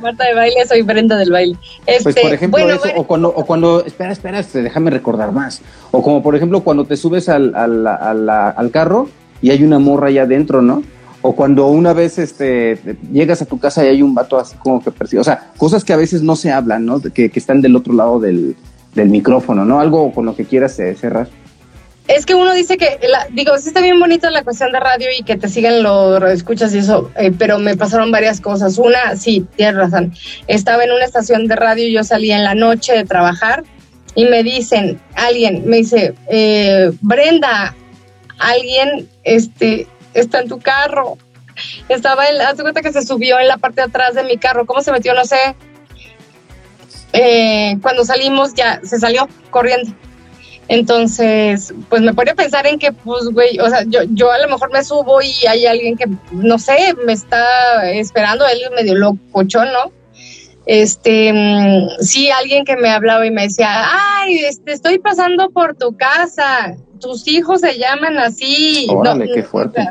Marta 0.03 0.24
de 0.24 0.35
baile, 0.35 0.66
soy 0.66 0.83
Brenda 0.83 1.16
del 1.16 1.31
baile. 1.31 1.57
pues 1.85 2.03
por 2.03 2.11
este, 2.11 2.35
ejemplo 2.35 2.69
eso, 2.69 2.89
o 2.97 3.07
cuando, 3.07 3.29
o 3.29 3.47
cuando, 3.47 3.85
espera, 3.85 4.12
espera, 4.12 4.41
este, 4.41 4.62
déjame 4.62 4.91
recordar 4.91 5.33
más. 5.33 5.62
O 5.91 6.03
como 6.03 6.23
por 6.23 6.37
ejemplo 6.37 6.61
cuando 6.62 6.85
te 6.85 6.97
subes 6.97 7.29
al, 7.29 7.55
al, 7.55 7.87
al, 8.29 8.70
carro 8.70 9.09
y 9.41 9.51
hay 9.51 9.62
una 9.62 9.79
morra 9.79 10.09
allá 10.09 10.23
adentro, 10.23 10.61
¿no? 10.61 10.83
O 11.23 11.37
cuando 11.37 11.69
una 11.69 11.93
vez 11.93 12.19
este, 12.19 12.79
llegas 13.12 13.41
a 13.43 13.47
tu 13.47 13.59
casa 13.59 13.85
y 13.85 13.89
hay 13.89 14.03
un 14.03 14.15
vato 14.15 14.39
así 14.39 14.57
como 14.57 14.83
que 14.83 14.91
persigue. 14.91 15.20
O 15.20 15.24
sea, 15.24 15.53
cosas 15.57 15.85
que 15.85 15.93
a 15.93 15.97
veces 15.97 16.23
no 16.23 16.35
se 16.35 16.51
hablan, 16.51 16.85
¿no? 16.85 17.01
Que, 17.01 17.31
que 17.31 17.39
están 17.39 17.61
del 17.62 17.77
otro 17.77 17.95
lado 17.95 18.19
del, 18.19 18.57
del 18.95 19.09
micrófono, 19.09 19.65
¿no? 19.65 19.81
Algo 19.81 20.12
con 20.12 20.27
lo 20.27 20.35
que 20.35 20.45
quieras 20.45 20.79
eh, 20.81 20.95
cerrar. 20.95 21.29
Es 22.09 22.27
que 22.27 22.35
uno 22.35 22.53
dice 22.53 22.77
que, 22.77 22.99
digo, 23.31 23.57
sí 23.59 23.69
está 23.69 23.81
bien 23.81 24.01
bonito 24.01 24.29
la 24.29 24.43
cuestión 24.43 24.73
de 24.73 24.81
radio 24.81 25.09
y 25.16 25.23
que 25.23 25.37
te 25.37 25.49
sigan 25.49 25.83
los 25.83 26.23
escuchas 26.24 26.74
y 26.74 26.79
eso, 26.79 27.12
eh, 27.16 27.33
pero 27.37 27.59
me 27.59 27.77
pasaron 27.77 28.11
varias 28.11 28.41
cosas. 28.41 28.77
Una, 28.79 29.16
sí, 29.16 29.47
tienes 29.57 29.77
razón. 29.77 30.12
Estaba 30.49 30.83
en 30.83 30.93
una 30.93 31.05
estación 31.05 31.47
de 31.47 31.55
radio 31.55 31.87
y 31.87 31.93
yo 31.93 32.03
salía 32.03 32.37
en 32.37 32.45
la 32.45 32.55
noche 32.55 32.93
de 32.93 33.05
trabajar 33.05 33.62
y 34.15 34.24
me 34.24 34.43
dicen, 34.43 35.01
alguien, 35.15 35.62
me 35.66 35.79
dice, 35.79 36.15
eh, 36.29 36.91
Brenda, 37.01 37.74
alguien 38.39 39.09
este, 39.23 39.87
está 40.12 40.41
en 40.41 40.49
tu 40.49 40.59
carro. 40.59 41.19
Estaba 41.89 42.27
en, 42.29 42.41
haz 42.41 42.61
cuenta 42.61 42.83
que 42.83 42.93
se 42.93 43.03
subió 43.03 43.39
en 43.39 43.47
la 43.47 43.59
parte 43.59 43.81
de 43.81 43.87
atrás 43.87 44.15
de 44.15 44.24
mi 44.24 44.39
carro. 44.39 44.66
¿Cómo 44.66 44.83
se 44.83 44.91
metió? 44.91 45.15
No 45.15 45.24
sé. 45.24 45.55
Eh, 47.12 47.77
cuando 47.81 48.05
salimos 48.05 48.55
ya 48.55 48.81
se 48.83 48.99
salió 48.99 49.29
corriendo. 49.51 49.93
Entonces, 50.68 51.74
pues 51.89 52.02
me 52.02 52.14
podría 52.14 52.34
pensar 52.34 52.66
en 52.66 52.78
que, 52.78 52.93
pues, 52.93 53.24
güey, 53.30 53.59
o 53.59 53.68
sea, 53.68 53.84
yo, 53.86 54.01
yo 54.10 54.30
a 54.30 54.39
lo 54.39 54.48
mejor 54.48 54.72
me 54.72 54.84
subo 54.84 55.20
y 55.20 55.47
hay 55.47 55.66
alguien 55.66 55.97
que, 55.97 56.06
no 56.30 56.59
sé, 56.59 56.94
me 57.05 57.12
está 57.12 57.90
esperando, 57.90 58.47
él 58.47 58.60
medio 58.74 58.94
locochón, 58.94 59.68
¿no? 59.72 59.93
Este, 60.64 61.32
mm, 61.32 62.02
sí, 62.02 62.30
alguien 62.30 62.64
que 62.64 62.76
me 62.76 62.90
hablaba 62.90 63.26
y 63.26 63.30
me 63.30 63.43
decía, 63.43 63.84
ay, 64.20 64.39
este, 64.44 64.72
estoy 64.72 64.98
pasando 64.98 65.51
por 65.51 65.74
tu 65.74 65.97
casa, 65.97 66.76
tus 67.01 67.26
hijos 67.26 67.60
se 67.60 67.78
llaman 67.78 68.18
así. 68.18 68.86
Órale, 68.89 69.30
qué 69.34 69.43
fuerte. 69.43 69.89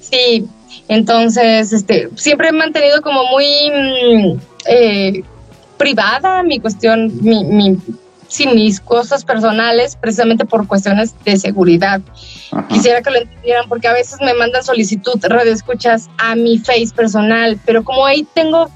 Sí, 0.00 0.46
entonces, 0.88 1.72
este, 1.72 2.10
siempre 2.16 2.48
he 2.48 2.52
mantenido 2.52 3.00
como 3.00 3.24
muy 3.24 3.46
mm, 3.70 4.38
eh, 4.66 5.22
privada 5.78 6.42
mi 6.42 6.60
cuestión, 6.60 7.10
mi, 7.22 7.42
mi 7.44 7.78
sin 8.34 8.54
mis 8.54 8.80
cosas 8.80 9.24
personales 9.24 9.96
precisamente 9.96 10.44
por 10.44 10.66
cuestiones 10.66 11.14
de 11.24 11.36
seguridad. 11.36 12.00
Quisiera 12.68 13.00
que 13.00 13.10
lo 13.10 13.18
entendieran 13.18 13.68
porque 13.68 13.86
a 13.86 13.92
veces 13.92 14.18
me 14.20 14.34
mandan 14.34 14.64
solicitud, 14.64 15.20
radio 15.22 15.52
escuchas 15.52 16.10
a 16.18 16.34
mi 16.34 16.58
face 16.58 16.88
personal, 16.94 17.60
pero 17.64 17.84
como 17.84 18.04
ahí 18.04 18.26
tengo 18.34 18.68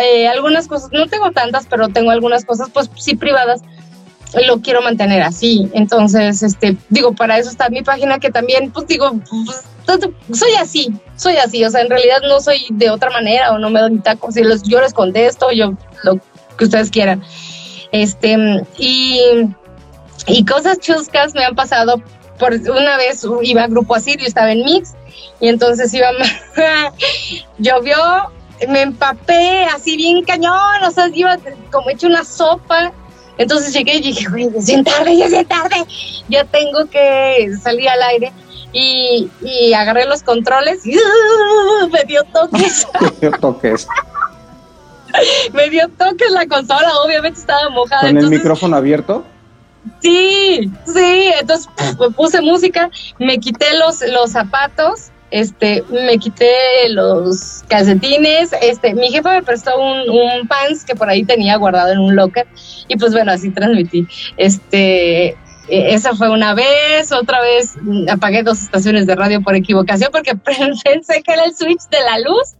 eh, 0.00 0.28
algunas 0.28 0.68
cosas, 0.68 0.90
no 0.92 1.08
tengo 1.08 1.32
tantas, 1.32 1.66
pero 1.68 1.88
tengo 1.88 2.12
algunas 2.12 2.44
cosas 2.44 2.70
pues 2.72 2.88
sí 2.94 3.16
privadas, 3.16 3.62
lo 4.46 4.60
quiero 4.60 4.82
mantener 4.82 5.22
así. 5.22 5.68
Entonces, 5.72 6.44
este, 6.44 6.76
digo, 6.88 7.12
para 7.12 7.38
eso 7.38 7.50
está 7.50 7.68
mi 7.70 7.82
página 7.82 8.20
que 8.20 8.30
también, 8.30 8.70
pues 8.70 8.86
digo, 8.86 9.10
pues, 9.28 9.64
soy 10.32 10.52
así, 10.60 10.92
soy 11.16 11.38
así, 11.38 11.64
o 11.64 11.70
sea, 11.70 11.80
en 11.80 11.90
realidad 11.90 12.18
no 12.28 12.40
soy 12.40 12.66
de 12.70 12.90
otra 12.90 13.10
manera 13.10 13.50
o 13.50 13.58
no 13.58 13.68
me 13.68 13.80
doy 13.80 13.98
tacos, 13.98 14.34
si 14.34 14.42
yo 14.70 14.80
les 14.80 14.94
contesto, 14.94 15.50
yo 15.50 15.74
lo 16.04 16.20
que 16.56 16.66
ustedes 16.66 16.88
quieran. 16.88 17.20
Este, 17.92 18.64
y, 18.78 19.20
y 20.26 20.44
cosas 20.44 20.78
chuscas 20.80 21.34
me 21.34 21.44
han 21.44 21.54
pasado. 21.54 22.02
Por 22.38 22.54
una 22.54 22.96
vez 22.96 23.24
iba 23.42 23.62
a 23.62 23.68
Grupo 23.68 23.94
Asirio, 23.94 24.26
estaba 24.26 24.50
en 24.50 24.64
Mix, 24.64 24.94
y 25.40 25.48
entonces 25.48 25.92
iba, 25.94 26.08
llovió, 27.58 27.96
me 28.68 28.82
empapé 28.82 29.64
así 29.64 29.96
bien 29.96 30.24
cañón, 30.24 30.82
o 30.84 30.90
sea, 30.90 31.08
iba 31.12 31.36
como 31.70 31.90
hecho 31.90 32.06
una 32.06 32.24
sopa. 32.24 32.92
Entonces 33.38 33.72
llegué 33.72 33.96
y 33.96 34.02
dije, 34.02 34.28
güey, 34.28 34.50
ya 34.54 34.76
es 34.76 34.84
tarde, 34.84 35.16
ya 35.16 35.26
es 35.26 35.48
tarde, 35.48 35.84
ya 36.28 36.44
tengo 36.44 36.86
que 36.86 37.50
salir 37.62 37.88
al 37.88 38.02
aire. 38.02 38.32
Y, 38.74 39.28
y 39.42 39.74
agarré 39.74 40.06
los 40.06 40.22
controles 40.22 40.86
y 40.86 40.96
me 41.92 42.04
dio 42.04 42.22
toques. 42.32 42.86
me 43.00 43.10
dio 43.20 43.30
toques. 43.32 43.86
me 45.52 45.70
dio 45.70 45.88
toques 45.88 46.30
la 46.30 46.46
consola, 46.46 46.88
obviamente 47.04 47.40
estaba 47.40 47.68
mojada. 47.70 48.02
¿Con 48.02 48.18
el 48.18 48.28
micrófono 48.28 48.76
abierto? 48.76 49.24
Sí, 50.00 50.70
sí, 50.86 51.32
entonces 51.40 51.68
puse 52.16 52.40
música, 52.40 52.90
me 53.18 53.38
quité 53.38 53.66
los, 53.78 54.00
los 54.12 54.30
zapatos, 54.30 55.10
este, 55.32 55.82
me 55.90 56.18
quité 56.18 56.52
los 56.90 57.64
calcetines, 57.68 58.50
este, 58.60 58.94
mi 58.94 59.10
jefa 59.10 59.32
me 59.32 59.42
prestó 59.42 59.80
un, 59.80 60.08
un 60.08 60.46
pants 60.46 60.84
que 60.84 60.94
por 60.94 61.08
ahí 61.08 61.24
tenía 61.24 61.56
guardado 61.56 61.92
en 61.92 61.98
un 61.98 62.14
locker 62.14 62.46
y 62.86 62.96
pues 62.96 63.12
bueno, 63.12 63.32
así 63.32 63.50
transmití. 63.50 64.06
Este, 64.36 65.36
esa 65.68 66.14
fue 66.14 66.28
una 66.28 66.54
vez, 66.54 67.12
otra 67.12 67.40
vez 67.40 67.74
apagué 68.10 68.42
dos 68.42 68.62
estaciones 68.62 69.06
de 69.06 69.14
radio 69.14 69.42
por 69.42 69.54
equivocación 69.54 70.10
porque 70.12 70.34
pensé 70.84 71.22
que 71.22 71.32
era 71.32 71.44
el 71.44 71.54
switch 71.54 71.88
de 71.90 72.00
la 72.00 72.18
luz. 72.18 72.54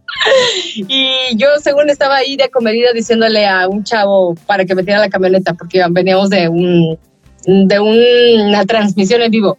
Y 0.75 1.35
yo 1.35 1.47
según 1.61 1.89
estaba 1.89 2.17
ahí 2.17 2.37
de 2.37 2.49
comedida 2.49 2.93
diciéndole 2.93 3.45
a 3.47 3.67
un 3.67 3.83
chavo 3.83 4.35
para 4.45 4.65
que 4.65 4.75
metiera 4.75 4.99
la 4.99 5.09
camioneta 5.09 5.53
porque 5.53 5.83
veníamos 5.89 6.29
de 6.29 6.47
un 6.47 6.97
de 7.45 7.79
una 7.79 8.65
transmisión 8.65 9.21
en 9.21 9.31
vivo. 9.31 9.57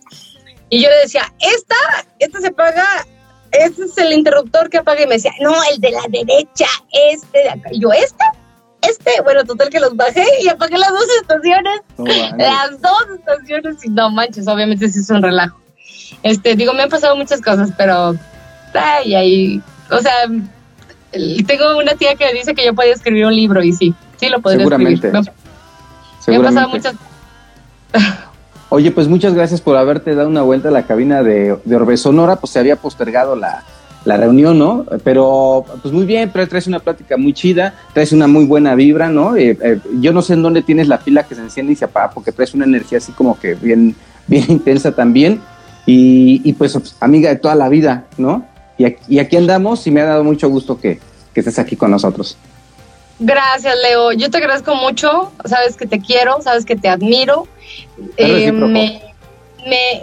Y 0.71 0.83
yo 0.83 0.89
le 0.89 0.97
decía 1.03 1.33
esta 1.41 1.77
esta 2.19 2.41
se 2.41 2.51
paga 2.51 2.87
este 3.53 3.85
es 3.85 3.99
el 3.99 4.13
interruptor 4.13 4.71
que 4.71 4.79
apaga 4.79 5.03
y 5.03 5.07
me 5.07 5.15
decía 5.17 5.33
no 5.41 5.55
el 5.71 5.81
de 5.81 5.91
la 5.91 6.03
derecha 6.09 6.67
este 6.93 7.61
y 7.71 7.81
yo 7.81 7.93
esta 7.93 8.33
este, 8.89 9.11
bueno, 9.23 9.45
total 9.45 9.69
que 9.69 9.81
los 9.81 9.97
bajé 9.97 10.25
y 10.43 10.49
apagué 10.49 10.79
las 10.79 10.91
dos 10.91 11.07
estaciones. 11.21 11.81
las 12.37 12.81
dos 12.81 13.07
estaciones 13.19 13.85
y 13.85 13.91
no 13.91 14.11
manches, 14.11 14.47
obviamente 14.47 14.89
sí 14.89 15.01
es 15.01 15.11
un 15.11 15.23
relajo. 15.23 15.59
Este, 16.23 16.55
digo, 16.57 16.73
me 16.73 16.83
han 16.83 16.89
pasado 16.89 17.17
muchas 17.17 17.41
cosas, 17.41 17.71
pero 17.77 18.17
ay, 18.75 19.15
ahí, 19.15 19.63
o 19.91 19.99
sea, 19.99 20.13
tengo 21.47 21.79
una 21.79 21.95
tía 21.95 22.15
que 22.15 22.33
dice 22.33 22.55
que 22.55 22.65
yo 22.65 22.75
podía 22.75 22.95
escribir 22.95 23.27
un 23.27 23.37
libro 23.37 23.63
y 23.63 23.73
sí, 23.73 23.95
sí 24.17 24.29
lo 24.29 24.41
podría 24.41 24.61
Seguramente. 24.61 25.09
escribir. 25.09 25.33
Me, 26.27 26.37
han 26.37 26.43
pasado 26.43 26.69
muchas 26.69 26.95
Oye, 28.71 28.91
pues 28.91 29.07
muchas 29.07 29.35
gracias 29.35 29.61
por 29.61 29.77
haberte 29.77 30.15
dado 30.15 30.29
una 30.29 30.43
vuelta 30.43 30.69
a 30.69 30.73
la 30.73 30.85
cabina 30.85 31.23
de, 31.23 31.59
de 31.65 31.77
Orbe 31.77 31.97
Sonora, 31.97 32.37
pues 32.37 32.53
se 32.53 32.59
había 32.59 32.77
postergado 32.77 33.37
la, 33.37 33.63
la 34.05 34.17
reunión, 34.17 34.59
¿no? 34.59 34.85
Pero 35.03 35.65
pues 35.83 35.93
muy 35.93 36.05
bien, 36.05 36.31
pero 36.33 36.47
traes 36.49 36.67
una 36.67 36.79
plática 36.79 37.17
muy 37.17 37.33
chida, 37.33 37.75
traes 37.93 38.13
una 38.13 38.27
muy 38.27 38.45
buena 38.45 38.75
vibra, 38.75 39.09
¿no? 39.09 39.37
Eh, 39.37 39.57
eh, 39.63 39.79
yo 40.01 40.13
no 40.13 40.23
sé 40.23 40.35
en 40.35 40.43
dónde 40.43 40.63
tienes 40.63 40.89
la 40.89 40.99
pila 40.99 41.25
que 41.25 41.35
se 41.35 41.41
enciende 41.41 41.73
y 41.73 41.77
se 41.77 41.87
apaga, 41.87 42.11
porque 42.11 42.33
traes 42.33 42.55
una 42.55 42.65
energía 42.65 42.99
así 42.99 43.13
como 43.13 43.39
que 43.39 43.55
bien, 43.55 43.95
bien 44.27 44.45
intensa 44.49 44.93
también. 44.93 45.41
Y, 45.87 46.51
pues 46.55 46.79
amiga 47.01 47.29
de 47.29 47.37
toda 47.37 47.55
la 47.55 47.69
vida, 47.69 48.07
¿no? 48.17 48.47
Y 48.79 48.87
aquí, 48.87 49.03
y 49.07 49.19
aquí 49.19 49.37
andamos 49.37 49.87
y 49.87 49.91
me 49.91 50.01
ha 50.01 50.07
dado 50.07 50.25
mucho 50.25 50.49
gusto 50.49 50.81
que, 50.81 50.99
que 51.35 51.41
estés 51.41 51.59
aquí 51.59 51.77
con 51.77 51.91
nosotros. 51.91 52.39
Gracias, 53.19 53.75
Leo. 53.83 54.13
Yo 54.13 54.31
te 54.31 54.39
agradezco 54.39 54.75
mucho. 54.75 55.33
Sabes 55.45 55.77
que 55.77 55.87
te 55.87 56.01
quiero, 56.01 56.41
sabes 56.43 56.65
que 56.65 56.77
te 56.77 56.89
admiro. 56.89 57.47
Eh, 58.17 58.51
me, 58.51 59.03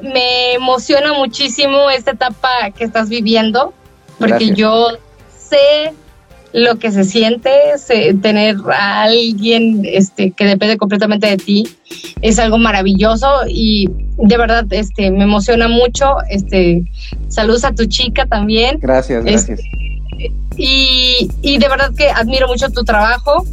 me, 0.01 0.53
emociona 0.53 1.13
muchísimo 1.13 1.89
esta 1.89 2.11
etapa 2.11 2.49
que 2.75 2.83
estás 2.83 3.09
viviendo, 3.09 3.73
porque 4.19 4.53
yo 4.53 4.87
sé 5.37 5.93
lo 6.53 6.77
que 6.79 6.91
se 6.91 7.05
siente, 7.05 7.49
tener 8.21 8.57
a 8.73 9.03
alguien 9.03 9.83
este, 9.85 10.31
que 10.31 10.45
depende 10.45 10.77
completamente 10.77 11.27
de 11.27 11.37
ti, 11.37 11.63
es 12.21 12.39
algo 12.39 12.57
maravilloso 12.57 13.27
y 13.47 13.89
de 14.17 14.37
verdad 14.37 14.65
este, 14.71 15.11
me 15.11 15.23
emociona 15.23 15.67
mucho. 15.67 16.17
Este, 16.29 16.83
saludos 17.29 17.63
a 17.63 17.73
tu 17.73 17.85
chica 17.85 18.25
también. 18.25 18.79
Gracias, 18.81 19.23
gracias. 19.23 19.61
y, 20.57 21.29
y 21.41 21.57
de 21.57 21.69
verdad 21.69 21.91
que 21.95 22.09
admiro 22.09 22.47
mucho 22.47 22.69
tu 22.69 22.83
trabajo 22.83 23.45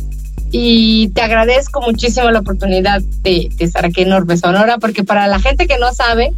y 0.51 1.09
te 1.11 1.21
agradezco 1.21 1.81
muchísimo 1.81 2.31
la 2.31 2.41
oportunidad 2.41 3.03
de, 3.23 3.51
estar 3.59 3.85
aquí 3.85 4.03
en 4.03 4.13
Orbe 4.13 4.37
Sonora, 4.37 4.79
porque 4.79 5.05
para 5.05 5.27
la 5.27 5.41
gente 5.41 5.67
que 5.67 5.79
no 5.79 5.93
sabe, 5.93 6.33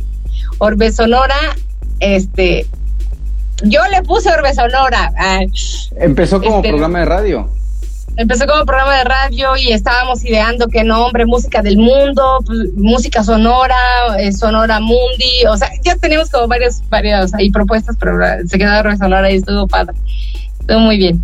Orbe 0.59 0.91
Sonora, 0.91 1.39
este, 2.01 2.67
yo 3.63 3.81
le 3.91 4.03
puse 4.03 4.31
Orbe 4.31 4.55
Sonora. 4.55 5.13
Empezó 5.97 6.41
como 6.41 6.57
este, 6.57 6.69
programa 6.69 7.01
de 7.01 7.05
radio. 7.05 7.49
Empezó 8.17 8.47
como 8.47 8.65
programa 8.65 8.97
de 8.99 9.05
radio 9.05 9.57
y 9.57 9.73
estábamos 9.73 10.25
ideando 10.25 10.69
qué 10.69 10.85
nombre, 10.85 11.27
música 11.27 11.63
del 11.63 11.79
mundo, 11.79 12.41
pues, 12.45 12.73
música 12.75 13.23
sonora, 13.23 13.77
eh, 14.19 14.33
sonora 14.33 14.81
mundi, 14.81 15.47
o 15.49 15.57
sea, 15.57 15.71
ya 15.83 15.97
tenemos 15.97 16.29
como 16.31 16.49
varias, 16.49 16.83
varias 16.91 17.33
ahí 17.35 17.51
propuestas, 17.51 17.97
pero 17.99 18.19
se 18.47 18.59
quedó 18.59 18.79
Orbe 18.79 18.97
Sonora 18.97 19.31
y 19.31 19.37
estuvo 19.37 19.67
padre. 19.67 19.97
Estuvo 20.61 20.81
muy 20.81 20.99
bien. 20.99 21.23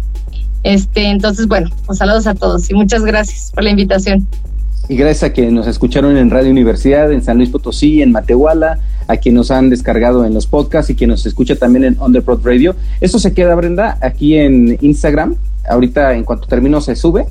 Este, 0.62 1.04
entonces, 1.10 1.46
bueno, 1.46 1.70
pues 1.86 1.98
saludos 1.98 2.26
a 2.26 2.34
todos 2.34 2.70
y 2.70 2.74
muchas 2.74 3.04
gracias 3.04 3.52
por 3.54 3.62
la 3.64 3.70
invitación. 3.70 4.26
Y 4.88 4.96
gracias 4.96 5.30
a 5.30 5.32
quienes 5.32 5.52
nos 5.52 5.66
escucharon 5.66 6.16
en 6.16 6.30
Radio 6.30 6.50
Universidad, 6.50 7.12
en 7.12 7.22
San 7.22 7.36
Luis 7.36 7.50
Potosí, 7.50 8.02
en 8.02 8.12
Matehuala, 8.12 8.78
a 9.06 9.16
quienes 9.16 9.36
nos 9.36 9.50
han 9.50 9.70
descargado 9.70 10.24
en 10.24 10.34
los 10.34 10.46
podcasts 10.46 10.90
y 10.90 10.94
quien 10.94 11.10
nos 11.10 11.26
escucha 11.26 11.56
también 11.56 11.84
en 11.84 11.96
Underprod 12.00 12.44
Radio. 12.44 12.74
Esto 13.00 13.18
se 13.18 13.32
queda, 13.32 13.54
Brenda, 13.54 13.98
aquí 14.00 14.36
en 14.36 14.78
Instagram. 14.80 15.36
Ahorita, 15.68 16.14
en 16.14 16.24
cuanto 16.24 16.46
termino, 16.46 16.80
se 16.80 16.96
sube. 16.96 17.26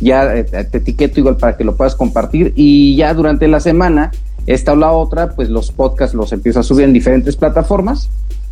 Ya 0.00 0.34
eh, 0.34 0.44
te 0.44 0.78
etiqueto 0.78 1.20
igual 1.20 1.36
para 1.36 1.56
que 1.56 1.64
lo 1.64 1.76
puedas 1.76 1.94
compartir. 1.94 2.52
Y 2.56 2.96
ya 2.96 3.14
durante 3.14 3.46
la 3.48 3.60
semana, 3.60 4.10
esta 4.46 4.72
o 4.72 4.76
la 4.76 4.92
otra, 4.92 5.34
pues 5.34 5.48
los 5.48 5.70
podcasts 5.70 6.14
los 6.14 6.32
empiezo 6.32 6.60
a 6.60 6.62
subir 6.62 6.84
en 6.84 6.92
diferentes 6.92 7.36
plataformas 7.36 8.08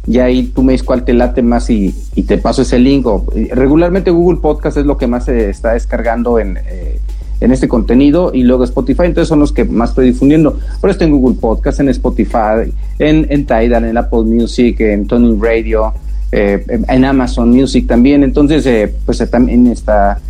y 0.06 0.18
ahí 0.18 0.44
tú 0.44 0.62
me 0.62 0.72
dices 0.72 0.86
cuál 0.86 1.05
te 1.05 1.12
late 1.12 1.42
más 1.42 1.68
y, 1.70 1.94
te 2.26 2.38
paso 2.38 2.62
ese 2.62 2.78
link. 2.78 3.06
regularmente 3.52 4.10
Google 4.10 4.40
Podcast 4.40 4.76
es 4.78 4.86
lo 4.86 4.97
que 4.97 5.06
más 5.06 5.26
se 5.26 5.51
está 5.51 5.74
descargando 5.74 6.38
en, 6.38 6.56
eh, 6.56 7.01
en 7.41 7.53
este 7.53 7.69
contenido 7.69 8.33
y 8.35 8.43
luego 8.43 8.65
Spotify, 8.65 9.05
entonces 9.05 9.29
son 9.29 9.41
los 9.41 9.53
que 9.53 9.65
más 9.65 9.91
estoy 9.91 10.07
difundiendo. 10.07 10.59
Por 10.81 10.91
esto 10.91 11.05
en 11.05 11.12
Google 11.12 11.37
Podcast, 11.41 11.81
en 11.81 11.89
Spotify, 11.89 12.73
en, 12.99 13.27
en 13.31 13.47
Tidal, 13.47 13.85
en 13.85 13.97
Apple 13.97 14.23
Music, 14.25 14.81
en 14.81 15.07
Tony 15.07 15.37
Radio, 15.41 15.93
eh, 16.33 16.65
en 16.89 17.05
Amazon 17.05 17.51
Music 17.51 17.87
también. 17.87 18.23
Entonces, 18.23 18.67
eh, 18.67 18.95
pues 19.07 19.19
también 19.31 19.67
está 19.67 20.21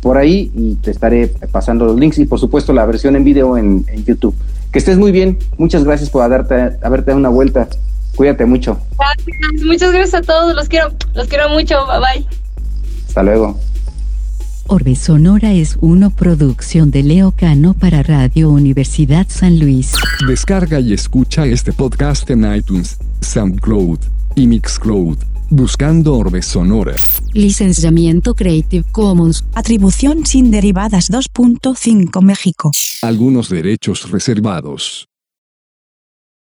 por 0.00 0.16
ahí 0.16 0.50
y 0.54 0.74
te 0.76 0.90
estaré 0.90 1.28
pasando 1.52 1.84
los 1.84 2.00
links 2.00 2.16
y 2.18 2.24
por 2.24 2.40
supuesto 2.40 2.72
la 2.72 2.86
versión 2.86 3.14
en 3.14 3.24
video 3.24 3.58
en, 3.58 3.84
YouTube. 4.06 4.34
Que 4.72 4.78
estés 4.78 4.96
muy 4.96 5.12
bien. 5.12 5.38
Muchas 5.58 5.84
gracias 5.84 6.08
por 6.08 6.28
darte, 6.28 6.78
haberte 6.82 7.10
dado 7.10 7.18
una 7.18 7.28
vuelta. 7.28 7.68
Cuídate 8.16 8.44
mucho. 8.44 8.78
Gracias. 8.98 9.64
Muchas 9.64 9.92
gracias 9.92 10.14
a 10.14 10.22
todos. 10.22 10.54
Los 10.54 10.68
quiero, 10.68 10.90
los 11.14 11.26
quiero 11.26 11.48
mucho. 11.50 11.86
Bye 11.86 11.98
bye. 11.98 12.26
Hasta 13.06 13.22
luego. 13.22 13.58
Orbe 14.72 14.94
Sonora 14.94 15.52
es 15.52 15.76
una 15.80 16.10
producción 16.10 16.92
de 16.92 17.02
Leo 17.02 17.32
Cano 17.32 17.74
para 17.74 18.04
Radio 18.04 18.50
Universidad 18.50 19.26
San 19.28 19.58
Luis. 19.58 19.94
Descarga 20.28 20.78
y 20.78 20.92
escucha 20.92 21.44
este 21.44 21.72
podcast 21.72 22.30
en 22.30 22.54
iTunes, 22.54 22.96
SoundCloud 23.20 23.98
y 24.36 24.46
Mixcloud, 24.46 25.18
buscando 25.48 26.14
Orbe 26.14 26.40
Sonora. 26.40 26.94
Licenciamiento 27.32 28.34
Creative 28.34 28.84
Commons. 28.92 29.44
Atribución 29.54 30.24
sin 30.24 30.52
derivadas 30.52 31.10
2.5 31.10 32.22
México. 32.22 32.70
Algunos 33.02 33.48
derechos 33.48 34.08
reservados. 34.12 35.09